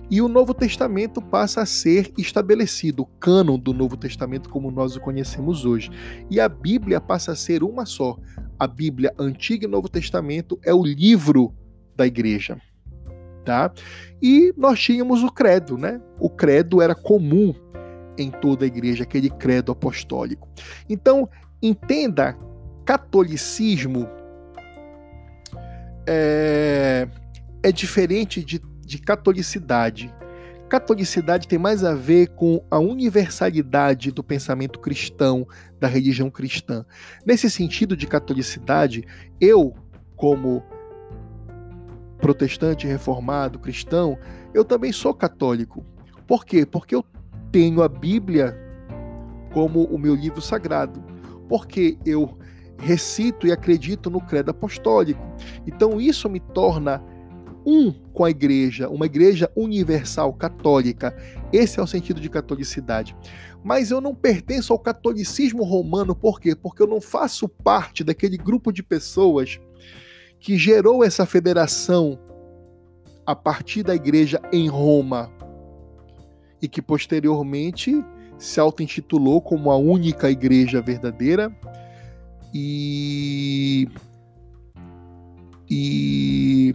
E 0.08 0.22
o 0.22 0.28
Novo 0.28 0.54
Testamento 0.54 1.20
passa 1.20 1.62
a 1.62 1.66
ser 1.66 2.12
estabelecido, 2.16 3.02
o 3.02 3.06
cânon 3.06 3.58
do 3.58 3.74
Novo 3.74 3.96
Testamento 3.96 4.48
como 4.50 4.70
nós 4.70 4.94
o 4.94 5.00
conhecemos 5.00 5.64
hoje. 5.64 5.90
E 6.30 6.38
a 6.38 6.48
Bíblia 6.48 7.00
passa 7.00 7.32
a 7.32 7.36
ser 7.36 7.64
uma 7.64 7.84
só. 7.84 8.16
A 8.56 8.68
Bíblia, 8.68 9.12
Antigo 9.18 9.64
e 9.64 9.66
Novo 9.66 9.88
Testamento, 9.88 10.60
é 10.62 10.72
o 10.72 10.84
livro 10.84 11.52
da 11.96 12.06
igreja. 12.06 12.56
Tá? 13.44 13.72
E 14.22 14.54
nós 14.56 14.78
tínhamos 14.78 15.24
o 15.24 15.30
credo, 15.30 15.76
né? 15.76 16.00
O 16.20 16.30
credo 16.30 16.80
era 16.80 16.94
comum 16.94 17.52
em 18.18 18.30
toda 18.30 18.64
a 18.64 18.68
igreja, 18.68 19.04
aquele 19.04 19.30
credo 19.30 19.72
apostólico. 19.72 20.48
Então, 20.88 21.28
entenda, 21.62 22.36
catolicismo 22.84 24.08
é, 26.06 27.08
é 27.62 27.72
diferente 27.72 28.42
de 28.42 28.60
de 28.86 28.98
catolicidade. 28.98 30.14
Catolicidade 30.68 31.46
tem 31.46 31.58
mais 31.58 31.84
a 31.84 31.94
ver 31.94 32.28
com 32.28 32.64
a 32.70 32.78
universalidade 32.78 34.10
do 34.10 34.22
pensamento 34.22 34.80
cristão, 34.80 35.46
da 35.78 35.86
religião 35.86 36.30
cristã. 36.30 36.84
Nesse 37.24 37.50
sentido 37.50 37.96
de 37.96 38.06
catolicidade, 38.06 39.04
eu, 39.40 39.74
como 40.16 40.62
protestante, 42.18 42.86
reformado, 42.86 43.58
cristão, 43.58 44.18
eu 44.54 44.64
também 44.64 44.92
sou 44.92 45.12
católico. 45.12 45.84
Por 46.26 46.44
quê? 46.44 46.64
Porque 46.64 46.94
eu 46.94 47.04
tenho 47.56 47.82
a 47.82 47.88
Bíblia 47.88 48.54
como 49.54 49.84
o 49.84 49.96
meu 49.96 50.14
livro 50.14 50.42
sagrado. 50.42 51.02
Porque 51.48 51.96
eu 52.04 52.36
recito 52.76 53.46
e 53.46 53.52
acredito 53.52 54.10
no 54.10 54.20
credo 54.20 54.50
apostólico. 54.50 55.26
Então 55.66 55.98
isso 55.98 56.28
me 56.28 56.38
torna 56.38 57.02
um 57.64 57.90
com 58.12 58.26
a 58.26 58.30
igreja, 58.30 58.90
uma 58.90 59.06
igreja 59.06 59.50
universal, 59.56 60.34
católica. 60.34 61.16
Esse 61.50 61.80
é 61.80 61.82
o 61.82 61.86
sentido 61.86 62.20
de 62.20 62.28
catolicidade. 62.28 63.16
Mas 63.64 63.90
eu 63.90 64.02
não 64.02 64.14
pertenço 64.14 64.74
ao 64.74 64.78
catolicismo 64.78 65.64
romano, 65.64 66.14
por 66.14 66.38
quê? 66.38 66.54
Porque 66.54 66.82
eu 66.82 66.86
não 66.86 67.00
faço 67.00 67.48
parte 67.48 68.04
daquele 68.04 68.36
grupo 68.36 68.70
de 68.70 68.82
pessoas 68.82 69.58
que 70.38 70.58
gerou 70.58 71.02
essa 71.02 71.24
federação 71.24 72.18
a 73.24 73.34
partir 73.34 73.82
da 73.82 73.94
igreja 73.94 74.42
em 74.52 74.68
Roma 74.68 75.34
e 76.60 76.68
que 76.68 76.80
posteriormente 76.80 78.04
se 78.38 78.60
auto-intitulou 78.60 79.40
como 79.40 79.70
a 79.70 79.76
única 79.76 80.30
igreja 80.30 80.80
verdadeira. 80.80 81.54
E 82.54 83.88
e 85.68 86.74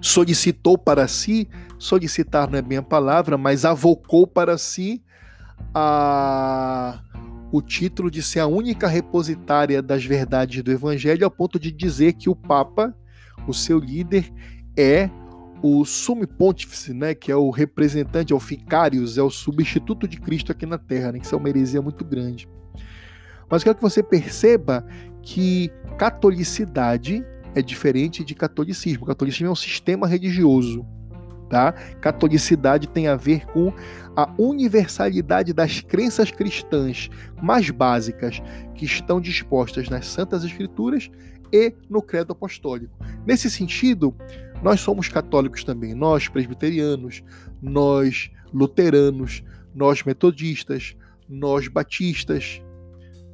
solicitou 0.00 0.76
para 0.76 1.08
si, 1.08 1.48
solicitar 1.78 2.50
não 2.50 2.58
é 2.58 2.62
bem 2.62 2.78
a 2.78 2.82
palavra, 2.82 3.38
mas 3.38 3.64
avocou 3.64 4.26
para 4.26 4.58
si 4.58 5.02
a, 5.74 7.00
o 7.50 7.62
título 7.62 8.10
de 8.10 8.22
ser 8.22 8.40
a 8.40 8.46
única 8.46 8.86
repositária 8.86 9.82
das 9.82 10.04
verdades 10.04 10.62
do 10.62 10.70
Evangelho, 10.70 11.24
ao 11.24 11.30
ponto 11.30 11.58
de 11.58 11.72
dizer 11.72 12.12
que 12.12 12.28
o 12.28 12.36
Papa, 12.36 12.94
o 13.48 13.54
seu 13.54 13.78
líder, 13.78 14.30
é 14.76 15.10
o 15.62 15.84
sumo 15.84 16.26
pontífice, 16.26 16.92
né, 16.92 17.14
que 17.14 17.30
é 17.30 17.36
o 17.36 17.50
representante, 17.50 18.32
é 18.32 18.36
o 18.36 18.40
ficários, 18.40 19.18
é 19.18 19.22
o 19.22 19.30
substituto 19.30 20.06
de 20.06 20.18
Cristo 20.18 20.52
aqui 20.52 20.66
na 20.66 20.78
Terra, 20.78 21.12
né, 21.12 21.18
que 21.18 21.26
isso 21.26 21.34
é 21.34 21.38
uma 21.38 21.48
heresia 21.48 21.80
muito 21.82 22.04
grande. 22.04 22.48
Mas 23.48 23.62
quero 23.62 23.76
que 23.76 23.82
você 23.82 24.02
perceba 24.02 24.84
que 25.22 25.70
catolicidade 25.98 27.24
é 27.54 27.62
diferente 27.62 28.24
de 28.24 28.34
catolicismo. 28.34 29.06
Catolicismo 29.06 29.48
é 29.48 29.50
um 29.50 29.56
sistema 29.56 30.06
religioso. 30.06 30.84
Tá? 31.48 31.72
Catolicidade 32.00 32.88
tem 32.88 33.06
a 33.06 33.14
ver 33.14 33.46
com 33.46 33.72
a 34.16 34.28
universalidade 34.36 35.52
das 35.52 35.80
crenças 35.80 36.30
cristãs 36.32 37.08
mais 37.40 37.70
básicas 37.70 38.42
que 38.74 38.84
estão 38.84 39.20
dispostas 39.20 39.88
nas 39.88 40.06
Santas 40.06 40.42
Escrituras 40.42 41.08
e 41.52 41.72
no 41.88 42.02
Credo 42.02 42.32
Apostólico. 42.32 42.92
Nesse 43.24 43.48
sentido, 43.48 44.12
nós 44.66 44.80
somos 44.80 45.06
católicos 45.06 45.62
também, 45.62 45.94
nós 45.94 46.26
presbiterianos, 46.26 47.22
nós 47.62 48.32
luteranos, 48.52 49.44
nós 49.72 50.02
metodistas, 50.02 50.96
nós 51.28 51.68
batistas, 51.68 52.60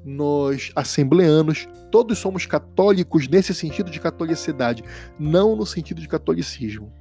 nós 0.05 0.71
assembleanos, 0.77 1.67
todos 1.91 2.19
somos 2.19 2.45
católicos 2.45 3.29
nesse 3.29 3.55
sentido 3.55 3.91
de 3.91 3.99
catolicidade, 3.99 4.85
não 5.19 5.57
no 5.57 5.65
sentido 5.65 6.03
de 6.03 6.07
catolicismo. 6.07 6.93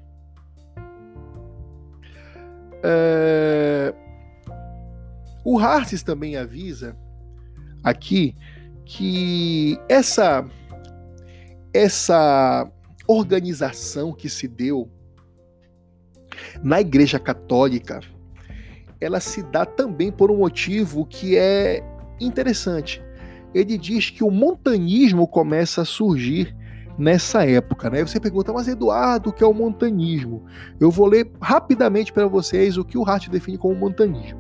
É... 2.82 3.94
O 5.44 5.60
Harsis 5.60 6.04
também 6.04 6.38
avisa 6.38 6.96
aqui 7.84 8.34
que 8.86 9.78
essa 9.90 10.50
essa 11.74 12.72
organização 13.12 14.14
que 14.14 14.30
se 14.30 14.48
deu 14.48 14.90
na 16.64 16.82
Igreja 16.82 17.20
Católica, 17.20 18.00
ela 19.00 19.20
se 19.20 19.44
dá 19.44 19.66
também 19.66 20.12
por 20.12 20.32
um 20.32 20.38
motivo 20.38 21.06
que 21.06 21.38
é 21.38 21.84
interessante. 22.20 23.02
Ele 23.54 23.78
diz 23.78 24.10
que 24.10 24.24
o 24.24 24.32
montanismo 24.32 25.28
começa 25.28 25.82
a 25.82 25.86
surgir 25.86 26.56
nessa 26.98 27.46
época, 27.46 27.90
né? 27.90 28.06
Você 28.06 28.20
pergunta, 28.20 28.54
mas 28.54 28.68
Eduardo, 28.68 29.30
o 29.30 29.34
que 29.34 29.44
é 29.44 29.48
o 29.48 29.54
montanismo? 29.54 30.46
Eu 30.80 30.92
vou 30.92 31.08
ler 31.08 31.32
rapidamente 31.42 32.14
para 32.14 32.28
vocês 32.28 32.78
o 32.78 32.86
que 32.86 32.98
o 32.98 33.04
Hart 33.04 33.28
define 33.28 33.58
como 33.58 33.76
montanismo. 33.76 34.40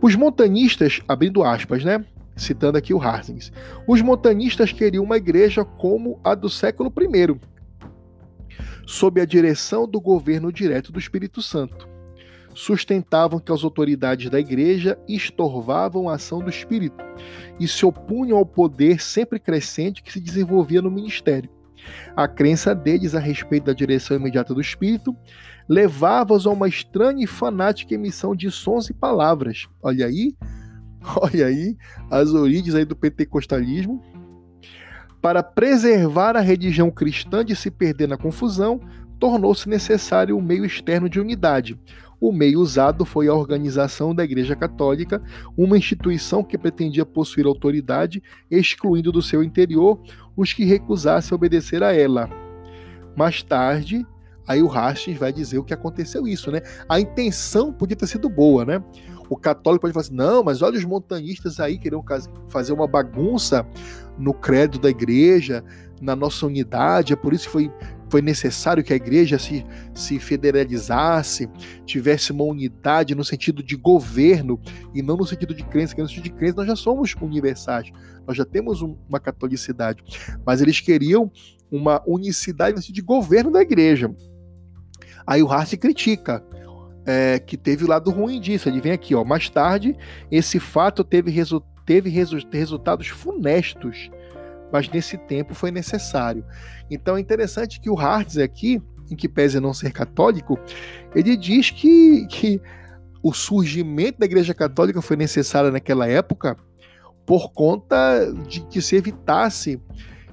Os 0.00 0.14
montanistas, 0.14 1.00
abrindo 1.06 1.44
aspas, 1.44 1.84
né? 1.84 2.04
Citando 2.36 2.78
aqui 2.78 2.94
o 2.94 3.00
Hartings, 3.00 3.52
os 3.86 4.00
montanistas 4.00 4.72
queriam 4.72 5.04
uma 5.04 5.16
igreja 5.16 5.64
como 5.64 6.20
a 6.24 6.34
do 6.34 6.48
século 6.48 6.92
I, 6.98 7.40
sob 8.86 9.20
a 9.20 9.24
direção 9.24 9.86
do 9.86 10.00
governo 10.00 10.52
direto 10.52 10.90
do 10.90 10.98
Espírito 10.98 11.42
Santo 11.42 11.92
sustentavam 12.54 13.38
que 13.38 13.52
as 13.52 13.64
autoridades 13.64 14.30
da 14.30 14.38
igreja 14.38 14.98
estorvavam 15.08 16.08
a 16.08 16.14
ação 16.14 16.40
do 16.40 16.50
Espírito 16.50 16.96
e 17.58 17.66
se 17.66 17.84
opunham 17.84 18.38
ao 18.38 18.46
poder 18.46 19.00
sempre 19.00 19.38
crescente 19.38 20.02
que 20.02 20.12
se 20.12 20.20
desenvolvia 20.20 20.82
no 20.82 20.90
ministério. 20.90 21.50
A 22.14 22.28
crença 22.28 22.74
deles 22.74 23.14
a 23.14 23.18
respeito 23.18 23.64
da 23.64 23.72
direção 23.72 24.16
imediata 24.16 24.54
do 24.54 24.60
Espírito 24.60 25.16
levava-os 25.68 26.46
a 26.46 26.50
uma 26.50 26.68
estranha 26.68 27.24
e 27.24 27.26
fanática 27.26 27.94
emissão 27.94 28.36
de 28.36 28.50
sons 28.50 28.88
e 28.88 28.94
palavras. 28.94 29.66
Olha 29.82 30.06
aí, 30.06 30.36
olha 31.16 31.46
aí 31.46 31.76
as 32.10 32.32
origens 32.32 32.74
aí 32.74 32.84
do 32.84 32.96
pentecostalismo. 32.96 34.02
Para 35.20 35.42
preservar 35.42 36.36
a 36.36 36.40
religião 36.40 36.90
cristã 36.90 37.44
de 37.44 37.54
se 37.54 37.70
perder 37.70 38.08
na 38.08 38.16
confusão, 38.16 38.80
tornou-se 39.20 39.68
necessário 39.68 40.36
um 40.36 40.42
meio 40.42 40.64
externo 40.64 41.08
de 41.08 41.20
unidade, 41.20 41.78
o 42.22 42.30
meio 42.30 42.60
usado 42.60 43.04
foi 43.04 43.26
a 43.26 43.34
organização 43.34 44.14
da 44.14 44.22
Igreja 44.22 44.54
Católica, 44.54 45.20
uma 45.56 45.76
instituição 45.76 46.44
que 46.44 46.56
pretendia 46.56 47.04
possuir 47.04 47.46
autoridade, 47.46 48.22
excluindo 48.48 49.10
do 49.10 49.20
seu 49.20 49.42
interior 49.42 50.00
os 50.36 50.52
que 50.52 50.64
recusassem 50.64 51.34
obedecer 51.34 51.82
a 51.82 51.92
ela. 51.92 52.30
Mais 53.16 53.42
tarde, 53.42 54.06
aí 54.46 54.62
o 54.62 54.70
Hastings 54.70 55.18
vai 55.18 55.32
dizer 55.32 55.58
o 55.58 55.64
que 55.64 55.74
aconteceu 55.74 56.28
isso, 56.28 56.52
né? 56.52 56.62
A 56.88 57.00
intenção 57.00 57.72
podia 57.72 57.96
ter 57.96 58.06
sido 58.06 58.28
boa, 58.28 58.64
né? 58.64 58.80
O 59.32 59.36
católico 59.36 59.80
pode 59.80 59.94
falar 59.94 60.04
assim, 60.04 60.14
não, 60.14 60.44
mas 60.44 60.60
olha 60.60 60.76
os 60.76 60.84
montanistas 60.84 61.58
aí 61.58 61.78
queriam 61.78 62.04
fazer 62.48 62.74
uma 62.74 62.86
bagunça 62.86 63.66
no 64.18 64.34
credo 64.34 64.78
da 64.78 64.90
igreja, 64.90 65.64
na 66.02 66.14
nossa 66.14 66.44
unidade, 66.46 67.14
é 67.14 67.16
por 67.16 67.32
isso 67.32 67.46
que 67.46 67.52
foi 67.52 67.72
foi 68.10 68.20
necessário 68.20 68.84
que 68.84 68.92
a 68.92 68.96
igreja 68.96 69.38
se, 69.38 69.64
se 69.94 70.18
federalizasse, 70.18 71.48
tivesse 71.86 72.30
uma 72.30 72.44
unidade 72.44 73.14
no 73.14 73.24
sentido 73.24 73.62
de 73.62 73.74
governo 73.74 74.60
e 74.94 75.00
não 75.00 75.16
no 75.16 75.24
sentido 75.24 75.54
de 75.54 75.62
crença, 75.62 75.92
porque 75.92 76.02
no 76.02 76.08
sentido 76.08 76.24
de 76.24 76.32
crença 76.32 76.56
nós 76.56 76.66
já 76.66 76.76
somos 76.76 77.14
universais, 77.22 77.90
nós 78.26 78.36
já 78.36 78.44
temos 78.44 78.82
um, 78.82 78.98
uma 79.08 79.18
catolicidade, 79.18 80.04
mas 80.44 80.60
eles 80.60 80.78
queriam 80.78 81.32
uma 81.70 82.02
unicidade 82.06 82.76
no 82.76 82.82
sentido 82.82 82.96
de 82.96 83.00
governo 83.00 83.50
da 83.50 83.62
igreja. 83.62 84.14
Aí 85.26 85.42
o 85.42 85.50
Hart 85.50 85.74
critica, 85.78 86.44
é, 87.06 87.38
que 87.38 87.56
teve 87.56 87.84
o 87.84 87.88
lado 87.88 88.10
ruim 88.10 88.40
disso. 88.40 88.68
Ele 88.68 88.80
vem 88.80 88.92
aqui, 88.92 89.14
ó. 89.14 89.24
Mais 89.24 89.48
tarde, 89.48 89.96
esse 90.30 90.58
fato 90.58 91.02
teve, 91.02 91.30
resu 91.30 91.62
teve 91.84 92.08
resu 92.08 92.38
resultados 92.52 93.08
funestos 93.08 94.10
mas 94.72 94.88
nesse 94.88 95.18
tempo 95.18 95.54
foi 95.54 95.70
necessário. 95.70 96.44
Então 96.90 97.16
é 97.16 97.20
interessante 97.20 97.78
que 97.78 97.90
o 97.90 97.98
Hartz 97.98 98.38
aqui, 98.38 98.82
em 99.10 99.14
que 99.14 99.28
pese 99.28 99.60
não 99.60 99.74
ser 99.74 99.92
católico, 99.92 100.58
ele 101.14 101.36
diz 101.36 101.70
que, 101.70 102.26
que 102.26 102.60
o 103.22 103.34
surgimento 103.34 104.18
da 104.18 104.26
Igreja 104.26 104.54
Católica 104.54 105.02
foi 105.02 105.16
necessário 105.16 105.70
naquela 105.70 106.08
época 106.08 106.56
por 107.26 107.52
conta 107.52 108.32
de 108.48 108.62
que 108.62 108.80
se 108.80 108.96
evitasse 108.96 109.80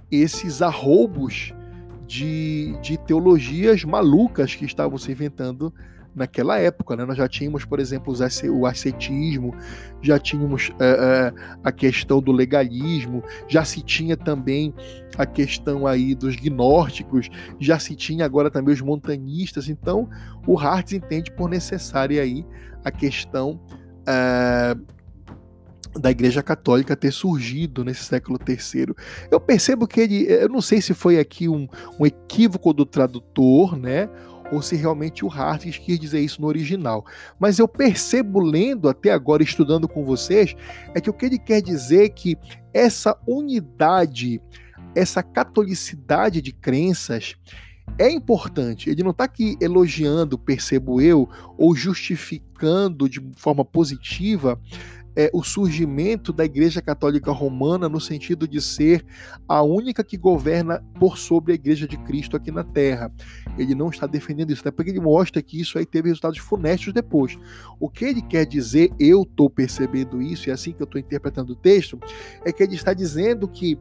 esses 0.10 0.62
arroubos 0.62 1.54
de, 2.08 2.76
de 2.82 2.98
teologias 2.98 3.84
malucas 3.84 4.56
que 4.56 4.66
estavam 4.66 4.98
se 4.98 5.12
inventando 5.12 5.72
naquela 6.20 6.60
época. 6.60 6.96
Né? 6.96 7.06
Nós 7.06 7.18
já 7.18 7.28
tínhamos, 7.28 7.66
por 7.66 7.80
exemplo, 7.80 8.14
o 8.52 8.66
ascetismo, 8.66 9.56
já 10.02 10.20
tínhamos 10.20 10.72
é, 10.80 10.86
é, 10.86 11.34
a 11.64 11.72
questão 11.72 12.22
do 12.22 12.32
legalismo, 12.32 13.24
já 13.48 13.64
se 13.64 13.82
tinha 13.82 14.16
também 14.16 14.74
a 15.18 15.26
questão 15.26 15.88
aí 15.88 16.14
dos 16.14 16.36
gnósticos, 16.36 17.30
já 17.60 17.80
se 17.80 17.96
tinha 17.96 18.26
agora 18.26 18.52
também 18.52 18.74
os 18.74 18.82
montanistas. 18.82 19.70
Então, 19.70 20.10
o 20.46 20.60
Hartz 20.60 20.94
entende 20.94 21.32
por 21.32 21.50
necessária 21.50 22.22
aí 22.22 22.46
a 22.84 22.92
questão 22.92 23.60
é, 24.06 24.76
da 25.98 26.12
Igreja 26.12 26.44
Católica 26.44 26.96
ter 26.96 27.12
surgido 27.12 27.84
nesse 27.84 28.04
século 28.04 28.38
III. 28.46 28.94
Eu 29.32 29.40
percebo 29.40 29.88
que 29.88 30.02
ele, 30.02 30.26
eu 30.30 30.50
não 30.50 30.62
sei 30.62 30.82
se 30.82 30.94
foi 30.94 31.18
aqui 31.18 31.48
um, 31.48 31.68
um 32.00 32.06
equívoco 32.06 32.74
do 32.74 32.86
tradutor, 32.86 33.78
né? 33.78 34.10
Ou 34.52 34.62
se 34.62 34.76
realmente 34.76 35.24
o 35.24 35.30
Hartz 35.30 35.78
quis 35.78 36.00
dizer 36.00 36.20
isso 36.20 36.42
no 36.42 36.48
original. 36.48 37.06
Mas 37.40 37.60
eu 37.60 37.68
percebo 37.68 38.40
lendo 38.40 38.90
até 38.90 39.12
agora, 39.12 39.44
estudando 39.44 39.88
com 39.88 40.04
vocês, 40.04 40.56
é 40.94 41.02
que 41.02 41.10
o 41.10 41.14
que 41.14 41.26
ele 41.26 41.40
quer 41.40 41.62
dizer 41.62 42.06
é 42.06 42.10
que 42.10 42.38
essa 42.74 43.18
unidade, 43.28 44.42
essa 44.96 45.22
catolicidade 45.22 46.42
de 46.42 46.52
crenças 46.52 47.36
é 47.98 48.10
importante. 48.10 48.90
Ele 48.90 49.04
não 49.04 49.12
está 49.12 49.24
aqui 49.24 49.58
elogiando, 49.60 50.38
percebo 50.38 51.02
eu, 51.02 51.28
ou 51.58 51.76
justificando 51.76 53.10
de 53.10 53.22
forma 53.36 53.66
positiva 53.66 54.60
é, 55.20 55.30
o 55.34 55.44
surgimento 55.44 56.32
da 56.32 56.46
Igreja 56.46 56.82
Católica 56.82 57.30
Romana 57.30 57.90
no 57.90 58.00
sentido 58.00 58.48
de 58.48 58.62
ser 58.62 59.06
a 59.50 59.62
única 59.62 60.02
que 60.02 60.16
governa 60.16 60.82
por 60.98 61.18
sobre 61.18 61.52
a 61.52 61.56
Igreja 61.56 61.86
de 61.86 61.98
Cristo 61.98 62.38
aqui 62.38 62.50
na 62.52 62.64
Terra. 62.64 63.12
Ele 63.58 63.76
não 63.76 63.90
está 63.90 64.08
defendendo 64.08 64.54
isso, 64.54 64.62
até 64.62 64.72
porque 64.72 64.92
ele 64.92 65.02
mostra 65.02 65.42
que 65.42 65.60
isso 65.60 65.78
aí 65.78 65.86
teve 65.86 66.08
resultados 66.08 66.38
funestos 66.38 66.94
depois. 66.94 67.38
O 67.82 67.90
que 67.90 68.06
ele 68.06 68.22
quer 68.22 68.46
dizer, 68.46 68.94
eu 68.98 69.24
estou 69.24 69.50
percebendo 69.50 70.22
isso, 70.22 70.48
e 70.48 70.52
é 70.52 70.54
assim 70.54 70.72
que 70.72 70.82
eu 70.82 70.86
estou 70.86 71.02
interpretando 71.02 71.52
o 71.52 71.56
texto, 71.56 72.00
é 72.46 72.54
que 72.54 72.64
ele 72.64 72.76
está 72.76 72.94
dizendo 72.94 73.46
que 73.46 73.78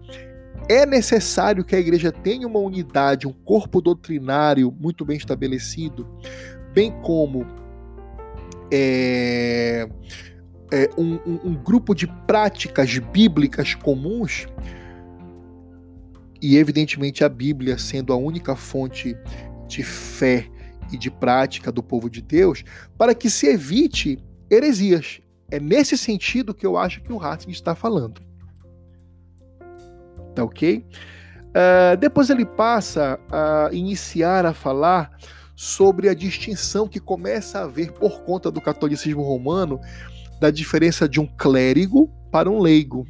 é 0.68 0.84
necessário 0.84 1.64
que 1.64 1.76
a 1.76 1.78
igreja 1.78 2.10
tenha 2.10 2.48
uma 2.48 2.58
unidade, 2.58 3.28
um 3.28 3.32
corpo 3.32 3.80
doutrinário 3.80 4.74
muito 4.76 5.04
bem 5.04 5.16
estabelecido, 5.16 6.04
bem 6.74 6.90
como 7.00 7.46
é, 8.72 9.88
é, 10.70 10.90
um, 10.98 11.18
um, 11.26 11.54
grupo 11.54 11.94
de 11.94 12.06
práticas 12.26 12.98
bíblicas 12.98 13.74
comuns, 13.74 14.46
e 16.40 16.56
evidentemente 16.56 17.24
a 17.24 17.28
Bíblia 17.28 17.78
sendo 17.78 18.12
a 18.12 18.16
única 18.16 18.54
fonte 18.54 19.16
de 19.66 19.82
fé 19.82 20.48
e 20.92 20.96
de 20.96 21.10
prática 21.10 21.70
do 21.70 21.82
povo 21.82 22.08
de 22.08 22.22
Deus, 22.22 22.64
para 22.96 23.14
que 23.14 23.28
se 23.28 23.46
evite 23.46 24.22
heresias. 24.50 25.20
É 25.50 25.58
nesse 25.58 25.96
sentido 25.96 26.54
que 26.54 26.66
eu 26.66 26.76
acho 26.76 27.02
que 27.02 27.12
o 27.12 27.16
Ratzinger 27.16 27.54
está 27.54 27.74
falando. 27.74 28.20
Tá 30.34 30.44
ok? 30.44 30.84
Uh, 31.48 31.96
depois 31.96 32.30
ele 32.30 32.44
passa 32.44 33.18
a 33.30 33.70
iniciar 33.72 34.44
a 34.44 34.52
falar 34.52 35.16
sobre 35.56 36.08
a 36.08 36.14
distinção 36.14 36.86
que 36.86 37.00
começa 37.00 37.58
a 37.58 37.64
haver 37.64 37.92
por 37.92 38.22
conta 38.22 38.50
do 38.50 38.60
catolicismo 38.60 39.22
romano 39.22 39.80
da 40.40 40.50
diferença 40.50 41.08
de 41.08 41.20
um 41.20 41.26
clérigo 41.26 42.08
para 42.30 42.50
um 42.50 42.60
leigo. 42.60 43.06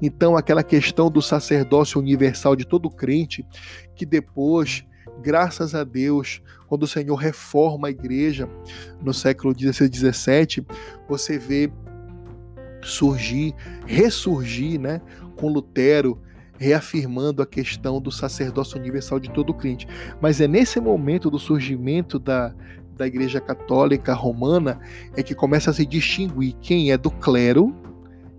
Então, 0.00 0.36
aquela 0.36 0.62
questão 0.62 1.10
do 1.10 1.22
sacerdócio 1.22 2.00
universal 2.00 2.54
de 2.54 2.66
todo 2.66 2.90
crente, 2.90 3.46
que 3.94 4.04
depois, 4.04 4.84
graças 5.22 5.74
a 5.74 5.84
Deus, 5.84 6.42
quando 6.68 6.82
o 6.82 6.88
Senhor 6.88 7.14
reforma 7.14 7.88
a 7.88 7.90
igreja 7.90 8.48
no 9.00 9.14
século 9.14 9.54
XVI 9.58 9.86
e 9.86 9.96
XVII, 9.96 10.66
você 11.08 11.38
vê 11.38 11.72
surgir, 12.82 13.54
ressurgir, 13.86 14.78
né, 14.78 15.00
com 15.36 15.48
Lutero, 15.48 16.20
reafirmando 16.58 17.42
a 17.42 17.46
questão 17.46 18.00
do 18.00 18.10
sacerdócio 18.10 18.78
universal 18.78 19.20
de 19.20 19.30
todo 19.30 19.54
crente. 19.54 19.86
Mas 20.20 20.40
é 20.40 20.48
nesse 20.48 20.80
momento 20.80 21.30
do 21.30 21.38
surgimento 21.38 22.18
da, 22.18 22.54
da 22.96 23.06
Igreja 23.06 23.40
Católica 23.40 24.14
Romana 24.14 24.80
é 25.16 25.22
que 25.22 25.34
começa 25.34 25.70
a 25.70 25.74
se 25.74 25.84
distinguir 25.84 26.54
quem 26.60 26.90
é 26.90 26.96
do 26.96 27.10
clero 27.10 27.74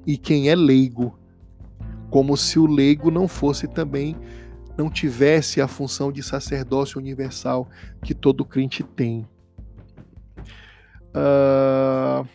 e 0.06 0.18
quem 0.18 0.50
é 0.50 0.56
leigo, 0.56 1.18
como 2.10 2.36
se 2.36 2.58
o 2.58 2.66
leigo 2.66 3.12
não 3.12 3.28
fosse 3.28 3.68
também 3.68 4.16
não 4.78 4.90
tivesse 4.92 5.60
a 5.60 5.68
função 5.68 6.12
de 6.12 6.22
sacerdócio 6.22 7.00
universal 7.00 7.68
que 8.04 8.14
todo 8.14 8.46
crente 8.46 8.84
tem. 8.84 9.28
Uh, 11.10 12.28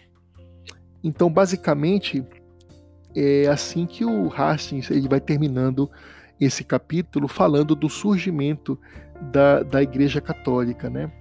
então, 1.04 1.30
basicamente, 1.30 2.24
é 3.14 3.46
assim 3.46 3.86
que 3.86 4.04
o 4.04 4.32
Hastings 4.32 4.90
ele 4.90 5.08
vai 5.08 5.20
terminando 5.20 5.88
esse 6.40 6.64
capítulo 6.64 7.28
falando 7.28 7.76
do 7.76 7.88
surgimento 7.88 8.76
da, 9.30 9.62
da 9.62 9.80
Igreja 9.80 10.20
Católica, 10.20 10.90
né? 10.90 11.12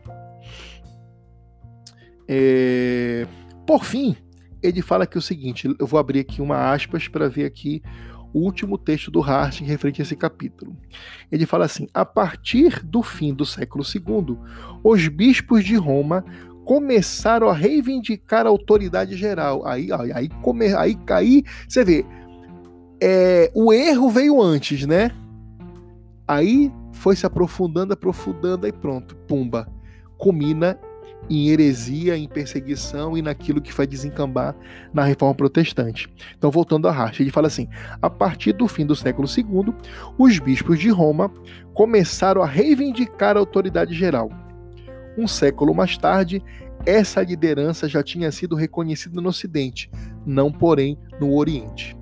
É... 2.33 3.27
Por 3.67 3.83
fim, 3.83 4.15
ele 4.63 4.81
fala 4.81 5.03
aqui 5.03 5.17
o 5.17 5.21
seguinte: 5.21 5.75
eu 5.77 5.85
vou 5.85 5.99
abrir 5.99 6.21
aqui 6.21 6.41
uma 6.41 6.71
aspas 6.71 7.09
para 7.09 7.27
ver 7.27 7.43
aqui 7.43 7.81
o 8.33 8.39
último 8.39 8.77
texto 8.77 9.11
do 9.11 9.21
Hart 9.21 9.59
referente 9.59 10.01
a 10.01 10.03
esse 10.03 10.15
capítulo. 10.15 10.77
Ele 11.29 11.45
fala 11.45 11.65
assim: 11.65 11.87
a 11.93 12.05
partir 12.05 12.85
do 12.85 13.03
fim 13.03 13.33
do 13.33 13.45
século 13.45 13.83
II, 13.83 14.37
os 14.81 15.09
bispos 15.09 15.65
de 15.65 15.75
Roma 15.75 16.23
começaram 16.63 17.49
a 17.49 17.53
reivindicar 17.53 18.45
a 18.45 18.49
autoridade 18.49 19.17
geral. 19.17 19.67
Aí, 19.67 19.91
aí, 19.91 20.13
aí, 20.13 20.29
come, 20.41 20.73
aí, 20.73 20.97
aí 21.09 21.43
você 21.67 21.83
vê, 21.83 22.05
é, 23.01 23.51
o 23.53 23.73
erro 23.73 24.09
veio 24.09 24.41
antes, 24.41 24.85
né? 24.87 25.11
Aí 26.25 26.71
foi 26.93 27.17
se 27.17 27.25
aprofundando, 27.25 27.91
aprofundando, 27.91 28.65
e 28.65 28.71
pronto, 28.71 29.17
pumba, 29.27 29.67
culmina 30.17 30.79
em 31.30 31.49
heresia, 31.49 32.18
em 32.18 32.28
perseguição 32.28 33.18
e 33.18 33.22
naquilo 33.22 33.61
que 33.61 33.73
vai 33.73 33.88
desencambar 33.88 34.56
na 34.94 35.03
reforma 35.03 35.36
protestante. 35.36 36.10
Então, 36.38 36.52
voltando 36.52 36.88
a 36.88 36.91
Racha, 36.91 37.22
ele 37.23 37.32
fala 37.32 37.48
assim: 37.48 37.68
a 38.02 38.10
partir 38.10 38.53
do 38.53 38.68
fim 38.68 38.86
do 38.86 38.95
século 38.95 39.28
II, 39.28 39.73
os 40.18 40.40
bispos 40.40 40.80
de 40.80 40.90
Roma 40.90 41.32
começaram 41.73 42.41
a 42.41 42.48
reivindicar 42.48 43.38
a 43.38 43.40
autoridade 43.40 43.94
geral. 43.94 44.30
Um 45.18 45.28
século 45.28 45.73
mais 45.73 45.98
tarde, 45.98 46.44
essa 46.86 47.22
liderança 47.22 47.88
já 47.88 48.02
tinha 48.02 48.32
sido 48.32 48.56
reconhecida 48.56 49.22
no 49.22 49.30
Ocidente, 49.30 49.90
não 50.26 50.52
porém 50.52 50.98
no 51.19 51.36
Oriente. 51.36 51.95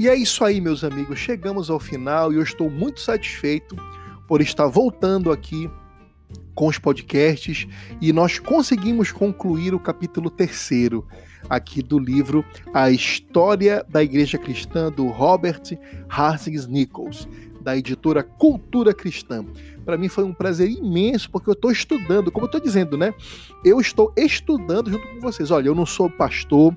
E 0.00 0.08
é 0.08 0.14
isso 0.14 0.42
aí, 0.42 0.62
meus 0.62 0.82
amigos. 0.82 1.18
Chegamos 1.18 1.68
ao 1.68 1.78
final 1.78 2.32
e 2.32 2.36
eu 2.36 2.42
estou 2.42 2.70
muito 2.70 3.00
satisfeito 3.00 3.76
por 4.26 4.40
estar 4.40 4.66
voltando 4.66 5.30
aqui 5.30 5.70
com 6.54 6.68
os 6.68 6.78
podcasts 6.78 7.68
e 8.00 8.10
nós 8.10 8.38
conseguimos 8.38 9.12
concluir 9.12 9.74
o 9.74 9.78
capítulo 9.78 10.30
terceiro 10.30 11.06
aqui 11.50 11.82
do 11.82 11.98
livro 11.98 12.42
A 12.72 12.90
História 12.90 13.84
da 13.90 14.02
Igreja 14.02 14.38
Cristã 14.38 14.90
do 14.90 15.06
Robert 15.08 15.78
Harsings 16.08 16.66
Nichols. 16.66 17.28
da 17.60 17.76
editora 17.76 18.22
Cultura 18.22 18.94
Cristã. 18.94 19.44
Para 19.84 19.98
mim 19.98 20.08
foi 20.08 20.24
um 20.24 20.32
prazer 20.32 20.70
imenso, 20.70 21.30
porque 21.30 21.50
eu 21.50 21.52
estou 21.52 21.70
estudando, 21.70 22.32
como 22.32 22.46
eu 22.46 22.48
estou 22.48 22.58
dizendo, 22.58 22.96
né? 22.96 23.12
Eu 23.62 23.78
estou 23.78 24.10
estudando 24.16 24.90
junto 24.90 25.06
com 25.06 25.20
vocês. 25.20 25.50
Olha, 25.50 25.68
eu 25.68 25.74
não 25.74 25.84
sou 25.84 26.08
pastor, 26.08 26.74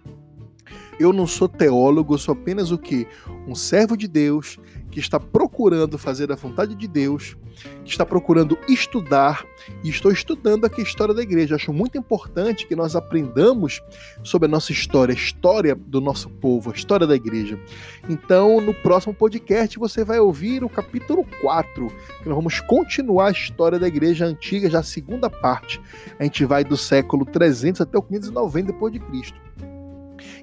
eu 1.00 1.14
não 1.14 1.28
sou 1.28 1.48
teólogo, 1.48 2.14
eu 2.14 2.18
sou 2.18 2.34
apenas 2.34 2.72
o 2.72 2.78
que? 2.78 3.08
Um 3.48 3.56
servo 3.56 3.98
de 3.98 4.08
Deus 4.08 4.60
que 4.94 5.00
está 5.00 5.20
procurando 5.20 5.98
fazer 5.98 6.32
a 6.32 6.36
vontade 6.36 6.76
de 6.76 6.88
Deus, 6.88 7.36
que 7.84 7.90
está 7.90 8.06
procurando 8.06 8.56
estudar, 8.70 9.44
e 9.84 9.90
estou 9.90 10.12
estudando 10.12 10.66
aqui 10.66 10.82
a 10.82 10.84
história 10.84 11.16
da 11.16 11.24
igreja. 11.24 11.56
Acho 11.56 11.74
muito 11.74 11.98
importante 11.98 12.68
que 12.68 12.76
nós 12.76 12.96
aprendamos 12.96 13.82
sobre 14.24 14.48
a 14.48 14.52
nossa 14.52 14.72
história, 14.72 15.12
a 15.12 15.18
história 15.18 15.74
do 15.74 16.00
nosso 16.00 16.30
povo, 16.30 16.70
a 16.70 16.76
história 16.76 17.08
da 17.08 17.16
igreja. 17.16 17.60
Então, 18.08 18.62
no 18.62 18.72
próximo 18.72 19.16
podcast, 19.16 19.80
você 19.80 20.04
vai 20.04 20.20
ouvir 20.20 20.64
o 20.64 20.70
capítulo 20.70 21.26
4, 21.42 21.88
que 22.22 22.30
nós 22.30 22.36
vamos 22.36 22.60
continuar 22.60 23.30
a 23.30 23.32
história 23.32 23.80
da 23.80 23.88
igreja 23.88 24.26
antiga, 24.28 24.70
já 24.70 24.80
a 24.80 24.84
segunda 24.84 25.28
parte. 25.28 25.82
A 26.20 26.24
gente 26.24 26.46
vai 26.46 26.64
do 26.64 26.78
século 26.78 27.26
300 27.26 27.82
até 27.82 27.98
o 27.98 28.04
590 28.04 28.72
depois 28.72 28.94
de 28.94 29.00
Cristo. 29.00 29.42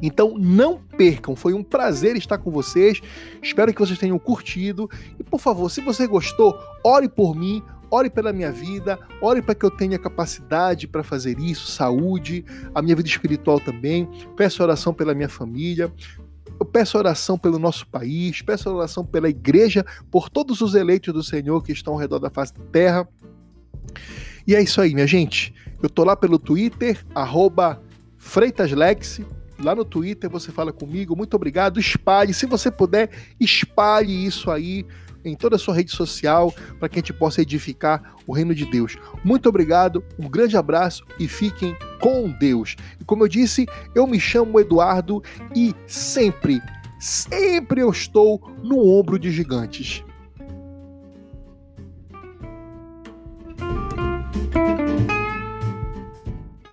Então 0.02 0.36
não 0.38 0.78
percam, 0.78 1.36
foi 1.36 1.52
um 1.52 1.62
prazer 1.62 2.16
estar 2.16 2.38
com 2.38 2.50
vocês. 2.50 3.00
Espero 3.42 3.72
que 3.72 3.80
vocês 3.80 3.98
tenham 3.98 4.18
curtido. 4.18 4.88
E 5.18 5.24
por 5.24 5.40
favor, 5.40 5.70
se 5.70 5.80
você 5.80 6.06
gostou, 6.06 6.58
ore 6.84 7.08
por 7.08 7.34
mim, 7.34 7.62
ore 7.90 8.08
pela 8.08 8.32
minha 8.32 8.52
vida, 8.52 8.98
ore 9.20 9.42
para 9.42 9.54
que 9.54 9.64
eu 9.64 9.70
tenha 9.70 9.98
capacidade 9.98 10.86
para 10.86 11.02
fazer 11.02 11.38
isso, 11.38 11.70
saúde, 11.70 12.44
a 12.74 12.80
minha 12.80 12.96
vida 12.96 13.08
espiritual 13.08 13.58
também. 13.58 14.08
Peço 14.36 14.62
oração 14.62 14.94
pela 14.94 15.14
minha 15.14 15.28
família. 15.28 15.92
Eu 16.58 16.66
peço 16.66 16.98
oração 16.98 17.38
pelo 17.38 17.58
nosso 17.58 17.86
país, 17.86 18.42
peço 18.42 18.68
oração 18.70 19.04
pela 19.04 19.30
igreja, 19.30 19.84
por 20.10 20.28
todos 20.28 20.60
os 20.60 20.74
eleitos 20.74 21.12
do 21.12 21.22
Senhor 21.22 21.62
que 21.62 21.72
estão 21.72 21.94
ao 21.94 21.98
redor 21.98 22.18
da 22.18 22.28
face 22.28 22.52
da 22.52 22.64
terra. 22.66 23.08
E 24.46 24.54
é 24.54 24.62
isso 24.62 24.80
aí, 24.80 24.94
minha 24.94 25.06
gente. 25.06 25.54
Eu 25.82 25.88
tô 25.88 26.04
lá 26.04 26.14
pelo 26.14 26.38
Twitter, 26.38 27.02
arroba 27.14 27.82
lá 29.62 29.74
no 29.74 29.84
Twitter 29.84 30.28
você 30.30 30.50
fala 30.50 30.72
comigo. 30.72 31.16
Muito 31.16 31.34
obrigado. 31.34 31.78
Espalhe, 31.78 32.34
se 32.34 32.46
você 32.46 32.70
puder, 32.70 33.10
espalhe 33.38 34.26
isso 34.26 34.50
aí 34.50 34.84
em 35.24 35.34
toda 35.34 35.56
a 35.56 35.58
sua 35.58 35.74
rede 35.74 35.90
social 35.90 36.52
para 36.78 36.88
que 36.88 36.98
a 36.98 37.00
gente 37.00 37.12
possa 37.12 37.42
edificar 37.42 38.16
o 38.26 38.32
reino 38.32 38.54
de 38.54 38.64
Deus. 38.64 38.96
Muito 39.24 39.48
obrigado, 39.48 40.02
um 40.18 40.28
grande 40.28 40.56
abraço 40.56 41.04
e 41.18 41.28
fiquem 41.28 41.76
com 42.00 42.30
Deus. 42.30 42.76
E 42.98 43.04
como 43.04 43.24
eu 43.24 43.28
disse, 43.28 43.66
eu 43.94 44.06
me 44.06 44.18
chamo 44.18 44.58
Eduardo 44.58 45.22
e 45.54 45.74
sempre, 45.86 46.60
sempre 46.98 47.82
eu 47.82 47.90
estou 47.90 48.40
no 48.62 48.78
ombro 48.86 49.18
de 49.18 49.30
gigantes. 49.30 50.02